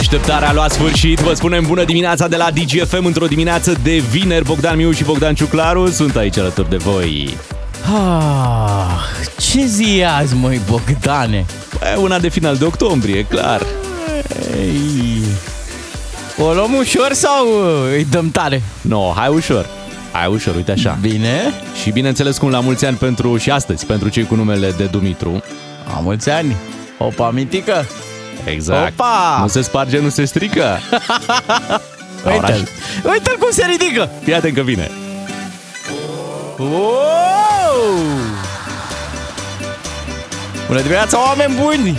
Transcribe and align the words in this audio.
Așteptarea 0.00 0.48
a 0.48 0.52
luat 0.52 0.70
sfârșit. 0.70 1.18
Vă 1.18 1.34
spunem 1.34 1.64
bună 1.66 1.84
dimineața 1.84 2.28
de 2.28 2.36
la 2.36 2.50
DGFM 2.50 3.04
într-o 3.04 3.26
dimineață 3.26 3.78
de 3.82 3.96
vineri. 3.96 4.44
Bogdan 4.44 4.76
Miu 4.76 4.92
și 4.92 5.04
Bogdan 5.04 5.34
Ciuclaru 5.34 5.90
sunt 5.90 6.16
aici 6.16 6.38
alături 6.38 6.70
de 6.70 6.76
voi. 6.76 7.36
Ah, 7.82 9.00
ce 9.38 9.66
zi 9.66 9.98
e 9.98 10.08
azi, 10.08 10.34
măi, 10.34 10.60
Bogdane? 10.70 11.46
E 11.94 11.96
una 11.96 12.18
de 12.18 12.28
final 12.28 12.56
de 12.56 12.64
octombrie, 12.64 13.24
clar. 13.24 13.62
Ei. 14.60 15.22
O 16.38 16.52
luăm 16.52 16.74
ușor 16.74 17.12
sau 17.12 17.46
uh, 17.46 17.92
îi 17.92 18.06
dăm 18.10 18.30
tare? 18.30 18.62
No, 18.80 19.12
hai 19.12 19.28
ușor. 19.28 19.66
Hai 20.12 20.26
ușor, 20.32 20.54
uite 20.54 20.72
așa. 20.72 20.98
Bine? 21.00 21.54
Și 21.82 21.90
bineînțeles 21.90 22.38
cum 22.38 22.50
la 22.50 22.60
mulți 22.60 22.84
ani 22.84 22.96
pentru 22.96 23.36
și 23.36 23.50
astăzi, 23.50 23.86
pentru 23.86 24.08
cei 24.08 24.24
cu 24.24 24.34
numele 24.34 24.74
de 24.76 24.84
Dumitru. 24.84 25.42
A 25.96 26.00
mulți 26.00 26.30
ani. 26.30 26.56
Opa, 26.98 27.30
mitică. 27.30 27.86
Exact. 28.44 28.92
Opa! 29.00 29.38
Nu 29.40 29.48
se 29.48 29.60
sparge, 29.62 29.98
nu 29.98 30.08
se 30.08 30.24
strică. 30.24 30.78
Uite-l. 32.32 32.68
Uite-l 33.12 33.36
cum 33.38 33.48
se 33.50 33.64
ridică. 33.70 34.10
Fii 34.24 34.34
atent 34.34 34.54
că 34.54 34.60
vine. 34.62 34.90
Wow! 36.58 36.80
Bună 40.66 40.80
dimineața, 40.80 41.18
oameni 41.26 41.54
buni! 41.54 41.98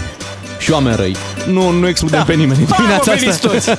Și 0.60 0.72
oameni 0.72 0.96
răi. 0.96 1.16
Nu, 1.48 1.70
nu 1.70 1.88
excludem 1.88 2.20
Da. 2.20 2.26
pe 2.26 2.34
nimeni 2.34 2.60
în 2.60 2.66
Hai, 2.70 2.76
dimineața 2.82 3.12
mă, 3.12 3.18
veniți 3.18 3.46
asta. 3.46 3.48
toți. 3.48 3.70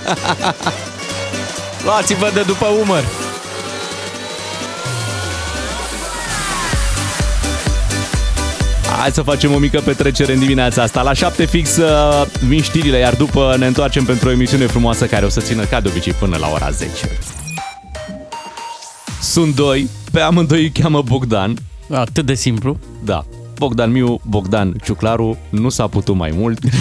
Luați-vă 1.85 2.31
de 2.35 2.41
după 2.41 2.67
umăr. 2.67 3.03
Hai 9.03 9.11
să 9.11 9.23
facem 9.23 9.55
o 9.55 9.59
mică 9.59 9.81
petrecere 9.81 10.33
în 10.33 10.39
dimineața 10.39 10.83
asta. 10.83 11.03
La 11.03 11.13
7 11.13 11.45
fix 11.45 11.77
uh, 11.77 12.27
vin 12.47 12.63
știrile, 12.63 12.99
iar 12.99 13.15
după 13.15 13.55
ne 13.59 13.67
întoarcem 13.67 14.05
pentru 14.05 14.29
o 14.29 14.31
emisiune 14.31 14.67
frumoasă 14.67 15.07
care 15.07 15.25
o 15.25 15.29
să 15.29 15.41
țină 15.41 15.65
ca 15.65 15.81
de 15.81 15.89
obicei 15.89 16.13
până 16.13 16.37
la 16.37 16.49
ora 16.53 16.71
10. 16.71 16.93
Sunt 19.21 19.55
doi, 19.55 19.89
pe 20.13 20.21
amândoi 20.21 20.63
îi 20.63 20.71
cheamă 20.71 21.03
Bogdan. 21.03 21.57
Atât 21.91 22.27
de 22.27 22.35
simplu. 22.35 22.79
Da, 23.05 23.25
Bogdan 23.59 23.91
Miu, 23.91 24.21
Bogdan 24.25 24.75
Ciuclaru, 24.85 25.39
nu 25.51 25.69
s-a 25.69 25.87
putut 25.87 26.15
mai 26.15 26.31
mult. 26.35 26.59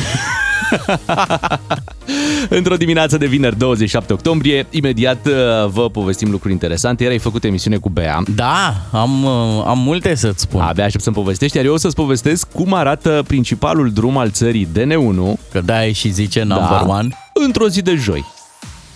Într-o 2.50 2.76
dimineață 2.76 3.18
de 3.18 3.26
vineri 3.26 3.58
27 3.58 4.14
octombrie, 4.14 4.66
imediat 4.70 5.26
uh, 5.28 5.34
vă 5.70 5.90
povestim 5.90 6.32
lucruri 6.32 6.54
interesante. 6.54 7.04
Ieri 7.04 7.16
ai 7.16 7.22
făcut 7.22 7.44
emisiune 7.44 7.78
cu 7.78 7.90
Bea. 7.90 8.24
Da, 8.36 8.76
am, 8.92 9.24
uh, 9.24 9.64
am 9.66 9.80
multe 9.80 10.16
să-ți 10.16 10.42
spun. 10.42 10.62
Abia 10.62 10.86
aștept 10.86 11.04
să-mi 11.04 11.16
povestești, 11.16 11.58
iar 11.58 11.66
eu 11.66 11.74
o 11.74 11.78
să-ți 11.78 11.96
povestesc 11.96 12.48
cum 12.52 12.74
arată 12.74 13.24
principalul 13.28 13.92
drum 13.92 14.18
al 14.18 14.30
țării 14.32 14.68
DN1 14.74 15.40
Că 15.52 15.62
da, 15.66 15.84
și 15.92 16.10
zice 16.10 16.40
number 16.44 16.68
Da. 16.70 16.86
one. 16.88 17.08
într-o 17.34 17.68
zi 17.68 17.82
de 17.82 17.96
joi. 17.96 18.26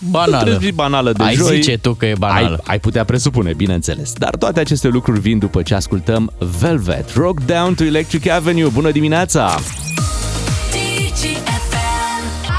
Banală. 0.10 0.38
Într-o 0.52 0.66
zi 0.66 0.72
banală 0.72 1.12
de 1.12 1.24
Ai 1.24 1.34
joi. 1.36 1.56
zice 1.56 1.78
tu 1.78 1.94
că 1.94 2.06
e 2.06 2.14
banală. 2.20 2.48
Ai, 2.56 2.64
ai 2.64 2.80
putea 2.80 3.04
presupune, 3.04 3.54
bineînțeles. 3.54 4.14
Dar 4.14 4.36
toate 4.36 4.60
aceste 4.60 4.88
lucruri 4.88 5.20
vin 5.20 5.38
după 5.40 5.62
ce 5.62 5.76
ascultăm 5.76 6.32
Velvet, 6.60 7.14
Rock 7.16 7.40
Down 7.46 7.74
to 7.74 7.84
Electric 7.84 8.30
Avenue. 8.30 8.68
Bună 8.74 8.92
dimineața! 8.92 9.56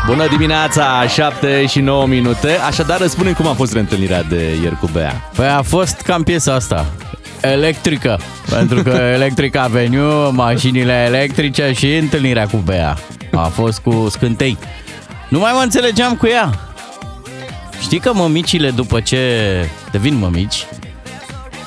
Bună 0.07 0.29
dimineața, 0.29 1.07
7 1.09 1.67
și 1.67 1.81
9 1.81 2.07
minute. 2.07 2.51
Așadar, 2.67 2.99
răspundem 2.99 3.35
cum 3.35 3.47
a 3.47 3.53
fost 3.53 3.73
reîntâlnirea 3.73 4.23
de 4.23 4.59
ieri 4.63 4.79
cu 4.79 4.89
Bea. 4.93 5.31
Păi 5.37 5.47
a 5.47 5.63
fost 5.63 6.01
cam 6.01 6.23
piesa 6.23 6.55
asta. 6.55 6.87
Electrică. 7.41 8.21
Pentru 8.51 8.83
că 8.83 8.91
Electric 9.15 9.57
Avenue, 9.57 10.31
mașinile 10.31 11.05
electrice 11.07 11.73
și 11.75 11.95
întâlnirea 11.95 12.47
cu 12.47 12.57
Bea. 12.57 12.97
A 13.33 13.45
fost 13.47 13.79
cu 13.79 14.07
scântei. 14.11 14.59
Nu 15.29 15.39
mai 15.39 15.53
mă 15.55 15.61
înțelegeam 15.63 16.15
cu 16.15 16.27
ea. 16.27 16.51
Știi 17.81 17.99
că 17.99 18.13
mămicile 18.15 18.71
după 18.71 19.01
ce 19.01 19.21
devin 19.91 20.19
mămici, 20.19 20.67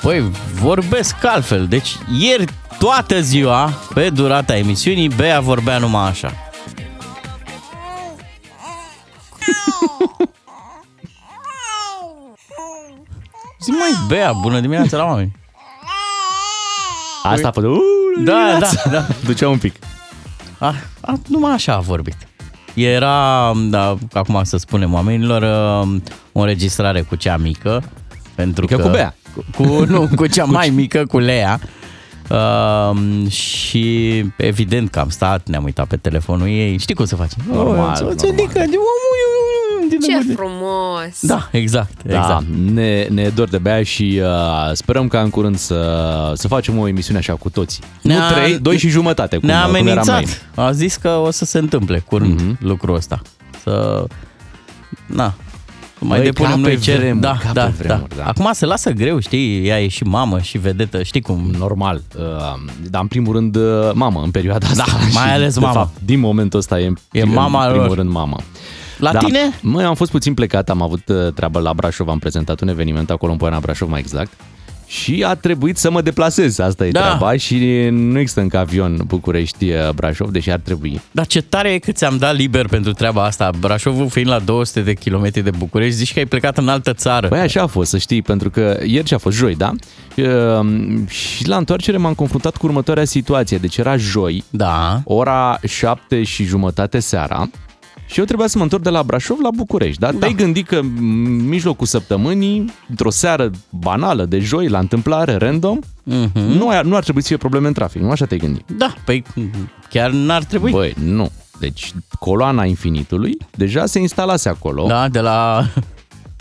păi 0.01 0.31
vorbesc 0.53 1.15
altfel. 1.25 1.65
Deci 1.67 1.95
ieri 2.19 2.45
toată 2.79 3.21
ziua, 3.21 3.73
pe 3.93 4.09
durata 4.09 4.57
emisiunii, 4.57 5.07
Bea 5.07 5.39
vorbea 5.39 5.77
numai 5.77 6.07
așa. 6.07 6.33
Zi 13.61 13.69
mai 13.69 13.89
Bea, 14.07 14.31
bună 14.41 14.59
dimineața 14.59 14.97
la 14.97 15.03
oameni. 15.05 15.31
Asta 17.23 17.47
a 17.47 17.51
fost... 17.51 17.65
Uh, 17.65 17.77
Da, 18.23 18.57
da, 18.59 18.69
da. 18.91 19.05
Ducea 19.25 19.49
un 19.49 19.57
pic. 19.57 19.75
A, 20.59 20.73
a, 21.01 21.19
numai 21.27 21.51
așa 21.51 21.73
a 21.73 21.79
vorbit. 21.79 22.15
Era, 22.73 23.51
da, 23.69 23.97
acum 24.13 24.43
să 24.43 24.57
spunem 24.57 24.93
oamenilor, 24.93 25.41
uh, 25.41 25.95
o 26.31 26.39
înregistrare 26.39 27.01
cu 27.01 27.15
cea 27.15 27.37
mică. 27.37 27.83
Pentru 28.35 28.61
Mică 28.69 28.75
că, 28.75 28.81
cu 28.81 28.89
Bea. 28.89 29.15
Cu, 29.55 29.63
nu, 29.87 30.09
cu 30.15 30.27
cea 30.27 30.43
mai 30.43 30.69
mică, 30.69 31.05
cu 31.05 31.19
Lea. 31.19 31.59
Uh, 32.29 33.31
și 33.31 34.25
evident 34.37 34.89
că 34.89 34.99
am 34.99 35.09
stat, 35.09 35.47
ne-am 35.47 35.63
uitat 35.63 35.87
pe 35.87 35.97
telefonul 35.97 36.47
ei. 36.47 36.77
Știi 36.77 36.95
cum 36.95 37.05
se 37.05 37.15
face? 37.15 37.35
Normal, 37.51 37.95
Se- 37.95 38.03
se 38.03 38.03
normal. 38.03 38.29
ridică, 38.35 38.59
din- 39.89 39.99
Ce 40.25 40.33
frumos! 40.33 41.19
Da, 41.21 41.49
exact, 41.51 42.03
Da, 42.03 42.17
exact. 42.17 42.45
ne, 42.73 43.07
ne 43.09 43.21
e 43.21 43.29
dor 43.29 43.47
de 43.49 43.57
Bea 43.57 43.83
și 43.83 44.19
uh, 44.23 44.71
sperăm 44.73 45.07
ca 45.07 45.21
în 45.21 45.29
curând 45.29 45.57
să, 45.57 46.31
să 46.35 46.47
facem 46.47 46.77
o 46.77 46.87
emisiune 46.87 47.19
așa 47.19 47.33
cu 47.33 47.49
toții. 47.49 47.83
Ne-a- 48.01 48.29
nu 48.29 48.35
trei, 48.35 48.59
doi 48.59 48.77
și 48.77 48.89
jumătate. 48.89 49.37
Cum, 49.37 49.47
Ne-a 49.47 49.63
cum 49.65 49.73
eram 49.75 49.83
noi. 50.05 50.13
amenințat. 50.15 50.41
A 50.55 50.71
zis 50.71 50.95
că 50.95 51.09
o 51.09 51.31
să 51.31 51.45
se 51.45 51.57
întâmple 51.57 51.99
curând 52.07 52.41
Mhm. 52.41 52.57
lucrul 52.59 52.95
ăsta. 52.95 53.21
Să... 53.63 54.03
Na. 55.05 55.33
Să 55.97 56.05
Mai 56.05 56.17
Băi, 56.17 56.25
depunem 56.27 56.51
ca 56.51 56.57
noi 56.57 56.69
pe 56.73 56.79
cer. 56.79 56.97
vremuri, 56.97 57.21
da, 57.21 57.31
ca 57.41 57.47
pe 57.47 57.53
da, 57.53 57.65
vremuri, 57.77 58.15
da. 58.17 58.23
Acum 58.25 58.49
se 58.53 58.65
lasă 58.65 58.91
greu, 58.91 59.19
știi? 59.19 59.67
Ea 59.67 59.81
e 59.83 59.87
și 59.87 60.03
mamă 60.03 60.39
și 60.39 60.57
vedetă, 60.57 61.03
știi 61.03 61.21
cum? 61.21 61.51
Normal. 61.57 62.01
Uh, 62.17 62.23
dar 62.89 63.01
în 63.01 63.07
primul 63.07 63.33
rând, 63.33 63.55
uh, 63.55 63.63
mamă, 63.93 64.21
în 64.23 64.31
perioada 64.31 64.67
asta. 64.67 64.85
mai 65.13 65.25
Și, 65.27 65.31
ales 65.33 65.53
de 65.53 65.59
mamă. 65.59 65.73
Fapt, 65.73 65.97
din 66.05 66.19
momentul 66.19 66.59
ăsta 66.59 66.79
e, 66.79 66.93
E 67.11 67.21
în 67.21 67.31
mama 67.33 67.65
primul 67.65 67.85
lor. 67.87 67.95
rând 67.97 68.09
mamă. 68.09 68.35
La 68.99 69.11
Da. 69.11 69.19
tine? 69.19 69.39
Măi, 69.61 69.83
am 69.83 69.95
fost 69.95 70.11
puțin 70.11 70.33
plecat, 70.33 70.69
am 70.69 70.81
avut 70.81 71.07
uh, 71.07 71.33
treabă 71.33 71.59
la 71.59 71.73
Brașov, 71.73 72.07
am 72.09 72.19
prezentat 72.19 72.59
un 72.61 72.67
eveniment 72.67 73.09
acolo 73.09 73.31
în 73.31 73.37
Poiana 73.37 73.59
Brașov, 73.59 73.89
mai 73.89 73.99
exact. 73.99 74.31
Și 74.87 75.23
a 75.27 75.35
trebuit 75.35 75.77
să 75.77 75.91
mă 75.91 76.01
deplasez, 76.01 76.59
asta 76.59 76.85
e 76.87 76.91
Da. 76.91 77.01
treaba 77.01 77.35
și 77.37 77.87
nu 77.91 78.19
există 78.19 78.41
încă 78.41 78.57
avion 78.57 79.01
București-Brașov, 79.07 80.29
deși 80.29 80.51
ar 80.51 80.59
trebui. 80.59 81.01
Dar 81.11 81.25
ce 81.27 81.41
tare 81.41 81.69
e 81.69 81.77
că 81.79 81.91
ți-am 81.91 82.17
dat 82.17 82.35
liber 82.35 82.67
pentru 82.67 82.93
treaba 82.93 83.23
asta. 83.25 83.49
Brașovul 83.59 84.09
fiind 84.09 84.29
la 84.29 84.39
200 84.39 84.81
de 84.81 84.93
kilometri 84.93 85.41
de 85.41 85.49
București, 85.57 85.95
zici 85.95 86.13
că 86.13 86.19
ai 86.19 86.25
plecat 86.25 86.57
în 86.57 86.67
altă 86.67 86.93
țară. 86.93 87.27
Păi 87.27 87.39
așa 87.39 87.61
a 87.61 87.67
fost, 87.67 87.89
să 87.89 87.97
știi, 87.97 88.21
pentru 88.21 88.49
că 88.49 88.79
ieri 88.85 89.05
ce 89.05 89.15
a 89.15 89.17
fost 89.17 89.37
joi, 89.37 89.55
da? 89.55 89.71
Ehm, 90.15 91.07
Și 91.07 91.47
la 91.47 91.55
întoarcere 91.57 91.97
m-am 91.97 92.13
confruntat 92.13 92.57
cu 92.57 92.65
următoarea 92.65 93.05
situație. 93.05 93.57
Deci 93.57 93.77
era 93.77 93.97
joi, 93.97 94.43
Da. 94.49 95.01
ora 95.03 95.59
7 95.67 96.23
și 96.23 96.43
jumătate 96.43 96.99
seara 96.99 97.49
și 98.11 98.19
eu 98.19 98.25
trebuia 98.25 98.47
să 98.47 98.57
mă 98.57 98.63
întorc 98.63 98.83
de 98.83 98.89
la 98.89 99.03
Brașov 99.03 99.39
la 99.39 99.49
București. 99.55 99.99
Da? 99.99 100.11
Te-ai 100.11 100.33
gândit 100.33 100.67
că 100.67 100.75
în 100.75 101.47
mijlocul 101.47 101.85
săptămânii, 101.87 102.73
într-o 102.89 103.09
seară 103.09 103.51
banală 103.69 104.25
de 104.25 104.39
joi, 104.39 104.67
la 104.67 104.79
întâmplare, 104.79 105.35
random, 105.35 105.79
Mhm. 106.03 106.39
nu, 106.39 106.69
ar, 106.69 106.83
nu 106.83 106.95
ar 106.95 107.03
trebui 107.03 107.21
să 107.21 107.27
fie 107.27 107.37
probleme 107.37 107.67
în 107.67 107.73
trafic, 107.73 108.01
nu 108.01 108.09
așa 108.11 108.25
te-ai 108.25 108.39
gândit? 108.39 108.65
Da, 108.77 108.93
păi 109.05 109.23
chiar 109.89 110.11
n-ar 110.11 110.43
trebui. 110.43 110.71
Băi, 110.71 110.93
nu. 111.03 111.31
Deci 111.59 111.93
coloana 112.19 112.65
infinitului 112.65 113.37
deja 113.55 113.85
se 113.85 113.99
instalase 113.99 114.49
acolo. 114.49 114.85
Da, 114.87 115.09
de 115.09 115.19
la... 115.19 115.65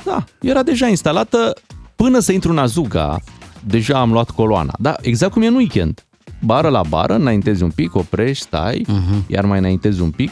Da, 0.05 0.25
era 0.41 0.63
deja 0.63 0.87
instalată 0.87 1.55
până 1.97 2.19
să 2.19 2.33
intru 2.33 2.51
în 2.51 2.59
Azuga. 2.59 3.19
Deja 3.65 4.01
am 4.01 4.13
luat 4.13 4.31
coloana. 4.31 4.73
Da, 4.79 4.95
exact 5.01 5.33
cum 5.33 5.43
e 5.43 5.47
în 5.47 5.55
weekend. 5.55 6.03
Bară 6.41 6.69
la 6.69 6.83
bară, 6.89 7.15
înaintezi 7.15 7.63
un 7.63 7.71
pic, 7.71 7.95
oprești, 7.95 8.45
stai, 8.45 8.87
uh-huh. 8.89 9.27
iar 9.27 9.45
mai 9.45 9.59
înaintezi 9.59 10.01
un 10.01 10.11
pic. 10.11 10.31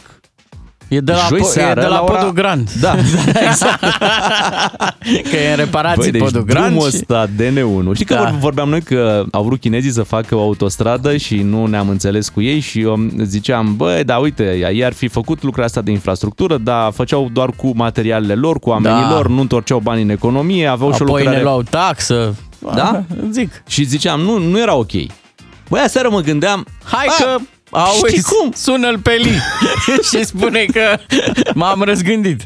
E 0.88 1.00
de 1.00 1.12
la, 1.12 1.18
Joi 1.28 1.40
po- 1.40 1.44
seară, 1.44 1.80
e 1.80 1.82
de 1.82 1.88
la, 1.88 1.94
la 1.94 2.04
ora- 2.04 2.14
Podul 2.14 2.32
Grand. 2.32 2.70
Da, 2.80 2.94
exact. 3.48 3.80
Că 5.30 5.36
e 5.36 5.50
în 5.50 5.56
reparații 5.56 6.00
Băi, 6.02 6.10
deci 6.10 6.20
Podul 6.20 6.44
Grand. 6.44 6.66
drumul 6.66 6.90
și- 6.90 6.96
ăsta 6.96 7.26
DN1. 7.26 7.92
Știi 7.94 8.04
că 8.06 8.14
Da. 8.14 8.20
vor- 8.20 8.38
vorbeam 8.38 8.68
noi 8.68 8.82
că 8.82 9.24
au 9.30 9.42
vrut 9.44 9.60
chinezii 9.60 9.90
să 9.90 10.02
facă 10.02 10.34
o 10.36 10.40
autostradă 10.40 11.16
și 11.16 11.36
nu 11.42 11.66
ne-am 11.66 11.88
înțeles 11.88 12.28
cu 12.28 12.40
ei 12.42 12.60
și 12.60 12.80
eu 12.80 13.08
ziceam, 13.22 13.76
băi, 13.76 14.04
da, 14.04 14.16
uite, 14.16 14.70
ei 14.72 14.84
ar 14.84 14.92
fi 14.92 15.08
făcut 15.08 15.42
lucrul 15.42 15.64
asta 15.64 15.80
de 15.80 15.90
infrastructură, 15.90 16.56
dar 16.58 16.92
făceau 16.92 17.28
doar 17.32 17.50
cu 17.56 17.72
materialele 17.74 18.34
lor, 18.34 18.58
cu 18.58 18.68
oamenii 18.70 19.02
Da. 19.02 19.10
lor, 19.10 19.28
nu 19.28 19.40
întorceau 19.40 19.78
bani 19.78 20.02
în 20.02 20.08
economie, 20.10 20.66
aveau 20.66 20.92
și 20.92 21.02
o 21.02 21.04
Apoi 21.04 21.16
lucrare 21.20 21.36
ne 21.36 21.42
luau 21.42 21.62
taxă. 21.62 22.34
Da? 22.74 23.02
Zic. 23.30 23.62
Și 23.68 23.84
ziceam, 23.84 24.20
nu, 24.20 24.38
nu 24.38 24.58
era 24.60 24.74
ok. 24.74 24.92
Băi, 25.68 25.80
aseară 25.84 26.08
mă 26.10 26.20
gândeam, 26.20 26.66
Hai 26.84 27.06
"A, 27.08 27.22
că 27.24 27.36
auzi, 27.70 28.06
știi 28.06 28.22
cum? 28.22 28.52
sună-l 28.54 28.98
pe 28.98 29.10
Li 29.22 29.30
și 30.10 30.24
spune 30.24 30.64
că 30.72 30.98
m-am 31.54 31.82
răzgândit. 31.82 32.44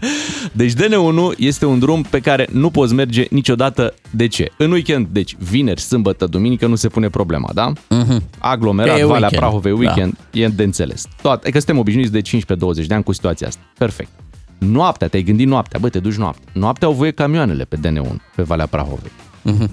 Deci 0.53 0.73
DN1 0.73 1.39
este 1.39 1.67
un 1.67 1.79
drum 1.79 2.03
pe 2.03 2.21
care 2.21 2.47
nu 2.53 2.71
poți 2.71 2.95
merge 2.95 3.27
niciodată. 3.31 3.95
De 4.11 4.27
ce? 4.27 4.53
În 4.57 4.71
weekend, 4.73 5.07
deci 5.11 5.37
vineri, 5.39 5.81
sâmbătă, 5.81 6.27
duminică, 6.27 6.67
nu 6.67 6.75
se 6.75 6.89
pune 6.89 7.09
problema, 7.09 7.51
da? 7.55 7.73
Mhm. 7.89 8.23
Aglomerat, 8.39 8.95
Că 8.95 9.01
e 9.01 9.05
Valea 9.05 9.21
weekend, 9.21 9.41
Prahovei, 9.43 9.73
da. 9.73 9.79
weekend, 9.79 10.17
e 10.31 10.47
de 10.49 10.63
înțeles. 10.63 11.05
Toate, 11.23 11.51
că 11.51 11.57
suntem 11.59 11.79
obișnuiți 11.79 12.13
de 12.13 12.21
15-20 12.21 12.87
de 12.87 12.95
ani 12.95 13.03
cu 13.03 13.13
situația 13.13 13.47
asta. 13.47 13.61
Perfect. 13.79 14.11
Noaptea, 14.59 15.09
te-ai 15.09 15.23
gândit 15.23 15.47
noaptea, 15.47 15.79
bă, 15.79 15.89
te 15.89 15.99
duci 15.99 16.15
noaptea. 16.15 16.45
Noaptea 16.53 16.89
au 16.89 16.95
voie 16.95 17.11
camioanele 17.11 17.65
pe 17.65 17.77
DN1, 17.77 18.15
pe 18.37 18.43
Valea 18.43 18.67
Prahovei. 18.67 19.11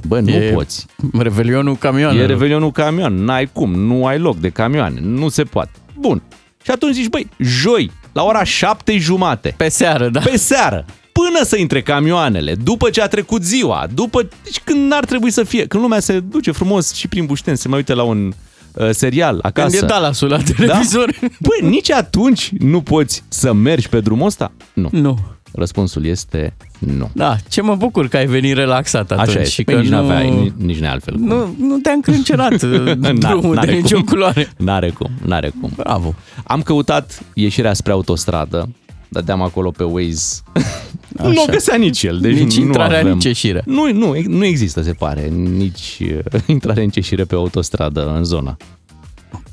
Bă, 0.07 0.19
nu 0.19 0.29
E 0.29 0.51
poți. 0.53 0.85
Revelionul 1.19 1.75
camioanelor. 1.75 2.23
E 2.29 2.33
revelionul 2.33 2.71
camion, 2.71 3.23
n-ai 3.23 3.49
cum, 3.53 3.73
nu 3.73 4.05
ai 4.05 4.19
loc 4.19 4.37
de 4.37 4.49
camioane, 4.49 4.99
nu 5.01 5.29
se 5.29 5.43
poate. 5.43 5.71
Bun. 5.99 6.21
Și 6.63 6.71
atunci 6.71 6.93
zici, 6.93 7.07
băi, 7.09 7.27
joi, 7.39 7.91
la 8.11 8.23
ora 8.23 8.43
șapte 8.43 8.97
jumate, 8.97 9.53
Pe 9.57 9.69
seară, 9.69 10.09
da. 10.09 10.19
pe 10.19 10.37
seară, 10.37 10.85
până 11.11 11.43
să 11.45 11.57
intre 11.57 11.81
camioanele, 11.81 12.55
după 12.55 12.89
ce 12.89 13.01
a 13.01 13.07
trecut 13.07 13.43
ziua, 13.43 13.87
după, 13.93 14.27
deci 14.43 14.59
când 14.63 14.87
n-ar 14.91 15.05
trebui 15.05 15.31
să 15.31 15.43
fie, 15.43 15.65
când 15.67 15.83
lumea 15.83 15.99
se 15.99 16.19
duce 16.19 16.51
frumos 16.51 16.93
și 16.93 17.07
prin 17.07 17.25
Bușten, 17.25 17.55
se 17.55 17.67
mai 17.67 17.77
uite 17.77 17.93
la 17.93 18.03
un 18.03 18.33
uh, 18.73 18.89
serial 18.91 19.39
acasă. 19.41 19.69
Când 19.77 19.83
e 19.83 19.85
Dallasul 19.93 20.29
la 20.29 20.37
televizor. 20.55 21.11
Da? 21.21 21.27
Băi, 21.39 21.69
nici 21.69 21.91
atunci 21.91 22.51
nu 22.59 22.81
poți 22.81 23.23
să 23.27 23.53
mergi 23.53 23.89
pe 23.89 23.99
drumul 23.99 24.25
ăsta? 24.25 24.51
Nu. 24.73 24.89
Nu. 24.91 25.17
Răspunsul 25.57 26.05
este 26.05 26.53
nu. 26.79 27.09
Da, 27.13 27.35
ce 27.49 27.61
mă 27.61 27.75
bucur 27.75 28.07
că 28.07 28.17
ai 28.17 28.25
venit 28.25 28.55
relaxat 28.55 29.11
atunci. 29.11 29.27
Așa 29.27 29.39
este. 29.39 29.51
Și 29.51 29.63
Păi 29.63 29.73
că 29.73 29.79
nici 29.79 29.89
nu... 29.89 29.95
n-aveai, 29.95 30.29
nici, 30.29 30.53
nici 30.57 30.79
n-altfel. 30.79 31.13
cum. 31.13 31.23
Nu, 31.27 31.55
nu 31.59 31.77
te-a 31.77 31.91
încrâncenat 31.91 32.61
drumul 33.19 33.53
N-are 33.55 33.65
de 33.71 33.71
cum. 33.71 33.81
nicio 33.81 34.01
culoare. 34.03 34.49
N-are 34.57 34.89
cum, 34.89 35.09
n-are 35.25 35.51
cum. 35.61 35.71
Bravo. 35.75 36.15
Am 36.43 36.61
căutat 36.61 37.19
ieșirea 37.33 37.73
spre 37.73 37.91
autostradă, 37.91 38.69
dădeam 39.09 39.41
acolo 39.41 39.71
pe 39.71 39.83
Waze. 39.83 40.41
Așa. 41.19 41.27
nu 41.29 41.41
o 41.41 41.51
găsea 41.51 41.75
nici 41.75 42.03
el. 42.03 42.19
Deci 42.19 42.37
Nici 42.37 42.57
nu 42.57 42.65
intrarea, 42.65 42.99
avem. 42.99 43.13
nici 43.13 43.23
ieșirea. 43.23 43.61
Nu, 43.65 43.91
nu, 43.93 44.15
nu 44.27 44.45
există, 44.45 44.81
se 44.81 44.91
pare, 44.91 45.27
nici 45.57 45.97
uh, 46.01 46.39
intrare, 46.45 46.83
nici 46.83 46.95
ieșire 46.95 47.23
pe 47.23 47.35
autostradă 47.35 48.13
în 48.15 48.23
zona. 48.23 48.57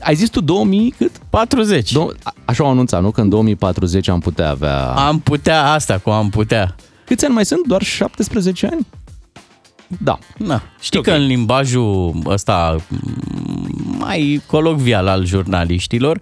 Ai 0.01 0.15
zis 0.15 0.29
tu 0.29 0.41
2000 0.41 0.95
cât? 0.99 1.11
40. 1.31 1.93
Dou- 1.93 2.13
a- 2.23 2.35
Așa 2.45 2.65
au 2.65 2.71
anunțat, 2.71 3.03
nu? 3.03 3.11
Că 3.11 3.21
în 3.21 3.29
2040 3.29 4.09
am 4.09 4.21
putea 4.21 4.51
avea... 4.51 4.85
Am 4.87 5.19
putea 5.21 5.71
asta 5.73 5.99
cu 5.99 6.11
am 6.11 6.31
putea. 6.31 6.75
Câți 7.07 7.25
ani 7.25 7.35
mai 7.35 7.45
sunt? 7.47 7.67
Doar 7.67 7.83
17 7.83 8.67
ani? 8.67 8.87
Da. 9.87 10.19
Na, 10.39 10.63
știi 10.81 10.99
Ok. 10.99 11.05
că 11.05 11.13
în 11.13 11.27
limbajul 11.27 12.13
ăsta 12.27 12.77
m, 12.89 13.97
mai 13.99 14.43
colocvial 14.47 15.07
al 15.07 15.25
jurnaliștilor 15.27 16.19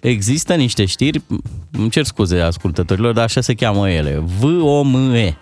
există 0.00 0.54
niște 0.54 0.84
știri, 0.84 1.22
îmi 1.70 1.90
cer 1.90 2.04
scuze 2.04 2.40
ascultătorilor, 2.40 3.12
dar 3.12 3.24
așa 3.24 3.40
se 3.40 3.54
cheamă 3.54 3.90
ele, 3.90 4.22
V-O-M-E. 4.38 5.36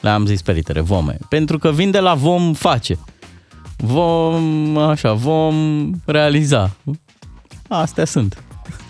Le-am 0.00 0.26
zis 0.26 0.42
pe 0.42 0.52
litere, 0.52 0.80
vome. 0.80 1.16
Pentru 1.28 1.58
că 1.58 1.70
vin 1.70 1.90
de 1.90 1.98
la 1.98 2.14
vom 2.14 2.52
face. 2.52 2.98
Vom, 3.76 4.76
așa, 4.78 5.12
vom 5.12 5.90
realiza. 6.04 6.70
Astea 7.68 8.04
sunt 8.04 8.42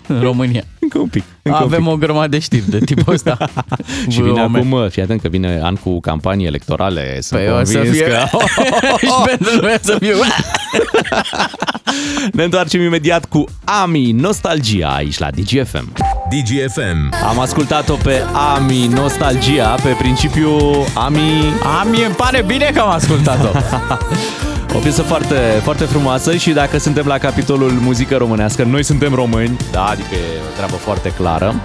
în 0.07 0.21
România. 0.21 0.63
Încă 0.79 0.97
un 0.97 1.07
pic. 1.07 1.23
Încă 1.41 1.57
Avem 1.57 1.79
un 1.87 1.93
pic. 1.93 1.93
o 1.93 2.05
grămadă 2.05 2.27
de 2.27 2.39
știri 2.39 2.69
de 2.69 2.79
tipul 2.79 3.13
ăsta. 3.13 3.37
Și 4.09 4.21
vine 4.21 4.41
V-O-M-E. 4.41 4.57
acum, 4.57 4.89
fii 4.89 5.01
atent 5.01 5.21
că 5.21 5.27
vine 5.27 5.59
an 5.63 5.75
cu 5.75 5.99
campanii 5.99 6.45
electorale. 6.45 7.21
Sunt 7.21 7.39
Păi 7.39 7.49
o 7.51 7.63
să 7.63 7.73
convins 7.73 7.95
fie... 7.95 8.05
că... 8.05 8.17
și 9.05 9.11
pentru 9.25 9.61
noi 9.61 9.73
o 9.73 9.77
să 9.81 9.97
fie... 9.99 10.13
Ne 12.33 12.43
întoarcem 12.43 12.81
imediat 12.81 13.25
cu 13.25 13.43
Ami 13.63 14.11
Nostalgia 14.11 14.87
aici 14.87 15.17
la 15.17 15.29
DGFM. 15.31 15.91
DGFM. 16.29 17.13
Am 17.29 17.39
ascultat-o 17.39 17.93
pe 17.93 18.21
Ami 18.55 18.87
Nostalgia 18.87 19.67
pe 19.67 19.95
principiu 19.99 20.49
Ami, 20.95 21.19
A, 21.79 21.83
mie 21.83 22.05
îmi 22.05 22.15
pare 22.15 22.43
bine 22.47 22.71
că 22.73 22.79
am 22.79 22.89
ascultat-o. 22.89 23.57
O 24.77 24.79
piesă 24.79 25.01
foarte, 25.01 25.35
foarte 25.63 25.83
frumoasă 25.83 26.35
și 26.35 26.51
dacă 26.51 26.79
suntem 26.79 27.05
la 27.05 27.17
capitolul 27.17 27.71
muzică 27.71 28.17
românească, 28.17 28.63
noi 28.63 28.83
suntem 28.83 29.13
români, 29.13 29.57
da, 29.71 29.85
adică 29.85 30.13
e 30.13 30.41
o 30.51 30.55
treabă 30.55 30.75
foarte 30.75 31.09
clară. 31.09 31.55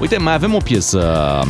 Uite, 0.00 0.16
mai 0.16 0.34
avem 0.34 0.54
o 0.54 0.58
piesă 0.58 1.40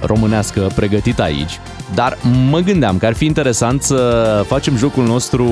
românească 0.00 0.70
pregătită 0.74 1.22
aici, 1.22 1.60
dar 1.94 2.18
mă 2.50 2.58
gândeam 2.58 2.98
că 2.98 3.06
ar 3.06 3.14
fi 3.14 3.24
interesant 3.24 3.82
să 3.82 4.44
facem 4.46 4.76
jocul 4.76 5.04
nostru 5.04 5.46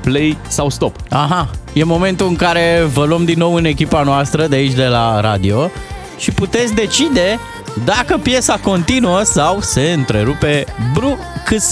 play 0.00 0.38
sau 0.48 0.70
stop. 0.70 0.96
Aha, 1.08 1.50
e 1.72 1.84
momentul 1.84 2.26
în 2.26 2.36
care 2.36 2.88
vă 2.92 3.04
luăm 3.04 3.24
din 3.24 3.38
nou 3.38 3.54
în 3.54 3.64
echipa 3.64 4.02
noastră 4.02 4.46
de 4.46 4.56
aici 4.56 4.74
de 4.74 4.86
la 4.86 5.20
radio 5.20 5.70
și 6.18 6.30
puteți 6.30 6.74
decide 6.74 7.38
dacă 7.84 8.18
piesa 8.22 8.58
continuă 8.62 9.22
sau 9.22 9.60
se 9.60 9.92
întrerupe 9.96 10.64
bru 10.94 11.18
câs. 11.44 11.70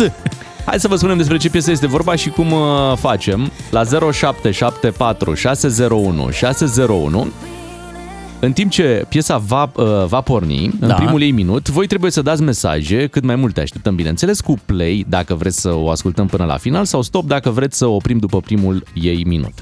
Hai 0.69 0.81
să 0.81 0.89
vă 0.89 0.97
spunem 0.97 1.17
despre 1.17 1.37
ce 1.37 1.51
piesă 1.51 1.71
este 1.71 1.87
vorba 1.87 2.15
și 2.15 2.29
cum 2.29 2.53
uh, 2.53 2.97
facem. 2.97 3.51
La 3.71 3.85
0774 3.85 5.35
601 5.35 6.31
601 6.31 7.33
în 8.41 8.53
timp 8.53 8.71
ce 8.71 9.05
piesa 9.09 9.37
va, 9.39 9.71
uh, 9.77 10.05
va 10.07 10.21
porni, 10.21 10.65
în 10.81 10.89
Da. 10.89 10.95
primul 10.95 11.23
ei 11.23 11.31
minut, 11.31 11.69
voi 11.69 11.87
trebuie 11.87 12.11
să 12.11 12.23
dați 12.23 12.43
mesaje, 12.43 13.07
cât 13.07 13.25
mai 13.25 13.37
multe 13.37 13.61
așteptăm, 13.61 13.95
bineînțeles, 13.95 14.41
cu 14.41 14.59
play, 14.67 15.05
dacă 15.09 15.35
vreți 15.35 15.61
să 15.61 15.75
o 15.75 15.91
ascultăm 15.91 16.27
până 16.27 16.45
la 16.45 16.57
final, 16.57 16.85
sau 16.85 17.03
stop, 17.03 17.27
dacă 17.27 17.51
vreți 17.51 17.77
să 17.77 17.87
oprim 17.87 18.19
după 18.19 18.41
primul 18.41 18.85
ei 18.95 19.25
minut. 19.25 19.53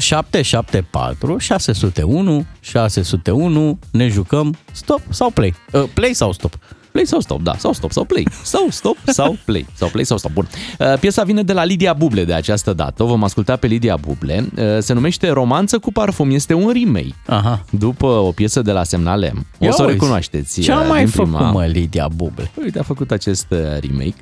0774 0.00 1.38
601 1.38 2.46
601 2.60 3.78
ne 3.90 4.08
jucăm 4.08 4.56
stop 4.72 5.00
sau 5.08 5.30
play. 5.30 5.54
Uh, 5.72 5.84
play 5.94 6.12
sau 6.12 6.32
stop. 6.32 6.58
Play 7.00 7.12
sau 7.12 7.20
stop, 7.20 7.42
da, 7.42 7.56
sau 7.58 7.72
stop 7.72 7.92
sau 7.92 8.04
play, 8.04 8.26
sau 8.42 8.66
stop 8.70 8.96
sau 9.06 9.36
play, 9.44 9.66
sau 9.74 9.88
play 9.88 10.04
sau 10.04 10.18
stop. 10.18 10.32
Bun. 10.32 10.48
Uh, 10.78 10.98
Piesa 10.98 11.22
vine 11.22 11.42
de 11.42 11.52
la 11.52 11.64
Lidia 11.64 11.92
Buble 11.92 12.24
de 12.24 12.32
această 12.32 12.72
dată, 12.72 13.02
o 13.02 13.06
vom 13.06 13.24
asculta 13.24 13.56
pe 13.56 13.66
Lidia 13.66 13.96
Buble. 13.96 14.48
Uh, 14.56 14.62
Se 14.78 14.92
numește 14.92 15.28
Romanță 15.30 15.78
cu 15.78 15.92
parfum, 15.92 16.30
este 16.30 16.54
un 16.54 16.70
remake. 16.72 17.14
Aha. 17.26 17.64
După 17.70 18.06
o 18.06 18.30
piesă 18.30 18.62
de 18.62 18.72
la 18.72 18.84
Semnal 18.84 19.30
M. 19.34 19.46
O 19.60 19.64
Ia 19.64 19.70
să 19.70 19.82
o 19.82 19.84
uzi. 19.84 19.92
recunoașteți. 19.92 20.60
Ce 20.60 20.72
a 20.72 20.80
uh, 20.80 20.86
mai 20.88 20.98
din 20.98 21.08
făcut, 21.08 21.34
prima- 21.34 21.50
mă, 21.52 21.64
Lidia 21.66 22.08
Buble? 22.16 22.50
Uite, 22.62 22.78
a 22.78 22.82
făcut 22.82 23.10
acest 23.10 23.46
uh, 23.50 23.58
remake. 23.58 24.14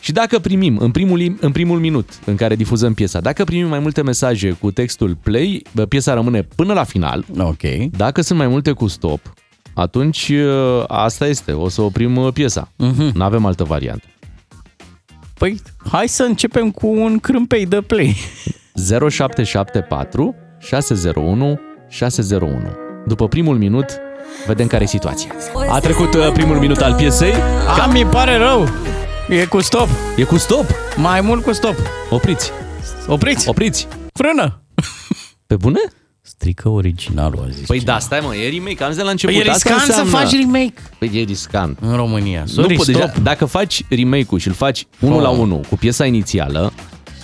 Și 0.00 0.12
dacă 0.12 0.38
primim, 0.38 0.76
în 0.78 0.90
primul, 0.90 1.36
în 1.40 1.52
primul 1.52 1.78
minut 1.78 2.08
în 2.24 2.36
care 2.36 2.56
difuzăm 2.56 2.94
piesa, 2.94 3.20
dacă 3.20 3.44
primim 3.44 3.68
mai 3.68 3.78
multe 3.78 4.02
mesaje 4.02 4.50
cu 4.50 4.70
textul 4.70 5.16
play, 5.22 5.62
bă, 5.74 5.84
piesa 5.84 6.14
rămâne 6.14 6.42
până 6.42 6.72
la 6.72 6.84
final. 6.84 7.24
Ok. 7.38 7.62
Dacă 7.96 8.20
sunt 8.22 8.38
mai 8.38 8.46
multe 8.48 8.72
cu 8.72 8.86
stop, 8.86 9.20
atunci 9.76 10.28
uh, 10.28 10.84
asta 10.86 11.26
este, 11.26 11.52
o 11.52 11.68
să 11.68 11.82
oprim 11.82 12.16
uh, 12.16 12.32
piesa. 12.32 12.68
Mhm. 12.76 13.10
Nu 13.14 13.24
avem 13.24 13.44
altă 13.44 13.64
variantă. 13.64 14.04
Păi, 15.38 15.60
hai 15.90 16.08
să 16.08 16.22
începem 16.22 16.70
cu 16.70 16.86
un 16.86 17.18
crâmpei 17.18 17.66
de 17.66 17.80
play. 17.80 18.16
0774 19.10 20.34
601 20.58 21.60
601. 21.88 22.60
După 23.06 23.28
primul 23.28 23.56
minut, 23.56 23.86
vedem 24.46 24.66
care 24.66 24.82
e 24.82 24.86
situația. 24.86 25.30
A 25.70 25.78
trecut 25.78 26.14
uh, 26.14 26.32
primul 26.32 26.56
minut 26.56 26.80
al 26.80 26.94
piesei. 26.94 27.32
A, 27.82 27.86
mi 27.92 28.04
pare 28.04 28.36
rău. 28.36 28.66
E 29.28 29.44
cu 29.44 29.60
stop. 29.60 29.88
E 30.16 30.22
cu 30.24 30.36
stop. 30.36 30.64
Mai 30.96 31.20
mult 31.20 31.42
cu 31.42 31.52
stop. 31.52 31.74
Opriți. 32.10 32.50
Opriți. 33.06 33.48
Opriți. 33.48 33.88
Frână. 34.12 34.62
Pe 35.46 35.56
bune? 35.56 35.80
Strică 36.28 36.68
originalul, 36.68 37.44
a 37.46 37.50
zis. 37.50 37.66
Păi 37.66 37.80
da, 37.80 37.98
stai 37.98 38.20
mă, 38.22 38.34
e 38.34 38.48
remake, 38.50 38.82
am 38.82 38.88
zis 38.88 38.98
de 38.98 39.02
la 39.04 39.10
început. 39.10 39.34
Păi 39.36 39.44
e 39.46 39.50
Asta 39.50 39.70
riscant 39.70 39.92
să 39.92 40.00
înseamnă- 40.00 40.28
faci 40.30 40.38
remake 40.40 40.72
Păi 40.98 41.10
e 41.14 41.22
riscant. 41.22 41.78
în 41.80 41.96
România. 41.96 42.40
Nu 42.40 42.46
Sorry, 42.46 42.74
poți, 42.74 42.90
stop. 42.90 43.00
deja, 43.02 43.12
dacă 43.22 43.44
faci 43.44 43.82
remake-ul 43.88 44.38
și 44.38 44.48
îl 44.48 44.54
faci 44.54 44.86
unul 45.00 45.16
Oh. 45.16 45.22
la 45.22 45.28
unul 45.28 45.60
cu 45.68 45.76
piesa 45.76 46.04
inițială, 46.06 46.72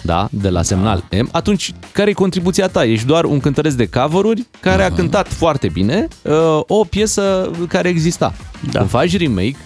da, 0.03 0.29
de 0.31 0.49
la 0.49 0.63
semnal 0.63 1.05
M, 1.23 1.29
atunci 1.33 1.73
care 1.93 2.11
e 2.11 2.13
contribuția 2.13 2.69
ta? 2.69 2.85
Ești 2.85 3.07
doar 3.07 3.25
un 3.25 3.41
cântăresc 3.41 3.77
de 3.77 3.87
cover-uri 3.87 4.47
care 4.61 4.83
a 4.83 4.91
cântat 4.93 5.29
foarte 5.33 5.69
bine 5.69 6.09
uh, 6.23 6.61
o 6.67 6.85
piesă 6.85 7.51
care 7.69 7.89
exista. 7.89 8.35
Da. 8.71 8.79
Când 8.79 8.91
faci 8.91 9.17
remake, 9.17 9.57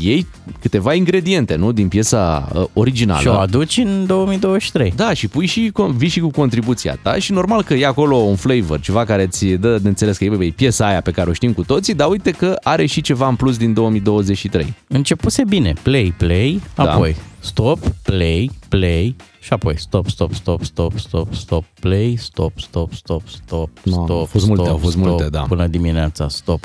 iei 0.00 0.26
câteva 0.60 0.94
ingrediente, 0.94 1.54
nu, 1.54 1.72
din 1.72 1.88
piesa 1.88 2.48
uh, 2.54 2.64
originală. 2.72 3.20
Și 3.20 3.26
o 3.28 3.32
aduci 3.32 3.76
în 3.76 4.06
2023. 4.06 4.92
Da, 4.96 5.12
și 5.12 5.28
pui 5.28 5.46
și, 5.46 5.72
vii 5.96 6.08
și 6.08 6.20
cu 6.20 6.30
contribuția 6.30 6.98
ta 7.02 7.18
și 7.18 7.32
normal 7.32 7.62
că 7.62 7.74
e 7.74 7.86
acolo 7.86 8.16
un 8.16 8.36
flavor, 8.36 8.80
ceva 8.80 9.04
care 9.04 9.26
ți 9.26 9.46
dă 9.46 9.78
de 9.78 9.88
înțeles 9.88 10.16
că 10.16 10.24
e, 10.24 10.28
bă, 10.28 10.44
e 10.44 10.50
piesa 10.50 10.86
aia 10.86 11.00
pe 11.00 11.10
care 11.10 11.30
o 11.30 11.32
știm 11.32 11.52
cu 11.52 11.64
toții, 11.64 11.94
dar 11.94 12.08
uite 12.08 12.30
că 12.30 12.56
are 12.62 12.86
și 12.86 13.00
ceva 13.00 13.28
în 13.28 13.36
plus 13.36 13.56
din 13.56 13.72
2023. 13.72 14.74
Începuse 14.88 15.44
bine. 15.48 15.72
Play, 15.82 16.14
play, 16.18 16.60
Da. 16.74 16.92
apoi 16.92 17.16
stop, 17.38 17.78
play, 18.02 18.50
play 18.68 19.16
și 19.40 19.52
apoi 19.52 19.78
stop, 19.78 20.08
stop, 20.08 20.32
stop, 20.34 20.62
stop, 20.62 20.98
stop, 20.98 21.34
stop, 21.34 21.64
play, 21.80 22.16
stop, 22.18 22.52
stop, 22.60 22.92
stop, 22.92 23.22
stop, 23.28 23.70
Mamă, 23.84 24.04
stop, 24.04 24.18
au 24.18 24.24
fost 24.24 24.46
multe, 24.46 24.62
stop, 24.62 24.72
au 24.72 24.78
fost 24.78 24.96
stop, 24.96 25.06
multe, 25.06 25.28
da. 25.28 25.40
Până 25.40 25.66
dimineața, 25.66 26.28
stop, 26.28 26.64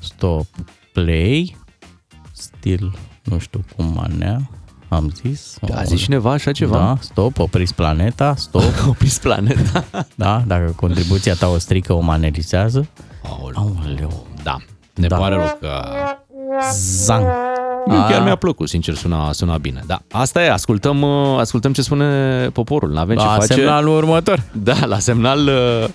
stop, 0.00 0.46
play, 0.92 1.56
still, 2.60 2.92
nu 3.24 3.38
știu 3.38 3.64
cum 3.76 3.92
manea, 3.94 4.50
am 4.88 5.12
zis. 5.22 5.58
A 5.74 5.82
zis 5.82 6.00
cineva 6.00 6.30
așa 6.32 6.52
ceva? 6.52 6.76
Da, 6.78 6.96
stop, 7.00 7.38
opriți 7.38 7.74
planeta, 7.74 8.34
stop, 8.36 8.62
Opriți 8.88 9.20
planeta. 9.20 9.84
da, 10.14 10.42
dacă 10.46 10.72
contribuția 10.76 11.34
ta 11.34 11.48
o 11.48 11.58
strică, 11.58 11.92
o 11.92 12.00
manerizează. 12.00 12.86
Aoleu. 13.22 13.76
Aoleu, 13.84 14.26
Da. 14.42 14.56
Ne 14.94 15.06
Da. 15.06 15.16
pare 15.16 15.34
rău 15.34 15.56
că... 15.60 15.82
zang. 16.72 17.24
Mie 17.86 17.98
chiar 17.98 18.20
A. 18.20 18.24
mi-a 18.24 18.36
plăcut, 18.36 18.68
sincer, 18.68 18.94
suna, 18.94 19.32
suna 19.32 19.58
bine. 19.58 19.82
Da, 19.86 20.02
asta 20.10 20.42
e, 20.42 20.50
ascultăm, 20.50 21.02
uh, 21.02 21.38
ascultăm 21.38 21.72
ce 21.72 21.82
spune 21.82 22.48
poporul, 22.52 22.92
n-avem 22.92 23.16
ce 23.16 23.24
La 23.24 23.30
face. 23.30 23.52
semnalul 23.52 23.96
următor. 23.96 24.42
Da, 24.52 24.84
la 24.86 24.98
semnal... 24.98 25.38
uh, 25.46 25.88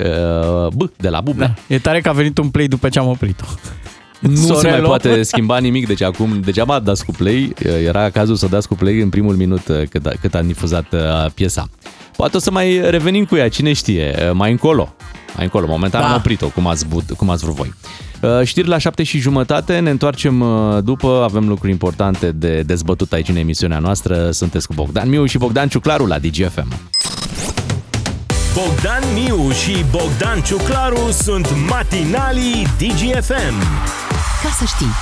uh, 0.06 0.66
B, 0.74 0.90
de 0.96 1.08
la 1.08 1.20
Bubla. 1.20 1.46
Da. 1.46 1.54
E 1.68 1.78
tare 1.78 2.00
că 2.00 2.08
a 2.08 2.12
venit 2.12 2.38
un 2.38 2.50
play 2.50 2.66
după 2.66 2.88
ce 2.88 2.98
am 2.98 3.06
oprit-o. 3.06 3.44
Nu 4.28 4.36
Sorelo. 4.36 4.58
se 4.60 4.68
mai 4.70 4.80
poate 4.80 5.22
schimba 5.22 5.58
nimic, 5.58 5.86
deci 5.86 6.02
acum 6.02 6.40
degeaba 6.44 6.78
dați 6.78 7.04
cu 7.04 7.12
play, 7.12 7.52
era 7.86 8.10
cazul 8.10 8.36
să 8.36 8.46
dați 8.46 8.68
cu 8.68 8.74
play 8.74 9.00
în 9.00 9.08
primul 9.08 9.34
minut 9.36 9.68
uh, 9.68 9.82
cât, 9.90 10.06
a- 10.06 10.12
cât 10.20 10.34
a 10.34 10.42
difuzat 10.42 10.84
uh, 10.92 11.30
piesa. 11.34 11.68
Poate 12.16 12.36
o 12.36 12.40
să 12.40 12.50
mai 12.50 12.90
revenim 12.90 13.24
cu 13.24 13.36
ea, 13.36 13.48
cine 13.48 13.72
știe, 13.72 14.14
uh, 14.18 14.30
mai 14.34 14.50
încolo. 14.50 14.94
Mai 15.34 15.44
încolo, 15.44 15.66
momentan 15.66 16.00
Da. 16.00 16.08
am 16.08 16.14
oprit-o, 16.16 16.48
cum 16.48 16.66
ați, 16.66 16.86
but, 16.86 17.10
cum 17.16 17.30
ați 17.30 17.44
vrut 17.44 17.54
voi. 17.56 17.74
Uh, 18.20 18.46
Știri 18.46 18.68
la 18.68 18.78
7 18.78 19.02
și 19.02 19.18
jumătate, 19.18 19.78
ne 19.78 19.90
întoarcem 19.90 20.40
uh, 20.40 20.78
după, 20.84 21.20
avem 21.24 21.48
lucruri 21.48 21.72
importante 21.72 22.32
de 22.32 22.62
dezbătut 22.66 23.12
aici 23.12 23.28
în 23.28 23.36
emisiunea 23.36 23.78
noastră. 23.78 24.30
Sunteți 24.30 24.66
cu 24.66 24.74
Bogdan 24.74 25.08
Miu 25.08 25.24
și 25.24 25.38
Bogdan 25.38 25.68
Ciuclaru 25.68 26.06
la 26.06 26.18
DGFM. 26.18 26.68
Bogdan 28.54 29.02
Miu 29.14 29.50
și 29.50 29.84
Bogdan 29.90 30.40
Ciuclaru 30.40 31.10
sunt 31.22 31.48
matinalii 31.68 32.66
DGFM. 32.78 33.54
Ca 34.42 34.48
să 34.58 34.64
știi. 34.64 34.92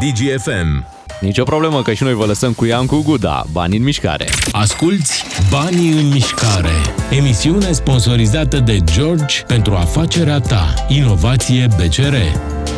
DGFM. 0.00 0.86
Nicio 1.20 1.42
problemă 1.44 1.82
că 1.82 1.92
și 1.92 2.02
noi 2.02 2.14
vă 2.14 2.24
lăsăm 2.24 2.52
cu 2.52 2.64
Iancu 2.64 3.02
Guda, 3.02 3.44
bani 3.52 3.76
în 3.76 3.82
mișcare. 3.82 4.28
Asculți 4.50 5.24
Banii 5.50 5.90
în 5.90 6.08
mișcare. 6.08 6.72
Emisiune 7.10 7.72
sponsorizată 7.72 8.58
de 8.58 8.78
George 8.84 9.42
pentru 9.46 9.74
afacerea 9.74 10.40
ta. 10.40 10.74
Inovație 10.88 11.68
BCR. 11.76 12.14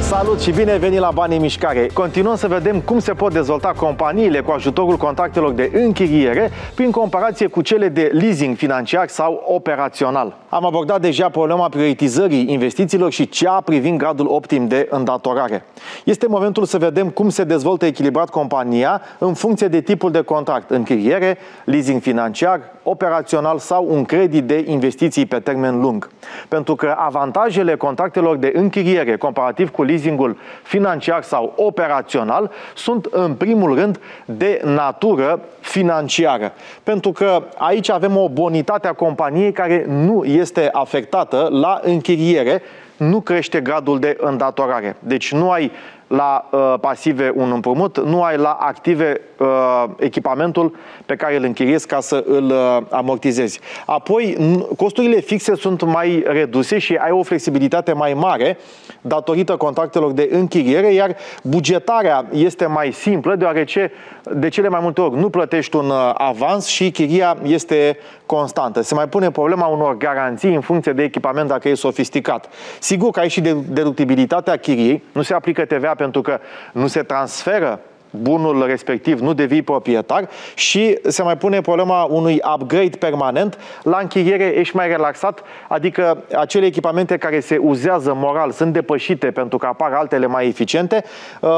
Salut 0.08 0.40
și 0.40 0.50
bine 0.50 0.70
ai 0.70 0.78
venit 0.78 0.98
la 0.98 1.10
Banii 1.14 1.36
în 1.36 1.42
Mișcare! 1.42 1.86
Continuăm 1.92 2.36
să 2.36 2.46
vedem 2.46 2.80
cum 2.80 2.98
se 2.98 3.12
pot 3.12 3.32
dezvolta 3.32 3.72
companiile 3.76 4.40
cu 4.40 4.50
ajutorul 4.50 4.96
contractelor 4.96 5.52
de 5.52 5.70
închiriere 5.74 6.50
prin 6.74 6.90
comparație 6.90 7.46
cu 7.46 7.60
cele 7.60 7.88
de 7.88 8.10
leasing 8.12 8.56
financiar 8.56 9.08
sau 9.08 9.42
operațional. 9.46 10.36
Am 10.48 10.66
abordat 10.66 11.00
deja 11.00 11.28
problema 11.28 11.68
prioritizării 11.68 12.52
investițiilor 12.52 13.12
și 13.12 13.28
cea 13.28 13.60
privind 13.60 13.98
gradul 13.98 14.26
optim 14.28 14.68
de 14.68 14.86
îndatorare. 14.90 15.64
Este 16.04 16.26
momentul 16.26 16.64
să 16.64 16.78
vedem 16.78 17.08
cum 17.08 17.28
se 17.28 17.44
dezvoltă 17.44 17.86
echilibrat 17.86 18.30
compania 18.30 19.00
în 19.18 19.34
funcție 19.34 19.68
de 19.68 19.80
tipul 19.80 20.10
de 20.10 20.20
contract, 20.20 20.70
închiriere, 20.70 21.38
leasing 21.64 22.00
financiar, 22.00 22.60
operațional 22.82 23.58
sau 23.58 23.86
un 23.90 24.04
credit 24.04 24.44
de 24.44 24.64
investiții 24.66 25.26
pe 25.26 25.38
termen 25.38 25.80
lung. 25.80 26.08
Pentru 26.48 26.74
că 26.74 26.94
avantajele 26.96 27.76
contractelor 27.76 28.36
de 28.36 28.52
închiriere 28.54 29.16
comparativ 29.16 29.70
cu 29.70 29.82
leasingul 29.98 30.36
financiar 30.62 31.22
sau 31.22 31.52
operațional 31.56 32.50
sunt 32.74 33.04
în 33.04 33.34
primul 33.34 33.74
rând 33.74 34.00
de 34.24 34.60
natură 34.64 35.40
financiară. 35.60 36.52
Pentru 36.82 37.12
că 37.12 37.42
aici 37.56 37.90
avem 37.90 38.16
o 38.16 38.28
bonitate 38.28 38.88
a 38.88 38.92
companiei 38.92 39.52
care 39.52 39.84
nu 39.88 40.24
este 40.24 40.68
afectată 40.72 41.48
la 41.50 41.80
închiriere, 41.82 42.62
nu 42.96 43.20
crește 43.20 43.60
gradul 43.60 43.98
de 43.98 44.16
îndatorare. 44.20 44.96
Deci 44.98 45.32
nu 45.32 45.50
ai 45.50 45.70
la 46.08 46.48
uh, 46.50 46.74
pasive 46.80 47.32
un 47.34 47.50
împrumut, 47.52 48.04
nu 48.04 48.22
ai 48.22 48.36
la 48.36 48.50
active 48.60 49.20
uh, 49.38 49.84
echipamentul 49.98 50.74
pe 51.06 51.16
care 51.16 51.36
îl 51.36 51.42
închiriezi 51.44 51.86
ca 51.86 52.00
să 52.00 52.24
îl 52.26 52.44
uh, 52.44 52.78
amortizezi. 52.90 53.60
Apoi, 53.86 54.36
n- 54.40 54.76
costurile 54.76 55.20
fixe 55.20 55.54
sunt 55.54 55.82
mai 55.82 56.22
reduse 56.26 56.78
și 56.78 56.94
ai 56.94 57.10
o 57.10 57.22
flexibilitate 57.22 57.92
mai 57.92 58.14
mare 58.14 58.58
datorită 59.00 59.56
contractelor 59.56 60.12
de 60.12 60.28
închiriere, 60.32 60.92
iar 60.92 61.16
bugetarea 61.42 62.26
este 62.32 62.66
mai 62.66 62.92
simplă, 62.92 63.34
deoarece 63.34 63.90
de 64.32 64.48
cele 64.48 64.68
mai 64.68 64.80
multe 64.82 65.00
ori 65.00 65.16
nu 65.18 65.30
plătești 65.30 65.76
un 65.76 65.88
uh, 65.90 66.10
avans 66.14 66.66
și 66.66 66.90
chiria 66.90 67.36
este 67.42 67.98
constantă. 68.26 68.80
Se 68.80 68.94
mai 68.94 69.08
pune 69.08 69.30
problema 69.30 69.66
unor 69.66 69.96
garanții 69.96 70.54
în 70.54 70.60
funcție 70.60 70.92
de 70.92 71.02
echipament 71.02 71.48
dacă 71.48 71.68
e 71.68 71.74
sofisticat. 71.74 72.48
Sigur 72.78 73.10
că 73.10 73.20
ai 73.20 73.28
și 73.28 73.40
de- 73.40 73.56
deductibilitatea 73.68 74.56
chiriei, 74.56 75.02
nu 75.12 75.22
se 75.22 75.34
aplică 75.34 75.64
TVA 75.64 75.94
pentru 75.98 76.22
că 76.22 76.38
nu 76.72 76.86
se 76.86 77.02
transferă 77.02 77.80
bunul 78.10 78.66
respectiv, 78.66 79.20
nu 79.20 79.32
devii 79.32 79.62
proprietar 79.62 80.28
și 80.54 80.98
se 81.02 81.22
mai 81.22 81.36
pune 81.36 81.60
problema 81.60 82.02
unui 82.02 82.40
upgrade 82.54 82.96
permanent. 82.98 83.58
La 83.82 83.98
închiriere 83.98 84.44
ești 84.44 84.76
mai 84.76 84.88
relaxat, 84.88 85.42
adică 85.68 86.24
acele 86.38 86.66
echipamente 86.66 87.16
care 87.16 87.40
se 87.40 87.56
uzează 87.56 88.14
moral 88.14 88.50
sunt 88.50 88.72
depășite 88.72 89.30
pentru 89.30 89.58
că 89.58 89.66
apar 89.66 89.92
altele 89.92 90.26
mai 90.26 90.46
eficiente. 90.46 91.04
Uh, 91.40 91.50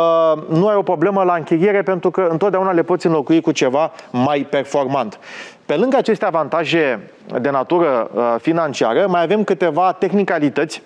Nu 0.48 0.66
ai 0.66 0.76
o 0.76 0.82
problemă 0.82 1.22
la 1.22 1.34
închiriere 1.34 1.82
pentru 1.82 2.10
că 2.10 2.28
întotdeauna 2.30 2.72
le 2.72 2.82
poți 2.82 3.06
înlocui 3.06 3.40
cu 3.40 3.52
ceva 3.52 3.92
mai 4.10 4.46
performant. 4.50 5.18
Pe 5.66 5.74
lângă 5.76 5.96
aceste 5.96 6.24
avantaje 6.24 7.00
de 7.40 7.50
natură 7.50 8.10
uh, 8.14 8.34
financiară, 8.40 9.06
mai 9.08 9.22
avem 9.22 9.44
câteva 9.44 9.92
tehnicalități 9.92 10.82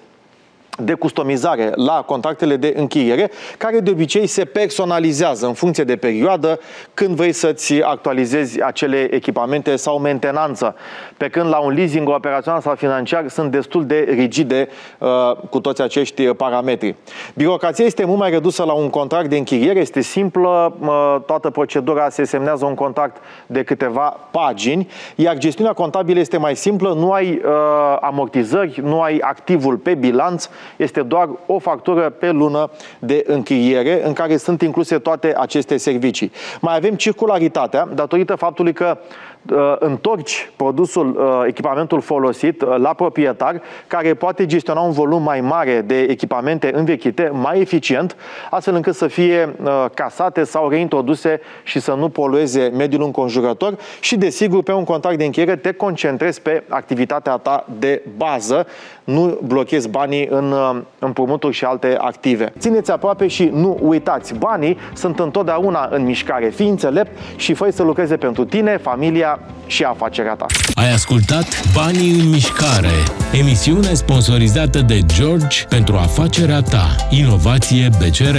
de 0.79 0.95
customizare 0.95 1.73
la 1.75 2.03
contractele 2.07 2.57
de 2.57 2.75
închiriere, 2.77 3.31
care 3.59 3.81
de 3.81 3.91
obicei 3.91 4.27
se 4.27 4.45
personalizează 4.45 5.47
în 5.47 5.53
funcție 5.53 5.85
de 5.85 5.97
perioadă, 5.97 6.59
când 6.95 7.17
vrei 7.17 7.33
să-ți 7.33 7.83
actualizezi 7.83 8.63
acele 8.63 9.15
echipamente 9.15 9.77
sau 9.77 9.99
mentenanță. 9.99 10.75
Pe 11.17 11.29
când 11.29 11.49
la 11.49 11.59
un 11.59 11.73
leasing 11.73 12.09
operațional 12.09 12.61
sau 12.61 12.75
financiar 12.75 13.29
sunt 13.29 13.51
destul 13.51 13.87
de 13.87 14.07
rigide 14.09 14.69
uh, 14.99 15.09
cu 15.51 15.61
toți 15.61 15.83
acești 15.83 16.25
parametri. 16.25 16.95
Birocrația 17.35 17.85
este 17.85 18.05
mult 18.05 18.19
mai 18.19 18.31
redusă 18.31 18.65
la 18.65 18.73
un 18.73 18.91
contract 18.91 19.29
de 19.29 19.37
închiriere, 19.37 19.79
este 19.79 20.01
simplă, 20.01 20.77
uh, 20.81 21.17
toată 21.27 21.51
procedura 21.51 22.09
se 22.09 22.25
semnează 22.25 22.65
un 22.65 22.75
contract 22.75 23.17
de 23.47 23.63
câteva 23.63 24.17
pagini, 24.31 24.89
iar 25.15 25.39
gestiunea 25.39 25.73
contabilă 25.73 26.21
este 26.21 26.37
mai 26.37 26.57
simplă, 26.57 26.95
nu 26.95 27.13
ai 27.13 27.41
uh, 27.45 27.97
amortizări, 28.01 28.81
nu 28.83 29.01
ai 29.01 29.19
activul 29.19 29.77
pe 29.77 29.95
bilanț, 29.95 30.49
este 30.77 31.03
doar 31.03 31.29
o 31.47 31.59
factură 31.59 32.11
pe 32.11 32.31
lună 32.31 32.71
de 32.99 33.25
închiriere 33.27 34.07
în 34.07 34.13
care 34.13 34.37
sunt 34.37 34.63
incluse 34.63 34.99
toate 34.99 35.35
aceste 35.37 35.77
servicii. 35.77 36.33
Mai 36.61 36.77
avem 36.77 36.95
circularitatea, 36.95 37.89
datorită 37.95 38.35
faptului 38.35 38.73
că 38.73 38.99
uh, 38.99 39.34
întorci 39.79 40.51
produsul, 40.57 41.17
uh, 41.19 41.45
echipamentul 41.47 42.01
folosit 42.01 42.63
uh, 42.63 42.75
la 42.77 42.93
proprietar, 42.93 43.61
care 43.87 44.15
poate 44.15 44.47
gestiona 44.47 44.81
un 44.81 44.93
volum 44.93 45.23
mai 45.23 45.41
mare 45.41 45.81
de 45.81 46.01
echipamente 46.01 46.71
învechite, 46.75 47.31
mai 47.33 47.61
eficient, 47.61 48.17
astfel 48.51 48.75
încât 48.75 48.95
să 48.95 49.07
fie 49.07 49.55
uh, 49.63 49.85
casate 49.95 50.45
sau 50.45 50.69
reintroduse 50.69 51.41
și 51.63 51.81
să 51.81 51.95
nu 51.95 52.09
polueze 52.09 52.73
mediul 52.77 53.03
înconjurător 53.03 53.77
și, 54.01 54.17
desigur, 54.17 54.63
pe 54.63 54.73
un 54.73 54.85
contract 54.85 55.19
de 55.19 55.25
încheiere 55.25 55.57
te 55.57 55.73
concentrezi 55.73 56.43
pe 56.43 56.63
activitatea 56.69 57.37
ta 57.37 57.67
de 57.79 58.03
bază, 58.17 58.67
nu 59.05 59.39
blochezi 59.47 59.89
banii 59.89 60.27
în 60.31 60.53
uh, 60.53 60.77
împrumuturi 60.99 61.55
și 61.55 61.65
alte 61.65 61.97
active. 61.99 62.53
Țineți 62.59 62.91
aproape 62.91 63.27
și 63.27 63.51
nu 63.53 63.79
uitați, 63.83 64.35
banii 64.35 64.79
sunt 64.95 65.19
întotdeauna 65.19 65.89
în 65.91 66.05
mișcare. 66.05 66.49
Fii 66.49 66.69
înțelept 66.69 67.19
și 67.37 67.55
fă 67.55 67.71
să 67.71 67.83
lucreze 67.83 68.17
pentru 68.17 68.45
tine, 68.45 68.77
familia 68.77 69.34
și 69.67 69.83
afacerea 69.83 70.35
ta. 70.35 70.47
Ai 70.75 70.93
ascultat 70.93 71.73
Banii 71.73 72.21
în 72.21 72.29
mișcare. 72.29 73.03
Emisiune 73.33 73.95
sponsorizată 73.95 74.81
de 74.81 75.01
George 75.07 75.65
pentru 75.69 75.97
afacerea 75.97 76.61
ta. 76.61 76.97
Inovație 77.11 77.89
BCR. 77.99 78.37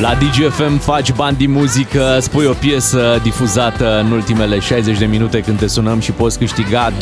La 0.00 0.14
DGFM 0.14 0.78
faci 0.78 1.12
bani 1.12 1.36
din 1.36 1.50
muzică, 1.50 2.18
spui 2.20 2.44
o 2.44 2.52
piesă 2.52 3.20
difuzată 3.22 4.00
în 4.00 4.10
ultimele 4.10 4.58
60 4.58 4.98
de 4.98 5.04
minute 5.04 5.40
când 5.40 5.58
te 5.58 5.66
sunăm 5.66 6.00
și 6.00 6.12
poți 6.12 6.38
câștiga 6.38 6.90
28.900 6.90 6.96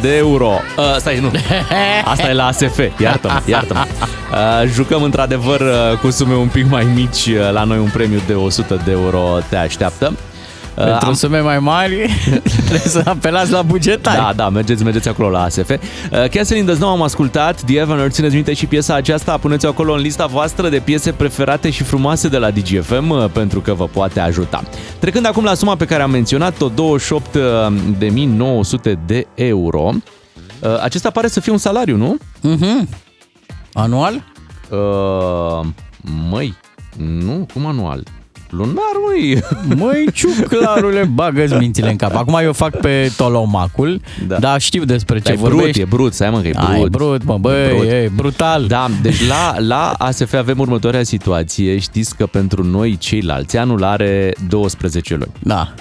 de 0.00 0.16
euro. 0.16 0.50
Uh, 0.76 0.96
stai, 0.98 1.18
nu. 1.18 1.30
Asta 2.12 2.28
e 2.28 2.32
la 2.32 2.46
ASF, 2.46 2.78
iartă-mă, 2.98 3.40
iartă-mă. 3.46 3.84
Uh, 4.32 4.68
jucăm 4.68 5.02
într-adevăr 5.02 5.60
uh, 5.60 5.98
cu 5.98 6.10
sume 6.10 6.34
un 6.34 6.48
pic 6.48 6.70
mai 6.70 6.86
mici, 6.94 7.26
uh, 7.26 7.52
la 7.52 7.64
noi 7.64 7.78
un 7.78 7.90
premiu 7.92 8.20
de 8.26 8.34
100 8.34 8.80
de 8.84 8.90
euro 8.90 9.38
te 9.48 9.56
așteaptă. 9.56 10.12
Uh, 10.76 10.84
Pentru 10.84 11.06
am- 11.08 11.14
sume 11.14 11.40
mai 11.40 11.58
mari 11.58 12.08
trebuie 12.66 12.78
să 12.78 13.02
apelați 13.04 13.50
la 13.50 13.62
bugetari. 13.62 14.16
Da, 14.16 14.32
da, 14.36 14.48
mergeți, 14.48 14.84
mergeți 14.84 15.08
acolo 15.08 15.30
la 15.30 15.42
ASF. 15.42 15.70
Uh, 15.70 15.76
Castle 16.30 16.58
in 16.58 16.64
the 16.64 16.74
Snow 16.74 16.88
am 16.90 17.02
ascultat, 17.02 17.62
The 17.62 17.78
Evener, 17.78 18.10
țineți 18.10 18.34
minte 18.34 18.52
și 18.54 18.66
piesa 18.66 18.94
aceasta, 18.94 19.36
puneți-o 19.36 19.68
acolo 19.68 19.92
în 19.92 20.00
lista 20.00 20.26
voastră 20.26 20.68
de 20.68 20.78
piese 20.78 21.12
preferate 21.12 21.70
și 21.70 21.82
frumoase 21.82 22.28
de 22.28 22.38
la 22.38 22.50
DGFM 22.50 23.08
uh, 23.10 23.24
pentru 23.32 23.60
că 23.60 23.74
vă 23.74 23.84
poate 23.86 24.20
ajuta. 24.20 24.62
Trecând 24.98 25.26
acum 25.26 25.44
la 25.44 25.54
suma 25.54 25.76
pe 25.76 25.84
care 25.84 26.02
am 26.02 26.10
menționat-o, 26.10 26.70
28.900 26.70 26.74
de 29.06 29.26
euro. 29.34 29.90
Uh, 30.60 30.82
Acesta 30.82 31.10
pare 31.10 31.28
să 31.28 31.40
fie 31.40 31.52
un 31.52 31.58
salariu, 31.58 31.96
nu? 31.96 32.16
Anual? 33.72 34.22
Uh, 34.70 35.60
măi, 36.30 36.54
nu, 36.96 37.46
cum 37.52 37.66
anual? 37.66 38.02
Lunar, 38.56 38.94
măi! 39.06 39.42
Măi, 39.82 40.04
ciuclarule, 40.12 41.04
bagă 41.04 41.56
mințile 41.58 41.90
în 41.90 41.96
cap. 41.96 42.14
Acum 42.14 42.38
eu 42.42 42.52
fac 42.52 42.76
pe 42.76 43.12
tolomacul, 43.16 44.00
Da. 44.20 44.26
da. 44.26 44.38
dar 44.38 44.60
știu 44.60 44.84
despre 44.84 45.20
ce 45.20 45.32
e 45.32 45.34
brut, 45.34 45.50
vorbești. 45.52 45.80
e 45.80 45.84
brut, 45.84 46.14
stai 46.14 46.30
mă 46.30 46.40
că 46.40 46.48
e 46.48 46.52
brut. 46.56 46.68
A, 46.68 46.76
e 46.78 46.88
brut, 46.88 47.24
mă, 47.24 47.38
băi, 47.38 47.68
Brut. 47.76 47.84
e 47.88 48.10
brutal. 48.14 48.66
Da, 48.66 48.88
deci 49.02 49.26
la, 49.28 49.54
la 49.58 49.94
ASF 49.98 50.32
avem 50.34 50.58
următoarea 50.58 51.02
situație. 51.02 51.78
Știți 51.78 52.16
că 52.16 52.26
pentru 52.26 52.64
noi 52.64 52.96
ceilalți 52.96 53.56
anul 53.56 53.84
are 53.84 54.34
12 54.48 55.14
luni. 55.14 55.32
Da. 55.42 55.74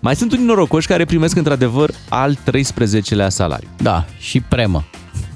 Mai 0.00 0.16
sunt 0.16 0.32
unii 0.32 0.44
norocoși 0.44 0.86
care 0.86 1.04
primesc 1.04 1.36
într-adevăr 1.36 1.90
al 2.08 2.36
13-lea 2.50 3.28
salariu. 3.28 3.68
Da, 3.82 4.04
și 4.18 4.40
premă. 4.40 4.84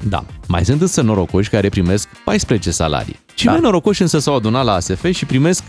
Da. 0.09 0.25
Mai 0.49 0.65
sunt 0.65 0.81
însă 0.81 1.01
norocoși 1.01 1.51
care 1.51 1.69
primesc 1.69 2.09
14 2.25 2.71
salarii. 2.71 3.19
Cei 3.35 3.47
Da. 3.47 3.53
mai 3.53 3.61
norocoși 3.61 4.03
însă 4.03 4.19
s-au 4.19 4.37
adunat 4.37 4.65
la 4.65 4.73
ASF 4.73 5.11
și 5.13 5.25
primesc 5.25 5.63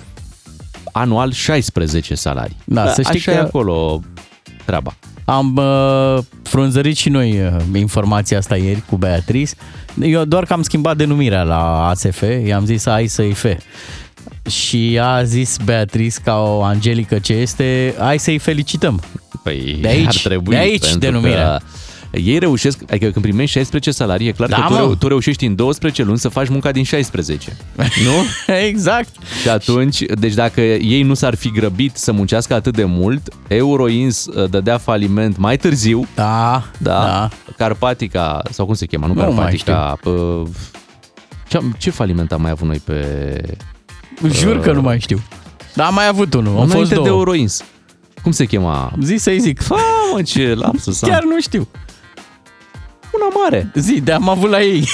anual 0.92 1.32
16 1.32 2.16
salarii. 2.16 2.56
Da, 2.66 2.88
să 2.88 3.02
știi 3.02 3.20
Așa 3.20 3.32
că- 3.32 3.38
e 3.38 3.42
acolo 3.42 4.02
treaba. 4.66 4.96
Am 5.26 5.56
uh, 5.56 6.18
frunzărit 6.44 6.98
și 6.98 7.10
noi 7.10 7.40
uh, 7.42 7.80
informația 7.80 8.38
asta 8.38 8.56
ieri 8.58 8.84
cu 8.90 8.96
Beatrice. 8.96 9.54
Eu 10.02 10.24
doar 10.26 10.46
că 10.46 10.54
am 10.54 10.62
schimbat 10.62 10.98
denumirea 10.98 11.44
la 11.44 11.88
ASF, 11.88 12.24
i-am 12.46 12.66
zis 12.66 12.86
AISF. 12.86 13.46
Și 14.50 15.00
a 15.02 15.24
zis 15.24 15.58
Beatrice 15.66 16.18
ca 16.24 16.36
o 16.38 16.64
angelică 16.64 17.20
ce 17.20 17.34
este, 17.34 17.94
hai 18.00 18.18
să-i 18.18 18.38
felicităm. 18.38 19.02
Păi 19.44 19.78
De 19.82 19.88
aici, 19.88 20.06
ar 20.08 20.16
trebui, 20.24 20.56
de 20.56 20.62
aici 20.62 20.82
pentru 20.82 21.00
denumirea. 21.00 21.58
Că 21.58 21.64
ei 22.12 22.38
reușesc, 22.38 22.80
adică 22.90 23.10
când 23.10 23.26
primești 23.26 23.52
16 23.52 23.92
salarii, 23.92 24.28
e 24.28 24.32
clar 24.32 24.50
Da, 24.50 24.56
că 24.56 24.62
tu, 24.68 24.72
mă. 24.74 24.78
reu- 24.78 24.96
tu 24.96 25.08
reușești 25.08 25.46
în 25.46 25.56
12 25.56 26.04
luni 26.04 26.18
să 26.18 26.30
faci 26.30 26.50
munca 26.50 26.72
din 26.72 26.84
16. 26.84 27.58
Nu? 28.06 28.54
exact. 28.54 29.10
Și 29.42 29.50
atunci, 29.50 30.02
deci 30.20 30.34
dacă 30.34 30.62
ei 30.62 31.02
nu 31.04 31.14
s-ar 31.14 31.36
fi 31.36 31.52
grăbit 31.52 31.96
să 31.96 32.12
muncească 32.12 32.54
atât 32.54 32.76
de 32.76 32.84
mult, 32.84 33.34
Euroins 33.48 34.26
uh, 34.26 34.50
dădea 34.50 34.78
faliment 34.78 35.38
mai 35.38 35.58
târziu. 35.58 36.08
Da, 36.16 36.64
Da. 36.78 36.92
da. 36.92 37.30
Carpatica, 37.58 38.42
sau 38.52 38.66
cum 38.66 38.74
se 38.76 38.86
cheamă, 38.86 39.08
nu, 39.08 39.14
Nu 39.14 39.20
mai 39.20 39.30
Carpatica. 39.36 39.98
Pă, 40.02 40.44
ce, 41.48 41.60
ce 41.78 41.90
faliment 41.90 42.32
am 42.32 42.42
mai 42.42 42.52
avut 42.52 42.68
noi 42.68 42.82
pe... 42.86 43.42
Jur 44.32 44.60
că 44.60 44.72
nu 44.72 44.82
mai 44.82 45.00
știu. 45.00 45.22
Dar 45.74 45.88
am 45.88 45.94
mai 45.94 46.08
avut 46.08 46.34
unul, 46.34 46.48
au 46.48 46.54
Înainte 46.56 46.78
fost 46.78 46.92
două. 46.94 47.06
de 47.06 47.10
Euroins. 47.12 47.64
Cum 48.24 48.32
se 48.32 48.46
chema? 48.46 48.94
Zi 49.02 49.16
să-i 49.16 49.40
zic. 49.40 49.68
Mamă, 49.70 50.22
ce 50.26 50.54
lapsus 50.54 51.02
am. 51.02 51.10
Chiar 51.10 51.24
nu 51.24 51.40
știu. 51.42 51.68
Una 53.12 53.28
mare. 53.44 53.72
Zi, 53.76 54.02
de 54.04 54.12
am 54.12 54.30
avut 54.30 54.50
la 54.50 54.62
ei. 54.62 54.88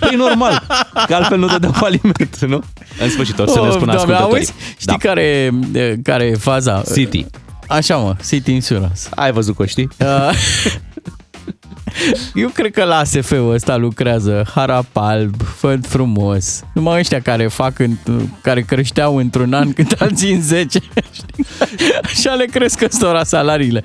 Păi 0.00 0.16
normal, 0.16 0.62
că 1.06 1.14
altfel 1.14 1.38
nu 1.38 1.46
dădeau 1.46 1.72
faliment, 1.72 2.38
nu? 2.40 2.62
În 3.00 3.10
sfârșit, 3.10 3.38
or 3.38 3.48
să 3.48 3.60
ne 3.60 3.66
Oh, 3.66 3.72
spună 3.72 3.92
Doamne, 3.92 4.14
ascultătorii. 4.14 4.36
auzi? 4.36 4.52
Știi 4.78 4.98
care, 4.98 5.50
e- 5.72 5.96
care 6.02 6.24
e 6.24 6.34
faza? 6.34 6.82
City. 6.94 7.26
Așa 7.66 7.96
mă, 7.96 8.16
City 8.28 8.52
Insurance. 8.52 9.00
Ai 9.14 9.32
văzut 9.32 9.56
că 9.56 9.62
o 9.62 9.66
știi? 9.66 9.88
Uh, 10.00 10.30
Eu 12.34 12.48
cred 12.48 12.72
că 12.72 12.84
la 12.84 12.96
ASF-ul 12.96 13.52
ăsta 13.54 13.76
lucrează 13.76 14.46
harap 14.54 14.86
alb, 14.92 15.34
făt 15.56 15.86
frumos. 15.86 16.60
Numai 16.74 16.98
ăștia 16.98 17.20
care 17.20 17.46
fac, 17.46 17.78
în, 17.78 17.96
care 18.42 18.60
creșteau 18.60 19.16
într-un 19.16 19.52
an 19.52 19.72
cât 19.72 19.92
alții 20.00 20.32
în 20.32 20.42
10. 20.42 20.78
știi? 21.12 21.44
Așa 22.02 22.34
le 22.34 22.44
cresc 22.44 22.82
ăstora 22.82 23.24
salariile. 23.24 23.82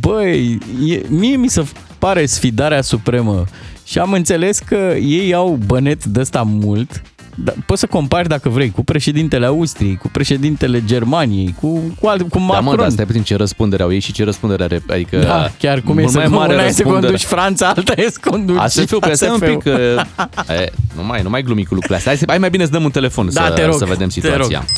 Băi, 0.00 0.58
e, 0.86 1.00
mie 1.08 1.36
mi 1.36 1.48
se 1.48 1.64
pare 1.98 2.26
sfidarea 2.26 2.82
supremă. 2.82 3.44
Și 3.84 3.98
am 3.98 4.12
înțeles 4.12 4.58
că 4.58 4.94
ei 5.00 5.34
au 5.34 5.58
bănet 5.66 6.04
de 6.04 6.20
ăsta 6.20 6.42
mult. 6.46 7.02
Da, 7.44 7.52
poți 7.66 7.80
să 7.80 7.86
compari 7.86 8.28
dacă 8.28 8.48
vrei 8.48 8.70
cu 8.70 8.84
președintele 8.84 9.46
Austriei, 9.46 9.96
cu 9.96 10.08
președintele 10.12 10.82
Germaniei, 10.84 11.54
cu, 11.60 11.80
cu, 12.00 12.06
alt, 12.06 12.20
cu 12.20 12.38
Da, 12.38 12.44
Macron. 12.44 12.64
mă, 12.64 12.76
dar 12.76 12.90
stai 12.90 13.04
puțin 13.04 13.22
ce 13.22 13.36
răspundere 13.36 13.82
au 13.82 13.92
ei 13.92 13.98
și 14.00 14.12
ce 14.12 14.24
răspundere 14.24 14.62
are. 14.62 14.82
Adică 14.90 15.18
Da, 15.18 15.50
chiar 15.58 15.80
cum 15.80 15.98
e 15.98 16.00
mult 16.00 16.12
să, 16.12 16.18
mai 16.18 16.26
mare 16.28 16.52
una 16.54 16.62
e 16.62 16.70
să 16.70 16.82
răspundere. 16.82 17.00
conduci 17.02 17.24
Franța, 17.24 17.68
alta 17.68 17.92
e 17.96 18.08
să 18.10 18.18
conduci 18.30 18.56
ASF-ul, 18.58 18.98
păi 18.98 19.16
stai 19.16 19.28
un 19.28 19.34
ASF-ul. 19.34 19.48
pic, 19.54 19.62
că... 19.62 20.02
E, 20.62 20.66
nu 20.96 21.04
mai, 21.04 21.22
nu 21.22 21.28
mai 21.28 21.42
glumi 21.42 21.64
cu 21.64 21.74
lucrurile 21.74 21.96
astea. 21.96 22.10
Hai, 22.12 22.20
să- 22.20 22.26
hai 22.28 22.38
mai 22.38 22.50
bine 22.50 22.64
să 22.64 22.70
dăm 22.70 22.84
un 22.84 22.90
telefon 22.90 23.28
Da, 23.32 23.44
să, 23.46 23.52
te 23.52 23.64
rog, 23.64 23.78
să 23.78 23.84
vedem 23.84 24.06
te 24.08 24.12
situația. 24.12 24.58
rog. 24.58 24.68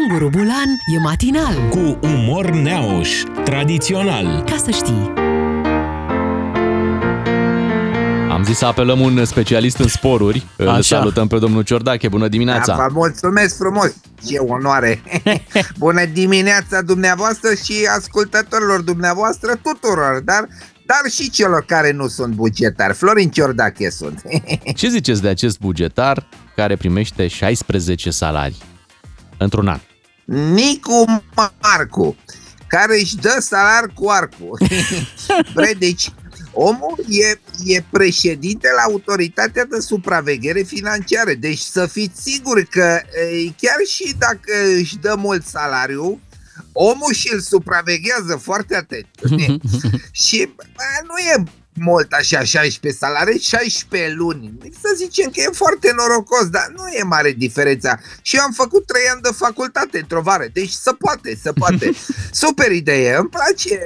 Unguru 0.00 0.28
Bulan 0.30 0.68
e 0.96 0.98
matinal. 1.02 1.54
Cu 1.70 1.98
umor 2.02 2.50
neauș, 2.50 3.08
tradițional. 3.44 4.42
Ca 4.50 4.56
să 4.64 4.70
știi. 4.70 5.12
Am 8.38 8.44
zis 8.44 8.56
să 8.56 8.66
apelăm 8.66 9.00
un 9.00 9.24
specialist 9.24 9.78
în 9.78 9.88
sporuri. 9.88 10.46
Îl 10.56 10.68
Așa. 10.68 10.80
salutăm 10.80 11.26
pe 11.26 11.38
domnul 11.38 11.62
Ciordache. 11.62 12.08
Bună 12.08 12.22
Da, 12.22 12.28
dimineața! 12.28 12.76
vă 12.76 12.88
mulțumesc 12.92 13.56
frumos! 13.56 13.94
Ce 14.26 14.38
onoare! 14.38 15.02
Bună 15.78 16.04
dimineața 16.04 16.82
dumneavoastră 16.82 17.54
și 17.64 17.88
ascultătorilor 17.96 18.80
dumneavoastră 18.80 19.60
tuturor, 19.62 20.20
dar, 20.24 20.48
dar 20.86 21.10
și 21.10 21.30
celor 21.30 21.64
care 21.64 21.92
nu 21.92 22.08
sunt 22.08 22.34
bugetari. 22.34 22.94
Florin 22.94 23.30
Ciordache 23.30 23.90
sunt. 23.90 24.22
Ce 24.74 24.88
ziceți 24.88 25.22
de 25.22 25.28
acest 25.28 25.58
bugetar 25.58 26.28
care 26.56 26.76
primește 26.76 27.26
16 27.26 28.10
salarii 28.10 28.62
într-un 29.38 29.68
an? 29.68 29.80
Nicu 30.52 31.22
Marcu, 31.62 32.16
care 32.66 32.98
își 33.00 33.16
dă 33.16 33.36
salar 33.38 33.90
cu 33.94 34.08
arcul. 34.08 34.58
Bre, 35.54 35.74
deci 35.78 36.10
omul 36.60 37.04
e, 37.08 37.40
e 37.64 37.84
președinte 37.90 38.68
la 38.76 38.82
autoritatea 38.82 39.64
de 39.64 39.80
supraveghere 39.80 40.62
financiară. 40.62 41.32
Deci 41.34 41.58
să 41.58 41.86
fiți 41.86 42.22
siguri 42.22 42.66
că 42.66 43.00
e, 43.32 43.52
chiar 43.60 43.76
și 43.86 44.14
dacă 44.18 44.52
își 44.76 44.96
dă 44.96 45.14
mult 45.18 45.44
salariu, 45.44 46.20
omul 46.72 47.12
și 47.12 47.32
îl 47.32 47.40
supraveghează 47.40 48.36
foarte 48.42 48.76
atent. 48.76 49.08
și 50.24 50.48
bă, 50.56 50.82
nu 51.02 51.18
e 51.18 51.44
mult 51.80 52.12
așa, 52.12 52.44
16 52.44 53.00
salarii, 53.00 53.40
16 53.40 54.12
luni. 54.12 54.52
Să 54.82 54.94
zicem 54.96 55.30
că 55.30 55.40
e 55.40 55.50
foarte 55.52 55.94
norocos, 55.96 56.46
dar 56.48 56.72
nu 56.76 56.86
e 56.88 57.02
mare 57.02 57.30
diferența. 57.30 57.98
Și 58.22 58.36
eu 58.36 58.42
am 58.42 58.52
făcut 58.52 58.86
3 58.86 59.02
ani 59.12 59.22
de 59.22 59.28
facultate 59.34 59.98
într-o 59.98 60.20
vară, 60.20 60.46
deci 60.52 60.70
se 60.70 60.92
poate, 60.98 61.38
se 61.42 61.52
poate. 61.52 61.90
Super 62.42 62.70
idee, 62.72 63.16
îmi 63.16 63.28
place, 63.28 63.80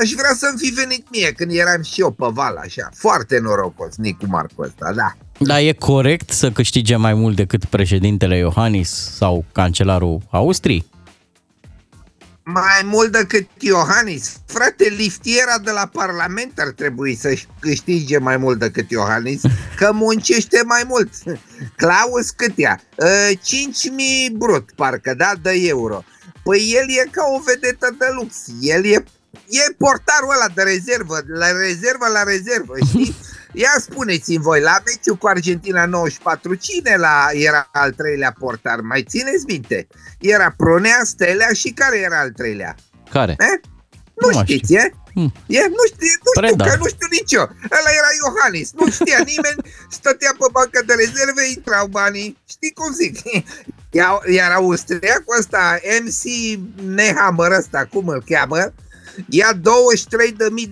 aș 0.00 0.10
vrea 0.10 0.34
să-mi 0.36 0.58
fi 0.58 0.68
venit 0.68 1.06
mie 1.10 1.32
când 1.32 1.50
eram 1.52 1.82
și 1.82 2.00
eu 2.00 2.10
pe 2.10 2.26
val, 2.32 2.56
așa. 2.56 2.88
Foarte 2.94 3.38
norocos, 3.38 3.96
Nicu 3.96 4.26
Marcu 4.28 4.62
ăsta, 4.62 4.92
da. 4.94 5.12
Dar 5.38 5.58
e 5.58 5.72
corect 5.72 6.30
să 6.30 6.50
câștige 6.50 6.96
mai 6.96 7.14
mult 7.14 7.36
decât 7.36 7.64
președintele 7.64 8.36
Iohannis 8.36 9.14
sau 9.16 9.44
cancelarul 9.52 10.20
Austriei? 10.30 10.84
Mai 12.52 12.82
mult 12.84 13.12
decât 13.12 13.46
Iohannis. 13.58 14.32
Frate, 14.46 14.88
liftiera 14.88 15.58
de 15.58 15.70
la 15.70 15.90
Parlament 15.92 16.58
ar 16.58 16.68
trebui 16.68 17.14
să 17.14 17.38
câștige 17.60 18.18
mai 18.18 18.36
mult 18.36 18.58
decât 18.58 18.90
Iohannis, 18.90 19.40
că 19.76 19.92
muncește 19.92 20.62
mai 20.64 20.82
mult. 20.86 21.08
Claus 21.76 22.30
cât 22.30 22.56
ia? 22.58 22.80
Uh, 22.96 23.30
5.000 24.30 24.32
brut, 24.32 24.70
parcă, 24.74 25.14
da, 25.14 25.32
de 25.42 25.52
euro. 25.54 26.04
Păi 26.42 26.74
el 26.76 26.86
e 26.88 27.08
ca 27.10 27.24
o 27.36 27.40
vedetă 27.44 27.94
de 27.98 28.06
lux. 28.14 28.36
El 28.60 28.84
e, 28.84 29.04
e 29.48 29.72
portarul 29.78 30.32
ăla 30.34 30.48
de 30.54 30.62
rezervă, 30.62 31.20
la 31.26 31.50
rezervă 31.50 32.08
la 32.12 32.22
rezervă, 32.22 32.74
știi? 32.86 33.16
Ia 33.52 33.74
spuneți-mi 33.80 34.42
voi, 34.42 34.60
la 34.60 34.76
meciul 34.84 35.16
cu 35.16 35.26
Argentina 35.26 35.86
94, 35.86 36.54
cine 36.54 36.96
la 36.96 37.28
era 37.32 37.68
al 37.72 37.90
treilea 37.92 38.34
portar? 38.38 38.80
Mai 38.80 39.02
țineți 39.08 39.44
minte? 39.46 39.86
Era 40.20 40.54
Pronea, 40.56 41.00
Stelea 41.02 41.52
și 41.52 41.70
care 41.70 41.98
era 41.98 42.18
al 42.20 42.30
treilea? 42.30 42.74
Care? 43.10 43.32
Eh? 43.38 43.68
Nu, 44.14 44.28
Nu 44.28 44.34
mai 44.34 44.44
știți, 44.46 44.74
e? 44.74 44.92
Hmm. 45.12 45.32
E, 45.46 45.58
nu 45.68 45.84
știu, 45.86 46.06
nu 46.24 46.30
știu 46.42 46.56
Preda. 46.56 46.64
că 46.64 46.76
nu 46.76 46.86
știu 46.86 47.06
nici 47.10 47.32
eu. 47.32 47.42
Ăla 47.78 47.90
era 48.00 48.10
Iohannis. 48.22 48.70
Nu 48.72 48.90
știa 48.90 49.18
nimeni, 49.18 49.60
stătea 49.90 50.32
pe 50.38 50.46
bancă 50.52 50.82
de 50.86 50.94
rezerve, 50.94 51.42
intrau 51.56 51.86
banii. 51.86 52.38
Știi 52.48 52.72
cum 52.72 52.92
zic? 52.92 53.16
Iar, 53.90 54.18
iar 54.30 54.50
austriacul 54.52 55.36
ăsta, 55.38 55.78
MC 56.04 56.22
Nehammer 56.94 57.50
ăsta, 57.52 57.88
cum 57.92 58.08
îl 58.08 58.22
cheamă, 58.26 58.74
ia 59.28 59.52
23.000 59.52 59.60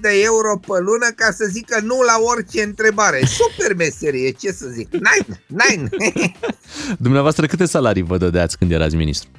de 0.01 0.09
euro 0.23 0.59
pe 0.59 0.81
lună 0.81 1.09
ca 1.17 1.33
să 1.33 1.45
zică 1.51 1.81
nu 1.83 2.03
la 2.03 2.17
orice 2.21 2.63
întrebare. 2.63 3.21
Super 3.25 3.77
meserie, 3.77 4.31
ce 4.31 4.53
să 4.53 4.67
zic. 4.69 4.89
Nine, 4.93 5.43
nine. 5.47 5.89
Dumneavoastră 6.99 7.47
câte 7.47 7.65
salarii 7.65 8.03
vă 8.03 8.17
dădeați 8.17 8.59
când 8.59 8.73
erați 8.73 8.97
ministru? 8.97 9.31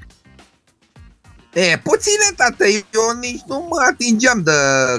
E, 1.58 1.78
puține, 1.84 2.30
tată, 2.36 2.66
eu 2.68 3.18
nici 3.20 3.42
nu 3.48 3.68
mă 3.70 3.86
atingeam 3.92 4.42
de 4.44 4.52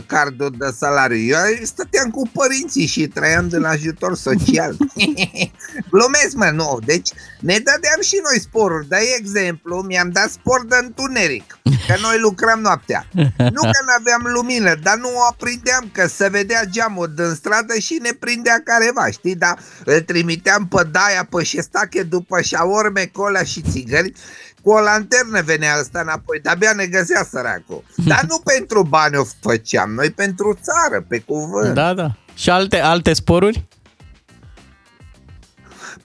cardul 0.07 0.55
de 0.59 0.67
salariu. 0.77 1.27
Eu 1.27 1.39
stăteam 1.63 2.11
cu 2.11 2.31
părinții 2.33 2.87
și 2.87 3.07
trăiam 3.07 3.49
din 3.49 3.65
ajutor 3.65 4.17
social. 4.17 4.77
Glumesc, 5.93 6.35
mă, 6.35 6.51
nu. 6.55 6.79
Deci 6.85 7.09
ne 7.41 7.55
dădeam 7.55 8.01
și 8.01 8.21
noi 8.23 8.41
sporuri. 8.41 8.89
De 8.89 8.97
exemplu, 9.19 9.85
mi-am 9.87 10.11
dat 10.11 10.31
spor 10.31 10.67
de 10.67 10.77
întuneric, 10.83 11.59
că 11.63 11.95
noi 12.01 12.19
lucram 12.19 12.61
noaptea. 12.61 13.07
Nu 13.37 13.61
că 13.61 13.81
nu 13.87 13.95
aveam 13.99 14.23
lumină, 14.35 14.75
dar 14.83 14.97
nu 14.97 15.09
o 15.15 15.23
aprindeam, 15.31 15.91
că 15.93 16.07
se 16.07 16.29
vedea 16.29 16.65
geamul 16.65 17.13
din 17.17 17.35
stradă 17.35 17.79
și 17.79 17.99
ne 18.03 18.11
prindea 18.11 18.63
careva, 18.65 19.11
știi? 19.11 19.35
Dar 19.35 19.59
îl 19.85 20.01
trimiteam 20.01 20.69
pe 20.69 20.89
daia, 20.91 21.27
pe 21.31 21.43
șestache, 21.43 22.03
după 22.03 22.41
șaorme, 22.41 23.11
cola 23.13 23.43
și 23.43 23.63
țigări 23.71 24.13
cu 24.69 24.75
o 24.75 24.81
lanternă 24.81 25.43
venea 25.43 25.79
ăsta 25.79 26.01
înapoi, 26.01 26.41
de-abia 26.41 26.73
ne 26.73 26.87
găsea 26.87 27.27
săracul. 27.31 27.85
Dar 27.97 28.25
nu 28.29 28.39
pentru 28.55 28.83
bani 28.83 29.17
o 29.17 29.25
făceam, 29.41 29.91
noi 29.91 30.11
pentru 30.11 30.59
țară, 30.63 31.05
pe 31.09 31.19
cuvânt. 31.19 31.75
Da, 31.75 31.95
da. 31.95 32.11
Și 32.35 32.51
alte, 32.51 32.81
alte 32.81 33.13
sporuri? 33.13 33.65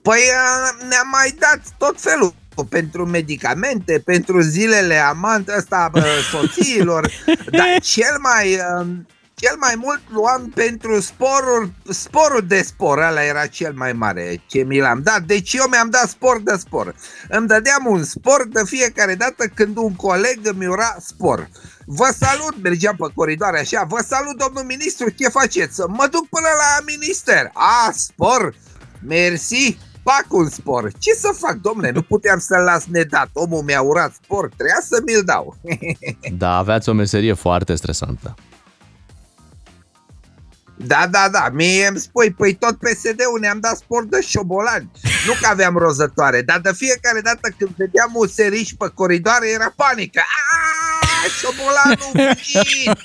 Păi 0.02 0.20
a, 0.38 0.76
ne-a 0.88 1.02
mai 1.12 1.36
dat 1.40 1.60
tot 1.78 2.02
felul 2.02 2.34
pentru 2.70 3.06
medicamente, 3.06 4.02
pentru 4.06 4.42
zilele 4.42 4.96
amant 4.96 5.48
ăsta 5.58 5.90
bă, 5.92 6.06
soțiilor, 6.32 7.12
dar 7.52 7.80
cel 7.82 8.18
mai 8.20 8.54
uh, 8.54 8.88
cel 9.36 9.56
mai 9.60 9.76
mult 9.76 10.02
luam 10.10 10.52
pentru 10.56 11.02
sporul, 11.02 11.72
sporul 11.90 12.44
de 12.48 12.62
spor, 12.62 12.98
ăla 12.98 13.24
era 13.24 13.48
cel 13.48 13.74
mai 13.74 13.94
mare 13.94 14.42
ce 14.48 14.64
mi 14.64 14.80
l-am 14.80 15.02
dat. 15.04 15.22
Deci 15.22 15.54
eu 15.54 15.66
mi-am 15.70 15.90
dat 15.90 16.10
spor 16.10 16.42
de 16.42 16.56
spor. 16.58 16.96
Îmi 17.30 17.48
dădeam 17.48 17.86
un 17.86 18.04
spor 18.04 18.48
de 18.50 18.62
fiecare 18.66 19.16
dată 19.16 19.46
când 19.54 19.78
un 19.78 19.96
coleg 19.96 20.40
îmi 20.44 20.68
ura 20.68 20.96
spor. 21.00 21.50
Vă 21.86 22.14
salut, 22.18 22.62
mergeam 22.62 22.96
pe 22.96 23.12
coridoare 23.16 23.60
așa, 23.60 23.84
vă 23.84 24.04
salut 24.08 24.38
domnul 24.38 24.64
ministru, 24.64 25.10
ce 25.10 25.28
faceți? 25.28 25.80
Mă 25.88 26.08
duc 26.12 26.30
până 26.30 26.48
la 26.58 26.86
minister. 26.86 27.50
A, 27.54 27.92
spor, 27.92 28.56
mersi, 29.08 29.78
fac 30.04 30.26
un 30.30 30.50
spor. 30.50 30.92
Ce 31.00 31.14
să 31.14 31.36
fac, 31.38 31.56
domnule? 31.56 31.92
Nu 31.92 32.02
puteam 32.02 32.40
să-l 32.40 32.64
las 32.64 32.86
nedat. 32.86 33.30
Omul 33.34 33.62
mi-a 33.62 33.82
urat 33.82 34.14
spor, 34.24 34.50
trebuia 34.56 34.80
să 34.82 35.02
mi-l 35.06 35.24
dau. 35.26 35.56
Da, 36.38 36.58
aveați 36.58 36.90
o 36.90 36.94
meserie 36.94 37.34
foarte 37.34 37.76
stresantă. 37.76 38.36
Da, 40.78 41.08
da, 41.12 41.30
da, 41.32 41.50
mie 41.54 41.88
îmi 41.88 41.98
spui, 42.00 42.32
păi 42.32 42.54
tot 42.54 42.76
PSD-ul 42.78 43.40
ne-am 43.40 43.60
dat 43.60 43.78
sport 43.78 44.10
de 44.10 44.22
șobolani. 44.22 44.92
Nu 45.28 45.34
că 45.42 45.48
aveam 45.48 45.78
rozătoare, 45.78 46.42
dar 46.42 46.60
de 46.60 46.72
fiecare 46.76 47.22
dată 47.22 47.50
când 47.58 47.72
vedeam 47.78 48.12
useriș 48.14 48.70
pe 48.78 48.92
coridoare 48.94 49.50
era 49.50 49.74
panică. 49.76 50.22
Aaaa, 50.22 51.28
șobolanul 51.40 52.36
fugit! 52.38 52.98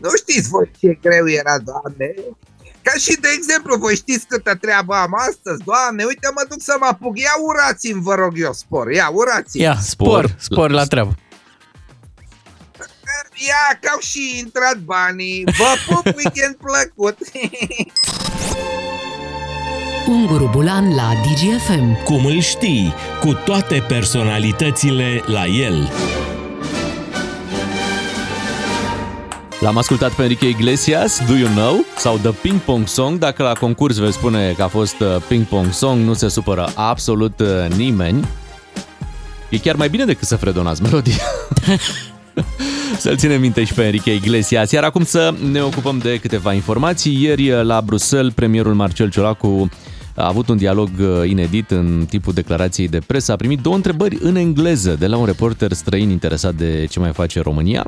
Nu 0.00 0.10
știți 0.16 0.48
voi 0.48 0.70
ce 0.80 0.98
greu 1.02 1.28
era, 1.28 1.58
doamne? 1.58 2.14
Ca 2.82 2.92
și 2.98 3.16
de 3.20 3.28
exemplu, 3.34 3.76
voi 3.76 3.94
știți 3.96 4.26
câtă 4.26 4.54
treabă 4.54 4.94
am 4.94 5.14
astăzi, 5.28 5.62
doamne, 5.64 6.04
uite 6.04 6.28
mă 6.34 6.44
duc 6.48 6.60
să 6.62 6.76
mă 6.80 6.86
apuc, 6.90 7.18
ia 7.18 7.34
urați-mi, 7.46 8.02
vă 8.02 8.14
rog 8.14 8.32
eu, 8.36 8.52
spor, 8.52 8.90
ia 8.90 9.08
urați 9.12 9.58
Ia, 9.60 9.76
spor, 9.80 10.08
Spor. 10.08 10.34
spor 10.38 10.70
la 10.70 10.84
treabă. 10.84 11.16
Ia, 13.46 13.78
că 13.80 13.88
au 13.92 13.98
și 14.00 14.38
intrat 14.38 14.78
banii, 14.78 15.44
vă 15.44 15.74
pup, 15.86 16.06
weekend 16.18 16.56
plăcut! 16.56 17.18
Unguru 20.08 20.48
Bulan 20.52 20.94
la 20.94 21.12
DGFM. 21.22 22.02
Cum 22.02 22.24
îl 22.24 22.40
știi, 22.40 22.94
cu 23.20 23.32
toate 23.32 23.84
personalitățile 23.88 25.22
la 25.26 25.46
el. 25.46 25.90
L-am 29.60 29.76
ascultat 29.76 30.12
pe 30.12 30.22
Enrique 30.22 30.48
Iglesias, 30.48 31.20
Do 31.26 31.36
You 31.36 31.48
Know? 31.48 31.84
Sau 31.96 32.18
The 32.18 32.30
Ping 32.30 32.60
Pong 32.60 32.88
Song. 32.88 33.18
Dacă 33.18 33.42
la 33.42 33.52
concurs 33.52 33.96
veți 33.96 34.16
spune 34.16 34.52
că 34.52 34.62
a 34.62 34.68
fost 34.68 35.00
uh, 35.00 35.16
Ping 35.28 35.44
Pong 35.44 35.72
Song, 35.72 36.04
nu 36.04 36.14
se 36.14 36.28
supără 36.28 36.72
absolut 36.74 37.40
uh, 37.40 37.66
nimeni. 37.76 38.28
E 39.48 39.58
chiar 39.58 39.76
mai 39.76 39.88
bine 39.88 40.04
decât 40.04 40.28
să 40.28 40.36
fredonați 40.36 40.82
melodia. 40.82 41.22
Să-l 42.98 43.16
ținem 43.16 43.40
minte 43.40 43.64
și 43.64 43.74
pe 43.74 43.82
Enrique 43.82 44.14
Iglesias. 44.14 44.70
Iar 44.70 44.84
acum 44.84 45.04
să 45.04 45.34
ne 45.50 45.62
ocupăm 45.62 45.98
de 45.98 46.18
câteva 46.18 46.52
informații. 46.52 47.22
Ieri 47.22 47.50
uh, 47.50 47.62
la 47.62 47.80
Bruxelles, 47.80 48.32
premierul 48.32 48.74
Marcel 48.74 49.10
Ciolacu 49.10 49.68
a 50.14 50.26
avut 50.26 50.48
un 50.48 50.56
dialog 50.56 50.88
uh, 51.00 51.28
inedit 51.28 51.70
în 51.70 52.06
tipul 52.08 52.32
declarației 52.32 52.88
de 52.88 52.98
presă. 53.06 53.32
A 53.32 53.36
primit 53.36 53.58
două 53.58 53.74
întrebări 53.74 54.18
în 54.20 54.36
engleză 54.36 54.96
de 54.98 55.06
la 55.06 55.16
un 55.16 55.24
reporter 55.24 55.72
străin 55.72 56.10
interesat 56.10 56.54
de 56.54 56.86
ce 56.90 56.98
mai 56.98 57.12
face 57.12 57.40
România. 57.40 57.86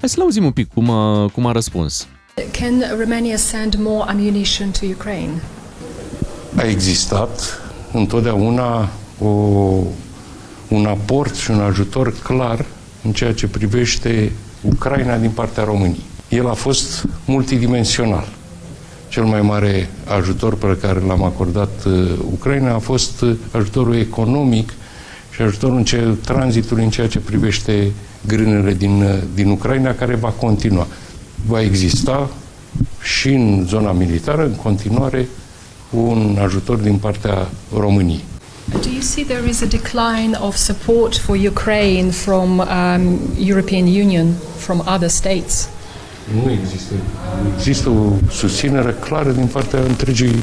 Hai 0.00 0.08
să-l 0.08 0.22
auzim 0.22 0.44
un 0.44 0.50
pic 0.50 0.72
cum 0.74 0.90
a, 0.90 1.28
cum 1.28 1.46
a 1.46 1.52
răspuns. 1.52 2.06
Can 2.60 2.84
Romania 3.00 3.36
send 3.36 3.74
more 3.78 4.10
ammunition 4.10 4.70
to 4.70 4.86
Ukraine? 4.86 5.42
a 6.56 6.64
existat 6.64 7.60
întotdeauna 7.92 8.88
o, 9.20 9.28
un 10.68 10.86
aport 10.86 11.34
și 11.34 11.50
un 11.50 11.60
ajutor 11.60 12.14
clar 12.22 12.64
în 13.06 13.12
ceea 13.12 13.32
ce 13.34 13.46
privește 13.46 14.32
Ucraina 14.60 15.16
din 15.16 15.30
partea 15.30 15.64
României. 15.64 16.04
El 16.28 16.48
a 16.48 16.52
fost 16.52 17.06
multidimensional. 17.24 18.28
Cel 19.08 19.24
mai 19.24 19.40
mare 19.40 19.88
ajutor 20.04 20.54
pe 20.54 20.78
care 20.80 21.00
l-am 21.06 21.22
acordat 21.22 21.84
uh, 21.86 22.10
Ucraina 22.32 22.74
a 22.74 22.78
fost 22.78 23.20
uh, 23.20 23.36
ajutorul 23.50 23.96
economic 23.96 24.72
și 25.34 25.42
ajutorul 25.42 25.76
în 25.76 25.84
ce, 25.84 26.14
tranzitului 26.24 26.84
în 26.84 26.90
ceea 26.90 27.08
ce 27.08 27.18
privește 27.18 27.92
grânele 28.26 28.74
din, 28.74 29.02
uh, 29.02 29.22
din 29.34 29.48
Ucraina, 29.48 29.94
care 29.94 30.14
va 30.14 30.28
continua. 30.28 30.86
Va 31.46 31.60
exista 31.60 32.30
și 33.02 33.28
în 33.28 33.64
zona 33.68 33.92
militară, 33.92 34.44
în 34.44 34.54
continuare, 34.54 35.28
un 35.90 36.38
ajutor 36.42 36.76
din 36.76 36.96
partea 36.96 37.48
României. 37.76 38.24
Do 38.72 38.90
you 38.90 39.00
see 39.00 39.24
there 39.24 39.48
is 39.48 39.62
a 39.62 39.66
decline 39.66 40.34
of 40.34 40.56
support 40.56 41.16
for 41.16 41.36
Ukraine 41.36 42.10
from 42.10 42.60
um, 42.60 43.18
European 43.38 43.86
Union, 43.86 44.34
from 44.58 44.80
other 44.80 45.08
states? 45.08 45.68
Nu 46.44 46.50
există. 46.50 46.94
Există 47.56 47.88
o 47.88 48.12
susținere 48.30 48.96
clară 49.00 49.30
din 49.30 49.46
partea 49.46 49.80
întregii 49.80 50.42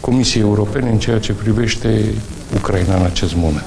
Comisiei 0.00 0.42
Europene 0.42 0.90
în 0.90 0.98
ceea 0.98 1.18
ce 1.18 1.32
privește 1.32 2.04
Ucraina 2.54 2.96
în 2.96 3.04
acest 3.04 3.34
moment. 3.34 3.64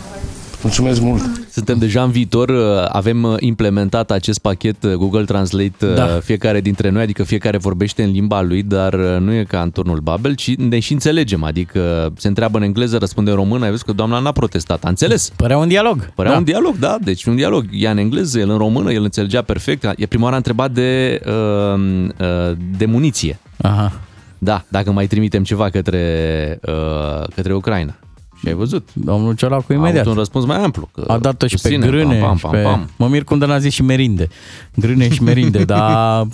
Mulțumesc 0.61 1.01
mult! 1.01 1.21
Suntem 1.49 1.77
deja 1.77 2.03
în 2.03 2.11
viitor, 2.11 2.51
avem 2.87 3.37
implementat 3.39 4.11
acest 4.11 4.39
pachet 4.39 4.93
Google 4.93 5.23
Translate 5.23 5.93
Da. 5.95 6.05
fiecare 6.05 6.61
dintre 6.61 6.89
noi, 6.89 7.01
adică 7.01 7.23
fiecare 7.23 7.57
vorbește 7.57 8.03
în 8.03 8.11
limba 8.11 8.41
lui, 8.41 8.63
dar 8.63 8.95
nu 8.95 9.33
e 9.33 9.43
ca 9.43 9.61
în 9.61 9.71
turnul 9.71 9.99
Babel, 9.99 10.35
ci 10.35 10.55
ne 10.55 10.79
și 10.79 10.93
înțelegem, 10.93 11.43
adică 11.43 12.13
se 12.17 12.27
întreabă 12.27 12.57
în 12.57 12.63
engleză, 12.63 12.97
răspunde 12.97 13.29
în 13.29 13.35
română, 13.35 13.63
ai 13.63 13.69
văzut 13.69 13.85
că 13.85 13.91
doamna 13.91 14.19
n-a 14.19 14.31
protestat, 14.31 14.83
a 14.83 14.89
înțeles. 14.89 15.31
Părea 15.35 15.57
un 15.57 15.67
dialog. 15.67 16.11
Părea 16.15 16.31
da. 16.31 16.37
un 16.37 16.43
dialog, 16.43 16.77
da, 16.77 16.97
deci 17.01 17.25
un 17.25 17.35
dialog. 17.35 17.65
Ea 17.71 17.91
în 17.91 17.97
engleză, 17.97 18.39
el 18.39 18.49
în 18.49 18.57
română, 18.57 18.91
el 18.91 19.03
înțelegea 19.03 19.41
perfect. 19.41 19.93
E 19.97 20.05
prima 20.05 20.23
oară 20.23 20.33
a 20.33 20.37
întrebat 20.37 20.71
de, 20.71 21.21
uh, 21.25 21.79
uh, 22.19 22.57
de 22.77 22.85
muniție. 22.85 23.39
Aha. 23.57 23.91
Da, 24.37 24.63
dacă 24.67 24.91
mai 24.91 25.07
trimitem 25.07 25.43
ceva 25.43 25.69
către, 25.69 26.59
uh, 26.67 27.27
către 27.35 27.53
Ucraina. 27.53 27.95
Și 28.39 28.47
ai 28.47 28.53
văzut. 28.53 28.89
Domnul 28.93 29.35
Ciolacu 29.35 29.65
A 29.69 29.73
imediat. 29.73 29.99
avut 29.99 30.11
un 30.11 30.17
răspuns 30.17 30.45
mai 30.45 30.57
amplu. 30.63 30.89
Că 30.93 31.03
A 31.07 31.17
dat-o 31.17 31.47
și 31.47 31.53
pe 31.53 31.59
susține, 31.59 31.87
grâne 31.87 32.19
pam, 32.19 32.35
și 32.35 32.41
pam, 32.41 32.51
pe... 32.51 32.61
pam, 32.61 32.71
pam. 32.71 32.89
Mă 32.97 33.07
mir 33.07 33.23
cum 33.23 33.37
de 33.37 33.45
n-a 33.45 33.59
zis 33.59 33.73
și 33.73 33.81
merinde. 33.83 34.27
Grâne 34.75 35.09
și 35.09 35.23
merinde, 35.23 35.63
dar... 35.73 36.27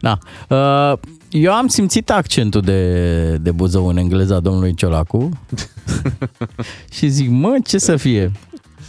Da. 0.00 0.18
Uh, 0.48 0.98
Eu 1.30 1.52
am 1.52 1.66
simțit 1.66 2.10
accentul 2.10 2.60
de, 2.60 3.36
de 3.36 3.50
Buzău 3.50 3.86
în 3.86 3.96
engleza 3.96 4.40
domnului 4.40 4.74
Ciolacu 4.74 5.28
și 6.94 7.08
zic, 7.08 7.28
mă, 7.30 7.56
ce 7.66 7.78
să 7.78 7.96
fie? 7.96 8.32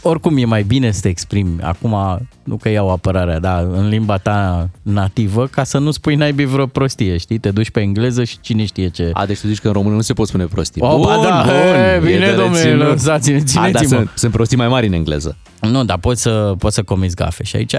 Oricum 0.05 0.37
e 0.37 0.45
mai 0.45 0.63
bine 0.63 0.91
să 0.91 1.01
te 1.01 1.07
exprimi, 1.07 1.61
acum 1.61 1.95
nu 2.43 2.55
că 2.55 2.69
iau 2.69 2.89
apărarea, 2.91 3.39
da, 3.39 3.57
în 3.59 3.87
limba 3.87 4.17
ta 4.17 4.69
nativă, 4.81 5.47
ca 5.47 5.63
să 5.63 5.77
nu 5.77 5.91
spui 5.91 6.15
naibii 6.15 6.45
vreo 6.45 6.65
prostie, 6.65 7.17
știi? 7.17 7.37
Te 7.37 7.51
duci 7.51 7.69
pe 7.69 7.79
engleză 7.79 8.23
și 8.23 8.37
cine 8.41 8.65
știe 8.65 8.87
ce. 8.87 9.09
A, 9.13 9.25
deci 9.25 9.39
tu 9.39 9.47
zici 9.47 9.59
că 9.59 9.67
în 9.67 9.73
română 9.73 9.95
nu 9.95 10.01
se 10.01 10.13
pot 10.13 10.27
spune 10.27 10.45
prostii. 10.45 10.81
O, 10.81 10.99
ba 10.99 11.17
da, 11.23 11.45
e, 11.53 11.95
e 11.95 11.99
bine, 11.99 12.25
de 12.25 12.35
domnule, 12.35 12.63
reținut. 12.63 12.87
lăsați-ne, 12.87 13.35
A, 13.37 13.39
dar 13.39 13.47
țineți-mă. 13.47 13.87
sunt, 13.87 14.11
sunt 14.15 14.31
prostii 14.31 14.57
mai 14.57 14.67
mari 14.67 14.87
în 14.87 14.93
engleză. 14.93 15.37
Nu, 15.61 15.83
dar 15.83 15.97
poți 15.97 16.21
să, 16.21 16.53
poți 16.57 16.75
să 16.75 16.83
comiți 16.83 17.15
gafe 17.15 17.43
și 17.43 17.55
aici 17.55 17.73
e, 17.73 17.77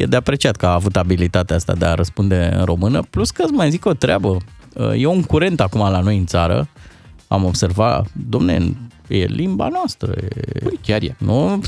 e 0.00 0.06
de 0.06 0.16
apreciat 0.16 0.56
că 0.56 0.66
a 0.66 0.72
avut 0.72 0.96
abilitatea 0.96 1.56
asta 1.56 1.72
de 1.72 1.84
a 1.84 1.94
răspunde 1.94 2.54
în 2.58 2.64
română, 2.64 3.02
plus 3.10 3.30
că 3.30 3.42
îți 3.42 3.52
mai 3.52 3.70
zic 3.70 3.84
o 3.86 3.92
treabă, 3.92 4.36
e 4.96 5.06
un 5.06 5.22
curent 5.22 5.60
acum 5.60 5.80
la 5.80 6.00
noi 6.00 6.16
în 6.16 6.26
țară, 6.26 6.68
am 7.28 7.44
observat, 7.44 8.06
domne, 8.28 8.76
e 9.08 9.24
limba 9.24 9.68
noastră. 9.68 10.14
E, 10.16 10.58
Păi, 10.62 10.78
chiar 10.82 11.02
e. 11.02 11.16
nu, 11.18 11.62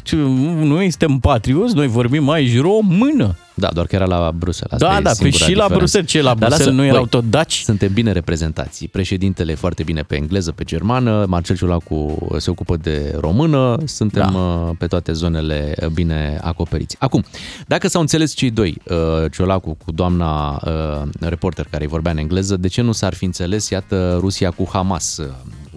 noi 0.64 0.90
suntem 0.90 1.18
patrioți, 1.18 1.74
noi 1.74 1.86
vorbim 1.86 2.28
aici 2.28 2.60
română. 2.60 3.36
Da, 3.58 3.68
doar 3.72 3.86
că 3.86 3.94
era 3.94 4.04
la 4.04 4.32
Bruxelles. 4.34 4.72
Asta 4.72 4.88
Da, 4.88 4.98
e 4.98 5.02
da, 5.02 5.10
pe 5.10 5.14
singura 5.14 5.44
și 5.44 5.54
la 5.54 5.62
diferență. 5.62 5.76
Bruxelles, 5.76 6.10
ce 6.10 6.22
la 6.22 6.34
Dar 6.34 6.36
Bruxelles 6.36 6.66
lasă, 6.66 6.80
nu 6.80 6.84
erau 6.84 7.00
băi, 7.00 7.08
tot 7.08 7.30
daci? 7.30 7.60
Suntem 7.64 7.92
bine 7.92 8.12
reprezentați. 8.12 8.86
Președintele 8.86 9.54
foarte 9.54 9.82
bine 9.82 10.02
pe 10.02 10.16
engleză, 10.16 10.52
pe 10.52 10.64
germană, 10.64 11.24
Marcel 11.28 11.56
Ciolacu 11.56 12.28
se 12.36 12.50
ocupă 12.50 12.76
de 12.76 13.16
română, 13.20 13.76
suntem 13.84 14.30
da. 14.32 14.72
pe 14.78 14.86
toate 14.86 15.12
zonele 15.12 15.74
bine 15.92 16.38
acoperiți. 16.42 16.96
Acum, 16.98 17.24
dacă 17.66 17.88
s-au 17.88 18.00
înțeles 18.00 18.34
cei 18.34 18.50
doi, 18.50 18.76
uh, 18.90 19.30
Ciolacu 19.32 19.76
cu 19.84 19.92
doamna 19.92 20.60
uh, 20.64 21.08
reporter 21.20 21.66
care 21.70 21.82
îi 21.82 21.90
vorbea 21.90 22.12
în 22.12 22.18
engleză, 22.18 22.56
de 22.56 22.68
ce 22.68 22.82
nu 22.82 22.92
s-ar 22.92 23.14
fi 23.14 23.24
înțeles, 23.24 23.68
iată, 23.68 24.16
Rusia 24.20 24.50
cu 24.50 24.68
Hamas? 24.72 25.20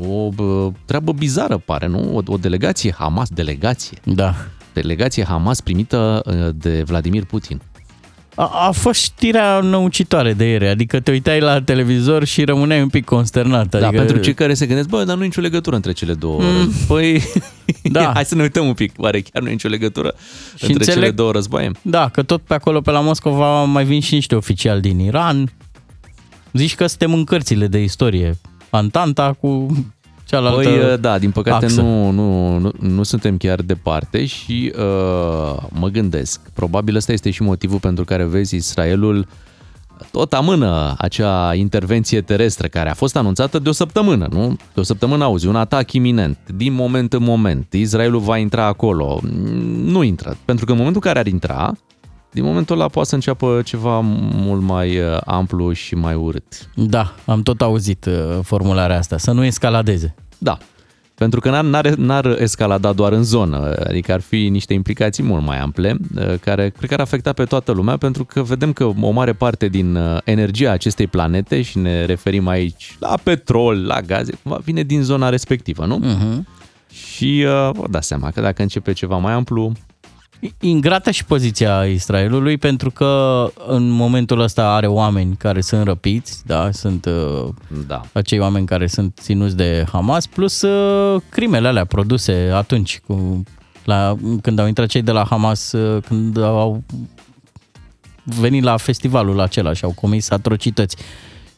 O 0.10 0.30
bă, 0.30 0.72
treabă 0.86 1.12
bizară 1.12 1.58
pare, 1.58 1.88
nu? 1.88 2.16
O, 2.16 2.22
o 2.34 2.38
delegație 2.38 2.94
Hamas, 2.98 3.30
delegație. 3.30 3.98
Da. 4.04 4.36
Delegație 4.74 5.24
Hamas 5.24 5.62
primită 5.62 6.22
uh, 6.26 6.50
de 6.56 6.84
Vladimir 6.86 7.26
Putin. 7.26 7.62
A, 8.36 8.52
a 8.68 8.72
fost 8.72 9.02
știrea 9.02 9.60
năucitoare 9.60 10.34
de 10.34 10.46
ieri, 10.46 10.68
adică 10.68 11.00
te 11.00 11.12
uitai 11.12 11.40
la 11.40 11.62
televizor 11.62 12.24
și 12.24 12.44
rămâneai 12.44 12.82
un 12.82 12.90
pic 12.90 13.06
consternat. 13.06 13.68
Da, 13.70 13.78
Adică... 13.88 14.02
pentru 14.04 14.18
cei 14.22 14.34
care 14.34 14.54
se 14.54 14.66
gândesc, 14.66 14.88
bă, 14.90 15.04
dar 15.04 15.16
nu 15.16 15.22
e 15.22 15.26
nicio 15.26 15.42
legătură 15.42 15.76
între 15.76 15.92
cele 15.92 16.14
două. 16.14 16.42
Mm. 16.42 16.72
Păi, 16.88 17.22
Da. 17.84 18.12
hai 18.16 18.26
să 18.26 18.36
ne 18.36 18.42
uităm 18.42 18.68
un 18.68 18.74
pic. 18.74 18.94
Oare 18.98 19.22
chiar 19.22 19.42
nu 19.42 19.48
e 19.48 19.52
nicio 19.52 19.68
legătură 19.68 20.14
Și 20.56 20.64
între 20.64 20.74
înțeleg- 20.74 20.94
cele 20.94 21.12
două 21.12 21.32
războaie? 21.32 21.72
Da, 21.82 22.10
că 22.10 22.24
tot 22.24 22.42
pe 22.42 22.54
acolo, 22.54 22.82
pe 22.82 22.92
la 22.92 23.00
Moscova, 23.00 23.64
mai 23.64 23.86
vin 23.86 24.00
și 24.02 24.14
niște 24.14 24.36
oficiali 24.36 24.82
din 24.82 25.00
Iran. 25.00 25.52
Zici 26.54 26.76
că 26.76 26.88
suntem 26.88 27.14
în 27.14 27.24
cărțile 27.24 27.68
de 27.68 27.82
istorie. 27.84 28.38
Antanta 28.72 29.38
cu 29.40 29.68
cealaltă 30.26 30.70
Păi, 30.70 30.98
da, 30.98 31.20
din 31.20 31.32
păcate 31.32 31.66
axă. 31.66 31.82
nu, 31.82 32.10
nu, 32.10 32.58
nu, 32.58 32.72
nu 32.80 33.04
suntem 33.04 33.38
chiar 33.38 33.62
departe 33.62 34.26
și 34.26 34.74
uh, 34.78 35.58
mă 35.70 35.88
gândesc, 35.88 36.40
probabil 36.54 36.96
ăsta 36.96 37.12
este 37.12 37.30
și 37.30 37.42
motivul 37.42 37.80
pentru 37.80 38.04
care 38.04 38.24
vezi 38.24 38.56
Israelul 38.56 39.28
tot 40.12 40.34
amână 40.34 40.96
acea 40.98 41.54
intervenție 41.54 42.22
terestră 42.22 42.68
care 42.68 42.90
a 42.90 42.94
fost 42.94 43.16
anunțată 43.16 43.60
de 43.60 43.70
o 43.70 43.72
săptămână, 43.72 44.28
nu? 44.32 44.56
De 44.74 44.80
o 44.80 44.84
săptămână 44.84 45.24
auzi, 45.24 45.48
un 45.48 45.56
atac 45.56 45.92
iminent, 45.92 46.38
din 46.56 46.74
moment 46.74 47.14
în 47.14 47.24
moment, 47.24 47.74
Israelul 47.74 48.20
va 48.20 48.38
intra 48.38 48.66
acolo. 48.66 49.20
Nu 49.84 50.04
intră, 50.04 50.38
pentru 50.46 50.66
că 50.66 50.72
în 50.72 50.78
momentul 50.78 51.02
în 51.06 51.12
care 51.14 51.20
ar 51.20 51.34
intra, 51.34 51.74
din 52.32 52.44
momentul 52.44 52.76
ăla 52.76 52.88
poate 52.88 53.10
să 53.10 53.16
înceapă 53.16 53.62
ceva 53.66 54.00
mult 54.00 54.62
mai 54.62 55.00
uh, 55.00 55.18
amplu 55.26 55.72
și 55.72 55.96
mai 55.96 56.16
urât. 56.16 56.70
Da, 56.76 57.16
am 57.26 57.42
tot 57.42 57.62
auzit 57.62 58.06
uh, 58.06 58.40
formularea 58.44 58.98
asta, 58.98 59.18
să 59.18 59.32
nu 59.32 59.44
escaladeze. 59.44 60.16
Da, 60.38 60.58
pentru 61.22 61.40
că 61.40 61.50
n-ar, 61.50 61.64
n-ar, 61.64 61.88
n-ar 61.88 62.26
escalada 62.26 62.94
doar 62.94 63.12
în 63.12 63.24
zonă, 63.24 63.76
adică 63.88 64.14
ar 64.14 64.22
fi 64.22 64.50
niște 64.50 64.74
implicații 64.74 65.24
mult 65.24 65.46
mai 65.46 65.60
ample, 65.60 65.98
uh, 66.16 66.34
care 66.40 66.70
cred 66.70 66.90
că 66.90 66.94
ar 66.94 67.00
afecta 67.00 67.34
pe 67.34 67.44
toată 67.44 67.72
lumea, 67.72 67.98
pentru 67.98 68.26
că 68.26 68.42
vedem 68.42 68.74
că 68.74 68.84
o 69.02 69.10
mare 69.10 69.34
parte 69.34 69.68
din 69.68 69.96
uh, 69.96 70.18
energia 70.24 70.72
acestei 70.72 71.08
planete, 71.08 71.62
și 71.62 71.78
ne 71.78 72.06
referim 72.06 72.48
aici 72.48 72.96
la 73.00 73.18
petrol, 73.24 73.86
la 73.86 74.02
gaze, 74.02 74.32
cumva 74.44 74.58
vine 74.64 74.84
din 74.84 75.02
zona 75.02 75.30
respectivă, 75.30 75.86
nu? 75.86 76.00
Uh-huh. 76.00 76.60
Și 76.92 77.46
uh, 77.46 77.70
vă 77.74 77.86
dați 77.90 78.08
seama 78.08 78.32
că 78.32 78.42
dacă 78.42 78.62
începe 78.62 78.94
ceva 78.94 79.18
mai 79.18 79.34
amplu, 79.34 79.72
Ingrată 80.60 81.12
și 81.12 81.26
poziția 81.26 81.86
Israelului 81.86 82.58
pentru 82.58 82.92
că 82.92 83.48
în 83.68 83.90
momentul 83.90 84.40
ăsta 84.40 84.74
are 84.74 84.88
oameni 84.88 85.36
care 85.36 85.62
sunt 85.62 85.84
răpiți, 85.84 86.42
da, 86.46 86.72
sunt 86.72 87.06
uh, 87.06 87.50
da. 87.88 88.02
acei 88.14 88.40
oameni 88.40 88.66
care 88.66 88.88
sunt 88.88 89.18
ținuți 89.22 89.56
de 89.56 89.86
Hamas, 89.92 90.28
plus 90.28 90.62
uh, 90.62 91.22
crimele 91.30 91.68
alea 91.68 91.86
produse 91.86 92.52
atunci 92.54 93.00
cu, 93.08 93.44
la, 93.86 94.16
când 94.42 94.60
au 94.60 94.68
intrat 94.68 94.88
cei 94.88 95.02
de 95.02 95.12
la 95.12 95.26
Hamas, 95.30 95.72
uh, 95.72 96.04
când 96.08 96.38
au 96.38 96.84
venit 98.24 98.64
la 98.64 98.78
festivalul 98.78 99.40
acela 99.40 99.74
și 99.74 99.84
au 99.84 99.92
comis 99.92 100.30
atrocități. 100.30 100.96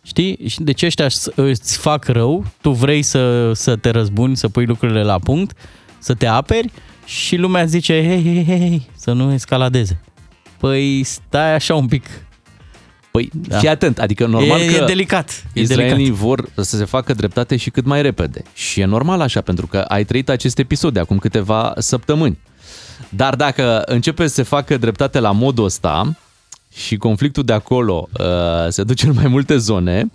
Știi? 0.04 0.48
Și 0.48 0.62
Deci 0.62 0.84
ăștia 0.84 1.06
îți- 1.06 1.32
îți 1.36 1.78
fac 1.78 2.06
rău, 2.08 2.46
tu 2.62 2.72
vrei 2.72 3.02
să, 3.02 3.54
să 3.54 3.76
te 3.76 3.89
răzbuni, 3.89 4.38
să 4.38 4.50
pui 4.50 4.65
lucrurile 4.65 5.04
la 5.04 5.19
punct, 5.19 5.58
să 6.00 6.13
te 6.13 6.26
aperi 6.26 6.72
și 7.05 7.35
lumea 7.35 7.65
zice, 7.65 8.03
hei, 8.07 8.23
hei, 8.23 8.45
hei, 8.45 8.59
hei, 8.59 8.89
să 8.95 9.11
nu 9.11 9.33
escaladeze. 9.33 10.01
Păi 10.57 11.03
stai 11.03 11.53
așa 11.53 11.75
un 11.75 11.87
pic. 11.87 12.05
Păi, 13.11 13.29
da. 13.33 13.57
fii 13.57 13.67
atent, 13.67 13.99
adică 13.99 14.25
normal 14.25 14.59
e, 14.59 14.65
că 14.65 14.73
e 14.73 14.85
delicat. 14.85 15.43
E 15.53 15.61
Israelii 15.61 15.95
delicat. 15.95 16.17
vor 16.17 16.49
să 16.55 16.77
se 16.77 16.85
facă 16.85 17.13
dreptate 17.13 17.55
și 17.55 17.69
cât 17.69 17.85
mai 17.85 18.01
repede. 18.01 18.41
Și 18.53 18.79
e 18.79 18.85
normal 18.85 19.21
așa, 19.21 19.41
pentru 19.41 19.67
că 19.67 19.77
ai 19.77 20.03
trăit 20.03 20.29
acest 20.29 20.59
episod 20.59 20.93
de 20.93 20.99
acum 20.99 21.17
câteva 21.17 21.73
săptămâni. 21.77 22.37
Dar 23.09 23.35
dacă 23.35 23.81
începe 23.85 24.27
să 24.27 24.33
se 24.33 24.43
facă 24.43 24.77
dreptate 24.77 25.19
la 25.19 25.31
modul 25.31 25.65
ăsta 25.65 26.15
și 26.75 26.97
conflictul 26.97 27.43
de 27.43 27.53
acolo 27.53 28.09
uh, 28.19 28.25
se 28.69 28.83
duce 28.83 29.07
în 29.07 29.13
mai 29.13 29.27
multe 29.27 29.57
zone, 29.57 30.11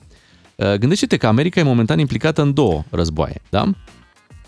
uh, 0.54 0.74
gândește-te 0.74 1.16
că 1.16 1.26
America 1.26 1.60
e 1.60 1.62
momentan 1.62 1.98
implicată 1.98 2.42
în 2.42 2.54
două 2.54 2.84
războaie, 2.90 3.40
da? 3.48 3.70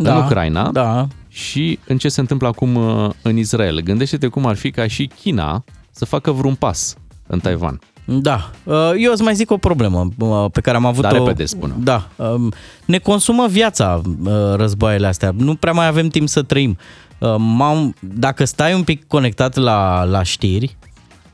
Da, 0.03 0.17
în 0.17 0.25
Ucraina 0.25 0.71
da. 0.71 1.07
și 1.29 1.79
în 1.87 1.99
ce 1.99 2.09
se 2.09 2.21
întâmplă 2.21 2.49
acum 2.49 2.75
uh, 2.75 3.11
în 3.23 3.37
Israel. 3.37 3.81
Gândește-te 3.81 4.27
cum 4.27 4.47
ar 4.47 4.57
fi 4.57 4.71
ca 4.71 4.87
și 4.87 5.11
China 5.21 5.65
să 5.91 6.05
facă 6.05 6.31
vreun 6.31 6.55
pas 6.55 6.97
în 7.27 7.39
Taiwan. 7.39 7.81
Da. 8.05 8.51
Uh, 8.65 8.93
Eu 8.97 9.13
îți 9.13 9.23
mai 9.23 9.35
zic 9.35 9.51
o 9.51 9.57
problemă 9.57 10.09
uh, 10.19 10.45
pe 10.53 10.61
care 10.61 10.77
am 10.77 10.87
avut-o... 10.87 11.09
Dar 11.09 11.13
repede, 11.19 11.45
spune. 11.45 11.75
Da. 11.79 12.09
Um, 12.17 12.53
Ne 12.85 12.99
consumă 12.99 13.47
viața 13.49 14.01
uh, 14.25 14.33
războaiele 14.55 15.07
astea. 15.07 15.33
Nu 15.37 15.55
prea 15.55 15.73
mai 15.73 15.87
avem 15.87 16.09
timp 16.09 16.29
să 16.29 16.43
trăim. 16.43 16.79
Uh, 17.19 17.35
M-am, 17.39 17.95
dacă 18.01 18.45
stai 18.45 18.75
un 18.75 18.83
pic 18.83 19.07
conectat 19.07 19.57
la, 19.57 20.05
la 20.05 20.23
știri, 20.23 20.77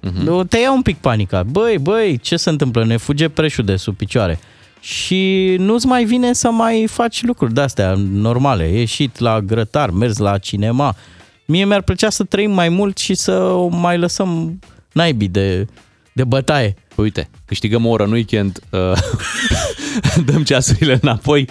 uh-huh. 0.02 0.48
te 0.48 0.58
ia 0.58 0.72
un 0.72 0.82
pic 0.82 0.96
panica. 0.96 1.42
Băi, 1.42 1.78
băi, 1.78 2.18
ce 2.18 2.36
se 2.36 2.50
întâmplă? 2.50 2.84
Ne 2.84 2.96
fuge 2.96 3.28
preșul 3.28 3.64
de 3.64 3.76
sub 3.76 3.96
picioare. 3.96 4.38
Și 4.80 5.54
nu-ți 5.58 5.86
mai 5.86 6.04
vine 6.04 6.32
să 6.32 6.50
mai 6.50 6.86
faci 6.90 7.22
lucruri 7.22 7.54
de-astea 7.54 7.94
normale. 8.12 8.68
Ieșit 8.68 9.18
la 9.18 9.40
grătar, 9.40 9.90
mers 9.90 10.16
la 10.16 10.38
cinema. 10.38 10.96
Mie 11.44 11.64
mi-ar 11.64 11.82
plăcea 11.82 12.10
să 12.10 12.24
trăim 12.24 12.50
mai 12.50 12.68
mult 12.68 12.98
și 12.98 13.14
să 13.14 13.32
o 13.32 13.66
mai 13.68 13.98
lăsăm 13.98 14.58
naibii 14.92 15.28
de, 15.28 15.66
de 16.12 16.24
bătaie. 16.24 16.74
Păi 16.94 17.04
uite, 17.04 17.28
câștigăm 17.44 17.86
o 17.86 17.88
oră 17.88 18.04
în 18.04 18.12
weekend, 18.12 18.60
uh, 18.70 18.92
dăm 20.26 20.42
ceasurile 20.42 20.98
înapoi, 21.02 21.48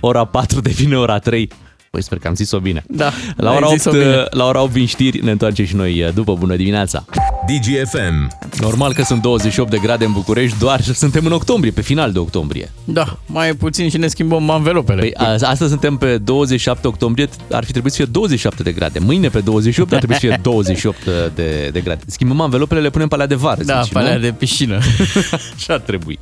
ora 0.00 0.24
4 0.24 0.60
devine 0.60 0.96
ora 0.96 1.18
3. 1.18 1.50
Păi 1.90 2.02
sper 2.02 2.18
că 2.18 2.28
am 2.28 2.34
zis-o 2.34 2.58
bine. 2.58 2.84
Da, 2.88 3.10
La 3.36 3.50
ai 3.50 3.56
ora, 3.56 3.66
8, 3.66 3.76
zis-o 3.76 3.90
bine. 3.90 4.24
la 4.30 4.44
ora 4.44 4.62
8 4.62 4.72
vin 4.72 4.86
știri, 4.86 5.24
ne 5.24 5.30
întoarcem 5.30 5.64
și 5.64 5.74
noi 5.76 6.02
uh, 6.02 6.12
după 6.14 6.34
bună 6.34 6.56
dimineața. 6.56 7.04
DGFM. 7.46 8.36
Normal 8.60 8.92
că 8.92 9.02
sunt 9.02 9.22
28 9.22 9.70
de 9.70 9.78
grade 9.78 10.04
în 10.04 10.12
București, 10.12 10.58
doar 10.58 10.80
suntem 10.80 11.26
în 11.26 11.32
octombrie, 11.32 11.70
pe 11.72 11.80
final 11.80 12.12
de 12.12 12.18
octombrie. 12.18 12.70
Da, 12.84 13.18
mai 13.26 13.48
e 13.48 13.54
puțin 13.54 13.88
și 13.90 13.96
ne 13.98 14.06
schimbăm 14.06 14.50
anvelopele. 14.50 15.00
Păi, 15.00 15.14
a- 15.14 15.32
astăzi 15.48 15.70
suntem 15.70 15.96
pe 15.96 16.18
27 16.18 16.86
octombrie, 16.86 17.28
ar 17.50 17.64
fi 17.64 17.70
trebuit 17.72 17.92
să 17.92 17.98
fie 18.02 18.10
27 18.12 18.62
de 18.62 18.72
grade. 18.72 18.98
Mâine 18.98 19.28
pe 19.28 19.40
28 19.40 19.92
ar 19.92 19.98
trebui 19.98 20.14
să 20.14 20.20
fie 20.26 20.38
28 20.42 20.96
de, 21.34 21.68
de 21.72 21.80
grade. 21.80 22.00
Schimbăm 22.06 22.40
anvelopele, 22.40 22.80
le 22.80 22.90
punem 22.90 23.08
pe 23.08 23.14
alea 23.14 23.26
de 23.26 23.34
vară. 23.34 23.62
da, 23.62 23.80
zici, 23.82 23.92
pe 23.92 23.98
alea 23.98 24.14
nu? 24.14 24.20
de 24.20 24.32
piscină. 24.38 24.78
Așa 25.56 25.72
ar 25.72 25.78
trebui. 25.80 26.18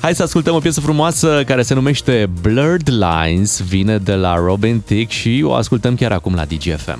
Hai 0.00 0.14
să 0.14 0.22
ascultăm 0.22 0.54
o 0.54 0.58
piesă 0.58 0.80
frumoasă 0.80 1.42
care 1.46 1.62
se 1.62 1.74
numește 1.74 2.30
Blurred 2.40 2.88
Lines, 2.90 3.60
vine 3.62 3.98
de 3.98 4.14
la 4.14 4.34
Robin 4.34 4.80
Thicke 4.90 5.12
și 5.12 5.42
o 5.44 5.52
ascultăm 5.54 5.94
chiar 5.94 6.12
acum 6.12 6.34
la 6.34 6.44
DGFM. 6.44 6.98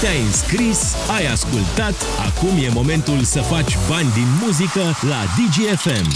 Te-ai 0.00 0.20
înscris, 0.26 0.94
ai 1.16 1.26
ascultat, 1.26 1.94
acum 2.26 2.48
e 2.64 2.68
momentul 2.72 3.22
să 3.22 3.40
faci 3.40 3.76
bani 3.88 4.08
din 4.14 4.26
muzică 4.44 4.80
la 5.08 5.22
DGFM. 5.36 6.06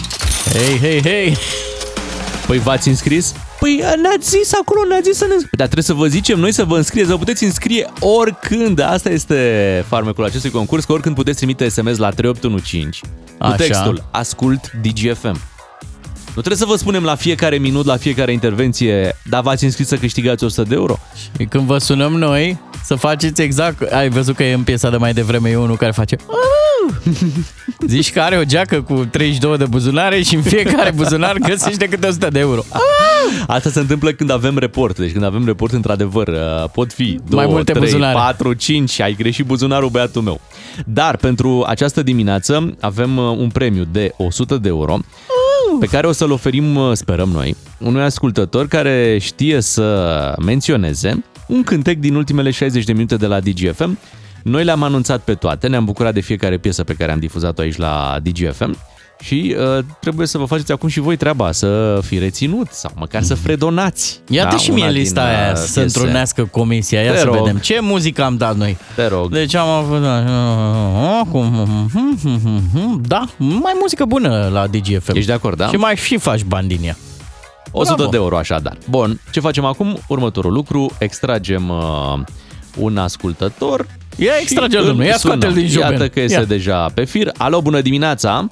Hei, 0.53 0.79
hei, 0.79 1.03
hei! 1.03 1.37
Păi 2.47 2.59
v-ați 2.59 2.89
înscris? 2.89 3.35
Păi 3.61 3.83
ne-ați 4.03 4.29
zis 4.29 4.53
acolo, 4.61 4.85
ne-ați 4.85 5.09
zis 5.09 5.17
să 5.17 5.25
ne 5.25 5.33
înscrieți. 5.33 5.57
Dar 5.57 5.67
trebuie 5.67 5.85
să 5.85 5.95
vă 5.95 6.07
zicem 6.07 6.39
noi 6.39 6.53
să 6.53 6.65
vă 6.65 6.77
înscrieți, 6.77 7.09
vă 7.09 7.19
puteți 7.19 7.45
înscrie 7.45 7.87
oricând. 8.01 8.81
Asta 8.81 9.11
este 9.11 9.85
farmecul 9.89 10.25
acestui 10.25 10.51
concurs, 10.51 10.85
că 10.85 10.93
oricând 10.93 11.15
puteți 11.15 11.37
trimite 11.37 11.69
SMS 11.69 11.97
la 11.97 12.11
3815 12.11 13.01
cu 13.39 13.47
Așa. 13.47 13.57
textul 13.57 14.09
Ascult 14.11 14.71
DGFM. 14.83 15.50
Nu 16.35 16.43
trebuie 16.43 16.57
să 16.57 16.65
vă 16.65 16.77
spunem 16.77 17.03
la 17.03 17.15
fiecare 17.15 17.57
minut, 17.57 17.87
la 17.87 17.97
fiecare 17.97 18.33
intervenție, 18.33 19.17
dar 19.25 19.43
v-ați 19.43 19.65
înscris 19.65 19.87
să 19.87 19.97
câștigați 19.97 20.45
100 20.45 20.69
de 20.69 20.75
euro? 20.75 20.99
Și 21.39 21.45
când 21.45 21.65
vă 21.67 21.79
sunăm 21.79 22.13
noi, 22.13 22.59
să 22.85 22.95
faceți 22.95 23.43
exact... 23.43 23.93
Ai 23.93 24.09
văzut 24.09 24.37
că 24.37 24.43
e 24.45 24.53
în 24.53 24.63
piesa 24.63 24.91
de 24.91 24.97
mai 24.97 25.13
devreme 25.13 25.51
e 25.51 25.57
unul 25.57 25.77
care 25.77 25.93
face... 25.93 26.17
"Uhu!" 26.27 26.71
Zici 27.87 28.13
că 28.13 28.21
are 28.21 28.37
o 28.37 28.45
geacă 28.45 28.83
cu 28.83 29.05
32 29.11 29.57
de 29.57 29.65
buzunare 29.65 30.23
și 30.23 30.35
în 30.35 30.43
fiecare 30.43 30.93
buzunar 30.95 31.37
găsește 31.37 31.89
câte 31.89 32.07
100 32.07 32.29
de 32.29 32.39
euro. 32.39 32.65
Asta 33.47 33.71
se 33.71 33.81
întâmplă 33.81 34.13
când 34.13 34.31
avem 34.31 34.59
report. 34.59 34.99
Deci 34.99 35.13
când 35.13 35.25
avem 35.25 35.45
report, 35.45 35.73
într-adevăr, 35.73 36.29
uh, 36.29 36.69
pot 36.73 36.93
fi 36.93 37.21
2, 37.29 37.39
Mai 37.39 37.47
multe 37.47 37.73
3, 37.73 37.85
buzunare. 37.85 38.15
4, 38.15 38.53
5. 38.53 39.01
Ai 39.01 39.15
greșit 39.15 39.45
buzunarul 39.45 39.89
băiatul 39.89 40.23
meu. 40.23 40.41
Dar 40.87 41.17
pentru 41.17 41.65
această 41.67 42.03
dimineață 42.03 42.75
avem 42.81 43.17
uh, 43.17 43.25
un 43.25 43.49
premiu 43.49 43.87
de 43.93 44.13
100 44.17 44.57
de 44.57 44.69
euro 44.69 44.99
pe 45.79 45.87
care 45.87 46.07
o 46.07 46.13
să-l 46.13 46.31
oferim, 46.31 46.77
uh, 46.77 46.93
sperăm 46.93 47.29
noi, 47.29 47.57
unui 47.79 48.03
ascultător 48.03 48.69
care 48.69 49.19
știe 49.21 49.61
să 49.61 50.35
menționeze 50.45 51.25
un 51.49 51.63
cântec 51.63 51.99
din 51.99 52.15
ultimele 52.15 52.51
60 52.51 52.85
de 52.85 52.93
minute 52.93 53.17
de 53.17 53.27
la 53.27 53.41
DGFM. 53.41 53.99
Noi 54.43 54.65
le-am 54.65 54.83
anunțat 54.83 55.21
pe 55.21 55.35
toate, 55.35 55.69
ne-am 55.69 55.85
bucurat 55.85 56.15
de 56.15 56.21
fiecare 56.21 56.59
piesă 56.59 56.85
pe 56.85 56.95
care 56.95 57.13
am 57.13 57.19
difuzat-o 57.19 57.61
aici 57.61 57.77
la 57.77 58.19
DGFM 58.23 58.77
și 59.23 59.57
uh, 59.59 59.85
trebuie 60.01 60.27
să 60.27 60.39
vă 60.39 60.45
faceți 60.45 60.73
acum 60.73 60.89
și 60.89 61.01
voi 61.01 61.17
treaba, 61.17 61.53
să 61.53 62.01
fi 62.05 62.19
reținut 62.19 62.69
sau 62.71 62.91
măcar 62.97 63.23
să 63.23 63.35
fredonați. 63.35 64.21
Ia-te 64.29 64.51
da, 64.51 64.57
și 64.57 64.71
mie 64.71 64.83
una 64.83 64.93
din, 64.93 65.01
lista 65.01 65.21
uh, 65.21 65.27
aia 65.27 65.55
să 65.55 65.63
piese. 65.63 65.81
întrunească 65.81 66.45
comisia. 66.45 67.01
Ia 67.01 67.13
Te 67.13 67.19
să 67.19 67.25
rog. 67.25 67.35
vedem 67.37 67.57
ce 67.57 67.79
muzică 67.81 68.23
am 68.25 68.37
dat 68.37 68.57
noi. 68.57 68.77
Te 68.95 69.07
rog. 69.07 69.33
Deci 69.33 69.55
am 69.55 69.69
avut... 69.69 70.03
Da, 73.09 73.25
mai 73.39 73.73
muzică 73.81 74.05
bună 74.05 74.49
la 74.53 74.67
DGFM. 74.67 75.15
Ești 75.17 75.27
de 75.27 75.33
acord, 75.33 75.57
da? 75.57 75.69
Și 75.69 75.77
mai 75.77 75.97
și 75.97 76.17
faci 76.19 76.43
bani 76.45 76.69
din 76.69 76.79
ea. 76.83 76.97
100 77.73 77.95
Bravo. 77.95 78.11
de 78.11 78.17
euro 78.17 78.37
așadar. 78.37 78.77
Bun, 78.89 79.21
ce 79.33 79.41
facem 79.41 79.65
acum? 79.65 79.99
Următorul 80.09 80.53
lucru, 80.53 80.91
extragem 80.99 81.69
uh, 81.69 82.19
un 82.77 82.97
ascultător. 82.99 83.87
Ia 84.17 84.33
și 84.33 84.43
extrage-l, 84.43 84.81
îl 84.81 84.87
domnule, 84.87 85.09
ia 85.09 85.17
sunăm. 85.17 85.41
scoate-l 85.41 85.61
din 85.61 85.69
joben. 85.71 85.91
Iată 85.91 86.09
că 86.09 86.21
este 86.21 86.39
Ia. 86.39 86.45
deja 86.45 86.87
pe 86.95 87.05
fir. 87.05 87.31
Alo, 87.37 87.61
bună 87.61 87.81
dimineața! 87.81 88.49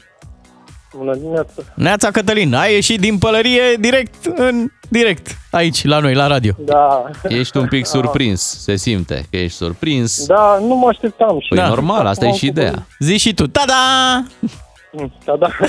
Bună 0.96 1.14
dimineața. 1.16 1.52
Neața 1.74 2.10
Cătălin, 2.10 2.54
ai 2.54 2.72
ieșit 2.72 3.00
din 3.00 3.18
pălărie 3.18 3.62
direct 3.80 4.24
în 4.24 4.66
direct 4.88 5.36
aici 5.50 5.84
la 5.84 5.98
noi 5.98 6.14
la 6.14 6.26
radio. 6.26 6.52
Da. 6.58 7.04
Ești 7.28 7.56
un 7.56 7.66
pic 7.68 7.86
surprins, 7.86 8.40
se 8.62 8.76
simte 8.76 9.26
că 9.30 9.36
ești 9.36 9.56
surprins. 9.56 10.26
Da, 10.26 10.58
nu 10.60 10.74
mă 10.76 10.88
așteptam. 10.88 11.40
Și 11.40 11.48
Păi 11.48 11.58
normal, 11.58 12.06
asta 12.06 12.24
e 12.24 12.26
Acum 12.28 12.38
și 12.38 12.44
am 12.44 12.50
ideea. 12.50 12.86
Zi 12.98 13.16
și 13.18 13.34
tu, 13.34 13.46
tada! 13.46 13.74
făcut- 14.90 15.12
Da, 15.24 15.36
da. 15.36 15.48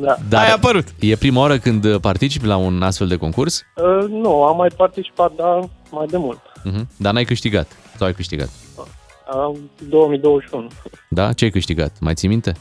Da. 0.00 0.16
Dar 0.28 0.44
Ai 0.44 0.50
apărut. 0.52 0.84
E 1.00 1.16
prima 1.16 1.40
oară 1.40 1.58
când 1.58 1.96
participi 1.96 2.46
la 2.46 2.56
un 2.56 2.82
astfel 2.82 3.06
de 3.08 3.16
concurs? 3.16 3.62
Uh, 3.76 4.08
nu, 4.08 4.42
am 4.42 4.56
mai 4.56 4.68
participat, 4.76 5.32
dar 5.36 5.68
mai 5.90 6.06
de 6.06 6.16
mult. 6.16 6.40
Mhm. 6.64 6.88
Dar 6.96 7.12
n-ai 7.12 7.24
câștigat. 7.24 7.66
Sau 7.96 8.06
ai 8.06 8.14
câștigat? 8.14 8.48
Uh, 9.50 9.56
2021. 9.88 10.68
Da? 11.10 11.32
Ce 11.32 11.44
ai 11.44 11.50
câștigat? 11.50 11.92
Mai 12.00 12.14
ții 12.14 12.28
minte? 12.28 12.52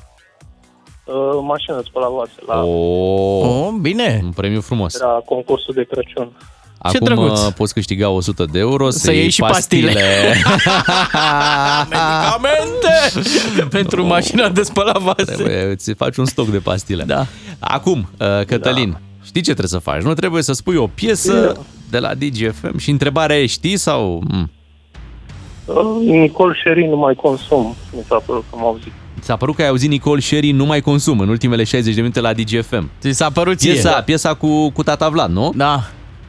Uh, 1.06 1.14
mașină 1.42 1.82
spălavase 1.86 2.32
la 2.48 2.64
Oh, 2.64 3.44
Oh, 3.46 3.74
bine. 3.82 4.22
un 4.24 4.32
premiu 4.32 4.62
frumos. 4.62 4.96
era 4.96 5.22
concursul 5.26 5.74
de 5.74 5.84
Crăciun. 5.84 6.30
Ce 6.90 6.98
Acum 6.98 7.06
drăguț. 7.06 7.40
uh, 7.40 7.54
poți 7.54 7.74
câștiga 7.74 8.10
100 8.10 8.46
de 8.52 8.60
euro, 8.60 8.90
să, 8.90 8.98
Să 9.00 9.12
iei 9.12 9.30
și 9.30 9.40
pastile. 9.40 9.92
Medicamente 11.90 13.68
pentru 13.70 14.06
mașina 14.06 14.50
de 14.50 14.62
spălat 14.64 14.98
vase. 15.02 15.24
Trebuie, 15.24 15.64
îți 15.64 15.92
faci 15.94 16.18
un 16.18 16.26
stoc 16.26 16.48
de 16.48 16.58
pastile. 16.58 17.04
Da. 17.04 17.26
Acum, 17.60 18.10
uh, 18.20 18.46
Cătălin, 18.46 18.90
da. 18.92 18.98
știi 19.24 19.42
ce 19.42 19.54
trebuie 19.54 19.68
să 19.68 19.78
faci? 19.80 20.02
Nu 20.02 20.14
trebuie 20.14 20.42
să 20.44 20.54
spui 20.54 20.76
o 20.76 20.88
piesă 20.88 21.62
de 21.90 22.00
la 22.00 22.14
DGFM 22.14 22.78
și 22.78 22.90
întrebarea 22.90 23.40
e 23.42 23.46
știi 23.46 23.78
sau... 23.78 24.24
Mm. 24.32 24.52
Uh, 25.66 26.06
Nicol 26.06 26.56
Sherry 26.56 26.86
nu 26.86 26.98
mai 26.98 27.16
consum, 27.16 27.76
mi 27.96 28.04
s-a 28.08 28.22
părut 28.26 28.44
că 28.50 28.56
am 28.58 28.66
auzit. 28.66 28.92
Ți-a 29.22 29.36
părut 29.36 29.56
că 29.56 29.62
ai 29.62 29.68
auzit 29.68 29.90
Nicol 29.90 30.20
Sherry 30.20 30.52
nu 30.52 30.66
mai 30.66 30.82
consum 30.82 31.20
în 31.20 31.30
ultimele 31.30 31.64
60 31.64 31.94
de 31.94 32.02
minute 32.02 32.20
la 32.20 32.34
DGFM. 32.34 32.90
Ți 33.02 33.12
s-a 33.12 33.30
părut 33.30 33.58
ție? 33.58 33.72
Piesa, 33.72 34.02
piesa 34.02 34.34
cu, 34.34 34.70
cu 34.70 34.84
Tata 34.84 35.10
Vlad, 35.10 35.32
nu? 35.32 35.52
Da. 35.56 35.80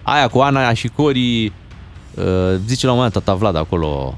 Aia 0.03 0.29
cu 0.29 0.39
Ana 0.39 0.73
și 0.73 0.89
Cori, 0.89 1.45
uh, 1.45 1.53
zice 2.67 2.87
la 2.87 2.93
un 2.93 2.97
moment 2.97 3.13
dat 3.13 3.23
Tata 3.23 3.39
Vlad 3.39 3.57
acolo. 3.57 4.15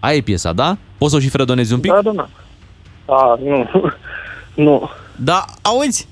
Aia 0.00 0.16
e 0.16 0.20
piesa, 0.20 0.52
da? 0.52 0.76
Poți 0.98 1.10
să 1.10 1.16
o 1.16 1.20
și 1.20 1.28
fredonezi 1.28 1.72
un 1.72 1.80
pic? 1.80 1.92
Da, 1.92 2.02
da, 2.02 2.10
da. 2.10 2.28
A, 3.14 3.38
nu. 3.42 3.68
nu. 4.64 4.90
Da, 5.16 5.44
auzi, 5.62 6.08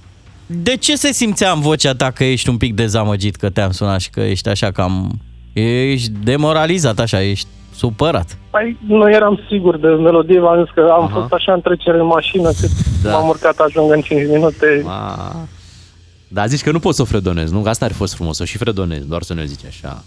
de 0.46 0.76
ce 0.76 0.96
se 0.96 1.12
simțea 1.12 1.52
în 1.52 1.60
vocea 1.60 1.94
ta 1.94 2.10
că 2.10 2.24
ești 2.24 2.48
un 2.48 2.56
pic 2.56 2.74
dezamăgit 2.74 3.36
că 3.36 3.50
te-am 3.50 3.70
sunat 3.70 4.00
și 4.00 4.10
că 4.10 4.20
ești 4.20 4.48
așa 4.48 4.70
cam... 4.70 5.20
Ești 5.52 6.10
demoralizat 6.24 6.98
așa, 6.98 7.22
ești 7.22 7.46
supărat. 7.74 8.38
Păi 8.50 8.76
nu 8.86 9.10
eram 9.10 9.40
sigur 9.48 9.76
de 9.78 9.88
melodie, 9.88 10.40
v-am 10.40 10.64
zis 10.64 10.74
că 10.74 10.88
am 10.92 11.04
Aha. 11.04 11.20
fost 11.20 11.32
așa 11.32 11.52
în 11.52 11.60
trecere 11.60 11.98
în 11.98 12.06
mașină 12.06 12.48
cât 12.60 12.70
Da. 13.02 13.10
da. 13.10 13.16
m-am 13.16 13.28
urcat 13.28 13.58
ajung 13.58 13.92
în 13.92 14.00
5 14.00 14.28
minute. 14.30 14.84
A, 14.86 15.34
dar 16.28 16.46
zici 16.48 16.62
că 16.62 16.70
nu 16.70 16.78
poți 16.78 16.96
să 16.96 17.02
o 17.02 17.04
fredonezi, 17.04 17.52
nu? 17.52 17.60
Că 17.60 17.68
asta 17.68 17.84
ar 17.84 17.90
fi 17.90 17.96
fost 17.96 18.14
frumos, 18.14 18.36
să 18.36 18.42
o 18.42 18.46
și 18.46 18.56
fredonezi, 18.58 19.08
doar 19.08 19.22
să 19.22 19.34
ne 19.34 19.44
zici 19.44 19.64
așa. 19.68 20.04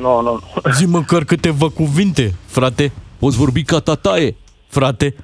Nu, 0.00 0.20
nu, 0.20 0.32
nu. 0.32 0.70
Zi 0.72 0.86
măcar 0.86 1.24
câteva 1.24 1.68
cuvinte, 1.68 2.34
frate. 2.46 2.92
Poți 3.18 3.36
vorbi 3.36 3.62
ca 3.62 3.78
tataie. 3.78 4.36
Frate. 4.66 5.14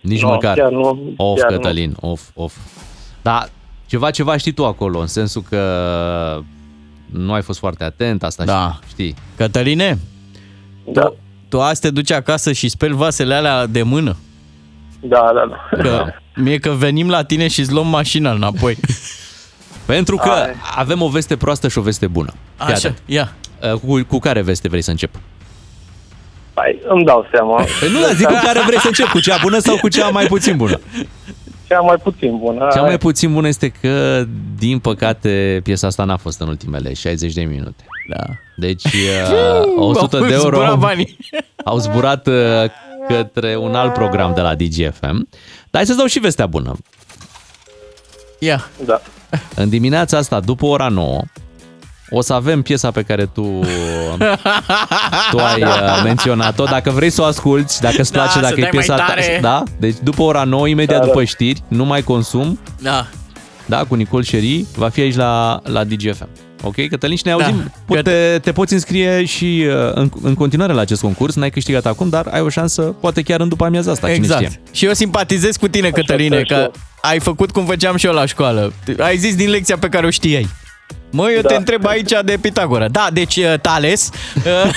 Nici 0.00 0.22
Nu, 0.22 0.28
măcar. 0.28 0.56
chiar 0.56 0.70
nu, 0.70 1.12
Of, 1.16 1.38
chiar 1.40 1.50
nu. 1.50 1.56
Cătălin, 1.56 1.96
of, 2.00 2.20
of. 2.34 2.54
Da, 3.22 3.46
ceva, 3.86 4.10
ceva 4.10 4.36
știi 4.36 4.52
tu 4.52 4.64
acolo, 4.66 4.98
în 4.98 5.06
sensul 5.06 5.42
că 5.48 5.60
nu 7.12 7.32
ai 7.32 7.42
fost 7.42 7.58
foarte 7.58 7.84
atent, 7.84 8.22
asta 8.22 8.44
Da. 8.44 8.78
știi. 8.88 9.14
Cătăline, 9.36 9.98
Da, 10.92 11.00
tu, 11.02 11.16
tu 11.48 11.60
azi 11.62 11.80
te 11.80 11.90
duci 11.90 12.10
acasă 12.12 12.52
și 12.52 12.68
speli 12.68 12.94
vasele 12.94 13.34
alea 13.34 13.66
de 13.66 13.82
mână. 13.82 14.16
da, 15.00 15.30
da. 15.34 15.76
da. 15.76 15.82
Că, 15.82 16.06
mie 16.34 16.58
că 16.58 16.70
venim 16.70 17.08
la 17.08 17.24
tine 17.24 17.48
și 17.48 17.60
îți 17.60 17.72
luăm 17.72 17.86
mașina 17.86 18.30
înapoi. 18.32 18.76
Pentru 19.86 20.16
că 20.16 20.28
Ai. 20.30 20.54
avem 20.76 21.02
o 21.02 21.08
veste 21.08 21.36
proastă 21.36 21.68
și 21.68 21.78
o 21.78 21.82
veste 21.82 22.06
bună. 22.06 22.32
Fii 22.56 22.64
Așa, 22.66 22.72
atent. 22.74 22.98
ia. 23.06 23.32
Uh, 23.62 23.78
Cu, 23.80 24.00
cu 24.08 24.18
care 24.18 24.42
veste 24.42 24.68
vrei 24.68 24.82
să 24.82 24.90
încep? 24.90 25.10
Păi, 26.54 26.80
îmi 26.88 27.04
dau 27.04 27.26
seama. 27.32 27.54
Păi 27.80 27.90
nu, 27.92 28.00
dar 28.00 28.14
zic 28.14 28.26
cu 28.26 28.38
care 28.44 28.60
vrei 28.66 28.78
să 28.78 28.86
încep, 28.86 29.06
cu 29.06 29.20
cea 29.20 29.36
bună 29.42 29.58
sau 29.58 29.76
cu 29.78 29.88
cea 29.88 30.08
mai 30.08 30.26
puțin 30.26 30.56
bună? 30.56 30.80
Cea 31.70 31.80
mai 31.80 31.96
puțin 31.96 32.38
bună. 32.38 32.68
Cea 32.72 32.82
mai 32.82 32.98
puțin 32.98 33.32
bună 33.32 33.48
este 33.48 33.68
că, 33.68 34.24
din 34.58 34.78
păcate, 34.78 35.60
piesa 35.62 35.86
asta 35.86 36.04
n-a 36.04 36.16
fost 36.16 36.40
în 36.40 36.48
ultimele 36.48 36.92
60 36.92 37.32
de 37.32 37.42
minute. 37.42 37.84
Da. 38.08 38.24
Deci, 38.56 38.84
uh, 38.84 39.72
100 39.76 40.18
de 40.18 40.24
Au 40.24 40.30
euro 40.30 40.56
zburat 40.56 40.78
banii. 40.78 41.16
au 41.64 41.78
zburat 41.78 42.26
uh, 42.26 42.34
către 43.08 43.56
un 43.56 43.74
alt 43.74 43.92
program 43.92 44.34
de 44.34 44.40
la 44.40 44.54
DGFM. 44.54 45.28
Dar 45.70 45.70
hai 45.70 45.86
să-ți 45.86 45.98
dau 45.98 46.06
și 46.06 46.18
vestea 46.18 46.46
bună. 46.46 46.76
Ia. 48.38 48.68
Da. 48.84 49.00
În 49.54 49.68
dimineața 49.68 50.16
asta, 50.16 50.40
după 50.40 50.66
ora 50.66 50.88
9, 50.88 51.20
o 52.10 52.20
să 52.20 52.32
avem 52.32 52.62
piesa 52.62 52.90
pe 52.90 53.02
care 53.02 53.26
tu, 53.26 53.60
tu 55.30 55.38
ai 55.38 55.62
uh, 55.62 56.00
menționat-o. 56.04 56.64
Dacă 56.64 56.90
vrei 56.90 57.10
să 57.10 57.22
o 57.22 57.24
asculti, 57.24 57.80
dacă 57.80 58.00
îți 58.00 58.12
Da, 58.12 58.18
place, 58.18 58.32
să 58.34 58.40
dacă 58.40 58.54
e 58.56 58.60
dai 58.62 58.70
mai 58.72 58.80
piesa 58.84 58.94
ta. 58.96 59.04
tare. 59.06 59.38
Da? 59.42 59.62
Deci 59.78 59.96
după 60.02 60.22
ora 60.22 60.44
9, 60.44 60.68
imediat 60.68 60.98
Da, 60.98 61.04
da. 61.04 61.10
după 61.10 61.24
știri, 61.24 61.62
nu 61.68 61.84
mai 61.84 62.02
consum, 62.02 62.58
Da. 62.82 63.06
da, 63.66 63.84
cu 63.84 63.94
Nicol 63.94 64.22
Șeri, 64.22 64.64
va 64.76 64.88
fi 64.88 65.00
aici 65.00 65.16
la, 65.16 65.60
la 65.64 65.84
DGFM. 65.84 66.28
Ok, 66.62 66.88
Cătălin, 66.88 67.16
și 67.16 67.22
ne 67.26 67.34
Da. 67.38 67.44
auzim. 67.44 67.72
Da. 67.86 68.00
Te, 68.02 68.38
te 68.42 68.52
poți 68.52 68.72
înscrie 68.72 69.24
și 69.24 69.64
uh, 69.66 69.90
în, 69.94 70.10
în 70.22 70.34
continuare 70.34 70.72
la 70.72 70.80
acest 70.80 71.00
concurs. 71.00 71.34
N-ai 71.34 71.50
câștigat 71.50 71.86
acum, 71.86 72.08
dar 72.08 72.26
ai 72.30 72.40
o 72.40 72.48
șansă, 72.48 72.82
poate 72.82 73.22
chiar 73.22 73.40
în 73.40 73.48
după 73.48 73.64
amiaza 73.64 73.90
asta, 73.90 74.06
cine 74.06 74.18
Exact. 74.18 74.44
știe. 74.44 74.60
Și 74.72 74.84
eu 74.86 74.92
simpatizez 74.92 75.56
cu 75.56 75.68
tine, 75.68 75.90
Cătăline, 75.90 76.34
sper 76.34 76.46
și 76.46 76.52
că 76.52 76.58
eu. 76.60 76.72
ai 77.00 77.18
făcut 77.20 77.50
cum 77.50 77.64
făceam 77.64 77.96
și 77.96 78.06
eu 78.06 78.12
la 78.12 78.26
școală. 78.26 78.72
Ai 78.98 79.16
zis 79.16 79.34
din 79.36 79.50
lecția 79.50 79.78
pe 79.78 79.88
care 79.88 80.06
o 80.06 80.10
știai. 80.10 80.48
Mă, 81.10 81.30
eu 81.30 81.40
Da. 81.40 81.48
te 81.48 81.54
întreb 81.54 81.86
aici 81.86 82.12
de 82.24 82.38
Pitagora. 82.40 82.88
Da, 82.88 83.08
deci 83.12 83.36
uh, 83.36 83.54
Tales, 83.60 84.10
uh, 84.36 84.70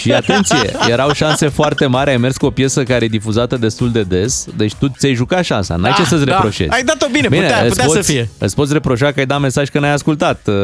Și 0.00 0.12
atenție, 0.12 0.70
erau 0.88 1.12
șanse 1.12 1.48
foarte 1.48 1.86
mari, 1.86 2.10
ai 2.10 2.16
mers 2.16 2.36
cu 2.36 2.46
o 2.46 2.50
piesă 2.50 2.82
care 2.82 3.04
e 3.04 3.08
difuzată 3.08 3.56
destul 3.56 3.90
de 3.92 4.02
des, 4.02 4.46
deci 4.56 4.74
tu 4.74 4.88
ți-ai 4.98 5.14
jucat 5.14 5.44
șansa, 5.44 5.76
n-ai 5.76 5.90
Da, 5.90 5.96
ce 5.96 6.04
să-ți 6.04 6.24
da. 6.24 6.32
reproșezi. 6.32 6.70
Ai 6.70 6.82
dat-o 6.82 7.06
bine, 7.12 7.28
putea- 7.28 7.58
îți 7.60 7.68
putea 7.68 7.84
să 7.88 7.94
poți, 7.94 8.10
fie. 8.10 8.28
Îți 8.38 8.54
poți 8.54 8.72
reproșa 8.72 9.12
că 9.12 9.18
ai 9.20 9.26
dat 9.26 9.40
mesaj 9.40 9.68
că 9.68 9.78
n-ai 9.78 9.92
ascultat 9.92 10.40
uh, 10.46 10.54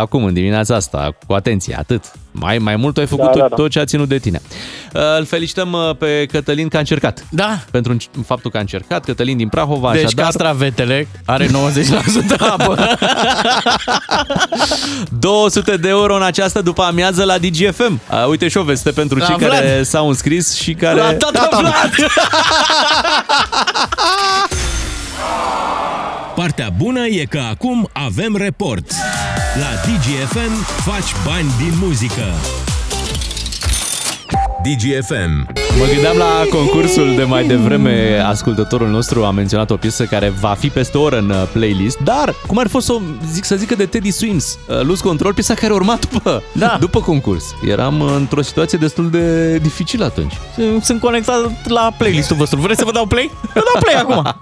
acum, 0.00 0.24
în 0.24 0.32
dimineața 0.34 0.74
asta, 0.74 1.16
cu 1.26 1.32
atenție, 1.32 1.76
atât. 1.78 2.04
Mai, 2.40 2.58
mai 2.58 2.76
mult 2.76 2.96
ai 2.98 3.06
făcut 3.06 3.24
Da, 3.24 3.30
tot, 3.30 3.40
da, 3.40 3.48
da. 3.48 3.54
tot 3.56 3.70
ce 3.70 3.78
a 3.80 3.84
ținut 3.84 4.08
de 4.08 4.18
tine. 4.18 4.40
Uh, 4.94 5.00
îl 5.18 5.24
felicităm 5.24 5.72
uh, 5.72 5.96
pe 5.98 6.26
Cătălin 6.32 6.68
că 6.68 6.76
a 6.76 6.78
încercat. 6.78 7.24
da. 7.30 7.58
Pentru 7.70 7.96
înc- 7.96 8.24
faptul 8.26 8.50
că 8.50 8.56
a 8.56 8.60
încercat, 8.60 9.04
Cătălin 9.04 9.36
din 9.36 9.48
Prahova, 9.48 9.92
Deci 9.92 10.04
așadar, 10.04 10.24
castravetele 10.24 11.08
are 11.24 11.46
90% 12.36 12.36
apă. 12.38 12.78
200 15.18 15.76
de 15.76 15.88
euro 15.88 16.14
în 16.16 16.22
această 16.22 16.60
după 16.62 16.82
amiază 16.82 17.24
la 17.24 17.38
DGFM. 17.38 18.00
Uh, 18.10 18.26
uite 18.28 18.48
și 18.48 18.56
o 18.56 18.62
veste 18.62 18.90
pentru 18.90 19.18
La 19.18 19.24
cei 19.26 19.36
Vlad. 19.36 19.50
care 19.50 19.82
s-au 19.82 20.08
înscris 20.08 20.54
și 20.54 20.72
care... 20.74 21.00
La 21.00 21.12
tata 21.14 21.48
Vlad. 21.60 21.90
Partea 26.48 26.70
bună 26.76 27.06
e 27.06 27.24
că 27.24 27.38
acum 27.38 27.88
avem 27.92 28.36
report. 28.36 28.92
La 29.60 29.90
DGFM 29.90 30.64
faci 30.84 31.24
bani 31.24 31.48
din 31.58 31.78
muzică. 31.80 32.24
DGFM. 34.68 35.46
Mă 35.78 35.84
gândeam 35.92 36.16
la 36.16 36.44
concursul 36.50 37.14
de 37.16 37.22
mai 37.22 37.46
devreme, 37.46 38.22
ascultătorul 38.26 38.88
nostru 38.88 39.24
a 39.24 39.30
menționat 39.30 39.70
o 39.70 39.76
piesă 39.76 40.04
care 40.04 40.28
va 40.40 40.56
fi 40.58 40.68
peste 40.68 40.98
o 40.98 41.02
oră 41.02 41.18
în 41.18 41.30
uh, 41.30 41.42
playlist, 41.52 41.98
dar 41.98 42.34
cum 42.46 42.58
ar 42.58 42.68
fost 42.68 42.86
să, 42.86 42.92
o 42.92 43.00
zic, 43.32 43.44
să 43.44 43.56
zică 43.56 43.74
de 43.74 43.86
Teddy 43.86 44.10
Swims, 44.10 44.58
uh, 44.68 44.80
Lose 44.82 45.02
Control, 45.02 45.34
piesa 45.34 45.54
care 45.54 45.72
urma 45.72 45.98
după, 46.10 46.42
Da. 46.52 46.76
după 46.80 47.00
concurs. 47.00 47.54
Eram 47.68 48.00
uh, 48.00 48.12
într-o 48.16 48.42
situație 48.42 48.78
destul 48.78 49.10
de 49.10 49.56
dificilă 49.56 50.04
atunci. 50.04 50.34
Sunt 50.82 51.00
conectat 51.00 51.68
la 51.68 51.94
playlistul 51.98 52.36
vostru. 52.36 52.60
Vreți 52.60 52.78
să 52.78 52.84
vă 52.84 52.92
dau 52.92 53.06
play? 53.06 53.30
Vă 53.42 53.62
dau 53.72 53.80
play 53.80 53.94
acum. 53.94 54.36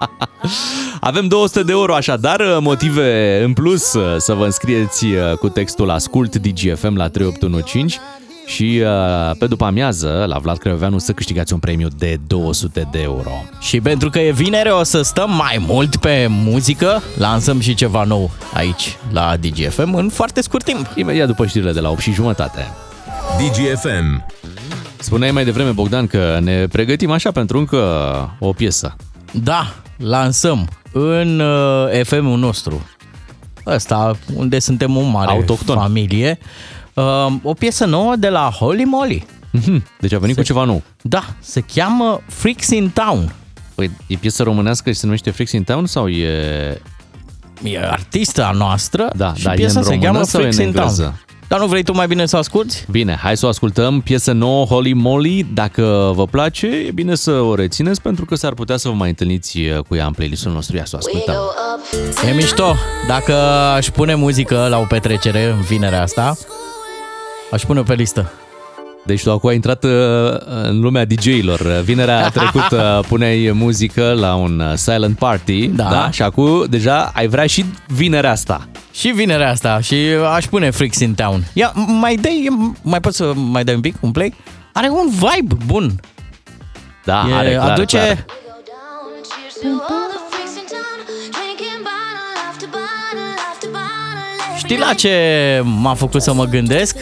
Avem 1.01 1.27
200 1.29 1.63
de 1.63 1.73
euro 1.73 1.95
așadar, 1.95 2.41
uh, 2.41 2.57
motive 2.61 3.41
în 3.45 3.53
plus 3.53 3.93
uh, 3.93 4.03
să 4.19 4.33
vă 4.33 4.45
înscrieți 4.45 5.05
uh, 5.05 5.37
cu 5.39 5.49
textul 5.49 5.91
Ascult 5.91 6.37
DGFM 6.37 6.97
la 6.97 7.09
3815 7.09 8.01
și 8.47 8.83
uh, 8.83 9.37
pe 9.39 9.47
după 9.47 9.65
amiază 9.65 10.25
la 10.29 10.39
Vlad 10.39 10.59
Creoveanu 10.59 10.99
să 10.99 11.13
câștigați 11.13 11.53
un 11.53 11.59
premiu 11.59 11.89
de 11.99 12.19
200 12.27 12.89
de 12.91 13.03
euro. 13.03 13.31
Și 13.61 13.81
pentru 13.81 14.11
că 14.11 14.19
e 14.19 14.33
vinere, 14.33 14.71
o 14.71 14.83
să 14.83 15.03
stăm 15.03 15.31
mai 15.31 15.65
mult 15.67 15.97
pe 15.97 16.27
muzică. 16.31 17.03
Lansăm 17.17 17.61
și 17.61 17.75
ceva 17.75 18.05
nou 18.05 18.31
aici, 18.55 18.97
la 19.13 19.37
DGFM, 19.41 19.95
în 19.95 20.09
foarte 20.09 20.41
scurt 20.41 20.65
timp. 20.65 20.87
Imediat 20.95 21.27
după 21.27 21.47
știrile 21.47 21.73
de 21.73 21.81
la 21.81 21.91
8 21.91 22.01
și 22.01 22.13
jumătate. 22.13 22.69
DGFM. 23.39 24.25
Spuneai 24.99 25.31
mai 25.31 25.45
devreme, 25.45 25.71
Bogdan, 25.71 26.07
că 26.07 26.39
ne 26.43 26.67
pregătim 26.67 27.11
așa 27.11 27.31
pentru 27.31 27.59
încă 27.59 27.77
o 28.39 28.53
piesă. 28.53 28.97
Da, 29.33 29.75
lansăm 29.97 30.69
în 30.93 31.41
uh, 31.41 32.03
FM-ul 32.03 32.39
nostru. 32.39 32.87
Ăsta, 33.67 34.17
unde 34.35 34.59
suntem 34.59 34.97
o 34.97 35.01
mare 35.01 35.31
Autohton. 35.31 35.77
familie. 35.77 36.39
Uh, 36.97 37.33
o 37.43 37.53
piesă 37.55 37.85
nouă 37.85 38.17
de 38.17 38.29
la 38.29 38.51
Holy 38.59 38.85
Moly. 38.85 39.27
Mhm, 39.51 39.85
Deci 40.01 40.13
a 40.13 40.19
venit 40.19 40.37
cu 40.37 40.43
ceva 40.43 40.65
nou. 40.65 40.83
Da, 41.03 41.25
se 41.41 41.61
cheamă 41.75 42.21
Freaks 42.29 42.69
in 42.71 42.91
Town. 42.95 43.35
Păi, 43.75 43.91
e 44.07 44.17
piesă 44.17 44.43
românească 44.43 44.91
și 44.91 44.99
se 44.99 45.05
numește 45.07 45.31
Freaks 45.31 45.53
in 45.53 45.63
Town 45.63 45.87
sau 45.87 46.09
e... 46.09 46.81
E 47.63 47.79
artista 47.91 48.51
noastră 48.55 49.09
Da, 49.17 49.35
și 49.35 49.43
dar 49.45 49.53
e 49.53 49.57
piesa 49.57 49.79
în 49.79 49.85
se 49.85 49.91
română 49.91 50.11
cheamă 50.13 50.25
sau 50.25 50.41
e 50.41 50.45
în 50.45 50.53
Freaks 50.53 50.69
in 50.69 50.75
Town. 50.75 50.89
engleză? 50.89 51.21
Dar 51.49 51.59
nu 51.61 51.67
vrei 51.67 51.83
tu 51.83 51.95
mai 51.95 52.07
bine 52.07 52.27
să 52.27 52.37
o 52.37 52.39
asculti? 52.39 52.85
Bine, 52.91 53.19
hai 53.23 53.37
să 53.37 53.47
o 53.47 53.49
ascultăm. 53.49 54.01
Piesă 54.01 54.33
nouă, 54.33 54.65
Holy 54.65 54.93
Moly. 54.93 55.47
Dacă 55.55 56.13
vă 56.15 56.27
place, 56.27 56.67
e 56.67 56.91
bine 56.91 57.15
să 57.15 57.31
o 57.31 57.55
rețineți 57.55 58.03
pentru 58.03 58.25
că 58.25 58.35
s-ar 58.35 58.53
putea 58.53 58.77
să 58.77 58.89
vă 58.89 58.95
mai 58.95 59.09
întâlniți 59.09 59.59
uh, 59.59 59.79
cu 59.89 59.95
ea 59.95 60.07
în 60.07 60.13
playlistul 60.13 60.53
nostru. 60.53 60.77
Ia 60.77 60.85
să 60.85 60.95
o 60.95 60.99
ascultăm. 60.99 61.35
E 62.29 62.33
mișto. 62.35 62.75
Dacă 63.09 63.35
aș 63.77 63.87
pune 63.89 64.15
muzică 64.15 64.67
la 64.71 64.79
o 64.79 64.85
petrecere 64.85 65.45
în 65.51 65.61
vinerea 65.61 66.03
asta, 66.03 66.37
aș 67.53 67.63
pune 67.63 67.83
pe 67.83 67.95
listă. 67.95 68.33
Deci 69.05 69.23
tu 69.23 69.31
acum 69.33 69.49
ai 69.49 69.55
intrat 69.55 69.85
uh, 69.85 69.91
în 70.63 70.81
lumea 70.81 71.05
DJ-ilor. 71.05 71.61
Vinerea 71.85 72.29
trecută 72.35 73.05
puneai 73.09 73.51
muzică 73.55 74.13
la 74.21 74.35
un 74.35 74.61
uh, 74.61 74.73
silent 74.75 75.19
party, 75.19 75.67
Da. 75.67 75.89
da? 75.91 76.11
Și 76.11 76.23
acum 76.23 76.65
deja 76.69 77.11
ai 77.15 77.27
vrea 77.29 77.47
și 77.47 77.65
vinerea 77.89 78.31
asta. 78.31 78.69
Și 78.93 79.09
vinerea 79.09 79.51
asta 79.51 79.81
și 79.81 79.95
aș 80.35 80.45
pune 80.47 80.71
Freaks 80.71 80.99
in 81.01 81.15
Town. 81.15 81.45
Ia, 81.53 81.73
mai 82.01 82.15
dai, 82.15 82.49
mai 82.83 83.01
poți 83.01 83.17
să 83.17 83.33
mai 83.35 83.65
dai 83.65 83.75
un 83.75 83.81
pic, 83.81 83.95
un 84.01 84.11
play? 84.11 84.35
Are 84.73 84.89
un 84.89 85.09
vibe 85.11 85.57
bun. 85.67 86.01
Da, 87.05 87.27
E- 87.31 87.35
are 87.35 87.51
clar, 87.53 87.71
aduce... 87.71 87.97
clar. 87.99 88.25
Știi 94.57 94.79
la 94.79 94.95
ce 94.95 95.13
m-a 95.65 95.95
făcut 95.95 96.23
să 96.23 96.33
mă 96.35 96.45
gândesc? 96.45 96.97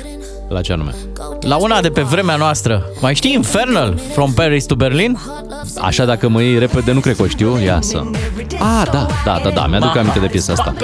La 0.55 0.61
ce 0.61 0.73
anume? 0.73 0.95
La 1.41 1.57
una 1.57 1.81
de 1.81 1.89
pe 1.89 2.01
vremea 2.01 2.37
noastră. 2.37 2.85
Mai 3.01 3.15
știi 3.15 3.33
Infernal? 3.33 3.99
From 4.13 4.33
Paris 4.33 4.65
to 4.65 4.75
Berlin? 4.75 5.19
Așa 5.81 6.05
dacă 6.05 6.29
mă 6.29 6.43
iei 6.43 6.59
repede, 6.59 6.93
nu 6.93 7.01
cred 7.01 7.17
că 7.17 7.23
o 7.23 7.27
știu. 7.27 7.61
Ia 7.61 7.79
să... 7.81 8.03
Ah, 8.53 8.89
da, 8.93 9.07
da, 9.25 9.41
da, 9.43 9.51
da, 9.51 9.67
mi-aduc 9.67 9.97
aminte 9.97 10.19
de 10.19 10.27
piesa 10.27 10.53
asta. 10.53 10.75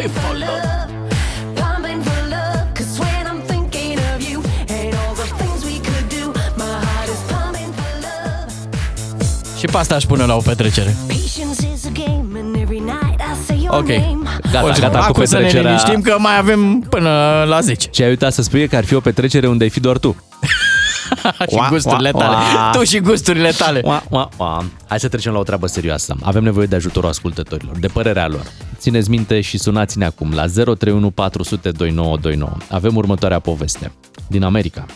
Și 9.58 9.66
pe 9.66 9.76
asta 9.76 9.94
aș 9.94 10.04
pune 10.04 10.24
la 10.24 10.36
o 10.36 10.40
petrecere. 10.40 10.96
Ok. 13.68 14.19
Gata, 14.52 14.64
Oricum, 14.64 14.80
gata 14.82 14.98
cu 14.98 15.04
acum 15.04 15.24
să 15.24 15.34
ne 15.34 15.40
petrecerea. 15.42 15.70
liniștim 15.70 16.00
că 16.00 16.16
mai 16.18 16.38
avem 16.38 16.80
până 16.80 17.44
la 17.48 17.60
10. 17.60 17.88
Ce 17.88 18.02
ai 18.02 18.08
uitat 18.08 18.32
să 18.32 18.42
spui 18.42 18.60
e 18.60 18.66
că 18.66 18.76
ar 18.76 18.84
fi 18.84 18.94
o 18.94 19.00
petrecere 19.00 19.46
unde 19.48 19.64
ai 19.64 19.70
fi 19.70 19.80
doar 19.80 19.98
tu. 19.98 20.16
și 21.50 21.58
gusturile 21.70 22.10
tale. 22.10 22.36
Tu 22.72 22.84
și 22.84 23.00
gusturile 23.00 23.50
tale. 23.50 23.80
Ua, 23.84 24.02
ua, 24.08 24.28
ua. 24.36 24.64
Hai 24.88 25.00
să 25.00 25.08
trecem 25.08 25.32
la 25.32 25.38
o 25.38 25.42
treabă 25.42 25.66
serioasă. 25.66 26.16
Avem 26.22 26.42
nevoie 26.42 26.66
de 26.66 26.76
ajutorul 26.76 27.08
ascultătorilor, 27.08 27.76
de 27.78 27.86
părerea 27.86 28.28
lor. 28.28 28.42
Țineți 28.78 29.10
minte 29.10 29.40
și 29.40 29.58
sunați-ne 29.58 30.04
acum 30.04 30.32
la 30.34 30.44
031 30.46 31.10
400 31.10 31.70
2929. 31.70 32.52
Avem 32.70 32.96
următoarea 32.96 33.38
poveste. 33.38 33.92
Din 34.28 34.42
America. 34.42 34.86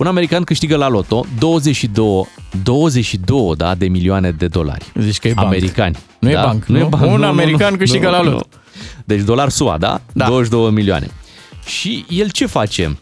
Un 0.00 0.06
american 0.06 0.44
câștigă 0.44 0.76
la 0.76 0.88
loto 0.88 1.24
22, 1.38 2.26
22 2.62 3.54
da, 3.56 3.74
de 3.74 3.88
milioane 3.88 4.30
de 4.30 4.46
dolari. 4.46 4.84
Zici 4.94 5.18
că 5.18 5.28
e 5.28 5.32
banc. 5.32 5.46
Americani. 5.46 5.96
Nu 6.18 6.30
e 6.30 6.34
da? 6.34 6.42
banc, 6.42 6.64
Nu, 6.64 6.78
e 6.78 6.80
nu? 6.80 6.88
banc. 6.88 7.02
Un 7.04 7.18
nu, 7.20 7.26
american 7.26 7.70
nu, 7.72 7.76
câștigă 7.78 8.04
nu, 8.06 8.10
la 8.10 8.22
nu. 8.22 8.30
loto. 8.30 8.46
Deci 9.04 9.20
dolar 9.20 9.48
SUA, 9.48 9.78
da? 9.78 10.00
Da. 10.12 10.26
22 10.26 10.70
milioane. 10.70 11.10
Și 11.64 12.04
el 12.08 12.30
ce 12.30 12.46
face? 12.46 12.98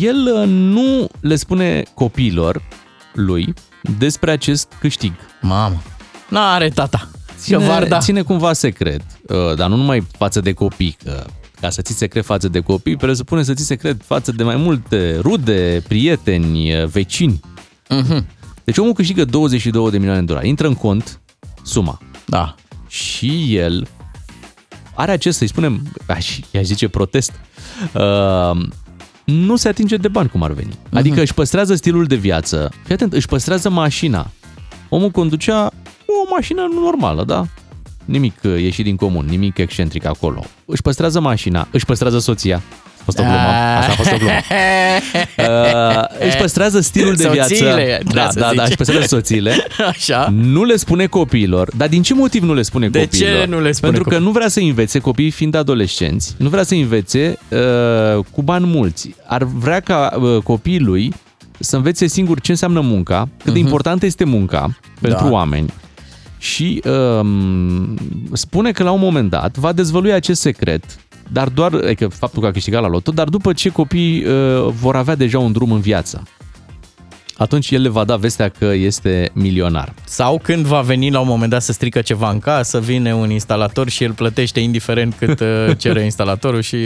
El 0.00 0.32
uh, 0.40 0.46
nu 0.48 1.08
le 1.20 1.36
spune 1.36 1.82
copiilor 1.94 2.62
lui 3.12 3.54
despre 3.98 4.30
acest 4.30 4.72
câștig. 4.80 5.12
Mamă. 5.40 5.82
N-are 6.28 6.68
tata. 6.68 7.08
Ține, 7.38 7.56
Varda. 7.66 7.98
ține 7.98 8.22
cumva 8.22 8.52
secret, 8.52 9.02
uh, 9.28 9.54
dar 9.56 9.68
nu 9.68 9.76
numai 9.76 10.06
față 10.18 10.40
de 10.40 10.52
copii, 10.52 10.96
că 11.04 11.24
ca 11.60 11.70
să 11.70 11.82
ții 11.82 11.94
secret 11.94 12.24
față 12.24 12.48
de 12.48 12.60
copii, 12.60 12.96
presupune 12.96 13.42
să 13.42 13.54
ții 13.54 13.64
secret 13.64 14.02
față 14.04 14.32
de 14.32 14.42
mai 14.42 14.56
multe 14.56 15.18
rude, 15.20 15.82
prieteni, 15.88 16.74
uh, 16.74 16.86
vecini. 16.86 17.40
Mhm. 17.88 18.26
Deci 18.64 18.78
omul 18.78 18.92
câștigă 18.92 19.24
22 19.24 19.90
de 19.90 19.96
milioane 19.96 20.20
de 20.20 20.26
dolari, 20.26 20.48
intră 20.48 20.66
în 20.66 20.74
cont 20.74 21.20
suma. 21.62 21.98
Da. 22.26 22.54
Și 22.88 23.56
el 23.56 23.88
are 24.94 25.12
acest, 25.12 25.38
să-i 25.38 25.46
spunem, 25.46 25.82
aș, 26.06 26.38
i-aș 26.50 26.64
zice 26.64 26.88
protest, 26.88 27.32
uh, 27.94 28.66
nu 29.24 29.56
se 29.56 29.68
atinge 29.68 29.96
de 29.96 30.08
bani 30.08 30.28
cum 30.28 30.42
ar 30.42 30.52
veni. 30.52 30.78
Adică 30.92 31.20
își 31.20 31.34
păstrează 31.34 31.74
stilul 31.74 32.04
de 32.04 32.14
viață, 32.14 32.72
fii 32.84 32.94
atent, 32.94 33.12
își 33.12 33.26
păstrează 33.26 33.70
mașina. 33.70 34.30
Omul 34.88 35.10
conducea 35.10 35.70
o 36.06 36.30
mașină 36.30 36.68
normală, 36.74 37.24
da? 37.24 37.46
Nimic 38.08 38.34
uh, 38.44 38.60
ieșit 38.60 38.84
din 38.84 38.96
comun, 38.96 39.26
nimic 39.28 39.58
excentric 39.58 40.06
acolo. 40.06 40.44
Își 40.64 40.82
păstrează 40.82 41.20
mașina, 41.20 41.68
își 41.70 41.84
păstrează 41.84 42.18
soția. 42.18 42.62
A 43.00 43.02
fost 43.04 43.18
o 43.18 43.22
glumă, 43.22 43.38
asta 43.78 43.92
a 43.92 43.94
fost 43.94 44.12
o 44.12 44.16
glumă. 44.16 44.32
Uh, 45.38 46.26
își 46.26 46.36
păstrează 46.36 46.80
stilul 46.80 47.14
de 47.14 47.28
viață. 47.32 47.48
Soțiile, 47.54 48.00
Da, 48.02 48.04
trebuie 48.04 48.28
să 48.32 48.38
da, 48.38 48.44
da, 48.46 48.50
zici. 48.52 48.66
își 48.68 48.76
păstrează 48.76 49.06
soțiile. 49.06 49.52
Așa. 49.90 50.28
Nu 50.32 50.64
le 50.64 50.76
spune 50.76 51.06
copiilor. 51.06 51.70
Dar 51.76 51.88
din 51.88 52.02
ce 52.02 52.14
motiv 52.14 52.42
nu 52.42 52.54
le 52.54 52.62
spune 52.62 52.88
De 52.88 53.00
copiilor? 53.00 53.30
ce 53.40 53.46
nu 53.48 53.60
le 53.60 53.72
spune 53.72 53.92
Pentru 53.92 54.02
că 54.02 54.08
copiilor? 54.08 54.26
nu 54.26 54.30
vrea 54.30 54.48
să 54.48 54.60
învețe 54.60 54.98
copiii 54.98 55.30
fiind 55.30 55.54
adolescenți, 55.54 56.34
nu 56.38 56.48
vrea 56.48 56.62
să 56.62 56.74
învețe 56.74 57.38
uh, 57.48 58.24
cu 58.32 58.42
bani 58.42 58.66
mulți. 58.66 59.14
Ar 59.26 59.42
vrea 59.44 59.80
ca 59.80 60.16
uh, 60.20 60.42
copiii 60.42 60.80
lui 60.80 61.14
să 61.58 61.76
învețe 61.76 62.06
singur 62.06 62.40
ce 62.40 62.50
înseamnă 62.50 62.80
munca, 62.80 63.28
cât 63.44 63.52
de 63.52 63.58
importantă 63.58 64.06
este 64.06 64.24
munca 64.24 64.78
pentru 65.00 65.18
Mhm. 65.20 65.28
Da. 65.28 65.34
oameni. 65.34 65.72
Și 66.38 66.82
um, 67.20 67.98
spune 68.32 68.72
că 68.72 68.82
la 68.82 68.90
un 68.90 69.00
moment 69.00 69.30
dat 69.30 69.56
va 69.56 69.72
dezvălui 69.72 70.12
acest 70.12 70.40
secret, 70.40 70.84
dar 71.32 71.48
doar, 71.48 71.74
adică 71.74 72.08
faptul 72.08 72.42
că 72.42 72.48
a 72.48 72.50
câștigat 72.50 72.82
la 72.82 72.88
loto, 72.88 73.10
dar 73.10 73.28
după 73.28 73.52
ce 73.52 73.68
copiii 73.68 74.24
uh, 74.24 74.68
vor 74.80 74.96
avea 74.96 75.14
deja 75.14 75.38
un 75.38 75.52
drum 75.52 75.72
în 75.72 75.80
viață. 75.80 76.22
Atunci 77.38 77.70
el 77.70 77.82
le 77.82 77.88
va 77.88 78.04
da 78.04 78.16
vestea 78.16 78.48
că 78.48 78.64
este 78.64 79.30
milionar. 79.32 79.94
Sau 80.04 80.38
când 80.42 80.66
va 80.66 80.80
veni 80.80 81.10
la 81.10 81.20
un 81.20 81.26
moment 81.26 81.50
dat 81.50 81.62
să 81.62 81.72
strică 81.72 82.00
ceva 82.00 82.30
în 82.30 82.38
casă, 82.38 82.80
vine 82.80 83.14
un 83.14 83.30
instalator 83.30 83.88
și 83.88 84.04
el 84.04 84.12
plătește 84.12 84.60
indiferent 84.60 85.14
cât 85.18 85.40
uh, 85.40 85.46
cere 85.82 86.04
instalatorul 86.04 86.60
și 86.60 86.76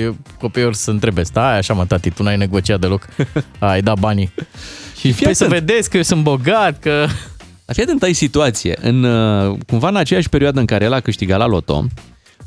copiii 0.41 0.75
să 0.75 0.91
întrebe, 0.91 1.23
stai 1.23 1.59
așa 1.59 1.75
mă 1.75 1.87
tati, 1.87 2.11
tu 2.11 2.23
n-ai 2.23 2.37
negociat 2.37 2.81
deloc, 2.81 3.09
ai 3.59 3.83
dat 3.83 3.99
banii. 3.99 4.33
Și 4.97 5.13
fii 5.13 5.25
păi 5.25 5.35
să 5.35 5.45
atent. 5.45 5.61
vedeți 5.61 5.91
că 5.91 5.97
eu 5.97 6.03
sunt 6.03 6.23
bogat, 6.23 6.79
că... 6.79 7.07
Dar 7.65 7.75
fii 7.75 7.83
atent, 7.83 8.03
ai 8.03 8.13
situație. 8.13 8.79
În, 8.81 9.03
uh, 9.05 9.59
cumva 9.67 9.89
în 9.89 9.97
aceeași 9.97 10.29
perioadă 10.29 10.61
în 10.61 10.67
care 10.67 10.85
el 10.85 10.93
a 10.93 11.01
câștigat 11.01 11.39
la 11.39 11.47
loto, 11.47 11.85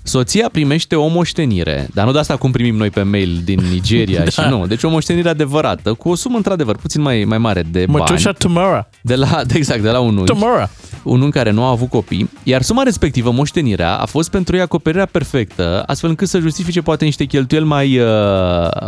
soția 0.07 0.49
primește 0.51 0.95
o 0.95 1.07
moștenire, 1.07 1.87
dar 1.93 2.05
nu 2.05 2.11
de 2.11 2.19
asta 2.19 2.37
cum 2.37 2.51
primim 2.51 2.75
noi 2.75 2.89
pe 2.89 3.01
mail 3.01 3.41
din 3.43 3.59
Nigeria 3.71 4.23
da. 4.23 4.29
și 4.29 4.49
nu. 4.49 4.67
Deci 4.67 4.83
o 4.83 4.89
moștenire 4.89 5.29
adevărată, 5.29 5.93
cu 5.93 6.09
o 6.09 6.15
sumă 6.15 6.35
într-adevăr 6.35 6.75
puțin 6.75 7.01
mai, 7.01 7.23
mai 7.23 7.37
mare 7.37 7.61
de 7.71 7.85
bani. 7.85 7.97
Mătușa 7.97 8.31
tomorrow. 8.31 8.87
De 9.01 9.15
la, 9.15 9.41
de 9.47 9.53
exact, 9.57 9.81
de 9.81 9.89
la 9.89 9.99
un 9.99 10.17
unchi. 10.17 10.31
Tomorrow. 10.31 10.69
Un 11.03 11.21
unchi 11.21 11.33
care 11.33 11.51
nu 11.51 11.63
a 11.63 11.69
avut 11.69 11.89
copii, 11.89 12.29
iar 12.43 12.61
suma 12.61 12.83
respectivă, 12.83 13.31
moștenirea, 13.31 13.95
a 13.95 14.05
fost 14.05 14.29
pentru 14.29 14.55
ei 14.55 14.61
acoperirea 14.61 15.05
perfectă, 15.05 15.83
astfel 15.85 16.09
încât 16.09 16.27
să 16.27 16.39
justifice 16.39 16.81
poate 16.81 17.05
niște 17.05 17.25
cheltuieli 17.25 17.65
mai, 17.65 17.97
uh, 17.97 18.07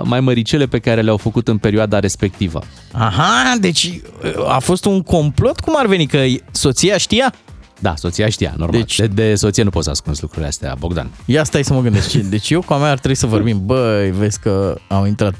mai 0.04 0.20
măricele 0.20 0.66
pe 0.66 0.80
care 0.80 1.02
le-au 1.02 1.18
făcut 1.18 1.48
în 1.48 1.58
perioada 1.58 2.00
respectivă. 2.00 2.62
Aha, 2.92 3.56
deci 3.60 3.84
uh, 3.84 4.54
a 4.54 4.60
fost 4.60 4.86
un 4.86 5.02
complot? 5.02 5.60
Cum 5.60 5.74
ar 5.78 5.86
veni? 5.86 6.08
Că 6.08 6.24
soția 6.52 6.98
știa? 6.98 7.34
Da, 7.80 7.96
soția 7.96 8.30
știa, 8.30 8.54
normal. 8.58 8.80
Deci... 8.80 9.00
De, 9.00 9.08
de 9.08 9.36
soție 9.36 9.64
nu 9.64 9.70
poți 9.70 9.86
să 9.86 9.92
ascunzi 9.92 10.22
lucrurile 10.22 10.48
astea, 10.48 10.76
Bogdan. 10.80 11.10
Ia 11.26 11.44
stai 11.44 11.64
să 11.64 11.74
mă 11.74 11.82
gândesc. 11.82 12.10
Ce- 12.10 12.20
Deci 12.20 12.50
eu 12.50 12.62
cu 12.62 12.74
a 12.74 12.78
mea 12.78 12.90
ar 12.92 12.98
trebui 12.98 13.18
să 13.18 13.26
vorbim. 13.28 13.62
Băi, 13.66 14.12
vezi 14.12 14.40
că 14.40 14.76
au 14.88 15.06
intrat 15.06 15.36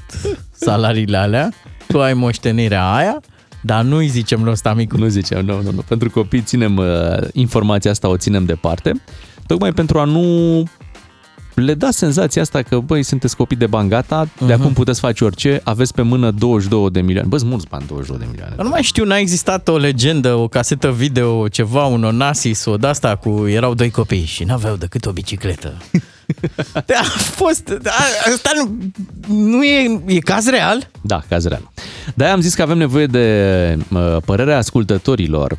salariile 0.52 1.16
alea, 1.16 1.52
tu 1.88 2.00
ai 2.00 2.14
moștenirea 2.14 2.92
aia, 2.92 3.20
dar 3.62 3.82
nu-i 3.84 4.06
zicem 4.08 4.42
lui 4.42 4.52
ăsta 4.52 4.74
micu. 4.74 4.96
Nu 4.96 5.08
zicem, 5.08 5.44
nu, 5.44 5.62
nu, 5.62 5.70
nu. 5.70 5.80
Pentru 5.88 6.10
copii 6.10 6.42
ținem 6.42 6.76
uh, 6.76 6.86
informația 7.32 7.90
asta, 7.90 8.08
o 8.08 8.16
ținem 8.16 8.44
departe, 8.44 9.02
tocmai 9.46 9.72
pentru 9.72 9.98
a 9.98 10.04
nu 10.04 10.62
le 11.64 11.74
da 11.74 11.90
senzația 11.90 12.42
asta 12.42 12.62
că, 12.62 12.78
băi, 12.78 13.02
sunteți 13.02 13.36
copii 13.36 13.56
de 13.56 13.66
bani 13.66 13.88
gata, 13.88 14.28
de 14.38 14.44
Mhm. 14.44 14.52
acum 14.60 14.72
puteți 14.72 15.00
face 15.00 15.24
orice, 15.24 15.60
aveți 15.64 15.94
pe 15.94 16.02
mână 16.02 16.30
22 16.30 16.90
de 16.90 17.00
milioane. 17.00 17.28
Bă, 17.28 17.36
sunt 17.36 17.50
mulți 17.50 17.66
bani, 17.68 17.84
22 17.86 18.18
de 18.18 18.26
milioane. 18.30 18.54
Dar 18.56 18.64
nu 18.64 18.70
mai 18.70 18.82
știu, 18.82 19.04
n-a 19.04 19.16
existat 19.18 19.68
o 19.68 19.76
legendă, 19.76 20.34
o 20.34 20.48
casetă 20.48 20.90
video, 20.90 21.48
ceva, 21.48 21.84
un 21.84 22.04
Onassis, 22.04 22.64
o 22.64 22.76
de-asta 22.76 23.16
cu... 23.16 23.46
Erau 23.48 23.74
doi 23.74 23.90
copii 23.90 24.24
și 24.24 24.44
n-aveau 24.44 24.76
decât 24.76 25.06
o 25.06 25.12
bicicletă. 25.12 25.72
Da, 26.86 26.98
a 26.98 27.18
fost... 27.18 27.70
Da, 27.82 27.90
asta 28.34 28.50
nu, 28.54 28.76
nu 29.34 29.62
e, 29.64 30.00
e 30.06 30.18
caz 30.18 30.48
real? 30.48 30.90
Da, 31.00 31.22
caz 31.28 31.46
real. 31.46 31.70
De-aia 32.14 32.32
am 32.32 32.40
zis 32.40 32.54
că 32.54 32.62
avem 32.62 32.78
nevoie 32.78 33.06
de 33.06 33.78
uh, 33.92 34.16
părerea 34.24 34.56
ascultătorilor. 34.56 35.58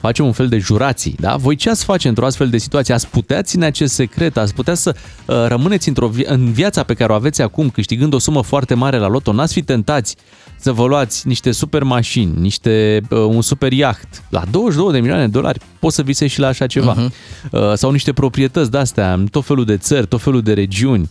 Facem 0.00 0.24
un 0.24 0.32
fel 0.32 0.48
de 0.48 0.58
jurații, 0.58 1.14
da? 1.18 1.36
Voi 1.36 1.56
ce 1.56 1.70
ați 1.70 1.84
face 1.84 2.08
într-o 2.08 2.26
astfel 2.26 2.48
de 2.48 2.58
situație? 2.58 2.94
Ați 2.94 3.08
putea 3.08 3.42
ține 3.42 3.66
acest 3.66 3.94
secret? 3.94 4.36
Ați 4.36 4.54
putea 4.54 4.74
să 4.74 4.94
uh, 5.26 5.44
rămâneți 5.48 5.88
într-o 5.88 6.08
vi- 6.08 6.24
în 6.26 6.52
viața 6.52 6.82
pe 6.82 6.94
care 6.94 7.12
o 7.12 7.14
aveți 7.14 7.42
acum, 7.42 7.70
câștigând 7.70 8.14
o 8.14 8.18
sumă 8.18 8.42
foarte 8.42 8.74
mare 8.74 8.96
la 8.98 9.08
loto? 9.08 9.32
N-ați 9.32 9.52
fi 9.52 9.62
tentați 9.62 10.16
să 10.56 10.72
vă 10.72 10.86
luați 10.86 11.26
niște 11.28 11.50
super 11.50 11.82
mașini, 11.82 12.40
niște, 12.40 13.00
uh, 13.10 13.18
un 13.18 13.42
super 13.42 13.72
yacht. 13.72 14.22
La 14.28 14.42
22 14.50 14.92
de 14.92 14.98
milioane 14.98 15.24
de 15.24 15.30
dolari 15.30 15.58
poți 15.78 15.94
să 15.94 16.02
visezi 16.02 16.32
și 16.32 16.40
la 16.40 16.46
așa 16.46 16.66
ceva. 16.66 16.96
Uh-huh. 16.96 17.10
Uh, 17.50 17.72
sau 17.74 17.90
niște 17.90 18.12
proprietăți 18.12 18.70
de-astea 18.70 19.12
în 19.12 19.26
tot 19.26 19.44
felul 19.44 19.64
de 19.64 19.76
țări, 19.76 20.06
tot 20.06 20.20
felul 20.20 20.42
de 20.42 20.52
regiuni. 20.52 21.10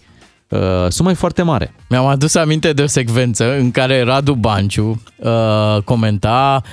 uh, 0.50 0.60
suma 0.88 1.10
e 1.12 1.14
foarte 1.14 1.42
mare. 1.42 1.74
Mi-am 1.90 2.06
adus 2.06 2.36
aminte 2.36 2.74
de 2.74 2.82
o 2.82 2.88
secvență 2.88 3.58
în 3.58 3.72
care 3.72 4.02
Radu 4.02 4.34
Banciu 4.34 5.02
uh, 5.16 5.82
comenta 5.84 6.62
uh, 6.64 6.70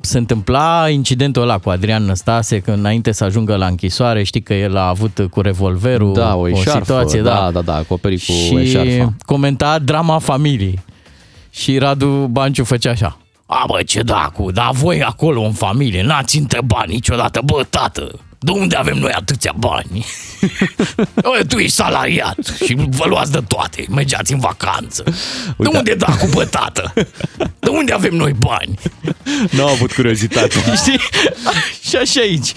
se 0.00 0.18
întâmpla 0.18 0.88
incidentul 0.88 1.42
ăla 1.42 1.58
cu 1.58 1.68
Adrian 1.70 2.04
Năstase, 2.04 2.58
că 2.58 2.70
înainte 2.70 3.12
să 3.12 3.24
ajungă 3.24 3.56
la 3.56 3.66
închisoare, 3.66 4.22
știi 4.22 4.42
că 4.42 4.54
el 4.54 4.76
a 4.76 4.88
avut 4.88 5.26
cu 5.30 5.40
revolverul 5.40 6.12
Da, 6.12 6.36
o 6.36 6.40
o 6.40 6.48
eșarfă, 6.48 6.78
situație, 6.80 7.20
da, 7.20 7.34
da, 7.34 7.50
da, 7.50 7.60
da, 7.60 7.74
acoperit 7.74 8.24
cu 8.24 8.32
și 8.32 8.56
eșarfa. 8.56 9.12
comenta 9.26 9.78
drama 9.78 10.18
familiei. 10.18 10.78
Și 11.50 11.78
Radu 11.78 12.06
Banciu 12.30 12.64
făcea 12.64 12.90
așa. 12.90 13.18
A, 13.46 13.64
bă, 13.66 13.82
ce 13.82 14.02
dacu, 14.02 14.50
dar 14.50 14.70
voi 14.72 15.02
acolo 15.02 15.42
în 15.42 15.52
familie 15.52 16.02
n-ați 16.02 16.38
întrebat 16.38 16.86
niciodată, 16.86 17.40
bă, 17.44 17.66
tată, 17.70 18.10
de 18.42 18.50
unde 18.50 18.76
avem 18.76 18.96
noi 18.98 19.10
atâția 19.12 19.54
bani? 19.58 20.04
Bă, 21.22 21.40
tu 21.48 21.58
ești 21.58 21.74
salariat 21.74 22.56
și 22.64 22.76
vă 22.88 23.04
luați 23.08 23.32
de 23.32 23.40
toate, 23.48 23.84
mergeați 23.90 24.32
în 24.32 24.38
vacanță. 24.38 25.02
De 25.58 25.68
unde 25.68 25.94
dacu, 25.94 26.28
bă, 26.32 26.44
tată? 26.44 26.92
De 27.58 27.68
unde 27.68 27.92
avem 27.92 28.14
noi 28.14 28.32
bani? 28.38 28.78
Nu 29.50 29.62
au 29.62 29.68
avut 29.68 29.92
curiozitate. 29.92 30.54
Știi? 30.82 31.00
Și 31.88 31.96
așa 31.96 32.20
aici. 32.20 32.52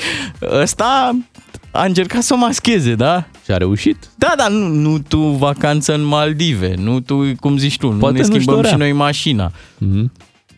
Ăsta 0.52 1.18
a 1.72 1.84
încercat 1.86 2.22
să 2.22 2.34
o 2.34 2.38
mascheze, 2.38 2.96
da? 2.96 3.28
Și 3.46 3.52
a 3.52 3.58
reușit. 3.58 4.10
Da, 4.16 4.34
dar 4.38 4.50
nu, 4.50 4.68
nu 4.68 5.00
tu 5.00 5.18
vacanță 5.20 5.94
în 5.94 6.02
Maldive, 6.02 6.74
nu 6.78 7.00
tu, 7.00 7.32
cum 7.40 7.58
zici 7.58 7.78
tu, 7.78 7.92
nu 7.92 7.98
Poate 7.98 8.16
ne 8.16 8.20
nu-și 8.22 8.32
schimbăm 8.34 8.56
dorea. 8.56 8.72
și 8.72 8.78
noi 8.78 8.92
mașina. 8.92 9.52
Mm-hmm. 9.52 10.12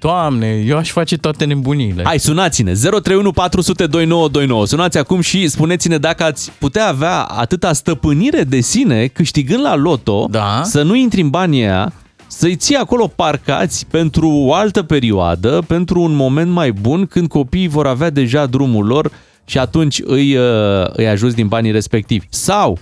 Doamne, 0.05 0.63
eu 0.65 0.77
aș 0.77 0.91
face 0.91 1.17
toate 1.17 1.45
nebunile. 1.45 2.03
Hai, 2.03 2.19
sunați-ne 2.19 2.73
031 2.73 3.31
400 3.31 3.87
2929. 3.87 4.65
Sunați 4.65 4.97
acum 4.97 5.21
și 5.21 5.47
spuneți-ne 5.47 5.97
dacă 5.97 6.23
ați 6.23 6.51
putea 6.59 6.87
avea 6.87 7.21
atâta 7.21 7.73
stăpânire 7.73 8.43
de 8.43 8.59
sine 8.59 9.07
câștigând 9.07 9.61
la 9.61 9.75
loto, 9.75 10.27
Da. 10.29 10.61
să 10.63 10.81
nu 10.81 10.95
intri 10.95 11.21
în 11.21 11.29
banii 11.29 11.61
aia, 11.63 11.93
să-i 12.27 12.55
ții 12.55 12.75
acolo 12.75 13.07
parcați 13.07 13.85
pentru 13.85 14.29
o 14.29 14.53
altă 14.53 14.83
perioadă, 14.83 15.63
pentru 15.67 16.01
un 16.01 16.15
moment 16.15 16.51
mai 16.51 16.71
bun, 16.71 17.05
când 17.05 17.27
copiii 17.27 17.67
vor 17.67 17.87
avea 17.87 18.09
deja 18.09 18.45
drumul 18.45 18.85
lor 18.85 19.11
și 19.45 19.57
atunci 19.57 20.01
îi, 20.03 20.35
uh, 20.35 20.85
îi 20.93 21.07
ajuți 21.07 21.35
din 21.35 21.47
banii 21.47 21.71
respectivi. 21.71 22.25
Sau 22.29 22.77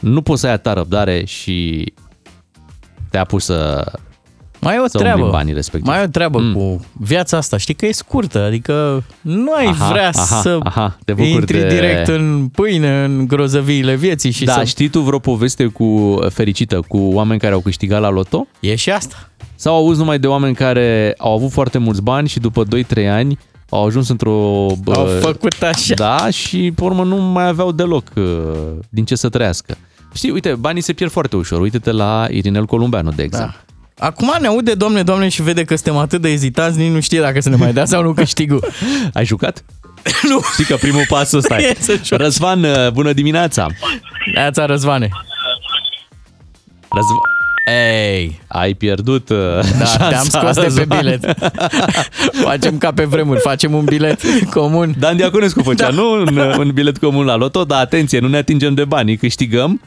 nu 0.00 0.22
poți 0.22 0.40
să 0.40 0.46
ai 0.46 0.52
atâta 0.52 0.72
răbdare 0.72 1.24
și 1.24 1.92
te 3.10 3.18
apuci 3.18 3.42
să, 3.42 3.90
Mai 4.60 4.74
e 4.74 4.78
o 4.78 4.86
să 4.86 4.90
umbli 4.94 5.10
treabă. 5.10 5.24
în 5.24 5.30
banii 5.30 5.52
respectivi. 5.54 5.90
Mai 5.94 6.00
e 6.00 6.04
o 6.04 6.08
treabă 6.08 6.40
mm. 6.40 6.52
cu 6.52 6.84
viața 6.92 7.36
asta. 7.36 7.56
Știi 7.56 7.74
că 7.74 7.86
e 7.86 7.92
scurtă, 7.92 8.44
adică 8.44 9.04
nu 9.20 9.52
ai 9.52 9.66
Aha, 9.66 9.90
vrea 9.90 10.08
aha, 10.08 10.40
să 10.40 10.58
aha, 10.62 10.98
te 11.04 11.12
bucuri 11.12 11.32
intri 11.34 11.58
de- 11.58 11.68
direct 11.68 12.08
în 12.08 12.48
pâine, 12.52 13.04
în 13.04 13.26
grozăviile 13.26 13.94
vieții 13.94 14.30
și 14.30 14.44
da, 14.44 14.52
să... 14.52 14.64
știi 14.64 14.88
tu 14.88 15.00
vreo 15.00 15.18
poveste 15.18 15.66
cu 15.66 16.18
fericită 16.28 16.80
cu 16.88 16.98
oameni 16.98 17.40
care 17.40 17.54
au 17.54 17.60
câștigat 17.60 18.00
la 18.00 18.10
loto? 18.10 18.46
E 18.60 18.74
și 18.74 18.90
asta. 18.90 19.30
Sau 19.54 19.74
auzi 19.74 19.98
numai 19.98 20.18
de 20.18 20.26
oameni 20.26 20.54
care 20.54 21.14
au 21.18 21.34
avut 21.34 21.50
foarte 21.50 21.78
mulți 21.78 22.02
bani 22.02 22.28
și 22.28 22.38
după 22.40 22.64
2-3 23.02 23.08
ani 23.08 23.38
au 23.68 23.86
ajuns 23.86 24.08
într-o... 24.08 24.66
bă, 24.82 24.92
Au 24.94 25.06
făcut 25.20 25.62
așa. 25.62 25.94
Da, 25.94 26.30
și 26.30 26.72
pe 26.74 26.84
urmă 26.84 27.04
nu 27.04 27.16
mai 27.16 27.46
aveau 27.48 27.72
deloc 27.72 28.04
uh, 28.16 28.24
din 28.88 29.04
ce 29.04 29.14
să 29.14 29.28
trăiască. 29.28 29.76
Știi, 30.14 30.30
uite, 30.30 30.54
banii 30.54 30.82
se 30.82 30.92
pierd 30.92 31.12
foarte 31.12 31.36
ușor. 31.36 31.60
Uite-te 31.60 31.90
la 31.90 32.26
Irinel 32.30 32.64
Columbeanu, 32.66 33.10
de 33.10 33.22
exemplu. 33.22 33.54
Da. 33.56 33.69
Acum 34.00 34.34
ne 34.40 34.46
aude, 34.46 34.74
domne, 34.74 35.02
domne, 35.02 35.28
și 35.28 35.42
vede 35.42 35.64
că 35.64 35.74
suntem 35.74 35.96
atât 35.96 36.20
de 36.20 36.28
ezitați, 36.28 36.78
nici 36.78 36.90
nu 36.90 37.00
știe 37.00 37.20
dacă 37.20 37.40
să 37.40 37.48
ne 37.48 37.56
mai 37.56 37.72
dea 37.72 37.84
sau 37.84 38.02
nu 38.02 38.12
câștigul. 38.12 38.64
Ai 39.14 39.24
jucat? 39.24 39.64
nu. 40.30 40.40
Știi 40.52 40.64
că 40.64 40.76
primul 40.76 41.04
pas 41.08 41.32
ăsta 41.32 41.58
e. 41.58 41.66
E 41.68 41.76
să 41.78 41.92
joci. 41.92 42.20
Răzvan, 42.20 42.64
uh, 42.64 42.90
bună 42.92 43.12
dimineața! 43.12 43.66
Neața, 44.34 44.66
Răzvane. 44.66 45.08
Răzvan... 46.88 47.18
Ei, 47.66 48.40
Ai 48.46 48.74
pierdut 48.74 49.28
uh, 49.28 49.36
da, 49.78 49.84
șansa, 49.84 50.08
te-am 50.08 50.24
scos 50.24 50.54
de 50.54 50.60
pe 50.60 50.66
Răzvan. 50.66 50.98
bilet. 50.98 51.36
facem 52.44 52.78
ca 52.78 52.92
pe 52.92 53.04
vremuri, 53.04 53.40
facem 53.40 53.74
un 53.74 53.84
bilet 53.84 54.20
comun. 54.50 54.94
Dan 54.98 55.16
Diaconescu 55.16 55.62
făcea, 55.62 55.84
da. 55.84 55.94
nu 55.94 56.12
un, 56.12 56.36
un 56.36 56.70
bilet 56.74 56.98
comun 56.98 57.24
la 57.24 57.36
loto, 57.36 57.64
dar 57.64 57.80
atenție, 57.80 58.18
nu 58.18 58.28
ne 58.28 58.36
atingem 58.36 58.74
de 58.74 58.84
bani, 58.84 59.16
câștigăm 59.16 59.80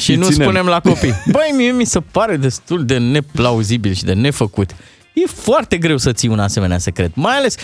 Și 0.00 0.14
nu 0.14 0.24
ținem. 0.26 0.46
spunem 0.48 0.66
la 0.66 0.80
copii. 0.80 1.12
Băi, 1.32 1.52
mie 1.56 1.70
mi 1.72 1.84
se 1.84 2.00
pare 2.12 2.36
destul 2.36 2.84
de 2.84 2.98
neplauzibil 2.98 3.92
și 3.92 4.04
de 4.04 4.12
nefăcut. 4.12 4.70
E 5.14 5.26
foarte 5.26 5.76
greu 5.78 5.96
să 5.96 6.12
ții 6.12 6.28
un 6.28 6.38
asemenea 6.38 6.78
secret. 6.78 7.14
Mai 7.14 7.36
ales, 7.36 7.56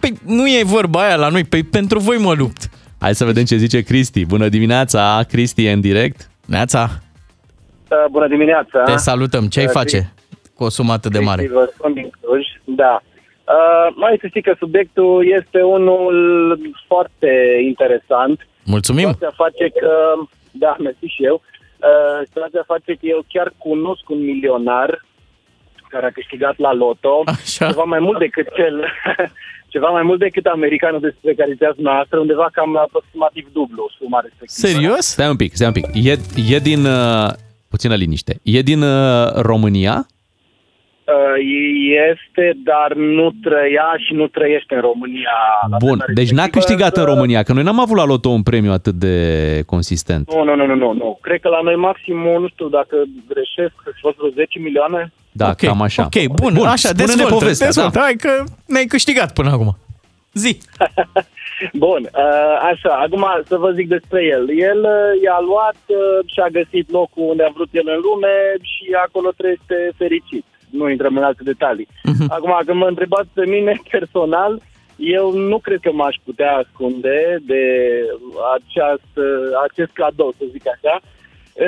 păi, 0.00 0.12
nu 0.26 0.46
e 0.46 0.62
vorba 0.64 1.00
aia 1.04 1.16
la 1.16 1.28
noi, 1.28 1.44
păi 1.44 1.62
pentru 1.62 1.98
voi 1.98 2.16
mă 2.16 2.32
lupt. 2.32 2.68
Hai 3.00 3.14
să 3.14 3.24
vedem 3.24 3.44
ce 3.44 3.56
zice 3.56 3.80
Cristi. 3.80 4.24
Bună 4.24 4.48
dimineața, 4.48 5.24
Cristi 5.28 5.64
e 5.64 5.72
în 5.72 5.80
direct. 5.80 6.30
Neața, 6.46 6.90
Uh, 7.92 8.10
Bună 8.10 8.28
dimineața! 8.28 8.82
te 8.84 8.96
salutăm. 8.96 9.46
Ce 9.48 9.58
ai 9.60 9.64
Uh, 9.64 9.70
face 9.72 10.12
cu 10.54 10.64
o 10.64 10.68
sumă 10.68 10.92
atât 10.92 11.12
de 11.12 11.18
mare? 11.18 11.36
Cristi, 11.42 11.56
Vă 11.58 11.70
spun 11.74 11.92
din 11.92 12.10
Cluj, 12.20 12.44
da. 12.64 13.02
Uh, 13.54 13.94
mai 13.96 14.16
să 14.20 14.26
știi 14.26 14.42
că 14.42 14.54
subiectul 14.58 15.26
este 15.38 15.62
unul 15.62 16.14
foarte 16.86 17.30
interesant. 17.70 18.46
Mulțumim. 18.64 19.08
Situația 19.12 19.32
face 19.44 19.64
că, 19.80 19.90
da, 20.50 20.76
mersi 20.78 21.04
și 21.14 21.24
eu, 21.24 21.42
uh, 21.88 22.26
situația 22.26 22.62
face 22.66 22.92
că 22.92 23.06
eu 23.14 23.20
chiar 23.28 23.52
cunosc 23.58 24.04
un 24.08 24.20
milionar 24.24 24.90
care 25.88 26.06
a 26.06 26.16
câștigat 26.18 26.56
la 26.58 26.72
loto 26.72 27.22
Așa. 27.24 27.66
ceva 27.66 27.84
mai 27.94 27.98
mult 28.06 28.18
decât 28.18 28.46
cel, 28.54 28.76
ceva 29.74 29.88
mai 29.88 30.02
mult 30.02 30.18
decât 30.18 30.46
americanul 30.46 31.00
despre 31.00 31.34
care 31.34 31.52
ziceați 31.52 31.80
noastră, 31.80 32.18
undeva 32.18 32.48
cam 32.52 32.76
aproximativ 32.76 33.44
dublu 33.52 33.90
suma 33.98 34.20
respectivă. 34.20 34.66
Serios? 34.68 35.04
Stai 35.06 35.28
un 35.28 35.36
pic, 35.36 35.54
stai 35.54 35.66
un 35.66 35.72
pic. 35.72 35.86
E, 35.92 36.12
e 36.54 36.58
din... 36.58 36.84
Uh, 36.84 37.30
puțină 37.68 37.94
liniște. 37.94 38.40
E 38.42 38.60
din 38.60 38.82
uh, 38.82 39.32
România? 39.34 40.06
Uh, 41.04 41.36
este, 42.10 42.52
dar 42.64 42.92
nu 42.94 43.30
trăia 43.42 43.94
și 44.06 44.12
nu 44.14 44.26
trăiește 44.26 44.74
în 44.74 44.80
România. 44.80 45.38
la 45.70 45.76
Bun, 45.76 45.98
data 45.98 46.12
deci 46.14 46.30
n-a 46.30 46.44
respectivă, 46.44 46.64
câștigat 46.64 46.96
în 46.96 47.02
uh, 47.02 47.08
România, 47.08 47.42
că 47.42 47.52
noi 47.52 47.62
n-am 47.62 47.80
avut 47.80 47.96
la 47.96 48.04
loto 48.04 48.28
un 48.28 48.42
premiu 48.42 48.72
atât 48.72 48.94
de 48.94 49.16
consistent. 49.66 50.34
Nu, 50.34 50.44
nu, 50.44 50.54
nu, 50.54 50.66
nu, 50.66 50.74
nu, 50.74 50.92
nu. 50.92 51.18
Cred 51.20 51.40
că 51.40 51.48
la 51.48 51.60
noi 51.62 51.76
maxim, 51.76 52.16
nu 52.16 52.48
știu 52.48 52.68
dacă 52.68 52.96
greșesc, 53.28 53.74
să 53.84 53.90
fost 54.00 54.16
vreo 54.16 54.30
10 54.30 54.58
milioane. 54.58 55.12
Da, 55.32 55.48
Ok, 55.48 55.56
cam 55.56 55.82
așa. 55.82 56.02
Ok, 56.02 56.26
bun, 56.40 56.52
Bun, 56.54 56.66
așa, 56.66 56.88
spune-ne 56.88 57.06
dezvoltă, 57.06 57.34
povestea, 57.34 57.66
dezvoltă. 57.66 57.98
da. 57.98 58.00
Hai 58.04 58.14
că 58.14 58.44
ne-ai 58.66 58.84
câștigat 58.84 59.32
până 59.32 59.50
acum. 59.50 59.76
Zi. 60.32 60.58
Bun, 61.86 62.02
uh, 62.02 62.54
așa, 62.72 62.92
acum 63.04 63.24
să 63.46 63.56
vă 63.56 63.70
zic 63.70 63.88
despre 63.88 64.20
el. 64.24 64.44
El 64.58 64.80
uh, 64.96 65.22
i-a 65.24 65.38
luat 65.50 65.80
uh, 65.86 66.18
și 66.32 66.40
a 66.40 66.48
găsit 66.58 66.90
locul 66.90 67.24
unde 67.32 67.42
a 67.44 67.54
vrut 67.56 67.68
el 67.72 67.86
în 67.94 68.00
lume 68.06 68.34
și 68.72 68.84
acolo 69.06 69.28
trăiește 69.36 69.76
fericit. 69.96 70.44
Nu 70.78 70.84
intrăm 70.90 71.16
în 71.16 71.22
alte 71.30 71.42
detalii. 71.52 71.88
Mhm. 72.04 72.26
Acum, 72.36 72.52
când 72.66 72.78
mă 72.78 72.86
întrebați 72.86 73.28
pe 73.34 73.44
mine 73.46 73.72
personal, 73.94 74.52
eu 74.96 75.26
nu 75.52 75.58
cred 75.58 75.78
că 75.82 75.90
m-aș 75.92 76.16
putea 76.24 76.52
ascunde 76.62 77.18
de 77.50 77.62
aceast, 78.56 79.12
acest 79.70 79.90
cadou, 79.92 80.34
să 80.38 80.44
zic 80.52 80.64
așa. 80.74 80.94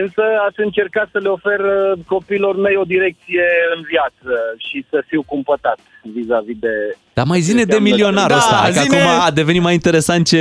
Însă 0.03 0.23
aș 0.49 0.55
încerca 0.57 1.09
să 1.13 1.19
le 1.19 1.29
ofer 1.29 1.61
uh, 1.61 1.99
copiilor 2.07 2.57
mei 2.57 2.77
o 2.77 2.83
direcție 2.95 3.45
în 3.77 3.83
viață 3.93 4.33
și 4.69 4.85
să 4.91 5.03
fiu 5.07 5.23
cumpătat 5.23 5.79
vis-a-vis 6.03 6.57
de... 6.59 6.97
Dar 7.13 7.27
mai 7.27 7.41
zine 7.41 7.57
de 7.57 7.63
Înseamnă- 7.63 7.89
milionarul 7.91 8.29
Da, 8.29 8.37
ăsta, 8.37 8.63
că 8.67 8.71
zine- 8.87 9.01
acum 9.01 9.25
a 9.27 9.31
devenit 9.31 9.63
mai 9.63 9.73
interesant 9.73 10.27
ce... 10.27 10.41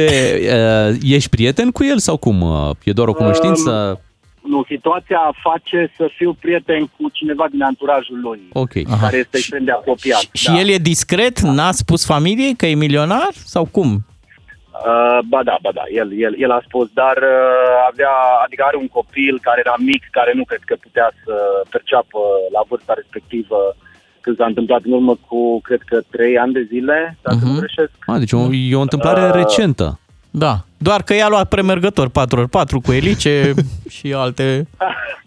Uh, 0.90 0.96
ești 1.04 1.30
prieten 1.30 1.72
cu 1.72 1.84
el 1.84 1.98
sau 2.00 2.18
cum? 2.18 2.42
Uh, 2.42 2.70
E 2.84 2.92
doar 2.92 3.08
o 3.08 3.14
cunoștință? 3.14 4.02
Nu, 4.44 4.64
situația 4.68 5.20
face 5.44 5.92
să 5.98 6.10
fiu 6.18 6.34
prieten 6.34 6.86
cu 6.98 7.10
cineva 7.12 7.46
din 7.52 7.62
anturajul 7.62 8.20
lui, 8.22 8.42
Ok. 8.54 8.72
care 9.02 9.18
este 9.18 9.38
extrem 9.38 9.64
de 9.64 9.72
apropiat. 9.72 10.26
Și 10.34 10.50
el 10.60 10.68
e 10.70 10.78
discret? 10.78 11.40
N-a 11.40 11.72
spus 11.72 12.06
familiei 12.06 12.56
că 12.56 12.66
e 12.66 12.76
milionar? 12.76 13.30
Sau 13.46 13.66
cum? 13.72 13.90
Uh, 13.94 15.20
ba 15.30 15.44
da, 15.44 15.58
ba 15.62 15.70
da, 15.74 15.84
el, 15.94 16.10
el, 16.20 16.34
el 16.38 16.52
a 16.52 16.62
spus, 16.68 16.88
dar 16.94 17.18
uh, 17.18 17.90
avea, 17.92 18.14
adică 18.46 18.64
are 18.68 18.78
un 18.78 18.88
copil 18.88 19.40
care 19.42 19.62
era 19.66 19.76
mic, 19.78 20.04
care 20.12 20.32
nu 20.36 20.44
cred 20.44 20.60
că 20.66 20.76
putea 20.82 21.12
să 21.24 21.34
perceapă 21.70 22.20
la 22.54 22.62
vârsta 22.68 22.94
respectivă 22.96 23.76
când 24.22 24.36
s-a 24.38 24.46
întâmplat 24.46 24.82
în 24.84 24.92
urmă 24.92 25.16
cu, 25.28 25.62
cred 25.62 25.82
că, 25.86 26.02
trei 26.12 26.38
ani 26.38 26.54
de 26.54 26.64
zile, 26.72 27.18
dacă 27.22 27.38
Mhm. 27.42 27.48
nu 27.48 27.60
greșesc. 27.60 27.92
A, 28.06 28.18
deci 28.18 28.32
o, 28.32 28.54
e 28.54 28.76
o 28.76 28.82
întâmplare 28.88 29.22
Uh, 29.28 29.34
recentă. 29.34 30.00
Da. 30.36 30.66
Doar 30.78 31.02
că 31.04 31.14
i-a 31.16 31.28
luat 31.30 31.48
premergător 31.50 32.10
4x4 32.10 32.84
cu 32.86 32.92
elice 32.92 33.54
și 33.96 34.14
alte... 34.14 34.68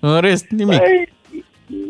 În 0.01 0.21
rest, 0.21 0.47
nimic. 0.49 0.81
Ei, 0.81 1.13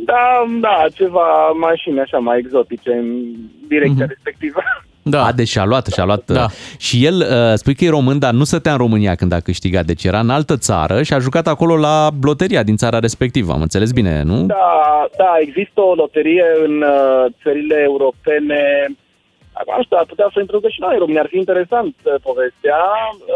da, 0.05 0.45
da, 0.61 0.85
ceva 0.95 1.49
mașini 1.61 2.01
așa 2.01 2.19
mai 2.19 2.39
exotice 2.39 2.91
în 2.93 3.23
direcția 3.69 4.05
Mhm. 4.05 4.09
respectivă. 4.09 4.61
Da. 5.09 5.25
A, 5.25 5.33
deci 5.33 5.49
și-a 5.49 5.65
luat, 5.65 5.87
și-a 5.87 6.05
luat. 6.05 6.31
Da. 6.31 6.43
uh, 6.43 6.51
Și 6.79 7.05
el, 7.05 7.15
uh, 7.21 7.55
spui 7.55 7.75
că 7.75 7.85
e 7.85 7.89
român, 7.89 8.19
dar 8.19 8.33
nu 8.33 8.45
stătea 8.45 8.73
în 8.73 8.79
România 8.79 9.15
când 9.15 9.33
a 9.33 9.41
câștigat, 9.41 9.85
deci 9.85 10.05
era 10.05 10.19
în 10.21 10.31
altă 10.31 10.57
țară 10.57 11.03
și 11.03 11.13
a 11.13 11.19
jucat 11.19 11.47
acolo 11.47 11.77
la 11.77 12.09
loteria 12.23 12.63
din 12.63 12.77
țara 12.77 12.99
respectivă. 12.99 13.53
Am 13.53 13.61
înțeles 13.61 13.93
bine, 13.93 14.23
nu? 14.23 14.43
Da, 14.47 15.07
da, 15.17 15.33
există 15.41 15.81
o 15.81 15.95
loterie 15.95 16.45
în 16.67 16.83
uh, 16.83 17.33
țările 17.43 17.75
europene. 17.85 18.61
Acum, 19.61 19.75
nu 19.77 19.83
știu, 19.83 19.97
ar 19.97 20.05
putea 20.13 20.29
să 20.33 20.41
introducă 20.41 20.69
și 20.69 20.81
noi 20.81 20.93
în 20.93 20.99
România. 20.99 21.21
Ar 21.21 21.33
fi 21.33 21.39
interesant 21.45 21.95
uh, 22.03 22.15
povestea. 22.29 22.81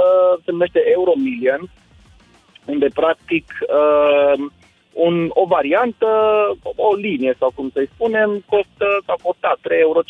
Uh, 0.01 0.33
se 0.45 0.51
numește 0.51 0.81
Euromillion. 0.97 1.63
unde 2.65 2.89
practic 2.95 3.47
uh, 3.79 4.35
un, 4.93 5.31
o 5.43 5.45
variantă, 5.47 6.09
o 6.77 6.95
linie 6.95 7.35
sau 7.39 7.51
cum 7.55 7.71
să-i 7.73 7.91
spunem, 7.95 8.45
costă, 8.47 8.87
s-a 9.07 9.17
costat 9.23 9.57
3,50 9.57 9.81
euro. 9.81 10.01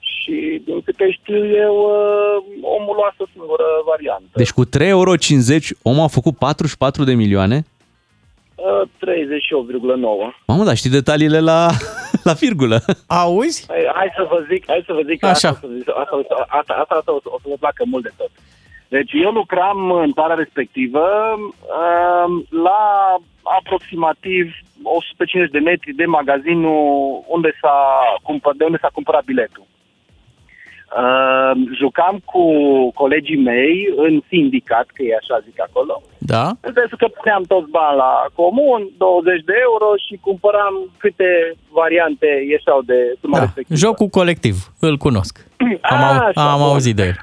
Și 0.00 0.62
din 0.64 0.80
câte 0.82 1.10
știu 1.10 1.46
eu, 1.64 1.74
uh, 1.76 2.36
omul 2.78 2.94
luase 2.94 3.18
o 3.18 3.32
singură 3.32 3.64
variantă. 3.86 4.30
Deci 4.34 4.52
cu 4.52 4.64
3,50 4.66 4.70
euro 4.78 5.12
omul 5.82 6.04
a 6.04 6.06
făcut 6.06 6.36
44 6.36 7.04
de 7.04 7.14
milioane? 7.14 7.64
Uh, 8.62 8.88
38,9. 9.06 10.34
Mamă, 10.46 10.64
dar 10.64 10.76
știi 10.76 10.90
detaliile 10.90 11.40
la, 11.40 11.68
la 12.28 12.32
virgulă. 12.32 12.80
Auzi? 13.06 13.64
Hai, 13.68 13.90
hai 13.94 14.12
să 14.16 14.26
vă 14.30 14.44
zic, 14.50 14.64
hai 14.66 14.82
să 14.86 14.92
vă 14.92 15.00
zic, 15.06 15.24
Așa. 15.24 15.48
Asta, 15.48 15.66
o 16.16 16.22
să- 16.28 16.34
asta, 16.36 16.46
asta, 16.48 16.72
asta, 16.80 16.94
asta 16.98 17.12
o, 17.14 17.20
să- 17.22 17.28
o 17.36 17.38
să 17.42 17.46
vă 17.48 17.56
placă 17.60 17.82
mult 17.86 18.02
de 18.02 18.12
tot. 18.16 18.30
Deci 18.88 19.10
eu 19.24 19.30
lucram 19.30 19.90
în 19.90 20.12
țara 20.12 20.34
respectivă 20.34 21.04
um, 21.38 22.46
la 22.62 22.80
aproximativ 23.58 24.44
150 24.82 25.50
de 25.52 25.58
metri 25.58 25.92
de 25.92 26.04
magazinul 26.04 26.80
unde 27.26 27.50
s-a, 27.60 27.76
cumpăr, 28.22 28.54
de 28.56 28.64
unde 28.64 28.78
s-a 28.80 28.90
cumpărat 28.92 29.24
biletul. 29.24 29.66
Uh, 31.00 31.52
jucam 31.80 32.16
cu 32.32 32.42
colegii 33.00 33.42
mei 33.50 33.92
în 33.96 34.14
sindicat, 34.28 34.86
că 34.94 35.02
e 35.02 35.14
așa 35.22 35.36
zic 35.46 35.60
acolo, 35.68 36.02
Da? 36.18 36.44
în 36.60 36.72
sensul 36.78 36.98
că 37.02 37.08
puneam 37.18 37.42
toți 37.52 37.70
bani 37.70 37.96
la 37.96 38.12
comun, 38.40 38.80
20 38.96 39.42
de 39.50 39.52
euro 39.68 39.88
și 40.06 40.14
cumpăram 40.26 40.74
câte 41.02 41.30
variante 41.80 42.28
ieșeau 42.54 42.80
de 42.90 42.98
suma 43.20 43.36
da. 43.38 43.44
respectivă. 43.44 43.78
Jocul 43.84 44.08
colectiv, 44.20 44.56
îl 44.80 44.96
cunosc. 44.96 45.34
Am, 45.94 46.02
au, 46.08 46.16
Așa, 46.26 46.52
am 46.52 46.58
bun. 46.60 46.68
auzit 46.68 46.96
de 46.96 47.02
el. 47.12 47.18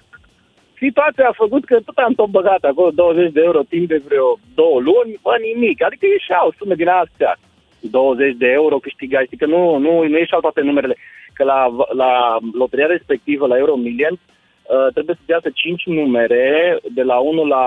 Situația 0.85 1.25
a 1.29 1.41
făcut 1.43 1.63
că 1.65 1.75
tot 1.85 1.97
am 1.97 2.13
tot 2.13 2.29
băgat 2.37 2.63
acolo 2.71 2.89
20 2.91 3.31
de 3.31 3.41
euro 3.43 3.61
timp 3.73 3.87
de 3.87 4.01
vreo 4.07 4.27
două 4.59 4.77
luni, 4.79 5.19
bă, 5.23 5.33
nimic. 5.49 5.83
Adică 5.83 6.05
ieșeau 6.05 6.53
sume 6.57 6.75
din 6.81 6.87
astea. 6.87 7.33
20 7.79 8.35
de 8.43 8.47
euro 8.59 8.77
câștigați, 8.77 9.25
știi 9.25 9.37
că 9.37 9.45
nu, 9.45 9.61
nu, 9.77 9.91
nu 10.11 10.17
ieșeau 10.17 10.39
toate 10.41 10.61
numerele. 10.61 10.95
Că 11.39 11.45
la, 11.45 11.75
la 12.03 12.37
loteria 12.53 12.85
respectivă, 12.85 13.47
la 13.47 13.57
Euro 13.57 13.75
Million, 13.75 14.13
uh, 14.13 14.87
trebuie 14.93 15.15
să 15.15 15.21
iasă 15.31 15.49
5 15.53 15.85
numere 15.85 16.77
de 16.91 17.03
la 17.03 17.17
1 17.17 17.45
la 17.45 17.63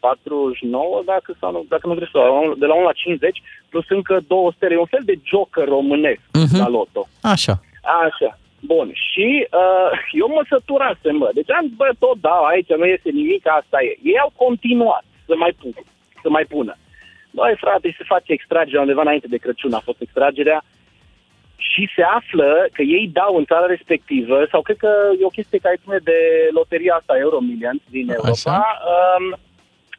49, 0.00 1.02
dacă, 1.04 1.36
sau 1.40 1.50
nu, 1.52 1.64
dacă 1.68 1.86
nu 1.86 1.94
greșesc, 1.94 2.58
de 2.58 2.66
la 2.66 2.74
1 2.74 2.84
la 2.84 2.92
50, 2.92 3.42
plus 3.68 3.84
încă 3.88 4.20
200, 4.26 4.66
e 4.70 4.78
un 4.78 4.84
fel 4.94 5.02
de 5.04 5.18
joker 5.24 5.64
românesc 5.68 6.20
Mhm. 6.32 6.56
la 6.58 6.68
loto. 6.68 7.06
Așa. 7.22 7.54
Așa. 8.04 8.38
Bun. 8.60 8.90
Și 9.10 9.46
uh, 9.60 9.90
eu 10.20 10.28
mă 10.28 10.42
săturasem, 10.48 11.18
bă. 11.18 11.30
Deci 11.34 11.50
am, 11.50 11.66
bă, 11.76 11.88
tot 11.98 12.16
dau 12.20 12.42
aici, 12.44 12.68
nu 12.68 12.84
este 12.84 13.10
nimic, 13.10 13.46
asta 13.48 13.82
e. 13.82 13.98
Ei 14.02 14.18
au 14.18 14.32
continuat 14.36 15.04
să 15.26 15.34
mai 15.36 15.52
pun, 15.60 15.72
să 16.22 16.28
mai 16.30 16.44
pună. 16.44 16.74
Băi, 17.30 17.54
frate, 17.58 17.94
se 17.98 18.04
face 18.06 18.32
extragerea 18.32 18.80
undeva 18.80 19.00
înainte 19.00 19.26
de 19.30 19.36
Crăciun, 19.36 19.72
a 19.72 19.78
fost 19.88 20.00
extragerea 20.00 20.62
și 21.60 21.88
se 21.94 22.02
află 22.02 22.66
că 22.72 22.82
ei 22.82 23.10
dau 23.12 23.36
în 23.36 23.44
țara 23.44 23.66
respectivă, 23.66 24.46
sau 24.50 24.62
cred 24.62 24.76
că 24.76 24.92
e 25.20 25.24
o 25.24 25.36
chestie 25.38 25.58
care 25.58 25.80
ține 25.82 25.98
de 26.02 26.18
loteria 26.50 26.94
asta 26.94 27.18
Euromillions 27.18 27.80
din 27.90 28.10
Europa, 28.10 28.80
um, 28.92 29.36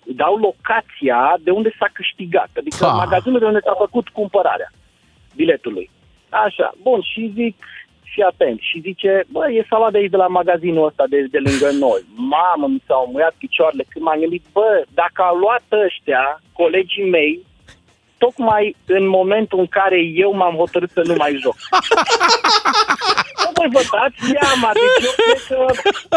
dau 0.04 0.36
locația 0.36 1.38
de 1.40 1.52
unde 1.52 1.76
s-a 1.80 1.90
câștigat, 1.94 2.50
adică 2.58 2.86
Ha. 2.86 2.92
magazinul 2.92 3.40
de 3.40 3.46
unde 3.46 3.60
s-a 3.64 3.76
făcut 3.78 4.10
cumpărarea 4.10 4.72
biletului. 5.36 5.90
Așa, 6.30 6.72
bun, 6.82 7.02
și 7.02 7.32
zic, 7.36 7.58
și 8.04 8.22
atent, 8.22 8.60
și 8.60 8.80
zice, 8.80 9.24
bă, 9.32 9.52
e 9.52 9.66
sala 9.70 9.92
de 9.92 9.98
aici 9.98 10.10
de 10.10 10.18
la 10.18 10.28
magazinul 10.28 10.86
ăsta 10.86 11.06
de, 11.10 11.20
de 11.32 11.40
lângă 11.48 11.70
noi. 11.86 12.02
Mamă, 12.16 12.68
mi 12.68 12.84
s-au 12.88 13.10
muiat 13.12 13.34
picioarele 13.38 13.86
când 13.90 14.06
m-am 14.06 14.20
gândit, 14.20 14.44
bă, 14.52 14.84
dacă 14.94 15.22
au 15.22 15.36
luat 15.36 15.64
ăștia, 15.86 16.42
colegii 16.54 17.10
mei, 17.10 17.46
tocmai 18.24 18.76
în 18.86 19.06
momentul 19.08 19.60
în 19.60 19.68
care 19.68 20.00
eu 20.26 20.32
m-am 20.40 20.56
hotărât 20.56 20.92
să 20.98 21.02
nu 21.06 21.16
mai 21.18 21.32
joc. 21.44 21.56
Nu 23.44 23.50
voi 23.58 23.70
vă 23.76 23.84
dați 23.96 24.20
seama, 24.34 24.70
deci 24.82 25.06
eu 25.08 25.14
cred 25.24 25.42
că 25.50 25.60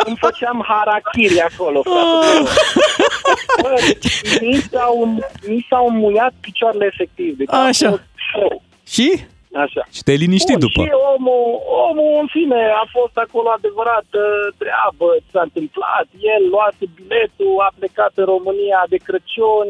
îmi 0.08 0.20
făceam 0.24 0.64
harakiri 0.68 1.40
acolo, 1.40 1.82
frate. 1.82 2.28
Bă, 3.62 3.74
mi 4.40 4.60
s-au, 4.70 4.94
mi 5.48 5.66
s-au 5.68 5.90
muiat 5.90 6.32
picioarele 6.40 6.86
efectiv. 6.92 7.36
Deci 7.36 7.48
a 7.50 7.64
Așa. 7.64 7.88
fost 7.90 8.08
show. 8.30 8.62
Și? 8.94 9.08
Așa. 9.64 9.82
Și 9.94 10.02
te-ai 10.02 10.22
liniștit 10.24 10.58
Bun, 10.58 10.64
după. 10.66 10.80
Și 10.82 10.92
omul, 11.14 11.44
omul, 11.88 12.12
în 12.22 12.28
fine, 12.36 12.60
a 12.82 12.84
fost 12.96 13.16
acolo 13.24 13.48
adevărată 13.58 14.20
treabă, 14.62 15.06
s-a 15.32 15.42
întâmplat, 15.48 16.06
el 16.34 16.42
luase 16.54 16.84
biletul, 16.94 17.54
a 17.66 17.70
plecat 17.78 18.12
în 18.20 18.26
România 18.34 18.80
de 18.92 18.98
Crăciun, 19.06 19.68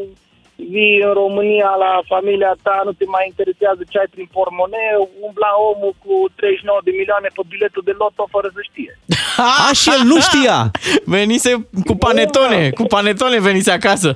vii 0.57 1.01
în 1.09 1.13
România 1.13 1.71
la 1.85 1.93
familia 2.13 2.55
ta, 2.63 2.83
nu 2.85 2.93
te 2.93 3.05
mai 3.07 3.25
interesează 3.31 3.83
ce 3.89 3.99
ai 3.99 4.13
prin 4.15 4.29
pormoneu, 4.37 5.01
umbla 5.27 5.51
omul 5.71 5.95
cu 6.05 6.15
39 6.37 6.81
de 6.87 6.93
milioane 7.01 7.29
pe 7.35 7.43
biletul 7.53 7.83
de 7.85 7.95
loto 8.03 8.25
fără 8.35 8.49
să 8.57 8.61
știe. 8.71 8.93
A, 9.37 9.73
și 9.81 9.89
el 9.95 10.03
nu 10.11 10.19
știa. 10.29 10.59
Venise 11.05 11.51
cu 11.89 11.95
panetone, 12.05 12.71
cu 12.79 12.85
panetone 12.95 13.41
venise 13.41 13.71
acasă. 13.71 14.11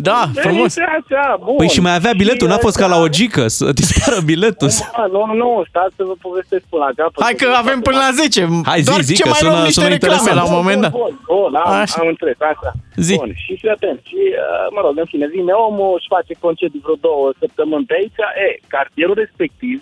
Da, 0.00 0.20
frumos. 0.34 0.74
Venise 0.74 0.82
Așa, 0.98 1.24
bun. 1.44 1.56
Păi 1.56 1.68
și 1.76 1.80
mai 1.80 1.94
avea 1.94 2.12
biletul, 2.22 2.48
n-a 2.48 2.56
fost 2.66 2.76
ca 2.76 2.86
la 2.94 2.98
o 3.04 3.08
gică 3.18 3.44
să 3.56 3.64
dispară 3.80 4.18
biletul. 4.30 4.68
Ah, 5.00 5.06
nu, 5.14 5.22
nu, 5.42 5.48
stați 5.70 5.94
să 5.98 6.02
vă 6.10 6.14
povestesc 6.26 6.62
până 6.72 6.82
la 6.86 6.90
capăt. 7.02 7.20
Hai 7.26 7.34
că 7.42 7.46
avem 7.62 7.78
până 7.88 7.98
la 8.06 8.10
10. 8.22 8.40
Hai, 8.70 8.80
zi, 8.84 8.88
Doar 8.90 9.00
zi, 9.08 9.14
ce 9.14 9.22
că 9.22 9.28
mai 9.28 9.38
sună- 9.40 9.50
luăm 9.52 9.62
niște 9.68 9.80
sună 9.80 9.92
reclame 9.94 10.14
interesant. 10.14 10.36
la 10.40 10.44
un 10.50 10.56
moment 10.60 10.80
dat. 10.84 10.92
Bun, 11.00 11.12
bun, 11.34 11.52
am, 11.62 11.72
Așa. 11.82 11.96
am 12.02 12.08
înțeles, 12.14 12.38
asta. 12.52 12.70
Zi. 13.06 13.14
Bun, 13.22 13.32
și 13.44 13.52
fii 13.60 13.70
atent. 13.76 13.98
Și, 14.10 14.20
uh, 14.44 14.66
mă 14.74 14.80
rog, 14.84 14.94
în 15.02 15.08
fine, 15.12 15.26
vine 15.38 15.52
omul, 15.68 15.90
își 15.98 16.08
face 16.16 16.32
concediu 16.46 16.80
vreo 16.84 16.98
două 17.08 17.24
săptămâni 17.42 17.86
pe 17.88 17.94
aici. 17.98 18.18
E, 18.46 18.48
cartierul 18.76 19.16
respectiv 19.24 19.76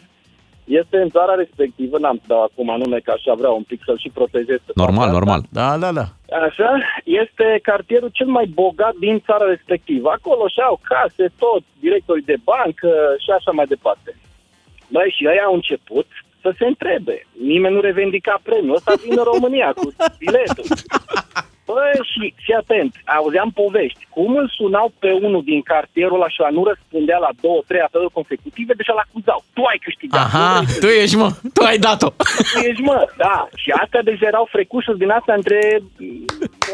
este 0.67 0.97
în 1.05 1.09
țara 1.09 1.35
respectivă, 1.35 1.99
n-am 1.99 2.17
să 2.17 2.25
dau 2.27 2.43
acum 2.43 2.77
nume, 2.83 2.99
că 2.99 3.11
așa 3.11 3.35
vreau 3.35 3.57
un 3.57 3.63
pic 3.63 3.81
să-l 3.85 3.99
și 3.99 4.11
protejez. 4.15 4.61
pe 4.67 4.73
Normal, 4.75 5.09
partea 5.09 5.19
asta. 5.19 5.19
normal. 5.19 5.41
Da, 5.59 5.69
da, 5.85 5.91
da. 6.01 6.07
Așa, 6.47 6.71
este 7.05 7.47
cartierul 7.63 8.11
cel 8.13 8.27
mai 8.27 8.47
bogat 8.47 8.95
din 8.95 9.21
țara 9.27 9.47
respectivă. 9.55 10.09
Acolo 10.11 10.49
și-au 10.49 10.81
case, 10.83 11.33
tot, 11.39 11.63
directorii 11.81 12.31
de 12.33 12.37
bancă 12.45 12.91
și 13.25 13.31
așa 13.31 13.51
mai 13.51 13.67
departe. 13.67 14.11
Băi, 14.89 15.15
și 15.17 15.25
ei 15.27 15.41
au 15.47 15.55
început 15.55 16.07
să 16.43 16.55
se 16.59 16.67
întrebe. 16.67 17.27
Nimeni 17.53 17.75
nu 17.75 17.81
revendica 17.81 18.41
premiul. 18.43 18.75
Ăsta 18.75 18.93
vine 19.03 19.15
în 19.19 19.29
România 19.33 19.73
cu 19.77 19.93
biletul. 20.19 20.65
Băi, 21.69 21.97
și 22.13 22.35
fii 22.45 22.55
atent, 22.63 22.91
auzeam 23.19 23.51
povești. 23.61 24.07
Cum 24.17 24.31
îl 24.41 24.49
sunau 24.59 24.93
pe 24.99 25.11
unul 25.27 25.43
din 25.51 25.61
cartierul 25.73 26.19
ăla 26.19 26.29
și 26.29 26.39
ăla 26.41 26.51
nu 26.59 26.65
răspundea 26.71 27.19
la 27.27 27.31
două, 27.45 27.61
trei 27.67 27.81
apeluri 27.87 28.17
consecutive, 28.19 28.73
deja 28.81 28.93
l-acuzau. 28.97 29.41
Tu 29.57 29.63
ai 29.71 29.79
câștigat. 29.87 30.25
Aha, 30.25 30.47
nu 30.49 30.55
vrei 30.55 30.67
să 30.73 30.81
tu 30.81 30.87
ești, 31.03 31.17
mă, 31.17 31.29
tu 31.55 31.63
ai 31.71 31.79
dat-o. 31.87 32.09
tu 32.53 32.59
ești, 32.69 32.83
mă, 32.83 32.99
da. 33.17 33.37
Și 33.63 33.71
astea 33.83 34.03
deja 34.03 34.27
erau 34.27 34.47
frecușuri 34.57 34.99
din 35.03 35.11
astea 35.19 35.35
între 35.35 35.61
mm, 35.99 36.25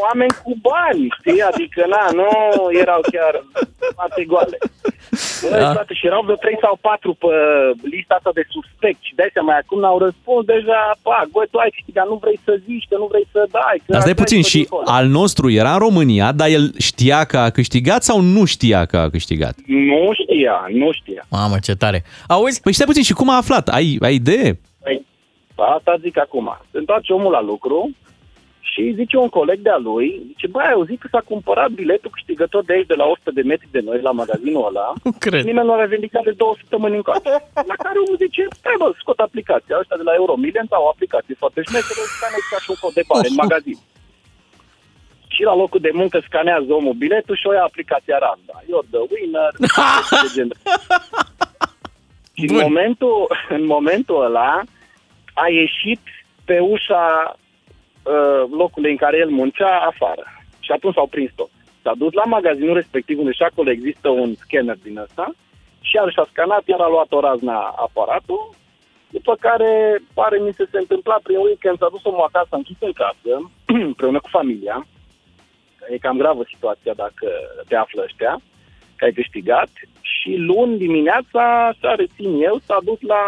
oameni 0.05 0.35
cu 0.45 0.53
bani, 0.71 1.05
știi? 1.19 1.43
Adică, 1.51 1.81
na, 1.95 2.05
nu 2.21 2.29
erau 2.83 3.01
chiar 3.13 3.35
foarte 3.95 4.25
goale. 4.25 4.59
Băi, 5.43 5.61
Da. 5.61 5.73
frate, 5.77 5.95
și 5.95 6.07
erau 6.07 6.23
vreo 6.23 6.37
3 6.37 6.59
sau 6.61 6.75
4 6.81 7.15
pe 7.23 7.35
lista 7.95 8.15
asta 8.15 8.31
de 8.39 8.45
suspect 8.55 9.01
și 9.09 9.15
de 9.15 9.31
mai 9.49 9.59
acum 9.63 9.79
n-au 9.81 9.99
răspuns 10.07 10.45
deja, 10.55 10.81
pa, 11.03 11.19
băi, 11.33 11.47
tu 11.51 11.59
ai 11.59 11.71
câștigat, 11.77 12.07
nu 12.13 12.17
vrei 12.25 12.39
să 12.45 12.53
zici, 12.67 12.87
că 12.91 12.97
nu 13.03 13.07
vrei 13.13 13.27
să 13.33 13.41
dai. 13.57 13.77
Că 13.85 13.93
Dar 13.93 14.01
stai 14.01 14.13
așa 14.13 14.23
puțin, 14.23 14.39
e 14.39 14.43
pe 14.43 14.49
și 14.53 14.61
dincolo. 14.63 14.82
Al 14.85 15.07
nostru 15.07 15.51
era 15.51 15.73
în 15.73 15.79
România, 15.79 16.33
dar 16.33 16.49
el 16.49 16.73
știa 16.79 17.25
că 17.25 17.39
a 17.39 17.51
câștigat 17.51 18.03
sau 18.03 18.21
nu 18.21 18.45
știa 18.45 18.85
că 18.85 18.97
a 18.97 19.11
câștigat? 19.11 19.55
Nu 19.67 20.11
știa, 20.13 20.67
nu 20.73 20.93
știa. 20.93 21.27
Mamă, 21.31 21.57
ce 21.63 21.75
tare. 21.75 22.05
Auzi? 22.29 22.61
Păi 22.61 22.73
stai 22.73 22.87
puțin, 22.87 23.03
și 23.03 23.13
cum 23.13 23.31
a 23.31 23.37
aflat? 23.37 23.69
Ai, 23.69 23.99
ai 24.01 24.15
idee? 24.15 24.61
Păi, 24.83 25.05
asta 25.77 25.97
zic 26.01 26.19
acum. 26.19 26.59
Se 26.71 26.79
întoarce 26.79 27.13
omul 27.13 27.33
la 27.33 27.43
lucru 27.43 27.91
și 28.73 28.83
zice 29.01 29.17
un 29.17 29.29
coleg 29.39 29.59
de-a 29.69 29.81
lui, 29.89 30.07
zice, 30.31 30.47
băi, 30.53 30.65
ai 30.67 30.77
auzit 30.79 30.99
că 31.01 31.09
s-a 31.11 31.23
cumpărat 31.31 31.71
biletul 31.81 32.15
câștigător 32.17 32.63
de 32.65 32.73
aici, 32.73 32.93
de 32.93 33.01
la 33.03 33.07
100 33.07 33.31
de 33.39 33.43
metri 33.51 33.75
de 33.77 33.83
noi, 33.89 33.99
la 34.09 34.13
magazinul 34.21 34.67
ăla. 34.71 34.87
Nu 35.07 35.13
cred. 35.25 35.43
Nimeni 35.51 35.67
nu 35.69 35.75
a 35.75 35.85
revendicat 35.85 36.25
de 36.29 36.35
două 36.43 36.55
săptămâni 36.61 36.99
încoace. 37.01 37.31
La 37.71 37.77
care 37.85 37.97
omul 38.03 38.19
zice, 38.25 38.43
stai 38.61 38.77
bă, 38.81 38.87
scot 39.03 39.19
aplicația. 39.27 39.79
Ăștia 39.81 40.01
de 40.01 40.07
la 40.11 40.15
Euromillion 40.21 40.67
au 40.79 40.85
o 40.87 40.93
aplicație 40.95 41.41
foarte 41.43 41.61
șmecheră, 41.69 42.03
scanează 42.15 42.49
ca 42.53 42.59
și 42.65 42.71
un 42.73 42.79
cod 42.83 42.95
de 42.99 43.05
bare 43.11 43.29
în 43.33 43.41
magazin. 43.43 43.79
Și 45.35 45.43
la 45.43 45.55
locul 45.55 45.81
de 45.81 45.91
muncă 45.93 46.21
scanează 46.27 46.73
omul 46.73 46.93
biletul 46.93 47.37
și 47.37 47.47
o 47.47 47.53
ia 47.53 47.63
aplicația 47.63 48.19
Randa. 48.19 48.57
You're 48.71 48.89
the 48.91 49.03
winner. 49.13 49.51
de 50.23 50.29
genul. 50.37 50.57
și 52.33 52.45
în 52.49 52.57
momentul, 52.63 53.37
în 53.49 53.67
momentul 53.67 54.25
ăla 54.25 54.63
a 55.33 55.49
ieșit 55.49 56.01
pe 56.45 56.59
ușa 56.59 57.37
uh, 57.37 58.43
locului 58.51 58.91
în 58.91 58.97
care 58.97 59.17
el 59.19 59.31
muncea 59.31 59.79
afară. 59.91 60.25
Și 60.61 60.73
atunci 60.73 60.95
s-au 60.95 61.07
prins 61.07 61.31
tot. 61.35 61.51
S-a 61.83 61.93
dus 61.97 62.13
la 62.13 62.25
magazinul 62.25 62.75
respectiv 62.75 63.19
unde 63.19 63.33
și 63.33 63.43
acolo 63.43 63.71
există 63.71 64.09
un 64.09 64.35
scanner 64.35 64.79
din 64.83 64.99
ăsta 64.99 65.33
și 65.81 65.97
iar 65.97 66.11
și-a 66.11 66.27
scanat, 66.31 66.63
iar 66.67 66.81
a 66.81 66.89
luat 66.89 67.13
o 67.13 67.21
razna 67.21 67.59
aparatul, 67.87 68.55
după 69.11 69.37
care 69.41 70.03
pare 70.15 70.39
mi 70.39 70.53
se 70.53 70.65
se 70.71 70.79
întâmpla 70.79 71.17
prin 71.23 71.37
weekend, 71.37 71.79
s-a 71.79 71.89
dus 71.91 72.05
omul 72.05 72.29
acasă, 72.29 72.49
închis 72.51 72.77
în 72.81 72.93
casă, 72.93 73.33
împreună 73.91 74.21
cu 74.21 74.29
familia, 74.29 74.87
E 75.91 75.99
cam 75.99 76.17
gravă 76.17 76.43
situația 76.49 76.93
dacă 76.97 77.29
te 77.69 77.77
află 77.77 78.03
ăștia, 78.03 78.41
că 78.97 79.05
ai 79.05 79.13
câștigat. 79.13 79.71
Și 80.01 80.35
luni 80.37 80.79
dimineața, 80.79 81.67
așa 81.67 81.95
rețin 81.95 82.43
eu, 82.43 82.59
s-a 82.67 82.79
dus 82.85 83.01
la, 83.01 83.25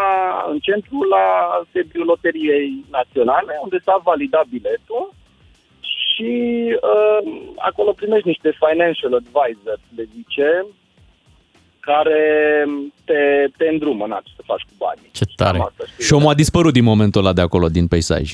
în 0.51 0.59
centru 0.59 1.01
la 1.15 1.25
sediul 1.71 2.05
Loteriei 2.05 2.85
Naționale, 2.91 3.59
unde 3.63 3.77
s-a 3.83 4.01
validat 4.03 4.45
biletul 4.45 5.13
și 5.79 6.33
uh, 6.81 7.31
acolo 7.55 7.91
primești 7.91 8.27
niște 8.27 8.57
financial 8.65 9.13
advisor, 9.13 9.79
le 9.95 10.05
zice, 10.15 10.65
care 11.79 12.23
te, 13.05 13.47
te 13.57 13.67
îndrumă, 13.67 14.05
naț, 14.05 14.23
ce 14.23 14.31
să 14.35 14.41
faci 14.45 14.61
cu 14.61 14.73
banii. 14.77 15.09
Ce 15.11 15.25
tare. 15.35 15.57
Cam 15.57 15.67
asta, 15.67 15.83
știi? 15.91 16.03
Și 16.03 16.13
omul 16.13 16.29
a 16.29 16.33
dispărut 16.33 16.73
din 16.73 16.83
momentul 16.83 17.21
ăla 17.21 17.33
de 17.33 17.41
acolo, 17.41 17.67
din 17.67 17.87
peisaj. 17.87 18.33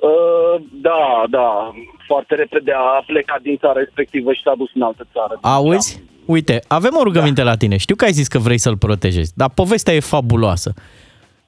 Uh, 0.00 0.62
da, 0.72 1.24
da. 1.30 1.74
Foarte 2.12 2.34
repede 2.34 2.72
a 2.72 3.02
plecat 3.06 3.40
din 3.42 3.56
țara 3.56 3.78
respectivă 3.78 4.32
și 4.32 4.40
s-a 4.44 4.54
dus 4.56 4.70
în 4.74 4.82
altă 4.82 5.06
țară. 5.12 5.38
Auzi? 5.40 6.02
Uite, 6.24 6.62
avem 6.66 6.94
o 6.96 7.02
rugăminte 7.02 7.42
la 7.42 7.56
tine. 7.56 7.76
Știu 7.76 7.96
că 7.96 8.04
ai 8.04 8.12
zis 8.12 8.28
că 8.28 8.38
vrei 8.38 8.58
să-l 8.58 8.76
protejezi, 8.76 9.32
dar 9.34 9.50
povestea 9.54 9.94
e 9.94 10.00
fabuloasă. 10.00 10.74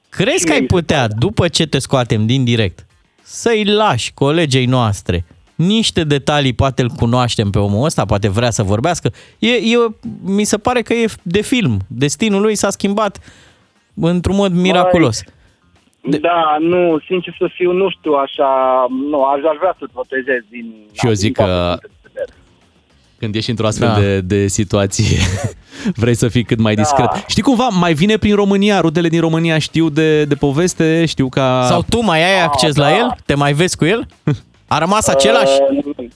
Crezi 0.09 0.45
că 0.45 0.51
ai 0.51 0.61
putea, 0.61 1.07
după 1.07 1.47
ce 1.47 1.67
te 1.67 1.79
scoatem 1.79 2.25
din 2.25 2.43
direct, 2.43 2.85
să-i 3.21 3.63
lași 3.65 4.13
colegei 4.13 4.65
noastre 4.65 5.25
niște 5.55 6.03
detalii, 6.03 6.53
poate 6.53 6.81
îl 6.81 6.89
cunoaștem 6.89 7.49
pe 7.49 7.59
omul 7.59 7.85
ăsta, 7.85 8.05
poate 8.05 8.29
vrea 8.29 8.49
să 8.49 8.63
vorbească. 8.63 9.11
E, 9.39 9.49
e, 9.49 9.77
mi 10.21 10.43
se 10.43 10.57
pare 10.57 10.81
că 10.81 10.93
e 10.93 11.05
de 11.21 11.41
film. 11.41 11.79
Destinul 11.87 12.41
lui 12.41 12.55
s-a 12.55 12.69
schimbat 12.69 13.19
într-un 13.93 14.35
mod 14.35 14.53
miraculos. 14.53 15.23
De... 16.05 16.17
Da, 16.17 16.57
nu, 16.59 16.99
sincer 17.05 17.35
să 17.37 17.49
fiu, 17.53 17.71
nu 17.71 17.89
știu 17.89 18.13
așa, 18.13 18.49
nu, 19.09 19.23
aș, 19.23 19.39
aș 19.51 19.57
vrea 19.57 19.75
să-l 19.77 19.89
protejez 19.93 20.41
din... 20.49 20.73
Și 20.91 21.07
eu 21.07 21.13
zic 21.13 21.33
că 21.33 21.77
când 23.23 23.35
ești 23.35 23.49
într-o 23.49 23.67
astfel 23.67 23.87
Da. 23.87 23.99
de, 23.99 24.21
de 24.21 24.47
situație, 24.47 25.17
vrei 26.03 26.15
să 26.15 26.27
fii 26.27 26.43
cât 26.43 26.59
mai 26.59 26.75
discret. 26.75 27.05
Da. 27.05 27.19
Știi 27.27 27.43
cumva, 27.43 27.67
mai 27.67 27.93
vine 27.93 28.17
prin 28.17 28.35
România, 28.35 28.79
rudele 28.79 29.07
din 29.07 29.19
România 29.19 29.57
știu 29.57 29.89
de, 29.89 30.25
de 30.25 30.35
poveste, 30.35 31.05
știu 31.05 31.29
ca... 31.29 31.65
Sau 31.69 31.81
tu 31.89 32.01
mai 32.01 32.19
ai 32.23 32.43
acces 32.43 32.75
la 32.75 32.97
el? 32.97 33.15
Te 33.25 33.35
mai 33.35 33.53
vezi 33.53 33.77
cu 33.77 33.85
el? 33.85 34.05
A 34.67 34.77
rămas 34.77 35.07
același? 35.15 35.57
Uh, 35.69 36.07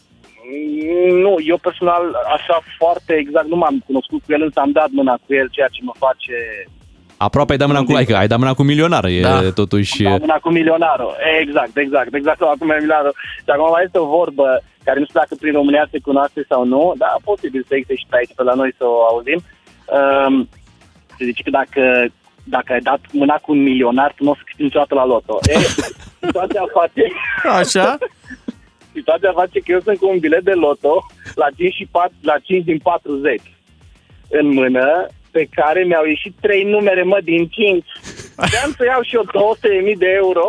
nu, 1.12 1.36
eu 1.46 1.58
personal, 1.58 2.04
așa 2.36 2.60
foarte 2.78 3.14
exact, 3.14 3.48
nu 3.48 3.56
m-am 3.56 3.84
cunoscut 3.86 4.22
cu 4.26 4.32
el, 4.34 4.42
însă 4.42 4.60
am 4.60 4.72
dat 4.72 4.90
mâna 4.92 5.14
cu 5.26 5.34
el, 5.34 5.48
ceea 5.52 5.68
ce 5.72 5.82
mă 5.84 5.94
face 5.98 6.36
Aproape 7.18 7.52
ai 7.52 7.58
dat 7.58 7.68
mâna 7.68 7.84
cu, 7.84 7.92
adică 7.96 8.16
ai 8.16 8.28
dat 8.28 8.40
mâna 8.40 8.54
cu 8.54 8.64
milionar, 8.64 9.06
e 9.06 9.22
Da. 9.22 9.52
totuși... 9.52 10.04
Da, 10.04 10.10
mâna 10.10 10.40
cu 10.46 10.50
milionarul. 10.50 11.16
Exact, 11.42 11.78
exact, 11.78 12.14
exact, 12.14 12.42
acum 12.42 12.70
e 12.70 12.76
milionarul. 12.80 13.16
Și 13.44 13.50
acum 13.54 13.70
mai 13.72 13.84
este 13.86 13.98
o 13.98 14.06
vorbă 14.06 14.62
care 14.84 15.00
nu 15.00 15.06
știu 15.06 15.20
dacă 15.20 15.36
prin 15.40 15.54
România 15.54 15.88
se 15.92 16.00
cunoaște 16.00 16.46
sau 16.50 16.66
nu, 16.66 16.94
dar 16.98 17.10
posibil 17.24 17.64
să 17.68 17.76
existe 17.76 17.96
și 17.96 18.06
pe 18.10 18.16
aici, 18.18 18.36
pe 18.36 18.44
la 18.44 18.54
noi 18.54 18.74
să 18.78 18.84
o 18.86 19.04
auzim. 19.12 19.40
Um, 19.98 20.50
se 21.18 21.26
zice 21.26 21.44
că 21.44 21.50
dacă, 21.50 21.84
dacă 22.44 22.74
ai 22.74 22.80
dat 22.80 23.02
mâna 23.12 23.36
cu 23.36 23.52
un 23.52 23.62
milionar, 23.64 24.14
tu 24.16 24.24
nu 24.24 24.30
o 24.32 24.36
să 24.36 24.42
câștigi 24.44 24.64
niciodată 24.64 24.94
la 24.96 25.06
loto. 25.06 25.38
E, 25.42 25.58
situația 26.26 26.64
face... 26.78 27.04
Așa? 27.60 27.98
situația 28.98 29.32
face 29.42 29.60
că 29.60 29.72
eu 29.72 29.80
sunt 29.80 29.98
cu 29.98 30.10
un 30.10 30.20
bilet 30.20 30.44
de 30.44 30.52
loto 30.52 31.06
la 31.36 31.48
5, 31.58 31.74
și 31.74 31.88
4, 31.92 32.14
la 32.22 32.38
5 32.44 32.64
din 32.64 32.78
40 32.78 33.42
în 34.30 34.48
mână, 34.54 35.08
pe 35.32 35.48
care 35.56 35.84
mi-au 35.84 36.06
ieșit 36.06 36.34
trei 36.42 36.64
numere, 36.64 37.04
mă, 37.04 37.20
din 37.24 37.48
5. 37.48 37.86
Vreau 38.36 38.70
să 38.78 38.84
iau 38.86 39.02
și 39.02 39.16
eu 39.16 39.26
200.000 39.26 39.98
de 39.98 40.12
euro. 40.16 40.46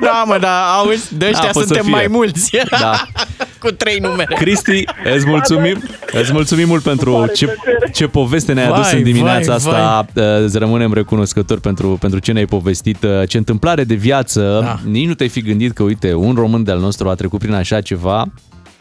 Da, 0.00 0.24
mă, 0.26 0.38
da, 0.38 0.72
auzi, 0.78 1.16
de 1.16 1.26
ăștia 1.26 1.46
Da, 1.46 1.50
pot 1.52 1.62
să 1.62 1.66
suntem 1.66 1.84
fie. 1.84 1.92
mai 1.92 2.06
mulți. 2.06 2.56
Da. 2.70 2.92
cu 3.62 3.70
trei 3.70 3.98
numere. 3.98 4.34
Cristi, 4.34 4.84
îți 5.14 5.26
mulțumim, 5.26 5.82
îți 6.12 6.32
mulțumim 6.32 6.68
mult 6.68 6.82
pentru 6.82 7.26
ce, 7.34 7.56
ce 7.92 8.06
poveste 8.06 8.52
ne-ai 8.52 8.66
adus 8.66 8.90
Vai, 8.90 8.96
în 8.98 9.02
dimineața 9.02 9.56
vai, 9.56 9.80
asta. 9.80 10.06
Îți 10.44 10.58
rămânem 10.58 10.92
recunoscători 10.92 11.60
pentru, 11.60 11.96
pentru 12.00 12.18
ce 12.18 12.32
ne-ai 12.32 12.46
povestit. 12.46 13.06
Ce 13.28 13.36
întâmplare 13.36 13.84
de 13.84 13.94
viață. 13.94 14.60
Da. 14.62 14.90
Nici 14.90 15.06
nu 15.06 15.14
te-ai 15.14 15.28
fi 15.28 15.42
gândit 15.42 15.72
că, 15.72 15.82
uite, 15.82 16.14
un 16.14 16.34
român 16.34 16.64
de-al 16.64 16.78
nostru 16.78 17.08
a 17.08 17.14
trecut 17.14 17.38
prin 17.38 17.52
așa 17.52 17.80
ceva 17.80 18.26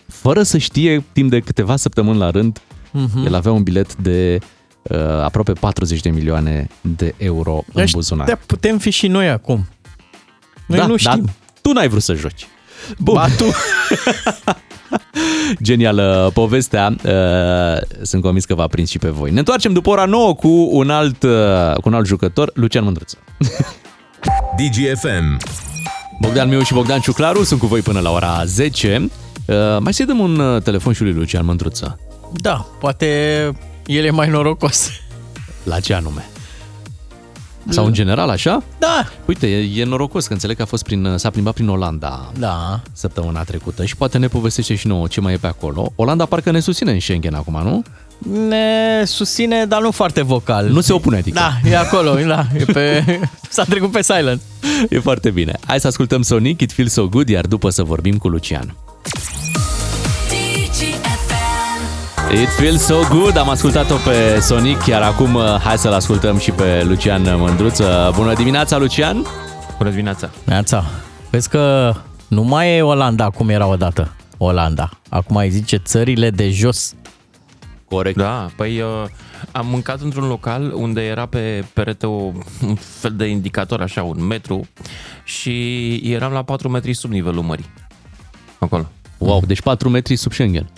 fără 0.08 0.44
să 0.44 0.58
știe 0.58 1.04
timp 1.14 1.30
de 1.30 1.40
câteva 1.40 1.76
săptămâni 1.76 2.18
la 2.18 2.30
rând. 2.30 2.60
Mhm. 2.92 3.26
El 3.26 3.36
avea 3.36 3.52
un 3.52 3.64
bilet 3.64 3.96
de 3.96 4.38
uh, 4.42 4.48
aproape 5.24 5.52
40 5.52 6.02
de 6.02 6.10
milioane 6.10 6.68
de 6.82 7.14
euro 7.18 7.64
în 7.74 7.86
buzunar. 7.92 8.28
Ăștia 8.28 8.44
putem 8.46 8.78
fi 8.78 8.90
și 8.90 9.08
noi 9.08 9.30
acum. 9.30 9.68
Noi 10.68 10.78
da, 10.78 10.86
nu 10.86 10.98
știm. 10.98 11.22
Dar 11.26 11.34
tu 11.62 11.72
n-ai 11.72 11.88
vrut 11.88 12.02
să 12.02 12.14
joci. 12.14 12.48
Bun. 12.98 13.14
Ba 13.14 13.28
tu. 13.38 13.46
Genială 15.62 16.32
povestea. 16.34 16.96
Uh, 17.04 17.82
Sunt 18.02 18.22
convins 18.22 18.46
că 18.46 18.56
v-a 18.56 18.68
prins 18.68 18.90
și 18.90 19.00
pe 19.00 19.10
voi. 19.10 19.32
Ne 19.32 19.40
întoarcem 19.40 19.74
după 19.74 19.90
ora 19.90 20.06
9 20.06 20.36
cu 20.36 20.70
un 20.72 20.90
alt, 20.90 21.24
uh, 21.24 21.74
cu 21.74 21.90
un 21.90 21.94
alt 21.94 22.06
jucător, 22.06 22.52
Lucian 22.54 22.84
Mândruță. 22.84 23.18
DGFM. 24.58 25.38
Bogdan 26.22 26.50
Miu 26.50 26.62
și 26.62 26.74
Bogdan 26.74 27.00
Ciuclaru 27.00 27.44
sunt 27.44 27.60
cu 27.60 27.66
voi 27.66 27.82
până 27.82 28.00
la 28.00 28.12
ora 28.12 28.42
10. 28.46 29.10
Uh, 29.48 29.56
Mai 29.80 29.94
să-i 29.94 30.06
dăm 30.06 30.20
un 30.20 30.40
uh, 30.40 30.62
telefon 30.62 30.94
și 30.94 31.02
lui 31.02 31.14
Lucian 31.14 31.46
Mândruță. 31.46 32.00
Da, 32.34 32.66
poate 32.80 33.52
el 33.86 34.06
e 34.06 34.10
mai 34.10 34.30
norocos. 34.30 34.90
La 35.64 35.80
ce 35.80 35.94
anume? 35.94 36.26
Sau 37.70 37.86
în 37.86 37.94
general, 37.94 38.30
așa? 38.30 38.64
Da. 38.80 39.08
Uite, 39.26 39.48
e, 39.48 39.82
e 39.82 39.84
norocos 39.84 40.28
că 40.28 40.34
înțeleg 40.34 40.56
că 40.56 40.62
a 40.62 40.66
fost 40.66 40.84
prin, 40.84 41.14
s-a 41.18 41.30
plimbat 41.30 41.54
prin 41.54 41.68
Olanda 41.68 42.32
Da. 42.40 42.80
săptămâna 42.94 43.44
trecută 43.44 43.86
și 43.86 43.96
poate 43.96 44.18
ne 44.18 44.28
povestește 44.28 44.76
și 44.76 44.88
nouă 44.88 45.08
ce 45.08 45.22
mai 45.22 45.34
e 45.34 45.38
pe 45.38 45.48
acolo. 45.48 45.92
Olanda 45.96 46.26
parcă 46.26 46.52
ne 46.52 46.60
susține 46.60 46.92
în 46.92 47.00
Schengen 47.00 47.34
acum, 47.34 47.62
nu? 47.64 47.84
Ne 48.48 49.04
susține, 49.06 49.66
dar 49.66 49.82
nu 49.82 49.92
foarte 49.92 50.22
vocal. 50.22 50.68
Nu 50.70 50.82
se 50.82 50.94
opune, 50.94 51.18
adică. 51.18 51.40
Da, 51.40 51.70
e 51.70 51.78
acolo, 51.78 52.14
da, 52.14 52.46
e 52.58 52.64
pe... 52.64 53.04
s-a 53.50 53.64
trecut 53.64 53.92
pe 53.92 54.02
silent. 54.02 54.42
E 54.90 55.00
foarte 55.00 55.30
bine. 55.30 55.54
Hai 55.66 55.80
să 55.80 55.88
ascultăm 55.88 56.22
Sonic, 56.22 56.62
It 56.62 56.72
Feels 56.72 56.92
So 56.92 57.08
Good, 57.08 57.30
iar 57.30 57.46
după 57.46 57.70
să 57.70 57.84
vorbim 57.84 58.18
cu 58.18 58.28
Lucian. 58.28 58.76
It 62.32 62.50
feels 62.50 62.86
so 62.86 62.96
good, 63.10 63.38
am 63.38 63.50
ascultat-o 63.50 63.96
pe 63.96 64.40
Sonic, 64.40 64.86
iar 64.86 65.02
acum 65.02 65.36
uh, 65.36 65.44
hai 65.44 65.78
să-l 65.78 65.94
ascultăm 65.94 66.38
și 66.38 66.52
pe 66.52 66.84
Lucian 66.84 67.22
Mândruță. 67.40 68.12
Bună 68.16 68.34
dimineața, 68.34 68.78
Lucian! 68.78 69.26
Bună 69.78 69.90
dimineața! 69.90 70.30
Neața, 70.44 70.86
vezi 71.30 71.50
că 71.50 71.94
nu 72.28 72.44
mai 72.44 72.78
e 72.78 72.82
Olanda 72.82 73.30
cum 73.30 73.50
era 73.50 73.68
odată. 73.68 74.16
Olanda. 74.38 74.90
Acum 75.10 75.36
îi 75.36 75.50
zice 75.50 75.78
țările 75.78 76.30
de 76.30 76.50
jos. 76.50 76.94
Corect. 77.90 78.18
Da, 78.18 78.50
păi 78.56 78.82
uh, 78.82 78.88
am 79.52 79.68
mâncat 79.68 80.02
într-un 80.02 80.28
local 80.28 80.72
unde 80.76 81.02
era 81.02 81.26
pe 81.26 81.66
perete 81.74 82.06
o, 82.06 82.32
un 82.68 82.76
fel 82.76 83.14
de 83.16 83.26
indicator, 83.26 83.82
așa, 83.82 84.04
un 84.04 84.26
metru 84.26 84.68
și 85.24 85.94
eram 85.96 86.32
la 86.32 86.44
4 86.44 86.70
metri 86.70 86.94
sub 86.94 87.12
nivelul 87.12 87.44
mării. 87.44 87.70
Acolo. 88.60 88.88
Wow, 89.18 89.44
deci 89.48 89.62
4 89.62 89.90
metri 89.90 90.16
sub 90.16 90.32
Schengen. 90.32 90.70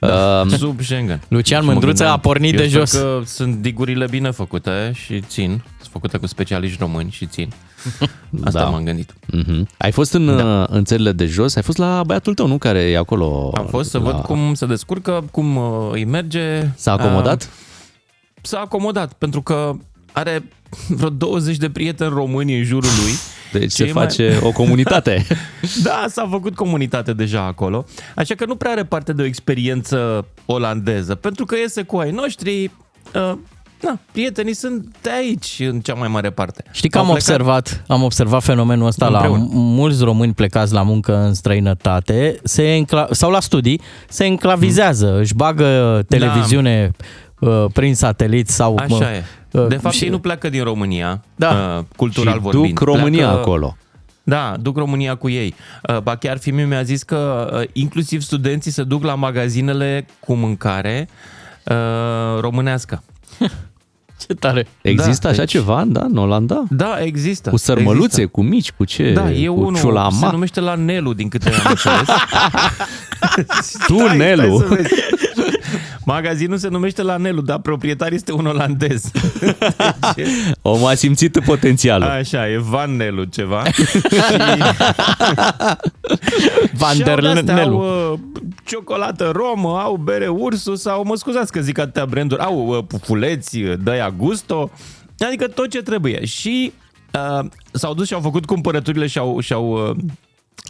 Da, 0.00 0.40
Uh, 0.46 0.52
sub 0.52 0.80
Schengen. 0.80 1.20
Lucian 1.28 1.60
Și 1.60 1.66
mă 1.66 1.72
Mândruță 1.72 1.96
gândeam, 1.96 2.12
a 2.12 2.18
pornit 2.18 2.52
eu 2.52 2.58
de 2.60 2.66
sper 2.68 2.78
jos. 2.78 2.90
că 2.92 3.20
sunt 3.24 3.54
digurile 3.54 4.06
bine 4.10 4.30
făcute 4.30 4.92
și 4.94 5.20
țin. 5.20 5.48
Sunt 5.78 5.90
făcute 5.92 6.16
cu 6.18 6.26
specialiști 6.26 6.76
români 6.80 7.10
și 7.10 7.26
țin. 7.26 7.52
Asta 8.44 8.60
Da. 8.62 8.68
m-am 8.68 8.84
gândit. 8.84 9.14
Mhm. 9.26 9.68
Ai 9.78 9.90
fost 9.92 10.12
în, 10.12 10.36
da. 10.36 10.66
în 10.70 10.84
țările 10.84 11.12
de 11.12 11.26
jos, 11.26 11.56
ai 11.56 11.62
fost 11.62 11.78
la 11.78 12.02
băiatul 12.06 12.34
tău, 12.34 12.46
nu? 12.46 12.58
Care 12.58 12.78
e 12.80 12.96
acolo. 12.96 13.50
Am 13.54 13.66
fost 13.66 13.90
să 13.90 13.98
la... 13.98 14.04
văd 14.04 14.20
cum 14.20 14.54
se 14.54 14.66
descurcă, 14.66 15.24
cum 15.30 15.56
uh, 15.56 15.88
îi 15.92 16.04
merge. 16.04 16.68
S-a 16.76 16.92
acomodat? 16.92 17.42
Uh, 17.42 17.48
s-a 18.42 18.58
acomodat, 18.58 19.12
pentru 19.12 19.42
că 19.42 19.72
are 20.12 20.44
vreo 20.88 21.08
20 21.08 21.56
de 21.56 21.70
prieteni 21.70 22.10
români 22.10 22.58
în 22.58 22.64
jurul 22.64 22.90
lui. 23.02 23.12
Deci 23.52 23.70
se 23.70 23.84
Cei 23.84 23.92
mai- 23.92 24.02
face 24.04 24.38
o 24.42 24.50
comunitate. 24.52 25.26
Da, 25.82 26.04
s-a 26.08 26.26
făcut 26.30 26.54
comunitate 26.54 27.12
deja 27.12 27.42
acolo, 27.44 27.84
așa 28.16 28.34
că 28.34 28.44
nu 28.46 28.54
prea 28.56 28.70
are 28.70 28.84
parte 28.84 29.12
de 29.12 29.22
o 29.22 29.24
experiență 29.24 30.26
olandeză, 30.46 31.14
pentru 31.14 31.44
că 31.44 31.56
iese 31.56 31.82
cu 31.82 31.96
ai 31.96 32.10
noștri, 32.10 32.64
uh, 33.14 33.32
na, 33.82 33.98
prietenii 34.12 34.54
sunt 34.54 34.86
de 35.02 35.10
aici 35.10 35.56
în 35.70 35.80
cea 35.80 35.94
mai 35.94 36.08
mare 36.08 36.30
parte. 36.30 36.64
Știi 36.70 36.88
că 36.88 36.98
Au 36.98 37.04
am 37.04 37.10
plecat- 37.10 37.28
observat, 37.28 37.84
am 37.86 38.02
observat 38.02 38.42
fenomenul 38.42 38.86
ăsta 38.86 39.08
la 39.08 39.16
Împreună. 39.18 39.44
m- 39.44 39.48
mulți 39.52 40.04
români 40.04 40.32
plecați 40.32 40.72
la 40.72 40.82
muncă 40.82 41.16
în 41.16 41.34
străinătate 41.34 42.38
se 42.44 42.84
encla- 42.84 43.10
sau 43.10 43.30
la 43.30 43.40
studii, 43.40 43.80
se 44.08 44.24
enclavizează, 44.24 45.18
își 45.18 45.34
bagă 45.34 46.02
televiziune 46.08 46.90
uh, 47.40 47.64
prin 47.72 47.94
satelit 47.94 48.48
sau... 48.48 48.76
Așa 48.78 48.94
mă, 48.96 49.04
e. 49.04 49.24
uh, 49.52 49.66
De 49.68 49.76
fapt, 49.76 49.94
și- 49.94 50.04
ei 50.04 50.10
nu 50.10 50.18
pleacă 50.18 50.48
din 50.48 50.62
România, 50.62 51.22
Da. 51.36 51.74
uh, 51.78 51.84
cultural 51.96 52.34
Și 52.34 52.40
vorbind. 52.40 52.66
duc 52.68 52.80
România 52.80 53.26
Pleacă- 53.26 53.40
acolo. 53.40 53.76
Da, 54.22 54.54
duc 54.60 54.76
România 54.76 55.14
cu 55.14 55.28
ei. 55.28 55.54
Uh, 55.88 55.98
Ba 56.00 56.16
chiar 56.16 56.38
fiul 56.38 56.66
mi-a 56.66 56.82
zis 56.82 57.02
că 57.02 57.50
uh, 57.60 57.68
inclusiv 57.72 58.20
studenții 58.22 58.70
se 58.70 58.82
duc 58.82 59.04
la 59.04 59.14
magazinele 59.14 60.06
cu 60.20 60.34
mâncare 60.34 61.08
uh, 61.64 62.40
românească. 62.40 63.02
Ce 64.26 64.34
tare! 64.34 64.66
Există 64.82 65.20
Da, 65.26 65.28
așa 65.28 65.38
deci- 65.38 65.50
ceva, 65.50 65.84
da, 65.86 66.00
în 66.00 66.16
Olanda? 66.16 66.62
Da, 66.70 66.98
există. 67.02 67.50
Cu 67.50 67.56
sărmăluțe, 67.56 68.04
există. 68.04 68.26
cu 68.26 68.42
mici, 68.42 68.72
cu 68.72 68.84
ce? 68.84 69.12
Da, 69.12 69.30
e 69.30 69.46
cu 69.46 69.52
unul, 69.54 69.74
se 69.74 69.80
ciulama. 69.80 70.30
numește 70.30 70.60
la 70.60 70.74
Nelu, 70.74 71.12
din 71.12 71.28
câte 71.28 71.48
am 71.48 71.60
înțeles. 71.68 72.08
Tu, 73.86 73.94
Stai, 73.98 74.16
Nelu. 74.16 74.56
stai 74.58 74.68
să 74.68 74.74
vezi. 74.74 74.94
Magazinul 76.12 76.58
se 76.58 76.68
numește 76.68 77.02
la 77.02 77.16
Nelu, 77.16 77.40
dar 77.40 77.58
proprietar 77.58 78.12
este 78.12 78.32
un 78.32 78.46
olandez. 78.46 79.10
Omul 80.62 80.88
a 80.88 80.94
simțit 80.94 81.38
potențialul. 81.44 82.08
Așa, 82.08 82.50
e 82.50 82.58
Van 82.58 82.96
Nelu 82.96 83.24
ceva. 83.24 83.62
Van 86.80 86.94
Și 86.94 87.02
der 87.02 87.14
au 87.14 87.20
de-astea, 87.20 87.54
Nelu. 87.54 87.80
Au 87.80 88.12
uh, 88.12 88.18
ciocolată 88.64 89.30
romă, 89.34 89.78
au 89.78 89.96
bere 89.96 90.28
ursus, 90.28 90.80
sau 90.80 91.04
mă 91.04 91.16
scuzați 91.16 91.52
că 91.52 91.60
zic 91.60 91.78
atâtea 91.78 92.06
branduri, 92.06 92.40
au 92.40 92.66
uh, 92.66 92.84
pufuleți, 92.88 93.62
uh, 93.62 93.78
Dăia 93.82 94.10
Gusto, 94.10 94.70
adică 95.26 95.48
tot 95.48 95.70
ce 95.70 95.82
trebuie. 95.82 96.24
Și 96.24 96.72
uh, 97.12 97.44
s-au 97.72 97.94
dus 97.94 98.06
și 98.06 98.14
au 98.14 98.20
făcut 98.20 98.44
cumpărăturile 98.44 99.06
și 99.06 99.18
au, 99.18 99.40
și 99.40 99.52
au 99.52 99.88
uh, 99.88 99.96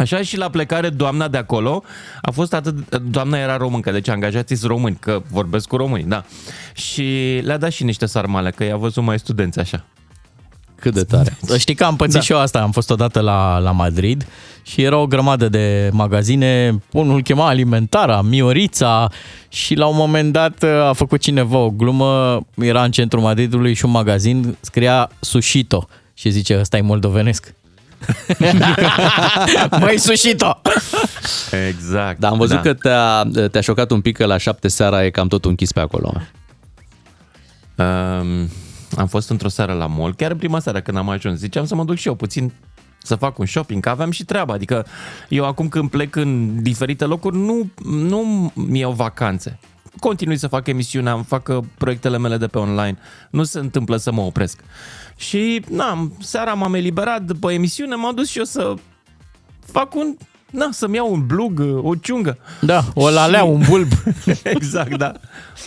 Așa 0.01 0.23
și 0.23 0.37
la 0.37 0.49
plecare 0.49 0.89
doamna 0.89 1.29
de 1.29 1.37
acolo 1.37 1.83
a 2.23 2.31
fost 2.31 2.55
atât, 2.55 2.97
doamna 2.97 3.39
era 3.39 3.57
româncă, 3.57 3.91
deci 3.91 4.09
angajații 4.09 4.57
sunt 4.57 4.71
români, 4.71 4.97
că 5.01 5.23
vorbesc 5.31 5.69
cu 5.69 5.77
români, 5.77 6.05
da. 6.05 6.25
Și 6.75 7.41
le-a 7.43 7.59
dat 7.59 7.71
și 7.71 7.85
niște 7.85 8.07
sarmale, 8.07 8.51
că 8.51 8.65
i-a 8.65 8.77
văzut 8.77 9.03
mai 9.03 9.19
studenți 9.19 9.59
așa. 9.59 9.85
Cât 10.75 10.95
de 10.95 11.05
tare. 11.05 11.37
Să 11.43 11.59
știi 11.59 11.75
că 11.75 11.85
am 11.85 11.97
pățit 11.97 12.15
da. 12.15 12.21
și 12.21 12.33
eu 12.33 12.39
asta, 12.39 12.61
am 12.61 12.71
fost 12.71 12.91
odată 12.91 13.21
la, 13.21 13.59
la 13.59 13.71
Madrid 13.71 14.27
și 14.63 14.83
era 14.83 14.97
o 14.97 15.07
grămadă 15.07 15.49
de 15.49 15.91
magazine, 15.93 16.83
unul 16.93 17.23
chema 17.23 17.47
Alimentara, 17.47 18.23
Miorița 18.23 19.11
și 19.49 19.75
la 19.75 19.87
un 19.87 19.97
moment 19.97 20.33
dat 20.33 20.63
a 20.63 20.93
făcut 20.93 21.21
cineva 21.21 21.59
o 21.59 21.71
glumă, 21.71 22.41
era 22.55 22.85
în 22.85 22.91
centrul 22.91 23.23
Madridului 23.23 23.75
și 23.75 23.85
un 23.85 23.91
magazin 23.91 24.57
scria 24.61 25.11
Sushito 25.21 25.89
și 26.15 26.31
zice, 26.31 26.59
ăsta 26.61 26.77
e 26.77 26.81
moldovenesc. 26.81 27.55
Măi, 29.81 29.99
Sushito! 29.99 30.61
Exact. 31.69 32.19
Dar 32.19 32.31
am 32.31 32.39
văzut 32.39 32.57
da. 32.57 32.63
că 32.63 32.75
te-a, 32.75 33.49
te-a 33.49 33.61
șocat 33.61 33.91
un 33.91 34.01
pic 34.01 34.17
că 34.17 34.27
la 34.27 34.37
șapte 34.37 34.69
seara 34.69 35.05
e 35.05 35.11
cam 35.11 35.29
tot 35.29 35.45
închis 35.45 35.73
pe 35.73 35.81
acolo. 35.81 36.13
Um, 37.77 38.49
am 38.97 39.07
fost 39.07 39.31
într-o 39.31 39.49
seară 39.49 39.73
la 39.73 39.87
mall, 39.87 40.15
chiar 40.15 40.31
în 40.31 40.37
prima 40.37 40.59
seară 40.59 40.81
când 40.81 40.97
am 40.97 41.09
ajuns. 41.09 41.39
Ziceam 41.39 41.67
să 41.67 41.75
mă 41.75 41.85
duc 41.85 41.97
și 41.97 42.09
eu 42.09 42.15
puțin 42.15 42.53
să 43.03 43.15
fac 43.15 43.39
un 43.39 43.47
shopping, 43.47 43.83
că 43.83 43.89
aveam 43.89 44.11
și 44.11 44.25
treaba. 44.25 44.53
Adică 44.53 44.87
eu 45.29 45.45
acum 45.45 45.69
când 45.69 45.91
plec 45.91 46.17
în 46.17 46.63
diferite 46.63 47.05
locuri, 47.05 47.37
nu, 47.37 47.71
nu 47.85 48.53
mi 48.55 48.79
iau 48.79 48.93
vacanțe. 48.93 49.59
Continui 49.99 50.37
să 50.37 50.47
fac 50.47 50.67
emisiunea, 50.67 51.13
îmi 51.13 51.25
fac 51.25 51.49
uh, 51.49 51.65
proiectele 51.79 52.19
mele 52.19 52.37
de 52.37 52.47
pe 52.47 52.59
online. 52.59 52.99
Nu 53.31 53.45
se 53.45 53.59
întâmplă 53.59 53.97
să 53.97 54.13
mă 54.13 54.21
opresc. 54.21 54.61
Și, 55.17 55.63
na, 55.71 56.11
seara 56.21 56.55
m-am 56.55 56.75
eliberat 56.75 57.23
după 57.23 57.53
emisiune, 57.53 57.95
m-am 57.95 58.15
dus 58.15 58.29
și 58.29 58.39
eu 58.39 58.45
să 58.45 58.75
fac 59.61 59.95
un 59.95 60.17
Na, 60.51 60.69
să-mi 60.71 60.95
iau 60.95 61.13
un 61.13 61.27
blug, 61.27 61.61
o 61.83 61.95
ciungă. 61.95 62.39
Da, 62.61 62.85
o 62.95 63.11
lalea, 63.11 63.45
un 63.45 63.63
bulb. 63.69 63.93
exact, 64.43 64.97
da. 64.97 65.13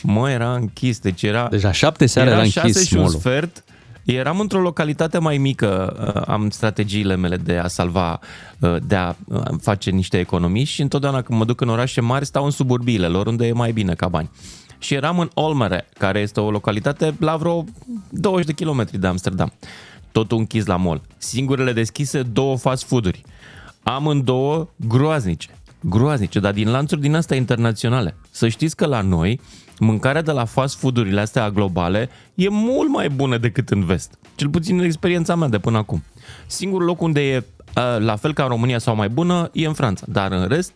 Mă, 0.01 0.29
era 0.29 0.53
închis, 0.53 0.99
deci 0.99 1.23
era... 1.23 1.47
Deci 1.47 1.61
la 1.61 1.71
șapte 1.71 2.05
seara 2.05 2.29
era, 2.29 2.43
șase 2.43 2.59
închis 2.67 2.85
și 2.85 2.93
un 2.93 3.01
mall-ul. 3.01 3.19
sfert. 3.19 3.63
Eram 4.03 4.39
într-o 4.39 4.59
localitate 4.59 5.17
mai 5.17 5.37
mică, 5.37 5.95
uh, 6.15 6.21
am 6.27 6.49
strategiile 6.49 7.15
mele 7.15 7.37
de 7.37 7.57
a 7.57 7.67
salva, 7.67 8.19
uh, 8.59 8.75
de 8.87 8.95
a 8.95 9.15
uh, 9.27 9.41
face 9.61 9.89
niște 9.89 10.19
economii 10.19 10.63
și 10.63 10.81
întotdeauna 10.81 11.21
când 11.21 11.39
mă 11.39 11.45
duc 11.45 11.61
în 11.61 11.69
orașe 11.69 12.01
mari 12.01 12.25
stau 12.25 12.45
în 12.45 12.51
suburbiile 12.51 13.07
lor 13.07 13.27
unde 13.27 13.47
e 13.47 13.53
mai 13.53 13.71
bine 13.71 13.93
ca 13.93 14.07
bani. 14.07 14.29
Și 14.77 14.93
eram 14.93 15.19
în 15.19 15.29
Olmere, 15.33 15.87
care 15.97 16.19
este 16.19 16.39
o 16.39 16.51
localitate 16.51 17.15
la 17.19 17.35
vreo 17.35 17.65
20 18.09 18.45
de 18.45 18.53
kilometri 18.53 18.97
de 18.97 19.07
Amsterdam. 19.07 19.53
Totul 20.11 20.37
închis 20.37 20.65
la 20.65 20.75
mall. 20.75 21.01
Singurele 21.17 21.73
deschise 21.73 22.21
două 22.21 22.57
fast 22.57 22.83
food-uri. 22.83 23.21
Amândouă 23.83 24.67
groaznice. 24.75 25.49
Groaznice, 25.79 26.39
dar 26.39 26.53
din 26.53 26.69
lanțuri 26.69 27.01
din 27.01 27.15
astea 27.15 27.37
internaționale. 27.37 28.15
Să 28.31 28.47
știți 28.47 28.75
că 28.75 28.85
la 28.85 29.01
noi, 29.01 29.39
mâncarea 29.83 30.21
de 30.21 30.31
la 30.31 30.45
fast 30.45 30.79
food-urile 30.79 31.21
astea 31.21 31.49
globale 31.49 32.09
e 32.35 32.49
mult 32.49 32.89
mai 32.89 33.09
bună 33.09 33.37
decât 33.37 33.69
în 33.69 33.85
vest. 33.85 34.17
Cel 34.35 34.49
puțin 34.49 34.79
în 34.79 34.85
experiența 34.85 35.35
mea 35.35 35.47
de 35.47 35.59
până 35.59 35.77
acum. 35.77 36.03
Singurul 36.45 36.85
loc 36.87 37.01
unde 37.01 37.21
e 37.21 37.37
uh, 37.37 37.43
la 37.99 38.15
fel 38.15 38.33
ca 38.33 38.43
în 38.43 38.49
România 38.49 38.79
sau 38.79 38.95
mai 38.95 39.09
bună 39.09 39.49
e 39.53 39.65
în 39.65 39.73
Franța, 39.73 40.05
dar 40.09 40.31
în 40.31 40.47
rest, 40.47 40.71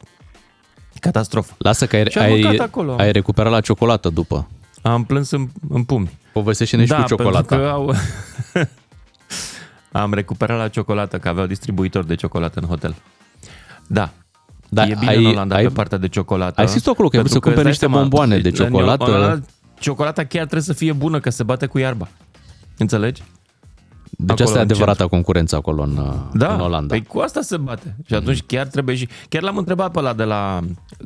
catastrofă. 0.99 1.55
Lasă 1.57 1.85
că 1.85 1.95
ai, 1.95 2.05
Și 2.09 2.17
am 2.17 2.29
mâncat 2.29 2.51
ai, 2.51 2.57
acolo. 2.57 2.95
ai 2.97 3.11
recuperat 3.11 3.51
la 3.51 3.61
ciocolată 3.61 4.09
după. 4.09 4.47
Am 4.81 5.03
plâns 5.03 5.31
în, 5.31 5.47
în 5.69 5.83
pumni. 5.83 6.17
Povestește-ne 6.33 6.83
și 6.83 6.89
da, 6.89 7.01
cu 7.01 7.07
ciocolata. 7.07 7.55
pentru 7.55 7.57
că 7.57 7.71
au... 7.71 7.93
Am 10.03 10.13
recuperat 10.13 10.57
la 10.57 10.67
ciocolată, 10.67 11.17
că 11.17 11.27
aveau 11.27 11.45
distribuitor 11.45 12.03
de 12.03 12.15
ciocolată 12.15 12.59
în 12.59 12.67
hotel. 12.67 12.95
Da. 13.87 14.11
Da, 14.69 14.83
e 14.83 14.95
bine 14.99 15.11
ai- 15.11 15.17
în 15.23 15.25
Olanda 15.31 15.55
ai- 15.55 15.63
pe 15.63 15.69
partea 15.69 15.97
de 15.97 16.07
ciocolată. 16.07 16.61
ai 16.61 16.67
zis 16.67 16.81
tu 16.81 16.89
acolo 16.89 17.07
că 17.07 17.15
ai 17.17 17.23
vrut 17.23 17.31
pentru 17.41 17.49
să 17.49 17.55
cumperi 17.55 17.69
îți 17.69 17.79
dai 17.79 17.89
niște 17.89 17.99
bomboane 18.09 18.37
de 18.39 18.47
în- 18.47 18.55
în 18.57 18.65
ciocolată. 18.71 19.03
Olanda, 19.03 19.45
Ciocolata 19.79 20.21
chiar 20.23 20.41
trebuie 20.41 20.61
să 20.61 20.73
fie 20.73 20.91
bună, 20.93 21.19
că 21.19 21.29
se 21.29 21.43
bate 21.43 21.65
cu 21.65 21.77
iarba. 21.77 22.07
Înțelegi? 22.77 23.23
Deci 24.09 24.29
Acolo 24.29 24.47
asta 24.47 24.59
e 24.59 24.61
în 24.61 24.69
adevărata 24.69 25.07
concurență 25.07 25.55
acolo 25.55 25.81
în, 25.83 25.99
Da, 26.33 26.53
în 26.53 26.59
Olanda. 26.59 26.93
Păi 26.93 27.03
cu 27.03 27.19
asta 27.19 27.41
se 27.41 27.57
bate. 27.57 27.95
Și 28.05 28.13
atunci 28.13 28.41
chiar 28.45 28.65
trebuie 28.67 28.95
și... 28.95 29.07
Chiar 29.29 29.41
l-am 29.41 29.57
întrebat 29.57 29.91
pe 29.91 29.99
ăla 29.99 30.13
de 30.13 30.23
la... 30.23 30.59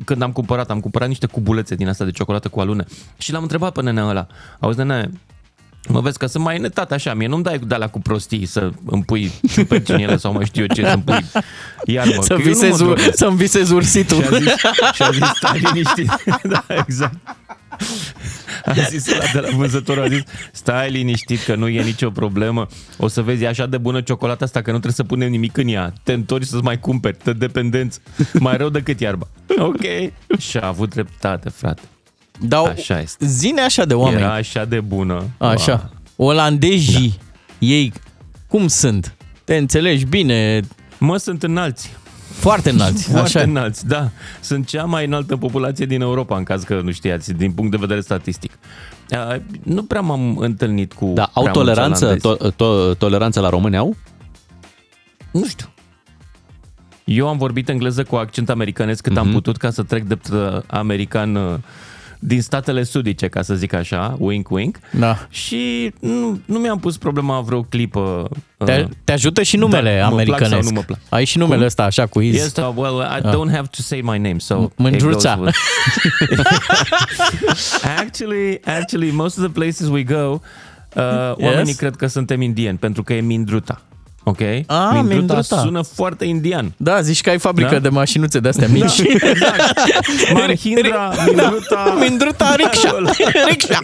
Când 0.04 0.22
am 0.22 0.32
cumpărat, 0.32 0.70
am 0.70 0.80
cumpărat 0.80 1.08
niște 1.08 1.26
cubulețe 1.26 1.74
din 1.74 1.88
asta 1.88 2.04
de 2.04 2.10
ciocolată 2.10 2.48
cu 2.48 2.60
alune. 2.60 2.84
Și 3.18 3.32
l-am 3.32 3.42
întrebat 3.42 3.72
pe 3.72 3.82
nenea 3.82 4.04
ăla. 4.06 4.26
Auzi, 4.60 4.76
nene, 4.78 5.10
mă 5.88 6.00
vezi 6.00 6.18
că 6.18 6.26
sunt 6.26 6.44
mai 6.44 6.58
netat 6.58 6.92
așa, 6.92 7.14
mie 7.14 7.26
nu-mi 7.26 7.42
dai 7.42 7.58
de 7.58 7.74
alea 7.74 7.88
cu 7.88 8.00
prostii 8.00 8.46
să 8.46 8.70
îmi 8.86 9.02
pui 9.04 9.32
ciupercinele 9.52 10.16
sau 10.16 10.32
mai 10.32 10.44
știu 10.44 10.62
eu 10.62 10.74
ce, 10.74 10.86
să-mi 10.86 11.02
pui 11.02 11.24
iarbă. 11.84 12.22
Să 12.22 12.34
că 12.34 12.42
eu 12.42 12.48
nu 12.48 12.48
mă 12.48 12.52
visezi, 12.52 12.78
drogesc. 12.78 13.16
să-mi 13.16 13.36
visezi 13.36 13.72
ursitul. 13.72 14.22
Și 14.22 14.32
a 14.32 14.38
zis, 14.38 14.52
și 14.94 15.02
a 15.02 15.10
zis 15.10 15.24
stai 15.34 15.60
liniștit. 15.64 16.24
da, 16.52 16.64
exact. 16.68 17.16
A 18.64 18.72
zis 18.72 19.12
ăla 19.12 19.24
de 19.32 19.38
la 19.40 19.56
vânzător, 19.56 19.98
a 19.98 20.08
zis, 20.08 20.22
stai 20.52 20.90
liniștit 20.90 21.42
că 21.42 21.54
nu 21.54 21.68
e 21.68 21.82
nicio 21.82 22.10
problemă. 22.10 22.66
O 22.98 23.08
să 23.08 23.22
vezi, 23.22 23.42
e 23.42 23.48
așa 23.48 23.66
de 23.66 23.78
bună 23.78 24.00
ciocolata 24.00 24.44
asta 24.44 24.58
că 24.62 24.66
nu 24.66 24.76
trebuie 24.78 24.92
să 24.92 25.04
punem 25.04 25.30
nimic 25.30 25.56
în 25.56 25.68
ea. 25.68 25.92
Te 26.02 26.12
întorci 26.12 26.46
să-ți 26.46 26.62
mai 26.62 26.78
cumperi, 26.78 27.16
te 27.16 27.32
dependenți. 27.32 28.00
Mai 28.38 28.56
rău 28.56 28.68
decât 28.68 29.00
iarba. 29.00 29.28
Ok. 29.58 29.82
Și 30.38 30.56
a 30.56 30.66
avut 30.66 30.90
dreptate, 30.90 31.48
frate. 31.48 31.82
Dau, 32.40 32.64
Așa 32.64 33.00
este. 33.00 33.26
Zine 33.26 33.60
așa 33.60 33.84
de 33.84 33.94
oameni. 33.94 34.20
Era 34.20 34.32
așa 34.32 34.64
de 34.64 34.80
bună. 34.80 35.24
Așa. 35.38 35.90
Olandezii, 36.16 37.14
da. 37.18 37.24
ei 37.58 37.92
cum 38.52 38.68
sunt? 38.68 39.14
Te 39.44 39.56
înțelegi 39.56 40.04
bine? 40.04 40.60
Mă, 40.98 41.16
sunt 41.16 41.42
înalți. 41.42 41.90
Foarte 42.32 42.70
înalți, 42.70 43.08
Foarte 43.10 43.38
așa. 43.38 43.48
înalți, 43.48 43.86
da. 43.86 44.10
Sunt 44.40 44.66
cea 44.66 44.84
mai 44.84 45.04
înaltă 45.04 45.36
populație 45.36 45.86
din 45.86 46.00
Europa, 46.00 46.36
în 46.36 46.42
caz 46.42 46.62
că 46.62 46.80
nu 46.84 46.90
știați, 46.90 47.32
din 47.32 47.52
punct 47.52 47.70
de 47.70 47.76
vedere 47.76 48.00
statistic. 48.00 48.52
Uh, 49.10 49.36
nu 49.62 49.82
prea 49.82 50.00
m-am 50.00 50.36
întâlnit 50.36 50.92
cu 50.92 51.12
Da, 51.14 51.30
au 51.32 51.42
prea 51.42 51.52
mulți 51.52 51.58
toleranță, 51.58 52.04
olandezi. 52.04 52.26
to, 52.36 52.50
to, 52.50 52.94
toleranță 52.94 53.40
la 53.40 53.48
români 53.48 53.76
au? 53.76 53.96
Nu 55.30 55.46
știu. 55.46 55.66
Eu 57.04 57.28
am 57.28 57.38
vorbit 57.38 57.68
engleză 57.68 58.02
cu 58.02 58.16
accent 58.16 58.50
americanesc 58.50 59.02
cât 59.02 59.12
mm-hmm. 59.12 59.16
am 59.16 59.30
putut 59.32 59.56
ca 59.56 59.70
să 59.70 59.82
trec 59.82 60.04
drept 60.04 60.28
uh, 60.28 60.58
american 60.66 61.34
uh, 61.34 61.54
din 62.24 62.42
statele 62.42 62.82
sudice, 62.82 63.28
ca 63.28 63.42
să 63.42 63.54
zic 63.54 63.72
așa, 63.72 64.16
wink 64.18 64.50
wink. 64.50 64.78
Da. 64.90 65.26
Și 65.28 65.92
nu, 66.00 66.40
nu 66.44 66.58
mi-am 66.58 66.78
pus 66.78 66.96
problema 66.98 67.40
vreo 67.40 67.62
clipă. 67.62 68.28
uh, 68.58 68.66
Te, 68.66 68.86
te 69.04 69.12
ajută 69.12 69.42
și 69.42 69.56
numele 69.56 69.98
da, 70.00 70.08
mă 70.08 70.14
plac 70.14 70.26
sau 70.26 70.34
americanesc. 70.34 70.68
nu 70.68 70.74
mă 70.74 70.82
plac. 70.86 70.98
Ai 71.08 71.24
și 71.24 71.38
numele 71.38 71.56
Cum? 71.56 71.66
ăsta 71.66 71.82
așa 71.84 72.06
cu 72.06 72.20
iz. 72.20 72.34
Yes, 72.34 72.56
uh, 72.56 72.72
well, 72.76 72.98
I 73.00 73.20
Ah. 73.26 73.32
don't 73.34 73.50
have 73.54 73.66
to 73.70 73.82
say 73.82 74.00
my 74.00 74.18
name, 74.18 74.36
so 74.38 74.68
Mândruța. 74.76 75.32
it 75.32 75.38
goes 75.38 75.50
with- 75.50 76.42
actually, 78.00 78.60
actually, 78.64 79.10
most 79.10 79.38
of 79.38 79.42
the 79.44 79.52
places 79.52 79.88
we 79.88 80.02
go, 80.02 80.40
uh, 80.94 81.32
oamenii 81.36 81.74
cred 81.74 81.96
că 81.96 82.06
suntem 82.06 82.40
indieni, 82.40 82.78
pentru 82.78 83.02
că 83.02 83.14
e 83.14 83.20
Mindruta. 83.20 83.80
Ok? 84.24 84.40
Ah, 84.40 84.90
Mindruta, 84.92 85.14
Mindruta. 85.14 85.58
sună 85.60 85.82
foarte 85.82 86.24
indian. 86.24 86.72
Da, 86.76 87.00
zici 87.00 87.20
că 87.20 87.30
ai 87.30 87.38
fabrică 87.38 87.70
Da? 87.72 87.78
de 87.78 87.88
mașinuțe 87.88 88.38
de 88.38 88.48
astea 88.48 88.68
mici. 88.68 88.96
Da, 89.02 89.28
exact. 89.30 89.74
Mahindra, 90.32 91.12
Mindruta... 91.26 91.96
Mindruta 92.00 92.54
Riksha. 92.56 92.96
Riksha. 93.48 93.78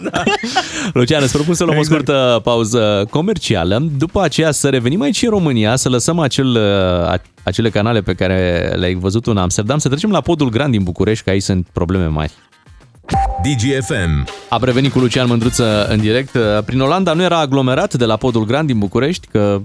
Lucian, 0.93 1.23
îți 1.23 1.31
propun 1.33 1.53
să 1.53 1.63
luăm 1.63 1.77
Exact. 1.77 1.91
o 1.99 2.03
scurtă 2.03 2.39
pauză 2.43 3.07
comercială. 3.09 3.83
După 3.97 4.21
aceea 4.21 4.51
să 4.51 4.69
revenim 4.69 5.01
aici 5.01 5.21
în 5.21 5.29
România, 5.29 5.75
să 5.75 5.89
lăsăm 5.89 6.19
acel, 6.19 6.47
uh, 6.47 7.09
a- 7.09 7.21
acele 7.43 7.69
canale 7.69 8.01
pe 8.01 8.13
care 8.13 8.71
le-ai 8.75 8.93
văzut 8.95 9.27
în 9.27 9.37
Amsterdam, 9.37 9.77
să 9.77 9.87
trecem 9.87 10.11
la 10.11 10.21
podul 10.21 10.49
Grand 10.49 10.71
din 10.71 10.83
București, 10.83 11.23
că 11.23 11.29
aici 11.29 11.43
sunt 11.43 11.67
probleme 11.73 12.05
mari. 12.05 12.31
DGFM. 13.43 14.27
Am 14.49 14.63
revenit 14.63 14.91
cu 14.91 14.99
Lucian 14.99 15.27
Mândruță 15.27 15.87
în 15.89 15.99
direct. 15.99 16.37
Prin 16.65 16.79
Olanda 16.79 17.13
nu 17.13 17.21
era 17.23 17.37
aglomerat 17.39 17.93
de 17.93 18.05
la 18.05 18.15
podul 18.15 18.45
Grand 18.45 18.67
din 18.67 18.77
București, 18.79 19.27
că 19.31 19.61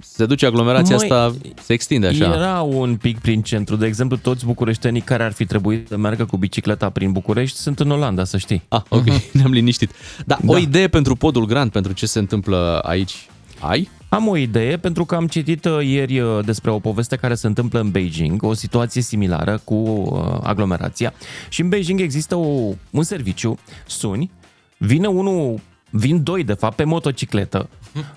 se 0.00 0.26
duce 0.26 0.46
aglomerația 0.46 0.96
Măi, 0.96 1.10
asta, 1.10 1.34
se 1.62 1.72
extinde 1.72 2.06
așa. 2.06 2.34
Era 2.34 2.60
un 2.60 2.96
pic 2.96 3.18
prin 3.18 3.42
centru. 3.42 3.76
De 3.76 3.86
exemplu, 3.86 4.16
toți 4.16 4.44
bucureștenii 4.44 5.00
care 5.00 5.22
ar 5.22 5.32
fi 5.32 5.44
trebuit 5.44 5.88
să 5.88 5.96
meargă 5.96 6.24
cu 6.24 6.36
bicicleta 6.36 6.90
prin 6.90 7.12
București 7.12 7.58
sunt 7.58 7.80
în 7.80 7.90
Olanda, 7.90 8.24
să 8.24 8.36
știi. 8.36 8.62
Ah, 8.68 8.82
ok, 8.88 9.04
ne-am 9.32 9.52
liniștit. 9.52 9.90
Da, 10.26 10.38
da, 10.42 10.52
o 10.52 10.58
idee 10.58 10.88
pentru 10.88 11.16
podul 11.16 11.46
Grand, 11.46 11.70
pentru 11.70 11.92
ce 11.92 12.06
se 12.06 12.18
întâmplă 12.18 12.80
aici. 12.84 13.28
Ai? 13.60 13.88
Am 14.08 14.28
o 14.28 14.36
idee 14.36 14.76
pentru 14.76 15.04
că 15.04 15.14
am 15.14 15.26
citit 15.26 15.64
uh, 15.64 15.78
ieri 15.86 16.20
uh, 16.20 16.44
despre 16.44 16.70
o 16.70 16.78
poveste 16.78 17.16
care 17.16 17.34
se 17.34 17.46
întâmplă 17.46 17.80
în 17.80 17.90
Beijing, 17.90 18.42
o 18.42 18.54
situație 18.54 19.02
similară 19.02 19.60
cu 19.64 19.74
uh, 19.74 20.38
aglomerația. 20.42 21.12
Și 21.48 21.60
în 21.60 21.68
Beijing 21.68 22.00
există 22.00 22.34
o, 22.34 22.72
un 22.90 23.02
serviciu, 23.02 23.58
suni, 23.86 24.30
vine 24.76 25.06
unul, 25.06 25.60
vin 25.90 26.22
doi 26.22 26.44
de 26.44 26.52
fapt 26.52 26.76
pe 26.76 26.84
motocicletă, 26.84 27.68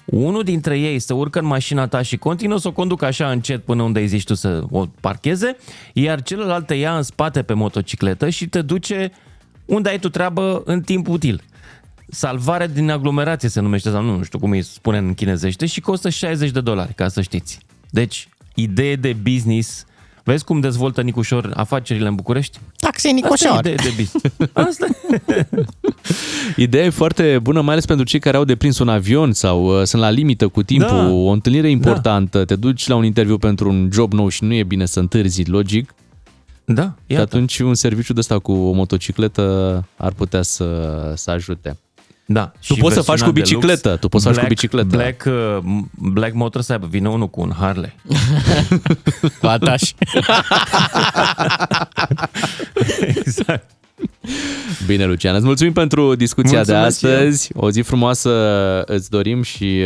unul 0.06 0.44
dintre 0.44 0.80
ei 0.80 1.00
se 1.00 1.14
urcă 1.14 1.40
în 1.40 1.46
mașina 1.46 1.88
ta 1.88 2.02
și 2.02 2.18
continuă 2.18 2.58
să 2.58 2.68
o 2.68 2.72
conducă 2.72 3.06
așa 3.06 3.32
încet 3.32 3.64
până 3.64 3.84
unde 3.84 4.00
îi 4.00 4.08
zici 4.08 4.24
tu 4.24 4.34
să 4.34 4.64
o 4.72 4.86
parcheze, 5.02 5.58
iar 5.94 6.22
celălalt 6.22 6.66
te 6.66 6.74
ia 6.74 6.96
în 6.96 7.04
spate 7.04 7.42
pe 7.44 7.54
motocicletă 7.54 8.30
și 8.30 8.48
te 8.48 8.62
duce 8.62 9.12
unde 9.66 9.90
ai 9.90 10.00
tu 10.00 10.10
treabă 10.10 10.62
în 10.66 10.82
timp 10.82 11.08
util. 11.08 11.42
Salvare 12.08 12.68
din 12.68 12.90
aglomerație 12.90 13.50
se 13.50 13.60
numește, 13.60 13.90
sau 13.90 14.04
nu, 14.04 14.18
nu 14.18 14.24
știu 14.24 14.40
cum 14.40 14.52
îi 14.52 14.62
spune 14.62 14.98
în 14.98 15.14
chinezește, 15.14 15.66
și 15.66 15.82
costă 15.82 16.10
60 16.10 16.52
de 16.52 16.62
dolari, 16.62 16.94
ca 16.94 17.08
să 17.08 17.22
știți. 17.22 17.60
Deci, 17.90 18.28
idee 18.56 18.96
de 18.96 19.14
business. 19.14 19.86
Vezi 20.30 20.44
cum 20.44 20.60
dezvoltă 20.60 21.02
Nicușor 21.02 21.52
afacerile 21.56 22.08
în 22.08 22.16
București? 22.16 22.60
Taxi 22.76 22.96
Asta 22.96 23.08
e 23.08 23.12
Nicușor. 23.12 23.60
idee 23.60 23.76
de 23.76 23.94
business. 23.98 24.36
Asta 24.68 24.86
Ideea 26.56 26.84
e 26.86 26.90
foarte 27.04 27.40
bună, 27.42 27.62
mai 27.62 27.72
ales 27.72 27.86
pentru 27.86 28.06
cei 28.06 28.20
care 28.20 28.38
au 28.38 28.44
de 28.44 28.56
prins 28.56 28.80
un 28.80 28.90
avion 28.90 29.34
sau 29.34 29.80
uh, 29.80 29.86
sunt 29.86 30.02
la 30.02 30.10
limită 30.10 30.48
cu 30.48 30.64
timpul, 30.64 30.88
Da. 30.88 31.10
o 31.10 31.30
întâlnire 31.30 31.70
importantă, 31.70 32.46
te 32.46 32.56
duci 32.56 32.88
la 32.88 32.96
un 32.96 33.04
interviu 33.04 33.38
pentru 33.38 33.70
un 33.70 33.90
job 33.92 34.14
nou 34.14 34.28
și 34.28 34.44
nu 34.44 34.54
e 34.54 34.64
bine 34.64 34.86
să 34.86 35.00
întârzi, 35.00 35.44
logic. 35.50 35.94
Da, 36.66 36.94
Și 37.08 37.16
atunci 37.16 37.60
un 37.60 37.74
serviciu 37.76 38.14
de 38.14 38.20
ăsta 38.20 38.40
cu 38.40 38.52
o 38.52 38.72
motocicletă 38.72 39.86
ar 39.98 40.12
putea 40.12 40.42
să, 40.42 40.66
să 41.16 41.32
ajute. 41.32 41.78
Da. 42.32 42.52
Tu 42.68 42.74
poți 42.74 42.96
să 42.96 43.02
faci 43.02 43.22
cu 43.22 43.32
bicicletă, 43.32 43.96
tu 43.96 44.08
poți 44.08 44.24
să 44.24 44.30
faci 44.32 44.42
cu 44.42 44.48
bicicletă. 44.48 44.88
Black, 44.88 45.24
uh, 45.26 45.58
Black 45.92 46.34
Motor 46.34 46.62
să 46.62 46.72
aibă, 46.72 46.88
vine 46.90 47.10
unul 47.10 47.30
cu 47.30 47.42
un 47.42 47.52
Harley. 47.60 47.96
Cu 49.40 49.46
ataș. 49.46 49.82
exact. 53.16 53.70
Bine, 54.86 55.06
Lucian, 55.06 55.36
îți 55.36 55.46
mulțumim 55.46 55.74
pentru 55.74 56.16
discuția 56.16 56.58
Mulțumesc 56.58 57.00
de 57.02 57.08
astăzi. 57.08 57.50
O 57.54 57.72
zi 57.72 57.82
frumoasă 57.82 58.32
îți 58.86 59.10
dorim 59.10 59.42
și 59.42 59.82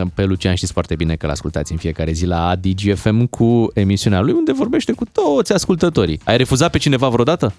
uh, 0.00 0.06
pe 0.14 0.24
Lucian 0.24 0.54
știți 0.54 0.72
foarte 0.72 0.94
bine 0.94 1.14
că 1.16 1.26
l-ascultați 1.26 1.72
în 1.72 1.78
fiecare 1.78 2.12
zi 2.12 2.26
la 2.26 2.56
DGFM 2.60 3.24
cu 3.24 3.70
emisiunea 3.74 4.20
lui 4.20 4.32
unde 4.32 4.52
vorbește 4.52 4.92
cu 4.92 5.04
toți 5.12 5.52
ascultătorii. 5.52 6.20
Ai 6.24 6.36
refuzat 6.36 6.70
pe 6.70 6.78
cineva 6.78 7.08
vreodată? 7.08 7.54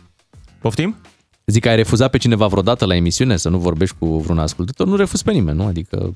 Poftim? 0.60 0.96
Zic 1.46 1.62
că 1.62 1.70
ai 1.70 1.76
refuzat 1.76 2.10
pe 2.10 2.18
cineva 2.18 2.48
vreodată 2.48 2.86
la 2.86 2.96
emisiune 2.96 3.38
să 3.38 3.50
nu 3.50 3.58
vorbești 3.58 3.96
cu 4.00 4.18
vreun 4.18 4.40
ascultător? 4.40 4.88
Nu 4.88 4.96
refuz 4.96 5.22
pe 5.22 5.32
nimeni, 5.32 5.58
nu? 5.58 5.66
Adică 5.66 6.16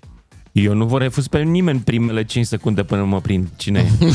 Eu 0.52 0.74
nu 0.74 0.86
vor 0.86 1.02
refuz 1.02 1.28
pe 1.28 1.40
nimeni 1.40 1.80
primele 1.80 2.24
5 2.24 2.46
secunde 2.46 2.84
până 2.84 3.04
mă 3.04 3.22
prind 3.22 3.48
cine 3.56 3.92
e. 4.00 4.06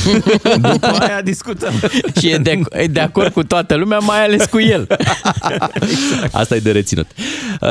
După 0.73 0.87
aia 0.87 1.21
discutăm. 1.25 1.73
și 2.21 2.29
e 2.31 2.37
de, 2.37 2.61
e 2.71 2.87
de 2.87 3.01
acord 3.01 3.33
cu 3.33 3.43
toată 3.45 3.75
lumea, 3.75 3.99
mai 3.99 4.25
ales 4.25 4.45
cu 4.45 4.61
el. 4.61 4.87
Asta 6.33 6.57
e 6.57 6.59
de 6.59 6.71
reținut. 6.73 7.07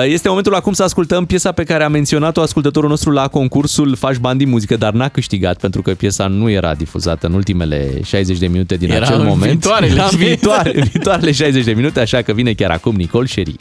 Este 0.06 0.28
momentul 0.28 0.56
acum 0.56 0.74
să 0.74 0.84
ascultăm 0.84 1.26
piesa 1.26 1.52
pe 1.52 1.64
care 1.64 1.84
a 1.84 1.90
menționat-o 1.90 2.42
ascultătorul 2.42 2.90
nostru 2.90 3.12
la 3.12 3.28
concursul 3.28 3.96
Faci 3.96 4.18
bani 4.18 4.38
din 4.38 4.50
muzică, 4.50 4.76
dar 4.76 4.94
n-a 4.94 5.10
câștigat 5.10 5.60
pentru 5.60 5.82
că 5.82 5.92
piesa 5.94 6.28
nu 6.28 6.50
era 6.50 6.76
difuzată 6.76 7.28
în 7.28 7.34
ultimele 7.34 8.02
60 8.04 8.38
de 8.38 8.48
minute 8.48 8.76
din 8.76 8.92
Era 8.92 9.06
acel 9.06 9.20
în 9.20 9.26
moment. 9.26 9.52
viitoarele 9.52 9.92
Era 9.92 10.04
în 10.04 10.10
60. 10.10 10.28
viitoare, 10.28 10.72
în 10.76 10.84
viitoarele 10.92 11.32
60 11.32 11.64
de 11.64 11.74
minute, 11.74 12.00
așa 12.00 12.22
că 12.22 12.34
vine 12.34 12.54
chiar 12.54 12.72
acum 12.72 12.96
Nicol 12.96 13.26
Sherry. 13.26 13.56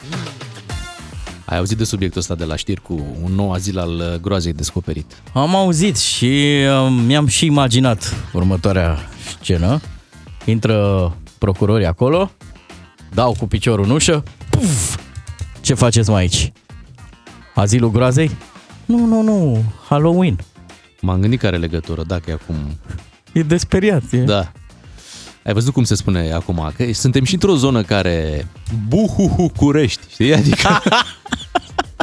Ai 1.51 1.57
auzit 1.57 1.77
de 1.77 1.83
subiectul 1.83 2.19
ăsta 2.19 2.35
de 2.35 2.43
la 2.43 2.55
știri 2.55 2.81
cu 2.81 3.05
un 3.23 3.31
nou 3.31 3.51
azil 3.51 3.79
al 3.79 3.89
uh, 3.89 4.19
groazei 4.21 4.53
descoperit. 4.53 5.21
Am 5.33 5.55
auzit 5.55 5.97
și 5.97 6.55
uh, 6.85 7.01
mi-am 7.05 7.27
și 7.27 7.45
imaginat 7.45 8.15
următoarea 8.33 8.97
scenă. 9.41 9.81
Intră 10.45 11.17
procurorii 11.37 11.85
acolo, 11.85 12.31
dau 13.13 13.35
cu 13.39 13.47
piciorul 13.47 13.85
în 13.85 13.91
ușă, 13.91 14.23
puf! 14.49 14.97
Ce 15.61 15.73
faceți 15.73 16.09
mai 16.09 16.21
aici? 16.21 16.51
Azilul 17.55 17.91
groazei? 17.91 18.31
Nu, 18.85 19.05
nu, 19.05 19.21
nu, 19.21 19.63
Halloween. 19.87 20.39
M-am 21.01 21.19
gândit 21.19 21.39
că 21.39 21.47
are 21.47 21.57
legătură, 21.57 22.03
dacă 22.03 22.23
e 22.29 22.33
acum... 22.33 22.55
E 23.33 23.41
desperiat. 23.41 24.03
E. 24.11 24.17
Da. 24.17 24.51
Ai 25.45 25.53
văzut 25.53 25.73
cum 25.73 25.83
se 25.83 25.95
spune 25.95 26.31
acum? 26.31 26.71
Că 26.77 26.93
suntem 26.93 27.23
și 27.23 27.33
într-o 27.33 27.55
zonă 27.55 27.83
care 27.83 28.47
buhuhu 28.87 29.51
curești, 29.55 30.01
știi? 30.09 30.33
Adică 30.33 30.69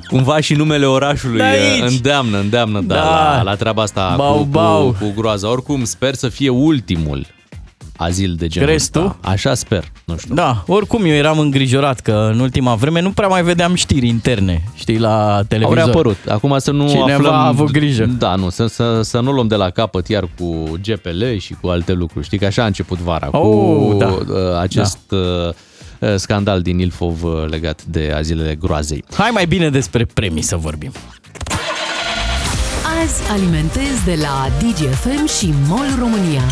cumva 0.08 0.40
și 0.40 0.54
numele 0.54 0.86
orașului 0.86 1.36
De 1.36 1.42
aici. 1.42 1.82
îndeamnă, 1.90 2.38
îndeamnă 2.38 2.80
da, 2.80 2.94
Da. 2.94 3.02
La, 3.36 3.42
la 3.42 3.54
treaba 3.54 3.82
asta 3.82 4.14
Bau, 4.16 4.36
cu, 4.36 4.44
bau. 4.44 4.84
Cu, 4.98 5.04
cu 5.04 5.12
groaza. 5.16 5.50
Oricum, 5.50 5.84
sper 5.84 6.14
să 6.14 6.28
fie 6.28 6.48
ultimul 6.48 7.26
azil 8.00 8.34
de 8.38 8.46
genul 8.46 8.68
Crezi 8.68 8.84
ăsta. 8.84 9.00
tu? 9.00 9.28
Așa 9.28 9.54
sper, 9.54 9.84
nu 10.04 10.16
știu. 10.16 10.34
Da, 10.34 10.62
oricum 10.66 11.04
eu 11.04 11.12
eram 11.14 11.38
îngrijorat 11.38 12.00
că 12.00 12.28
în 12.32 12.38
ultima 12.40 12.74
vreme 12.74 13.00
nu 13.00 13.10
prea 13.10 13.28
mai 13.28 13.42
vedeam 13.42 13.74
știri 13.74 14.06
interne, 14.06 14.62
știi, 14.74 14.98
la 14.98 15.36
Au 15.36 15.42
televizor. 15.42 15.76
reapărut. 15.84 16.16
Acum 16.28 16.54
să 16.58 16.70
nu 16.70 16.88
Cineva 16.88 17.12
aflăm... 17.14 17.32
a 17.32 17.46
avut 17.46 17.70
grijă. 17.70 18.04
Da, 18.18 18.34
nu, 18.34 18.48
să, 18.50 18.66
să, 18.66 19.00
să 19.02 19.20
nu 19.20 19.30
luăm 19.32 19.46
de 19.46 19.54
la 19.54 19.70
capăt 19.70 20.08
iar 20.08 20.28
cu 20.38 20.64
GPL 20.82 21.24
și 21.38 21.56
cu 21.60 21.68
alte 21.68 21.92
lucruri. 21.92 22.24
Știi 22.24 22.38
că 22.38 22.46
așa 22.46 22.62
a 22.62 22.66
început 22.66 22.98
vara, 22.98 23.28
Oh, 23.32 23.86
cu 23.90 23.96
da. 23.98 24.06
uh, 24.06 24.24
acest 24.60 24.98
uh, 25.10 25.54
scandal 26.16 26.62
din 26.62 26.78
Ilfov 26.78 27.22
uh, 27.22 27.48
legat 27.48 27.84
de 27.84 28.12
azilele 28.16 28.54
groazei. 28.54 29.04
Hai 29.14 29.30
mai 29.30 29.46
bine 29.46 29.70
despre 29.70 30.04
premii 30.04 30.42
să 30.42 30.56
vorbim. 30.56 30.92
Azi 33.02 33.30
alimentez 33.30 34.04
de 34.04 34.18
la 34.20 34.48
DGFM 34.58 35.26
și 35.38 35.54
MOL 35.68 35.86
România. 35.98 36.42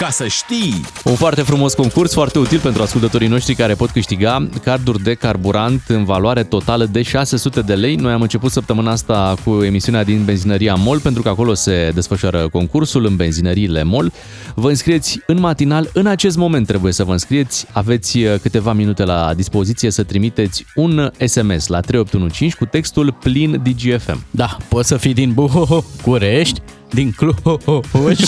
Ca 0.00 0.10
să 0.10 0.26
știi! 0.26 0.84
Un 1.04 1.14
foarte 1.14 1.42
frumos 1.42 1.74
concurs, 1.74 2.12
foarte 2.12 2.38
util 2.38 2.58
pentru 2.58 2.82
ascultătorii 2.82 3.28
noștri 3.28 3.54
care 3.54 3.74
pot 3.74 3.90
câștiga 3.90 4.48
carduri 4.62 5.02
de 5.02 5.14
carburant 5.14 5.82
în 5.88 6.04
valoare 6.04 6.42
totală 6.42 6.84
de 6.84 7.02
600 7.02 7.60
de 7.60 7.74
lei. 7.74 7.94
Noi 7.94 8.12
am 8.12 8.22
început 8.22 8.50
săptămâna 8.50 8.90
asta 8.90 9.34
cu 9.44 9.62
emisiunea 9.62 10.04
din 10.04 10.24
benzinăria 10.24 10.74
MOL, 10.74 11.00
pentru 11.00 11.22
că 11.22 11.28
acolo 11.28 11.54
se 11.54 11.90
desfășoară 11.94 12.48
concursul 12.48 13.06
în 13.06 13.16
benzinăriile 13.16 13.82
MOL. 13.82 14.12
Vă 14.54 14.68
înscrieți 14.68 15.20
în 15.26 15.40
matinal, 15.40 15.90
în 15.92 16.06
acest 16.06 16.36
moment 16.36 16.66
trebuie 16.66 16.92
să 16.92 17.04
vă 17.04 17.12
înscrieți. 17.12 17.66
Aveți 17.72 18.18
uh, 18.18 18.34
câteva 18.42 18.72
minute 18.72 19.04
la 19.04 19.34
dispoziție 19.34 19.90
să 19.90 20.02
trimiteți 20.02 20.64
un 20.74 21.10
SMS 21.26 21.66
la 21.66 21.80
3815 21.80 22.56
cu 22.56 22.64
textul 22.64 23.12
plin 23.12 23.62
DGFM. 23.62 24.24
Da, 24.30 24.56
poți 24.68 24.88
să 24.88 24.96
fii 24.96 25.14
din 25.14 25.32
București, 25.32 26.62
din 26.92 27.12
Cluj, 27.16 27.34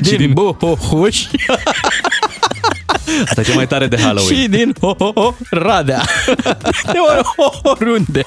din, 0.00 0.16
din 0.16 0.32
Buhuș 0.32 1.24
Asta 3.28 3.40
e 3.40 3.44
cea 3.44 3.54
mai 3.54 3.66
tare 3.66 3.86
de 3.86 3.96
Halloween. 4.00 4.40
și 4.42 4.48
din 4.48 4.74
Radea. 5.50 6.02
De 6.92 6.98
oriunde. 7.62 8.26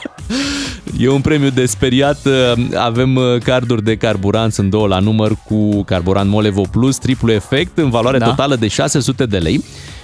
E 0.99 1.09
un 1.09 1.22
premiu 1.22 1.49
de 1.49 1.66
speriat. 1.66 2.20
Avem 2.76 3.16
uh, 3.16 3.41
carduri 3.43 3.84
de 3.84 3.95
carburant, 3.97 4.53
sunt 4.53 4.70
două 4.70 4.88
la 4.88 4.99
număr 4.99 5.32
cu 5.43 5.84
carburant 5.84 6.30
Molevo 6.30 6.61
Plus, 6.72 6.97
triplu 6.97 7.32
efect, 7.32 7.78
în 7.78 7.89
valoare 7.89 8.18
Da. 8.18 8.26
totală 8.26 8.55
de 8.55 8.68
600 8.68 9.26
de 9.26 9.38
lei. 9.38 9.64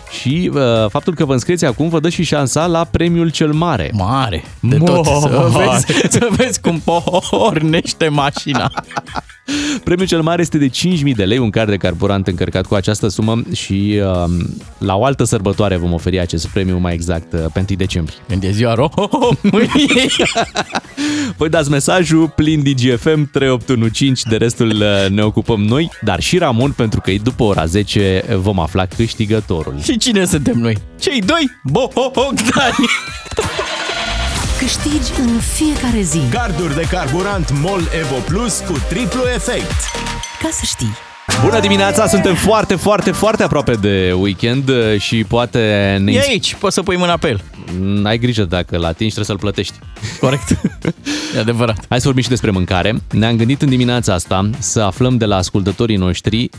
Și 0.10 0.52
uh, 0.54 0.62
faptul 0.90 1.14
că 1.14 1.26
vă 1.26 1.34
înscrieți 1.34 1.66
acum 1.66 1.90
vă 1.90 2.00
dă 2.00 2.10
și 2.10 2.24
șansa 2.24 2.66
la 2.66 2.84
premiul 2.84 3.30
cel 3.30 3.52
mare. 3.52 3.92
Mare, 3.94 4.44
de 4.60 4.78
tot. 4.78 5.06
Să 5.06 5.50
vezi, 5.52 5.86
să 6.10 6.28
vezi 6.32 6.62
cum 6.62 6.82
pornește 7.30 8.08
mașina. 8.08 8.72
Premiul 9.84 10.08
cel 10.08 10.22
mare 10.22 10.42
este 10.42 10.58
de 10.58 10.68
5.000 10.68 11.16
de 11.16 11.24
lei, 11.24 11.38
un 11.38 11.50
card 11.50 11.70
de 11.70 11.78
carburant 11.78 12.28
încărcat 12.28 12.66
cu 12.66 12.76
această 12.76 13.08
sumă 13.08 13.42
și 13.54 14.02
uh, 14.02 14.32
la 14.78 14.96
o 14.96 15.04
altă 15.04 15.24
sărbătoare 15.24 15.76
vom 15.76 15.94
oferi 15.94 16.20
acest 16.20 16.48
premiu 16.48 16.78
mai 16.78 16.94
exact 16.94 17.34
uh, 17.34 17.40
pe 17.54 17.66
1 17.70 17.78
decembrie. 17.78 18.18
Când 18.28 18.44
e 18.44 18.52
ziua 18.52 18.74
României. 18.74 20.12
Voi 21.38 21.50
dați 21.50 21.70
mesajul 21.70 22.30
plin 22.36 22.64
DGFM 22.64 23.30
3815, 23.32 24.30
de 24.30 24.36
restul 24.38 24.70
uh, 24.70 25.10
ne 25.10 25.24
ocupăm 25.24 25.62
noi, 25.62 25.92
dar 26.02 26.20
și 26.20 26.38
Ramon, 26.38 26.72
pentru 26.72 27.02
că 27.02 27.12
după 27.24 27.44
ora 27.44 27.66
10 27.66 28.24
vom 28.36 28.60
afla 28.60 28.86
câștigătorul. 28.86 29.76
Și 29.82 29.98
cine 29.98 30.26
suntem 30.26 30.58
noi? 30.58 30.78
Cei 31.00 31.22
doi 31.22 31.52
Bogdani. 31.64 32.86
Câștigi 34.60 35.20
în 35.20 35.40
fiecare 35.40 36.02
zi. 36.02 36.20
Carduri 36.32 36.76
de 36.76 36.88
carburant 36.92 37.52
MOL 37.62 37.82
Evo 38.00 38.16
Plus 38.28 38.60
cu 38.68 38.74
triplu 38.90 39.22
efect. 39.36 39.76
Ca 40.42 40.50
să 40.52 40.62
știi. 40.64 41.09
Bună 41.44 41.60
dimineața, 41.60 42.08
suntem 42.08 42.36
foarte, 42.36 42.76
foarte, 42.76 43.12
foarte 43.12 43.44
aproape 43.44 43.74
de 43.74 44.12
weekend 44.18 44.70
uh, 44.70 45.00
și 45.00 45.24
poate 45.24 45.60
ne... 46.04 46.12
E 46.12 46.20
aici, 46.28 46.56
poți 46.56 46.74
să 46.74 46.82
pui 46.82 46.98
mâna 46.98 47.18
pe 47.18 47.28
el. 47.28 47.42
Mm, 47.80 48.06
Ai 48.06 48.18
grijă 48.18 48.44
dacă 48.44 48.78
la 48.78 48.88
atingi 48.88 49.14
trebuie 49.14 49.26
să-l 49.26 49.38
plătești. 49.38 49.74
Corect. 50.20 50.48
E 51.36 51.40
adevărat. 51.40 51.86
Hai 51.90 51.98
să 51.98 52.04
vorbim 52.06 52.24
și 52.24 52.30
despre 52.30 52.52
mâncare. 52.52 52.96
Ne-am 53.12 53.36
gândit 53.36 53.62
în 53.62 53.70
dimineața 53.70 54.14
asta 54.14 54.50
să 54.60 54.80
aflăm 54.82 55.18
de 55.18 55.26
la 55.26 55.36
ascultătorii 55.36 55.96
noștri 55.96 56.50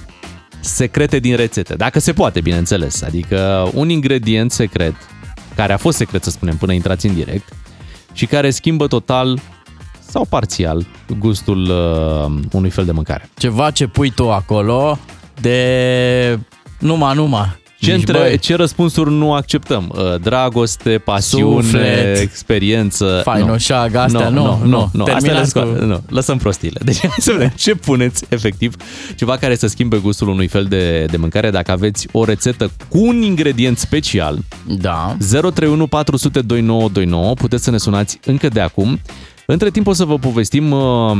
secrete 0.61 1.19
din 1.19 1.37
rețete. 1.37 1.75
Dacă 1.75 1.99
se 1.99 2.13
poate, 2.13 2.41
bineînțeles. 2.41 3.03
Adică 3.03 3.71
un 3.75 3.89
ingredient 3.89 4.53
secret, 4.53 4.95
care 5.55 5.73
a 5.73 5.77
fost 5.77 5.97
secret, 5.97 6.25
să 6.25 6.31
spunem, 6.31 6.57
până 6.57 6.73
intrați 6.73 7.07
în 7.07 7.15
direct, 7.15 7.53
și 8.13 8.27
care 8.27 8.51
schimbă 8.51 8.87
total 8.87 9.41
sau 10.11 10.27
parțial 10.29 10.87
gustul 11.19 11.61
uh, 11.63 12.41
unui 12.53 12.71
fel 12.71 12.85
de 12.85 12.93
mâncare. 12.93 13.29
Ceva 13.39 13.71
ce 13.71 13.87
pui 13.87 14.11
tu 14.11 14.31
acolo 14.31 14.99
de 15.41 16.39
numai, 16.79 17.15
numai. 17.15 17.59
Ce, 17.81 17.91
Zici, 17.91 17.99
între, 17.99 18.19
băi, 18.19 18.39
ce 18.39 18.55
răspunsuri 18.55 19.11
nu 19.13 19.33
acceptăm? 19.35 19.93
Uh, 19.97 20.21
Dragoste, 20.21 20.99
pasiune, 20.99 21.63
Suflet, 21.63 22.19
experiență. 22.19 23.21
fainoșag, 23.25 23.95
astea, 23.95 24.29
nu, 24.29 24.43
nu, 24.43 24.59
nu. 24.59 24.67
nu, 24.69 24.91
nu. 24.93 25.03
Astea 25.03 25.15
Terminați 25.19 25.57
le 25.57 25.63
sco- 25.63 25.79
cu- 25.79 25.85
nu. 25.85 26.03
Lăsăm 26.09 26.39
prostiile. 26.39 26.81
Deci 26.85 26.99
hai 27.01 27.11
să 27.19 27.33
vedem 27.33 27.53
ce 27.57 27.75
puneți 27.75 28.25
efectiv. 28.29 28.75
Ceva 29.17 29.37
care 29.37 29.55
să 29.55 29.67
schimbe 29.67 29.97
gustul 29.97 30.29
unui 30.29 30.47
fel 30.47 30.65
de, 30.65 31.05
de 31.11 31.17
mâncare. 31.17 31.51
Dacă 31.51 31.71
aveți 31.71 32.09
o 32.13 32.25
rețetă 32.25 32.71
cu 32.89 32.99
un 33.07 33.23
ingredient 33.23 33.79
special, 33.79 34.39
da. 34.67 35.17
031 35.31 35.87
400 35.87 36.41
2929, 36.41 37.35
puteți 37.35 37.65
să 37.65 37.71
ne 37.71 37.79
sunați 37.79 38.19
încă 38.25 38.49
de 38.49 38.61
acum. 38.61 39.01
Între 39.53 39.71
timp 39.71 39.87
o 39.87 39.93
să 39.93 40.05
vă 40.05 40.19
povestim 40.19 40.71
uh, 40.71 41.13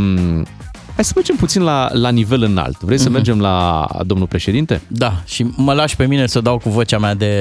Hai 0.95 1.05
să 1.05 1.13
mergem 1.15 1.37
puțin 1.37 1.63
la, 1.63 1.89
la 1.93 2.09
nivel 2.11 2.43
înalt. 2.43 2.81
Vrei 2.81 2.99
să 2.99 3.05
Mhm. 3.05 3.13
mergem 3.13 3.41
la 3.41 3.87
domnul 4.07 4.27
președinte? 4.27 4.81
Da, 4.87 5.23
și 5.27 5.47
mă 5.57 5.73
lași 5.73 5.97
pe 5.97 6.07
mine 6.07 6.27
să 6.27 6.41
dau 6.41 6.59
cu 6.59 6.69
vocea 6.69 6.99
mea 6.99 7.15
de 7.15 7.35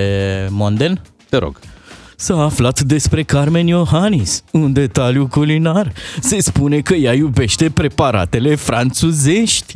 monden? 0.50 1.02
Te 1.30 1.38
rog. 1.38 1.60
S-a 2.16 2.44
aflat 2.44 2.82
despre 2.82 3.24
Carmen 3.24 3.68
Iohannis, 3.68 4.44
un 4.52 4.74
detaliu 4.74 5.28
culinar. 5.28 5.92
Se 6.20 6.40
spune 6.42 6.80
că 6.80 6.94
ea 6.94 7.14
iubește 7.14 7.70
preparatele 7.70 8.56
franțuzești. 8.56 9.76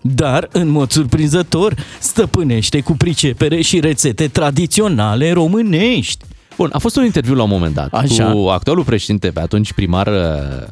Dar, 0.00 0.48
în 0.52 0.68
mod 0.68 0.90
surprinzător, 0.90 1.74
stăpânește 1.98 2.80
cu 2.80 2.92
pricepere 2.92 3.60
și 3.60 3.80
rețete 3.80 4.28
tradiționale 4.28 5.32
românești. 5.32 6.24
Bun, 6.56 6.70
a 6.72 6.78
fost 6.78 6.96
un 6.96 7.04
interviu 7.04 7.34
la 7.34 7.42
un 7.42 7.48
moment 7.48 7.74
dat 7.74 7.92
Așa. 7.92 8.30
cu 8.30 8.48
actualul 8.48 8.84
președinte, 8.84 9.30
pe 9.30 9.40
atunci 9.40 9.72
primar 9.72 10.06
uh, 10.06 10.66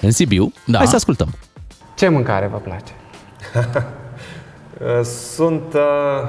în 0.00 0.10
Sibiu. 0.10 0.52
Da. 0.66 0.78
Hai 0.78 0.86
să 0.86 0.94
ascultăm. 0.94 1.28
Ce 1.94 2.08
mâncare 2.08 2.46
vă 2.52 2.56
place? 2.56 2.92
Sunt 5.34 5.74
uh, 5.74 6.28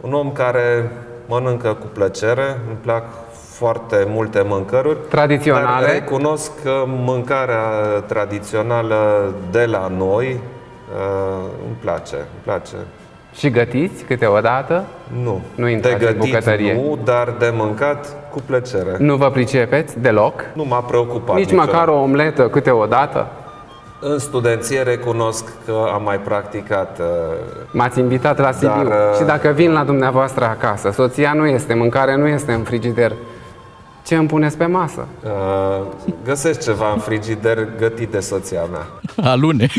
un 0.00 0.12
om 0.12 0.32
care 0.32 0.90
mănâncă 1.26 1.74
cu 1.74 1.86
plăcere, 1.86 2.60
îmi 2.66 2.76
plac 2.80 3.04
foarte 3.32 4.06
multe 4.08 4.42
mâncăruri. 4.46 4.98
Tradiționale? 5.08 5.86
Dar 5.86 5.92
recunosc 5.92 6.62
că 6.62 6.84
mâncarea 6.86 7.60
tradițională 8.06 9.34
de 9.50 9.64
la 9.64 9.88
noi 9.96 10.26
uh, 10.32 11.48
îmi 11.66 11.76
place, 11.80 12.16
îmi 12.16 12.42
place. 12.42 12.74
Și 13.38 13.50
gătiți 13.50 14.04
câteodată? 14.04 14.84
Nu. 15.22 15.40
Nu 15.54 15.64
De 15.64 15.70
intrați 15.70 15.94
în 15.94 16.00
gătit 16.00 16.18
bucătărie? 16.18 16.74
nu, 16.74 16.98
dar 17.04 17.34
de 17.38 17.52
mâncat 17.56 18.16
cu 18.30 18.40
plăcere. 18.46 18.96
Nu 18.98 19.16
vă 19.16 19.30
pricepeți 19.30 20.00
deloc? 20.00 20.34
Nu 20.54 20.64
m-a 20.64 20.78
preocupat 20.80 21.36
Nici 21.36 21.44
niciodată. 21.44 21.70
măcar 21.70 21.88
o 21.88 22.00
omletă 22.00 22.48
câteodată? 22.48 23.26
În 24.00 24.18
studenție 24.18 24.82
recunosc 24.82 25.44
că 25.66 25.72
am 25.94 26.02
mai 26.02 26.16
practicat. 26.18 26.98
uh, 26.98 27.06
M-ați 27.70 27.98
invitat 27.98 28.38
la 28.38 28.52
Sibiu 28.52 28.68
Dar, 28.68 28.86
uh, 28.86 29.16
și 29.16 29.22
dacă 29.24 29.48
vin 29.48 29.72
la 29.72 29.84
dumneavoastră 29.84 30.44
acasă, 30.44 30.90
soția 30.90 31.32
nu 31.32 31.46
este, 31.46 31.74
mâncare 31.74 32.16
nu 32.16 32.26
este 32.26 32.52
în 32.52 32.62
frigider, 32.62 33.12
ce 34.08 34.14
îmi 34.14 34.26
puneți 34.26 34.56
pe 34.56 34.66
masă? 34.66 35.06
Uh, 35.24 35.86
găsesc 36.24 36.62
ceva 36.62 36.92
în 36.92 36.98
frigider 36.98 37.68
gătit 37.78 38.10
de 38.10 38.20
soția 38.20 38.60
mea. 38.70 38.86
Alune. 39.30 39.66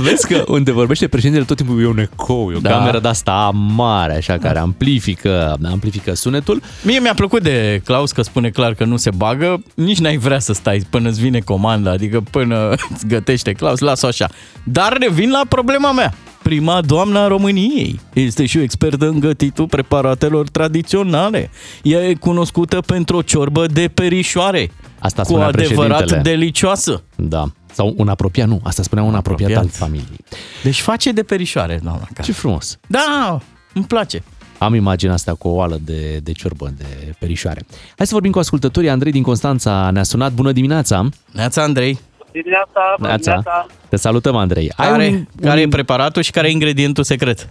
Vezi 0.00 0.26
că 0.26 0.44
unde 0.48 0.72
vorbește 0.72 1.08
președintele 1.08 1.44
tot 1.44 1.56
timpul 1.56 1.82
e 1.82 1.86
un 1.86 1.98
ecou, 1.98 2.50
e 2.52 2.56
o 2.56 2.58
Da. 2.58 2.68
da. 2.68 2.76
cameră 2.76 2.98
de 2.98 3.08
asta 3.08 3.50
mare, 3.54 4.16
așa, 4.16 4.38
care 4.38 4.58
amplifică, 4.58 5.56
amplifică 5.64 6.14
sunetul. 6.14 6.60
Mie 6.82 6.98
mi-a 6.98 7.14
plăcut 7.14 7.42
de 7.42 7.80
Claus 7.84 8.12
că 8.12 8.22
spune 8.22 8.50
clar 8.50 8.74
că 8.74 8.84
nu 8.84 8.96
se 8.96 9.10
bagă, 9.16 9.62
nici 9.74 9.98
n-ai 9.98 10.16
vrea 10.16 10.38
să 10.38 10.52
stai 10.52 10.82
până 10.90 11.08
îți 11.08 11.20
vine 11.20 11.38
comanda, 11.38 11.90
adică 11.90 12.20
până 12.30 12.74
îți 12.92 13.06
gătește 13.06 13.52
Claus, 13.52 13.78
las-o 13.78 14.06
așa. 14.06 14.28
Dar 14.62 14.96
revin 15.00 15.30
la 15.30 15.40
problema 15.48 15.92
mea. 15.92 16.14
Prima 16.46 16.80
doamna 16.80 17.22
a 17.22 17.26
României 17.26 18.00
este 18.12 18.46
și 18.46 18.58
o 18.58 18.60
expertă 18.60 19.08
în 19.08 19.20
gătitul 19.20 19.66
preparatelor 19.66 20.48
tradiționale. 20.48 21.50
Ea 21.82 22.08
e 22.08 22.14
cunoscută 22.14 22.80
pentru 22.80 23.16
o 23.16 23.22
ciorbă 23.22 23.66
de 23.66 23.88
perișoare. 23.94 24.70
Asta 24.98 25.22
cu 25.22 25.28
spunea 25.28 25.46
adevărat 25.46 25.96
președintele. 25.96 26.36
delicioasă. 26.36 27.02
Da. 27.16 27.44
Sau 27.72 27.94
un 27.96 28.08
apropiat, 28.08 28.48
nu, 28.48 28.60
asta 28.62 28.82
spunea 28.82 29.04
un 29.04 29.14
apropiat, 29.14 29.50
Apropiat. 29.50 29.72
al 29.80 29.86
familiei. 29.86 30.24
Deci 30.62 30.80
face 30.80 31.12
de 31.12 31.22
perișoare, 31.22 31.80
doamna. 31.82 32.08
Ce 32.22 32.32
frumos. 32.32 32.78
Da, 32.86 33.38
îmi 33.74 33.84
place. 33.84 34.22
Am 34.58 34.74
imaginea 34.74 35.14
asta 35.14 35.34
cu 35.34 35.48
o 35.48 35.54
oală 35.54 35.78
de, 35.84 36.20
de 36.22 36.32
ciorbă 36.32 36.72
de 36.76 37.14
perișoare. 37.18 37.66
Hai 37.96 38.06
să 38.06 38.12
vorbim 38.12 38.30
cu 38.32 38.38
ascultătorii. 38.38 38.88
Andrei 38.90 39.12
din 39.12 39.22
Constanța 39.22 39.90
ne-a 39.90 40.02
sunat. 40.02 40.32
Bună 40.32 40.52
dimineața! 40.52 41.08
Neața, 41.32 41.62
Andrei. 41.62 41.98
Dimineața, 42.40 42.94
bună 42.96 43.08
Neața. 43.08 43.32
dimineața. 43.32 43.66
Te 43.88 43.96
salutăm, 43.96 44.36
Andrei. 44.36 44.68
Care, 44.76 45.08
un, 45.08 45.24
care 45.40 45.60
un... 45.60 45.66
e 45.66 45.68
preparatul 45.68 46.22
și 46.22 46.30
care 46.30 46.46
e 46.48 46.50
ingredientul 46.50 47.04
secret? 47.04 47.50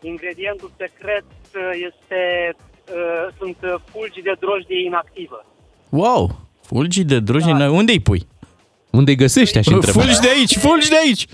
Ingredientul 0.00 0.70
secret 0.76 1.24
uh, 1.54 1.60
este, 1.88 2.20
uh, 2.56 3.34
sunt 3.38 3.56
uh, 3.62 3.74
fulgi 3.90 4.20
de 4.22 4.32
drojdie 4.40 4.84
inactivă. 4.84 5.44
Wow! 5.88 6.22
Fulgi 6.62 7.04
de 7.04 7.20
drugi, 7.20 7.52
da. 7.52 7.70
unde 7.70 7.92
îi 7.92 8.00
pui? 8.00 8.26
Unde 8.90 9.10
îi 9.10 9.16
găsești, 9.16 9.58
aș 9.58 9.66
întreba. 9.66 10.00
Fulgi 10.00 10.20
de 10.20 10.28
aici, 10.28 10.56
fulgi 10.56 10.88
de 10.88 10.96
aici! 11.04 11.24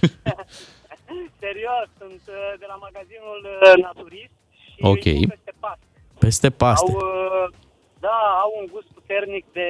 Serios, 1.44 1.86
sunt 1.98 2.22
uh, 2.28 2.34
de 2.58 2.66
la 2.68 2.74
magazinul 2.86 3.40
uh, 3.44 3.82
Naturist 3.82 4.34
și 4.60 4.78
Ok. 4.80 5.04
îi 5.04 5.26
pun 5.26 5.28
peste 5.28 5.52
paste. 5.60 5.86
Peste 6.18 6.50
paste. 6.50 6.92
Au, 6.92 6.96
uh, 6.96 7.54
da, 8.00 8.18
au 8.44 8.50
un 8.60 8.66
gust 8.72 8.86
puternic 8.94 9.44
de 9.52 9.68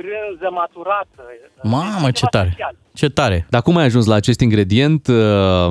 brânză 0.00 0.48
maturată. 0.50 1.22
Mamă, 1.62 2.10
ce 2.10 2.26
tare! 2.26 2.50
Ce 2.94 3.08
tare! 3.08 3.46
Dar 3.48 3.62
cum 3.62 3.76
ai 3.76 3.84
ajuns 3.84 4.06
la 4.06 4.14
acest 4.14 4.40
ingredient? 4.40 5.06
Uh, 5.06 5.68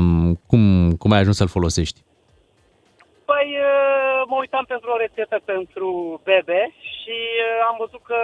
Cum, 0.47 0.61
cum 1.01 1.11
ai 1.11 1.19
ajuns 1.19 1.37
să-l 1.37 1.55
folosești? 1.57 1.99
Păi, 3.29 3.47
uh, 3.71 4.21
mă 4.31 4.37
uitam 4.39 4.65
pentru 4.67 4.89
o 4.91 4.97
rețetă 5.05 5.37
pentru 5.45 5.89
bebe 6.23 6.61
și 6.99 7.17
uh, 7.39 7.67
am 7.69 7.75
văzut 7.83 8.01
că 8.03 8.19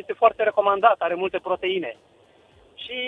este 0.00 0.12
foarte 0.12 0.42
recomandat, 0.42 0.96
are 0.98 1.14
multe 1.14 1.38
proteine. 1.48 1.96
Și 2.84 2.98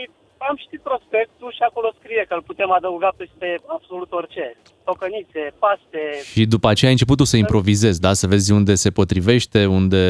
am 0.48 0.56
citit 0.56 0.80
prospectul 0.80 1.50
și 1.52 1.62
acolo 1.68 1.88
scrie 1.98 2.24
că 2.28 2.34
îl 2.34 2.42
putem 2.42 2.70
adăuga 2.70 3.10
peste 3.16 3.60
absolut 3.66 4.12
orice. 4.12 4.56
Tocănițe, 4.84 5.42
paste. 5.58 6.02
Și 6.32 6.46
după 6.46 6.68
aceea 6.68 6.90
ai 6.90 6.96
început 6.96 7.16
tu 7.16 7.24
să 7.24 7.36
improvizezi, 7.36 8.00
da? 8.00 8.12
Să 8.12 8.26
vezi 8.26 8.52
unde 8.52 8.74
se 8.74 8.90
potrivește, 8.90 9.66
unde... 9.66 10.04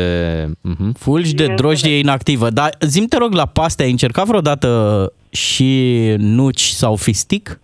Uh-huh. 0.71 0.93
Fulgi 0.99 1.35
de 1.35 1.47
drojdie 1.55 1.99
inactivă. 1.99 2.51
Dar 2.51 2.71
zim 2.81 3.07
te 3.07 3.17
rog, 3.17 3.33
la 3.33 3.47
paste 3.47 3.83
ai 3.83 3.91
încercat 3.91 4.27
vreodată 4.27 4.69
și 5.31 5.71
nuci 6.19 6.61
sau 6.61 6.97
fistic? 6.97 7.61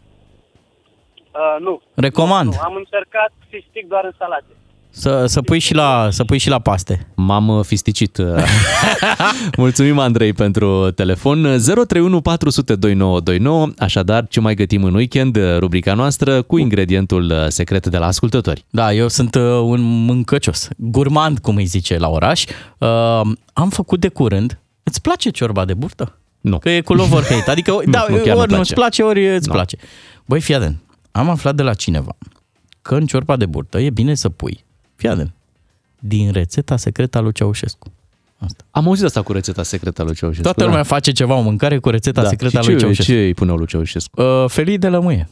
Uh, 1.32 1.56
nu. 1.60 1.80
Recomand. 1.94 2.52
Nu, 2.52 2.60
am 2.60 2.74
încercat 2.74 3.32
fistic 3.48 3.86
doar 3.86 4.04
în 4.04 4.14
salate. 4.18 4.52
Să, 4.98 5.24
să, 5.26 5.42
pui 5.42 5.58
și 5.58 5.74
la, 5.74 6.08
să 6.10 6.24
pui 6.24 6.38
și 6.38 6.48
la 6.48 6.58
paste. 6.58 7.06
M-am 7.14 7.48
uh, 7.48 7.64
fisticit. 7.64 8.18
Mulțumim, 9.56 9.98
Andrei, 9.98 10.32
pentru 10.32 10.90
telefon. 10.90 11.42
031 11.42 12.20
400 12.20 12.74
2929. 12.74 13.68
Așadar, 13.78 14.26
ce 14.28 14.40
mai 14.40 14.54
gătim 14.54 14.84
în 14.84 14.94
weekend? 14.94 15.38
Rubrica 15.58 15.94
noastră 15.94 16.42
cu 16.42 16.58
ingredientul 16.58 17.30
uh, 17.30 17.46
secret 17.48 17.86
de 17.86 17.98
la 17.98 18.06
ascultători. 18.06 18.64
Da, 18.70 18.92
eu 18.92 19.08
sunt 19.08 19.34
uh, 19.34 19.42
un 19.42 19.80
mâncăcios, 19.80 20.68
gurmand, 20.76 21.38
cum 21.38 21.56
îi 21.56 21.64
zice 21.64 21.98
la 21.98 22.08
oraș. 22.08 22.44
Uh, 22.78 22.88
am 23.52 23.68
făcut 23.70 24.00
de 24.00 24.08
curând. 24.08 24.58
Îți 24.82 25.00
place 25.00 25.30
ciorba 25.30 25.64
de 25.64 25.74
burtă? 25.74 26.18
Nu. 26.40 26.58
Că 26.58 26.70
e 26.70 26.80
cu 26.80 26.94
love 26.94 27.14
or 27.14 27.24
hate. 27.30 27.50
Adică, 27.50 27.70
Nu, 27.70 27.90
da, 27.90 28.06
nu, 28.08 28.16
chiar 28.16 28.34
nu 28.34 28.40
ori 28.40 28.46
place. 28.46 28.56
nu-ți 28.56 28.74
place, 28.74 29.02
ori 29.02 29.34
îți 29.36 29.48
Nu. 29.48 29.54
place. 29.54 29.76
Băi, 30.26 30.40
fii 30.40 30.54
atent. 30.54 30.76
Am 31.12 31.28
aflat 31.30 31.54
de 31.54 31.62
la 31.62 31.74
cineva 31.74 32.16
că 32.82 32.94
în 32.94 33.06
ciorba 33.06 33.36
de 33.36 33.46
burtă 33.46 33.80
e 33.80 33.90
bine 33.90 34.14
să 34.14 34.28
pui, 34.28 34.64
fii 34.96 35.08
atent, 35.08 35.30
din 35.98 36.32
rețeta 36.32 36.76
secretă 36.76 37.18
a 37.18 37.20
lui 37.20 37.32
Ceaușescu. 37.32 37.92
Am 38.70 38.86
auzit 38.86 39.04
asta 39.04 39.22
cu 39.22 39.32
rețeta 39.32 39.62
secretă 39.62 40.02
a 40.02 40.04
lui 40.04 40.14
Ceaușescu. 40.14 40.42
Toată 40.44 40.60
da. 40.60 40.66
lumea 40.66 40.82
face 40.82 41.12
ceva, 41.12 41.34
o 41.34 41.40
mâncare 41.40 41.78
cu 41.78 41.90
rețeta 41.90 42.22
Da. 42.22 42.28
secretă 42.28 42.58
a 42.58 42.60
Și 42.60 42.66
lui 42.68 42.76
ce, 42.76 42.82
Ceaușescu. 42.82 43.12
ce 43.12 43.18
îi 43.24 43.34
puneau 43.34 43.56
lui 43.56 43.66
Ceaușescu? 43.66 44.22
Uh, 44.22 44.44
felii 44.48 44.78
de 44.78 44.88
lămâie. 44.88 45.28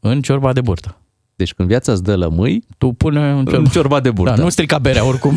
În 0.00 0.20
ciorba 0.22 0.52
de 0.52 0.60
burtă. 0.60 0.96
Deci 1.36 1.54
când 1.54 1.68
viața 1.68 1.92
îți 1.92 2.02
dă 2.02 2.16
lămâi, 2.16 2.64
tu 2.78 2.92
pune 2.92 3.30
în 3.30 3.46
în 3.50 3.64
ciorba 3.64 4.00
de 4.00 4.10
burtă. 4.10 4.34
Da, 4.36 4.42
nu 4.42 4.48
strica 4.48 4.78
berea 4.78 5.06
oricum. 5.06 5.36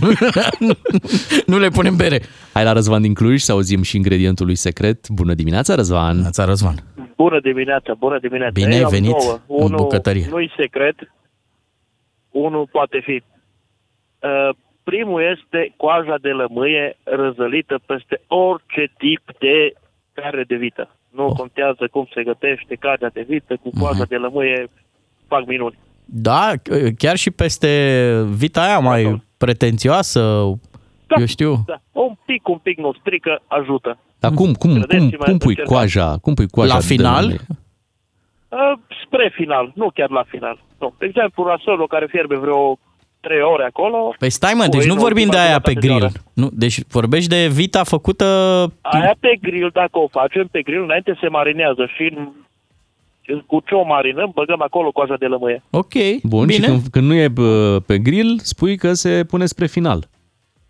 nu, 0.60 0.72
nu 1.52 1.57
le 1.57 1.69
punem 1.69 1.95
bere. 1.95 2.22
Hai 2.53 2.64
la 2.64 2.72
Răzvan 2.72 3.02
din 3.02 3.14
Cluj 3.14 3.41
să 3.41 3.52
auzim 3.52 3.82
și 3.82 3.95
ingredientul 3.95 4.45
lui 4.45 4.56
secret. 4.56 5.10
Bună 5.10 5.34
dimineața, 5.34 5.76
Răzvan! 5.76 5.99
Bună 6.02 6.11
dimineața, 6.14 6.45
Răzvan! 6.45 6.84
Bună 7.15 7.40
dimineața, 7.40 7.94
bună 7.99 8.19
dimineața. 8.22 8.52
Bine 8.53 8.74
ai 8.74 8.80
Eu 8.80 8.86
am 8.86 8.91
venit 8.91 9.10
două. 9.10 9.40
în 9.48 9.56
Unul 9.64 9.78
bucătărie. 9.78 10.28
Nu-i 10.30 10.52
secret, 10.57 10.95
unul 12.32 12.68
poate 12.72 13.02
fi. 13.03 13.24
Uh, 14.19 14.49
primul 14.84 15.22
este 15.38 15.73
coaja 15.77 16.15
de 16.22 16.30
lămâie 16.30 16.98
răzălită 17.03 17.80
peste 17.85 18.22
orice 18.27 18.91
tip 18.98 19.22
de 19.39 19.73
carne 20.14 20.44
de 20.48 20.56
vită. 20.56 20.89
Nu 21.10 21.26
Oh. 21.26 21.34
contează 21.38 21.88
cum 21.91 22.07
se 22.14 22.23
gătește 22.23 22.76
carnea 22.76 23.10
de 23.14 23.26
vită, 23.27 23.56
cu 23.56 23.69
Mhm. 23.73 23.80
coaja 23.80 24.03
de 24.10 24.15
lămâie 24.15 24.69
fac 25.27 25.45
minuni. 25.45 25.77
Da, 26.06 26.52
chiar 26.98 27.15
și 27.15 27.31
peste 27.31 27.69
vita 28.30 28.61
aia 28.64 28.80
mai 28.80 29.22
pretențioasă, 29.38 30.19
Eu 31.19 31.26
știu. 31.26 31.64
Da, 31.65 31.81
un 31.91 32.15
pic, 32.26 32.48
un 32.48 32.57
pic 32.57 32.77
nu 32.77 32.94
strică, 32.99 33.41
ajută. 33.48 33.98
Dar 34.19 34.31
cum, 34.31 34.53
cum, 34.53 34.53
cum, 34.72 34.81
Credeți-mă, 34.81 35.23
cum 35.26 35.38
pui 35.38 35.49
încercam. 35.49 35.73
coaja, 35.76 36.18
cum 36.22 36.34
pui 36.34 36.48
coaja 36.48 36.73
La 36.73 36.80
de 36.80 36.85
final? 36.85 37.22
lămâie? 37.22 37.39
Uh, 38.49 38.73
spre 39.06 39.31
final, 39.35 39.72
nu 39.76 39.89
chiar 39.94 40.10
la 40.10 40.23
final. 40.27 40.60
Nu. 40.80 40.94
De 40.98 41.06
exemplu, 41.06 41.44
rasolul 41.44 41.88
care 41.88 42.06
fierbe 42.10 42.35
vreo 42.35 42.80
3 43.28 43.41
ore 43.54 43.64
acolo. 43.64 44.14
Păi 44.20 44.30
stai 44.30 44.54
mă, 44.56 44.64
pui 44.64 44.80
deci 44.80 44.88
nu 44.88 44.94
în 44.94 44.99
vorbim 44.99 45.30
de 45.30 45.36
ultima 45.36 45.48
aia 45.48 45.60
pe 45.60 45.70
jumătate 45.72 45.88
de 45.88 45.94
grill. 45.94 46.04
oră. 46.04 46.12
Nu, 46.34 46.48
deci 46.64 46.78
vorbești 46.88 47.30
de 47.30 47.48
vita 47.48 47.84
făcută... 47.84 48.26
Aia 48.82 49.16
pe 49.20 49.38
grill, 49.41 49.70
dacă 49.74 49.99
o 49.99 50.08
facem 50.08 50.48
pe 50.52 50.62
grill, 50.62 50.84
înainte 50.84 51.18
se 51.22 51.28
marinează 51.28 51.84
și 51.95 52.04
în, 52.16 53.41
cu 53.45 53.64
ce 53.66 53.74
o 53.76 53.84
marinăm, 53.84 54.32
băgăm 54.34 54.62
acolo 54.62 54.91
coaja 54.91 55.16
de 55.20 55.26
lămâie. 55.26 55.64
Ok, 55.70 55.94
Bun, 56.24 56.45
bine. 56.45 56.66
și 56.66 56.70
când, 56.70 56.82
când 56.91 57.08
nu 57.08 57.14
e 57.14 57.28
bă, 57.28 57.80
pe 57.86 57.98
grill, 57.98 58.40
spui 58.44 58.78
că 58.78 58.94
se 58.94 59.24
pune 59.24 59.45
spre 59.45 59.68
final. 59.68 60.08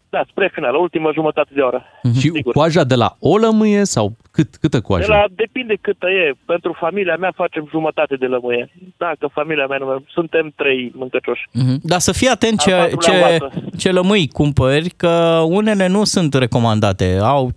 Da, 0.10 0.24
spre 0.30 0.52
final, 0.54 0.76
ultima 0.76 1.12
jumătate 1.14 1.50
de 1.54 1.62
oră. 1.62 1.84
Și 2.20 2.30
coaja 2.54 2.84
de 2.84 2.96
la 2.96 3.16
o 3.20 3.38
lămâie 3.38 3.84
sau 3.84 4.16
cât, 4.32 4.56
câtă 4.56 4.78
De 4.78 4.84
coajă? 4.84 5.12
la, 5.12 5.24
depinde 5.36 5.76
câtă 5.82 6.08
e. 6.10 6.34
Pentru 6.46 6.76
familia 6.80 7.16
mea 7.16 7.32
facem 7.36 7.68
jumătate 7.70 8.16
de 8.16 8.26
lămâie. 8.26 8.72
Dacă 8.98 9.30
familia 9.34 9.66
mea 9.66 9.78
nu 9.78 10.04
suntem 10.10 10.54
trei 10.56 10.92
mâncăcioși. 10.96 11.42
Mhm. 11.54 11.80
Dar 11.84 12.00
să 12.00 12.12
fii 12.12 12.28
atent 12.28 12.60
Al 12.60 12.66
ce, 12.66 12.72
patrulea 12.96 13.28
ce, 13.38 13.44
oată. 13.44 13.54
ce 13.78 13.92
lămâi 13.92 14.28
cumpări, 14.28 14.90
că 14.90 15.42
unele 15.48 15.88
nu 15.88 16.04
sunt 16.04 16.34
recomandate. 16.34 17.18
Au, 17.22 17.50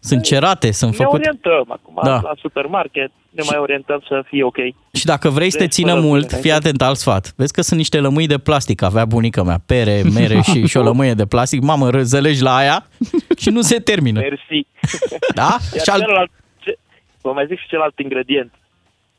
sunt 0.00 0.22
cerate, 0.22 0.72
sunt 0.72 0.90
Ne 0.90 0.96
făcute. 0.96 1.16
orientăm 1.16 1.64
acum 1.68 2.00
Da. 2.04 2.20
la 2.22 2.32
supermarket, 2.40 3.10
ne 3.30 3.42
mai 3.50 3.58
orientăm 3.60 4.02
să 4.08 4.22
fie 4.26 4.42
ok. 4.44 4.56
Și 4.98 5.04
dacă 5.04 5.28
vrei 5.30 5.50
să 5.50 5.56
te 5.56 5.62
Deci, 5.64 5.72
țină 5.72 5.90
fără 5.92 6.02
mult, 6.02 6.26
pâine, 6.26 6.42
fii 6.42 6.52
atent 6.52 6.82
alt 6.82 6.96
sfat. 6.96 7.32
Vezi 7.36 7.52
că 7.52 7.60
sunt 7.62 7.78
niște 7.78 8.00
lămâi 8.00 8.26
de 8.26 8.38
plastic, 8.38 8.82
avea 8.82 9.04
bunica 9.04 9.42
mea, 9.42 9.60
pere, 9.66 10.02
mere 10.18 10.40
și, 10.40 10.66
și 10.66 10.76
o 10.76 10.82
lămâie 10.82 11.14
de 11.14 11.26
plastic. 11.26 11.62
Mamă, 11.62 11.90
răzălești 11.90 12.42
la 12.42 12.56
aia 12.56 12.86
și 13.42 13.50
nu 13.50 13.60
se 13.60 13.78
termină. 13.78 14.20
Mersi. 14.20 14.66
Da? 15.34 15.56
Iar 15.74 15.84
Și 15.84 15.90
al- 15.90 16.00
celălalt, 16.00 16.30
ce, 16.58 16.78
vă 17.20 17.32
mai 17.32 17.46
zic 17.48 17.58
și 17.58 17.68
celălalt 17.68 17.98
ingredient. 17.98 18.52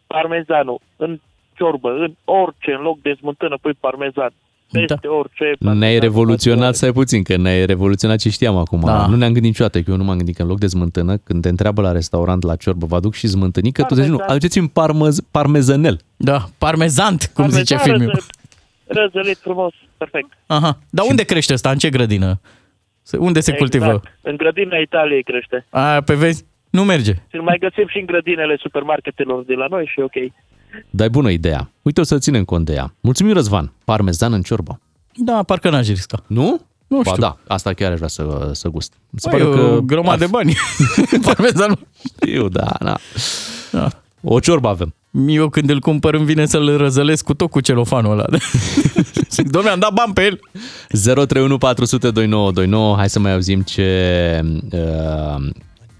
Parmezanul. 0.07 0.79
În 0.95 1.19
ciorbă, 1.55 1.89
în 1.89 2.13
orice, 2.25 2.71
în 2.71 2.81
loc 2.81 3.01
de 3.01 3.13
smântână, 3.19 3.57
pui 3.61 3.73
parmezan. 3.79 4.33
Peste 4.71 4.97
da. 5.01 5.09
orice. 5.11 5.55
Ne-ai 5.59 5.99
revoluționat, 5.99 6.75
stai 6.75 6.91
puțin, 6.91 7.23
că 7.23 7.37
ne-ai 7.37 7.65
revoluționat 7.65 8.17
ce 8.19 8.29
știam 8.29 8.57
acum. 8.57 8.79
Da. 8.85 9.07
Nu 9.07 9.15
ne-am 9.15 9.31
gândit 9.31 9.43
niciodată, 9.51 9.81
că 9.81 9.91
eu 9.91 9.97
nu 9.97 10.03
m-am 10.03 10.15
gândit 10.17 10.35
că 10.35 10.41
în 10.41 10.47
loc 10.47 10.59
de 10.59 10.67
smântână, 10.67 11.17
când 11.17 11.41
te 11.41 11.49
întreabă 11.49 11.81
la 11.81 11.91
restaurant 11.91 12.43
la 12.43 12.55
ciorbă, 12.55 12.85
vă 12.85 12.95
aduc 12.95 13.13
și 13.13 13.27
smântânică, 13.27 13.83
tu 13.83 13.93
zici, 13.93 14.03
nu, 14.03 14.09
Parmezan. 14.09 14.35
aduceți-mi 14.35 14.69
parmez, 14.69 15.19
parmezanel. 15.31 15.99
Da, 16.17 16.45
parmezant, 16.57 17.31
cum 17.33 17.49
zice 17.49 17.75
Parmezan 17.75 17.97
filmul. 17.97 18.13
răză- 18.15 18.27
Răzălit 19.01 19.37
frumos, 19.37 19.73
perfect. 19.97 20.27
Aha. 20.47 20.77
Dar 20.89 21.05
unde 21.09 21.23
crește 21.23 21.53
ăsta? 21.53 21.69
În 21.69 21.77
ce 21.77 21.89
grădină? 21.89 22.39
Se- 23.01 23.17
Unde 23.17 23.39
se 23.39 23.53
cultivă? 23.53 23.85
Exact. 23.85 24.07
În 24.21 24.35
grădina 24.35 24.77
Italiei 24.77 25.23
crește. 25.23 25.65
Aia, 25.69 26.01
pe 26.01 26.13
vezi? 26.13 26.45
Nu 26.69 26.83
merge. 26.83 27.11
Și 27.13 27.35
îl 27.35 27.41
mai 27.41 27.57
găsim 27.59 27.87
și 27.87 27.97
în 27.99 28.05
grădinele 28.05 28.55
supermarketelor 28.59 29.43
de 29.43 29.53
la 29.53 29.65
noi 29.69 29.85
și 29.85 29.99
e 29.99 30.03
ok. 30.03 30.13
Dai 30.89 31.09
bună 31.09 31.29
ideea. 31.29 31.71
Uite, 31.81 31.99
o 32.01 32.03
să 32.03 32.17
ținem 32.17 32.43
cont 32.43 32.65
de 32.65 32.73
ea. 32.73 32.93
Mulțumim, 33.01 33.33
Răzvan. 33.33 33.71
Parmezan 33.85 34.33
în 34.33 34.41
ciorbă. 34.41 34.79
Da, 35.15 35.43
parcă 35.43 35.69
n-aș 35.69 35.87
risca. 35.87 36.23
Nu? 36.27 36.61
Nu 36.87 37.01
Ba 37.01 37.09
știu. 37.09 37.21
da, 37.21 37.37
asta 37.47 37.73
chiar 37.73 37.91
aș 37.91 37.95
vrea 37.97 38.07
să, 38.07 38.49
să 38.53 38.67
gust. 38.69 38.93
Mi 39.09 39.19
Se 39.19 39.29
Păi, 39.29 39.39
pare 39.39 39.49
o 39.49 39.53
că 39.53 39.79
grămadă 39.79 40.17
de 40.17 40.25
bani. 40.25 40.55
Parmezanul. 41.25 41.79
Știu, 42.05 42.47
da, 42.49 42.75
da. 42.79 42.97
Da. 43.71 43.87
O 44.21 44.39
ciorbă 44.39 44.67
avem. 44.67 44.93
Eu 45.27 45.49
când 45.49 45.69
îl 45.69 45.79
cumpăr 45.79 46.13
îmi 46.13 46.25
vine 46.25 46.45
să-l 46.45 46.77
răzălesc 46.77 47.23
cu 47.23 47.33
tot 47.33 47.49
cu 47.49 47.59
celofanul 47.59 48.11
ăla. 48.11 48.25
Zic, 49.29 49.49
domnule, 49.49 49.73
am 49.73 49.79
dat 49.79 49.93
bani 49.93 50.13
pe 50.13 50.23
el. 50.25 50.39
031 50.89 51.57
400 51.57 52.11
2929. 52.11 52.95
Hai 52.95 53.09
să 53.09 53.19
mai 53.19 53.33
auzim 53.33 53.61
ce, 53.61 54.41
uh, 54.71 55.49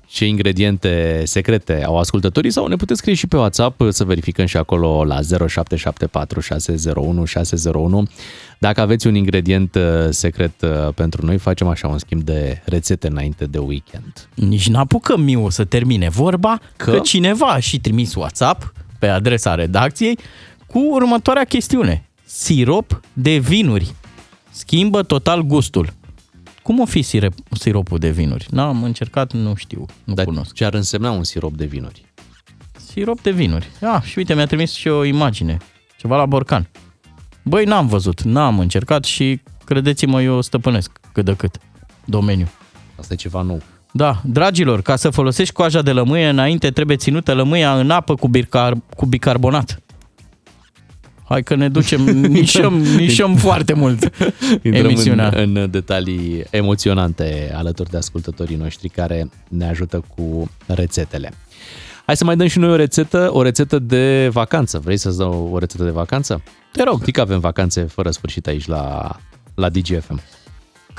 ce 0.10 0.26
ingrediente 0.26 1.22
secrete 1.26 1.84
au 1.84 1.98
ascultătorii 1.98 2.52
sau 2.52 2.68
ne 2.68 2.76
puteți 2.76 3.00
scrie 3.00 3.14
și 3.14 3.28
pe 3.28 3.38
WhatsApp 3.38 3.82
să 3.90 4.04
verificăm 4.04 4.46
și 4.46 4.58
acolo 4.58 5.04
la 5.06 5.20
0774 5.48 6.40
601 6.40 7.26
601. 7.26 8.08
Dacă 8.60 8.82
aveți 8.82 9.08
un 9.08 9.16
ingredient 9.16 9.76
uh, 9.76 9.82
secret 10.10 10.62
uh, 10.62 10.94
pentru 10.96 11.26
noi, 11.26 11.38
facem 11.38 11.68
așa 11.68 11.88
un 11.88 11.98
schimb 11.98 12.22
de 12.22 12.62
rețete 12.66 13.08
înainte 13.08 13.46
de 13.46 13.58
weekend. 13.58 14.30
Nici 14.34 14.70
n-apucăm 14.70 15.22
Miu 15.22 15.50
să 15.50 15.66
termine 15.66 16.10
vorba 16.10 16.60
că, 16.76 16.92
Că? 16.92 16.92
că 16.92 17.00
cineva 17.00 17.46
a 17.48 17.60
și 17.60 17.80
trimis 17.80 18.16
WhatsApp 18.16 18.74
pe 19.00 19.08
adresa 19.08 19.56
redacției 19.56 20.18
cu 20.68 20.80
următoarea 20.80 21.44
chestiune. 21.44 22.04
Sirop 22.26 23.02
de 23.14 23.38
vinuri. 23.38 23.94
Schimbă 24.52 25.04
total 25.04 25.42
gustul. 25.42 25.98
Cum 26.70 26.80
o 26.80 26.86
fi 26.86 27.02
sirop, 27.02 27.34
siropul 27.52 27.98
de 27.98 28.10
vinuri? 28.10 28.48
N-am 28.50 28.84
încercat, 28.84 29.34
nu 29.34 29.56
știu, 29.56 29.86
nu 30.04 30.14
Dar 30.14 30.26
cunosc. 30.26 30.54
ce 30.54 30.66
ar 30.66 30.74
însemna 30.74 31.12
un 31.12 31.24
sirop 31.24 31.54
de 31.54 31.66
vinuri? 31.66 32.06
Sirop 32.92 33.22
de 33.22 33.32
vinuri. 33.32 33.68
Ah, 33.82 34.02
și 34.02 34.18
uite, 34.18 34.34
mi-a 34.34 34.46
trimis 34.46 34.74
și 34.74 34.88
o 34.88 35.04
imagine. 35.04 35.58
Ceva 35.98 36.16
la 36.18 36.26
borcan. 36.26 36.70
Băi, 37.44 37.66
n-am 37.66 37.88
văzut, 37.88 38.22
n-am 38.22 38.60
încercat 38.60 39.04
și 39.04 39.40
credeți-mă, 39.66 40.22
eu 40.22 40.42
stăpânesc 40.42 41.00
cât 41.14 41.26
de 41.26 41.36
cât 41.36 41.58
domeniu. 42.06 42.48
Asta 43.00 43.14
e 43.14 43.18
ceva 43.18 43.42
nou. 43.42 43.62
Da, 43.92 44.22
dragilor, 44.26 44.82
ca 44.82 44.96
să 44.96 45.10
folosești 45.10 45.54
coaja 45.54 45.82
de 45.82 45.92
lămâie, 45.92 46.30
înainte 46.30 46.72
trebuie 46.72 46.98
ținută 46.98 47.34
lămâia 47.34 47.80
în 47.80 47.90
apă 47.92 48.16
cu, 48.16 48.28
bicar- 48.28 48.78
cu 48.96 49.06
bicarbonat. 49.06 49.82
Hai 51.30 51.44
că 51.44 51.56
ne 51.56 51.70
ducem, 51.70 52.02
nișăm, 52.40 52.74
nișăm 52.74 53.36
foarte 53.36 53.74
mult 53.74 54.04
Intrăm 54.64 54.86
emisiunea. 54.86 55.32
în, 55.36 55.56
în 55.56 55.72
detalii 55.72 56.44
emoționante 56.50 57.52
alături 57.56 57.90
de 57.90 57.98
ascultătorii 57.98 58.56
noștri 58.56 58.90
care 58.90 59.30
ne 59.50 59.68
ajută 59.68 60.04
cu 60.16 60.50
rețetele. 60.66 61.34
Hai 62.06 62.18
să 62.18 62.24
mai 62.24 62.36
dăm 62.36 62.48
și 62.48 62.60
noi 62.60 62.70
o 62.70 62.76
rețetă, 62.76 63.30
o 63.34 63.42
rețetă 63.42 63.80
de 63.80 64.30
vacanță. 64.32 64.80
Vrei 64.80 64.98
să-ți 64.98 65.18
dau 65.18 65.50
o 65.52 65.58
rețetă 65.58 65.84
de 65.84 65.90
vacanță? 65.90 66.44
Te 66.72 66.84
rog. 66.84 67.00
Știi 67.00 67.14
că 67.14 67.22
avem 67.22 67.40
vacanțe 67.40 67.82
fără 67.82 68.10
sfârșit 68.12 68.48
aici 68.48 68.68
la, 68.68 69.16
la 69.56 69.70
DGFM. 69.70 70.22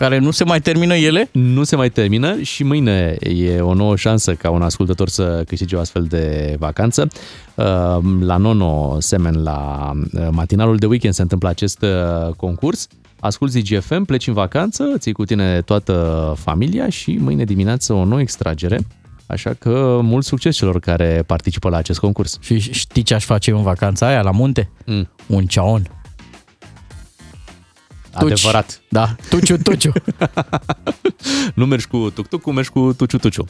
Care 0.01 0.19
nu 0.19 0.31
se 0.31 0.45
mai 0.45 0.61
termină 0.61 0.95
ele? 0.95 1.29
Nu 1.33 1.65
se 1.65 1.77
mai 1.77 1.91
termină 1.91 2.41
și 2.41 2.65
mâine 2.65 3.17
e 3.21 3.61
o 3.61 3.75
nouă 3.75 3.97
șansă 3.97 4.35
ca 4.35 4.51
un 4.51 4.63
ascultător 4.63 5.09
să 5.09 5.45
câștige 5.47 5.77
o 5.77 5.81
astfel 5.81 6.03
de 6.03 6.55
vacanță. 6.59 7.09
Uh, 7.55 7.65
La 8.21 8.37
Nono 8.37 8.97
Semen, 9.01 9.43
la 9.43 9.91
uh, 10.13 10.29
matinalul 10.31 10.77
de 10.77 10.87
weekend 10.87 11.15
se 11.15 11.23
întâmplă 11.23 11.49
acest 11.49 11.83
uh, 11.83 12.35
concurs. 12.37 12.87
Asculți 13.19 13.59
DGFM, 13.59 14.05
pleci 14.05 14.27
în 14.27 14.35
vacanță, 14.35 14.85
ții 14.99 15.13
cu 15.13 15.25
tine 15.25 15.61
toată 15.61 16.35
familia 16.39 16.89
și 16.89 17.19
mâine 17.21 17.45
dimineață 17.45 17.93
o 17.93 18.05
nouă 18.05 18.21
extragere. 18.21 18.79
Așa 19.27 19.55
că 19.59 20.01
mult 20.03 20.25
succes 20.25 20.57
celor 20.57 20.81
care 20.81 21.23
participă 21.27 21.69
la 21.69 21.77
acest 21.77 21.99
concurs. 21.99 22.39
Și 22.41 22.59
știi 22.59 23.03
ce 23.03 23.15
aș 23.15 23.25
face 23.25 23.51
eu 23.51 23.57
în 23.57 23.63
vacanța 23.63 24.07
aia 24.07 24.23
la 24.23 24.31
munte? 24.31 24.71
Mm. 24.87 25.09
Un 25.27 25.45
ceaon. 25.45 26.00
Tuci. 28.21 28.33
Adevărat. 28.33 28.81
Da, 28.89 29.17
tuciu, 29.29 29.57
tuciu. 29.57 29.93
nu 31.55 31.67
mergi 31.67 31.87
cu 31.87 32.11
tuc-tuc, 32.15 32.53
mergi 32.53 32.71
cu 32.71 32.93
tuciu-tuciu. 32.97 33.47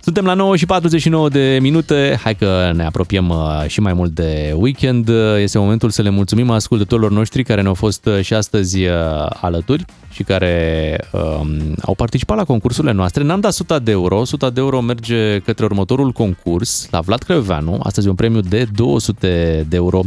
Suntem 0.00 0.24
la 0.24 0.34
9 0.34 0.56
și 0.56 0.66
49 0.66 1.28
de 1.28 1.58
minute, 1.60 2.18
hai 2.22 2.34
că 2.34 2.72
ne 2.74 2.84
apropiem 2.84 3.28
uh, 3.28 3.64
și 3.66 3.80
mai 3.80 3.92
mult 3.92 4.10
de 4.14 4.52
weekend. 4.56 5.08
Uh, 5.08 5.36
Este 5.38 5.58
momentul 5.58 5.90
să 5.90 6.02
le 6.02 6.10
mulțumim 6.10 6.50
ascultătorilor 6.50 7.10
noștri 7.10 7.44
care 7.44 7.60
ne-au 7.62 7.74
fost 7.74 8.06
uh, 8.06 8.20
și 8.20 8.34
astăzi 8.34 8.84
uh, 8.84 8.92
alături 9.40 9.84
și 10.14 10.22
care 10.22 10.98
um, 11.12 11.74
au 11.82 11.94
participat 11.94 12.36
la 12.36 12.44
concursurile 12.44 12.92
noastre. 12.92 13.22
N-am 13.22 13.40
dat 13.40 13.50
100 13.50 13.78
de 13.78 13.90
euro, 13.90 14.18
100 14.18 14.50
de 14.50 14.60
euro 14.60 14.80
merge 14.80 15.38
către 15.38 15.64
următorul 15.64 16.10
concurs 16.12 16.88
la 16.90 17.00
Vlad 17.00 17.22
Crăveanu. 17.22 17.80
Astăzi 17.82 18.06
e 18.06 18.10
un 18.10 18.16
premiu 18.16 18.40
de 18.40 18.66
200 18.74 19.66
de 19.68 19.76
euro 19.76 20.00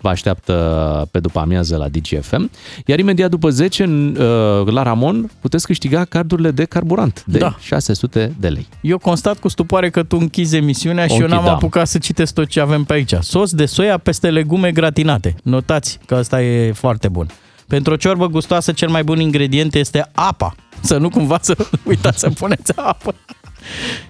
vă 0.00 0.10
așteaptă 0.10 1.08
pe 1.10 1.18
după 1.20 1.38
amiază 1.38 1.76
la 1.76 1.88
DGFM. 1.88 2.50
Iar 2.86 2.98
imediat 2.98 3.30
după 3.30 3.50
10, 3.50 3.82
în, 3.82 4.16
uh, 4.18 4.66
la 4.72 4.82
Ramon, 4.82 5.30
puteți 5.40 5.66
câștiga 5.66 6.04
cardurile 6.04 6.50
de 6.50 6.64
carburant 6.64 7.24
de 7.26 7.38
Da. 7.38 7.56
600 7.60 8.34
de 8.40 8.48
lei. 8.48 8.66
Eu 8.80 8.98
constat 8.98 9.38
cu 9.38 9.48
stupoare 9.48 9.90
că 9.90 10.02
tu 10.02 10.16
închizi 10.20 10.56
emisiunea 10.56 11.06
și 11.06 11.12
O 11.12 11.14
eu 11.14 11.20
n-am 11.20 11.32
închidam. 11.32 11.54
apucat 11.54 11.86
să 11.86 11.98
citesc 11.98 12.34
tot 12.34 12.46
ce 12.46 12.60
avem 12.60 12.84
pe 12.84 12.92
aici. 12.92 13.14
Sos 13.20 13.52
de 13.52 13.66
soia 13.66 13.98
peste 13.98 14.30
legume 14.30 14.70
gratinate. 14.72 15.34
Notați 15.42 15.98
că 16.06 16.14
asta 16.14 16.42
e 16.42 16.72
foarte 16.72 17.08
bun. 17.08 17.26
Pentru 17.66 17.92
o 17.92 17.96
ciorbă 17.96 18.26
gustoasă, 18.26 18.72
cel 18.72 18.88
mai 18.88 19.04
bun 19.04 19.20
ingredient 19.20 19.74
este 19.74 20.10
apa. 20.14 20.54
Să 20.80 20.96
nu 20.96 21.08
cumva 21.08 21.38
să 21.40 21.56
uitați 21.84 22.18
să 22.18 22.30
puneți 22.30 22.72
apă. 22.76 23.14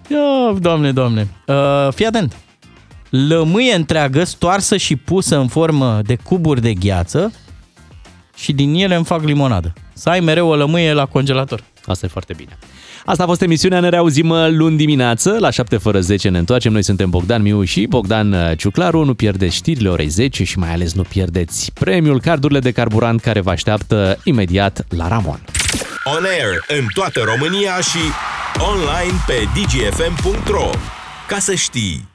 Ia, 0.09 0.59
doamne, 0.59 0.93
doamne. 0.93 1.29
Uh, 1.47 1.89
fii 1.95 2.07
atent. 2.07 2.37
Lămâie 3.11 3.75
întreagă, 3.75 4.25
stoarsă 4.25 4.77
și 4.77 4.97
pusă 4.97 5.37
în 5.37 5.49
formă 5.49 6.01
de 6.03 6.17
cuburi 6.17 6.61
de 6.61 6.75
gheață 6.75 7.33
și 8.37 8.53
din 8.53 8.75
ele 8.75 8.95
îmi 8.95 9.05
fac 9.05 9.23
limonadă. 9.23 9.73
Să 9.93 10.09
ai 10.09 10.21
mereu 10.21 10.49
o 10.49 10.57
lămâie 10.57 10.93
la 10.93 11.07
congelator. 11.07 11.65
Asta 11.87 12.07
e 12.07 12.09
foarte 12.09 12.33
bine. 12.37 12.59
Asta 13.07 13.23
a 13.23 13.27
fost 13.27 13.43
emisiunea, 13.43 13.81
ne 13.81 13.89
reauzim 13.89 14.29
uh, 14.29 14.47
luni 14.51 14.77
dimineață, 14.77 15.37
la 15.41 15.51
7 15.51 15.77
fără 15.77 16.01
10 16.01 16.29
ne 16.29 16.39
întoarcem. 16.39 16.73
Noi 16.73 16.83
suntem 16.83 17.11
Bogdan 17.11 17.43
Miu 17.43 17.65
și 17.65 17.87
Bogdan 17.87 18.33
uh, 18.33 18.57
Ciuclaru. 18.57 19.05
Nu 19.05 19.15
pierdeți 19.15 19.55
știrile 19.55 19.89
orei 19.89 20.09
10 20.09 20.45
și 20.45 20.59
mai 20.59 20.73
ales 20.73 20.93
nu 20.95 21.03
pierdeți 21.03 21.73
premiul, 21.73 22.21
cardurile 22.21 22.59
de 22.59 22.71
carburant 22.71 23.21
care 23.21 23.41
vă 23.41 23.51
așteaptă 23.51 24.19
imediat 24.23 24.85
la 24.89 25.09
Ramon. 25.09 25.41
on 26.05 26.25
air 26.25 26.79
în 26.81 26.87
toată 26.95 27.21
România 27.25 27.77
și 27.81 27.99
online 28.73 29.19
pe 29.27 29.49
dgfm.ro. 29.55 30.71
Ca 31.29 31.39
să 31.39 31.55
știi! 31.55 32.13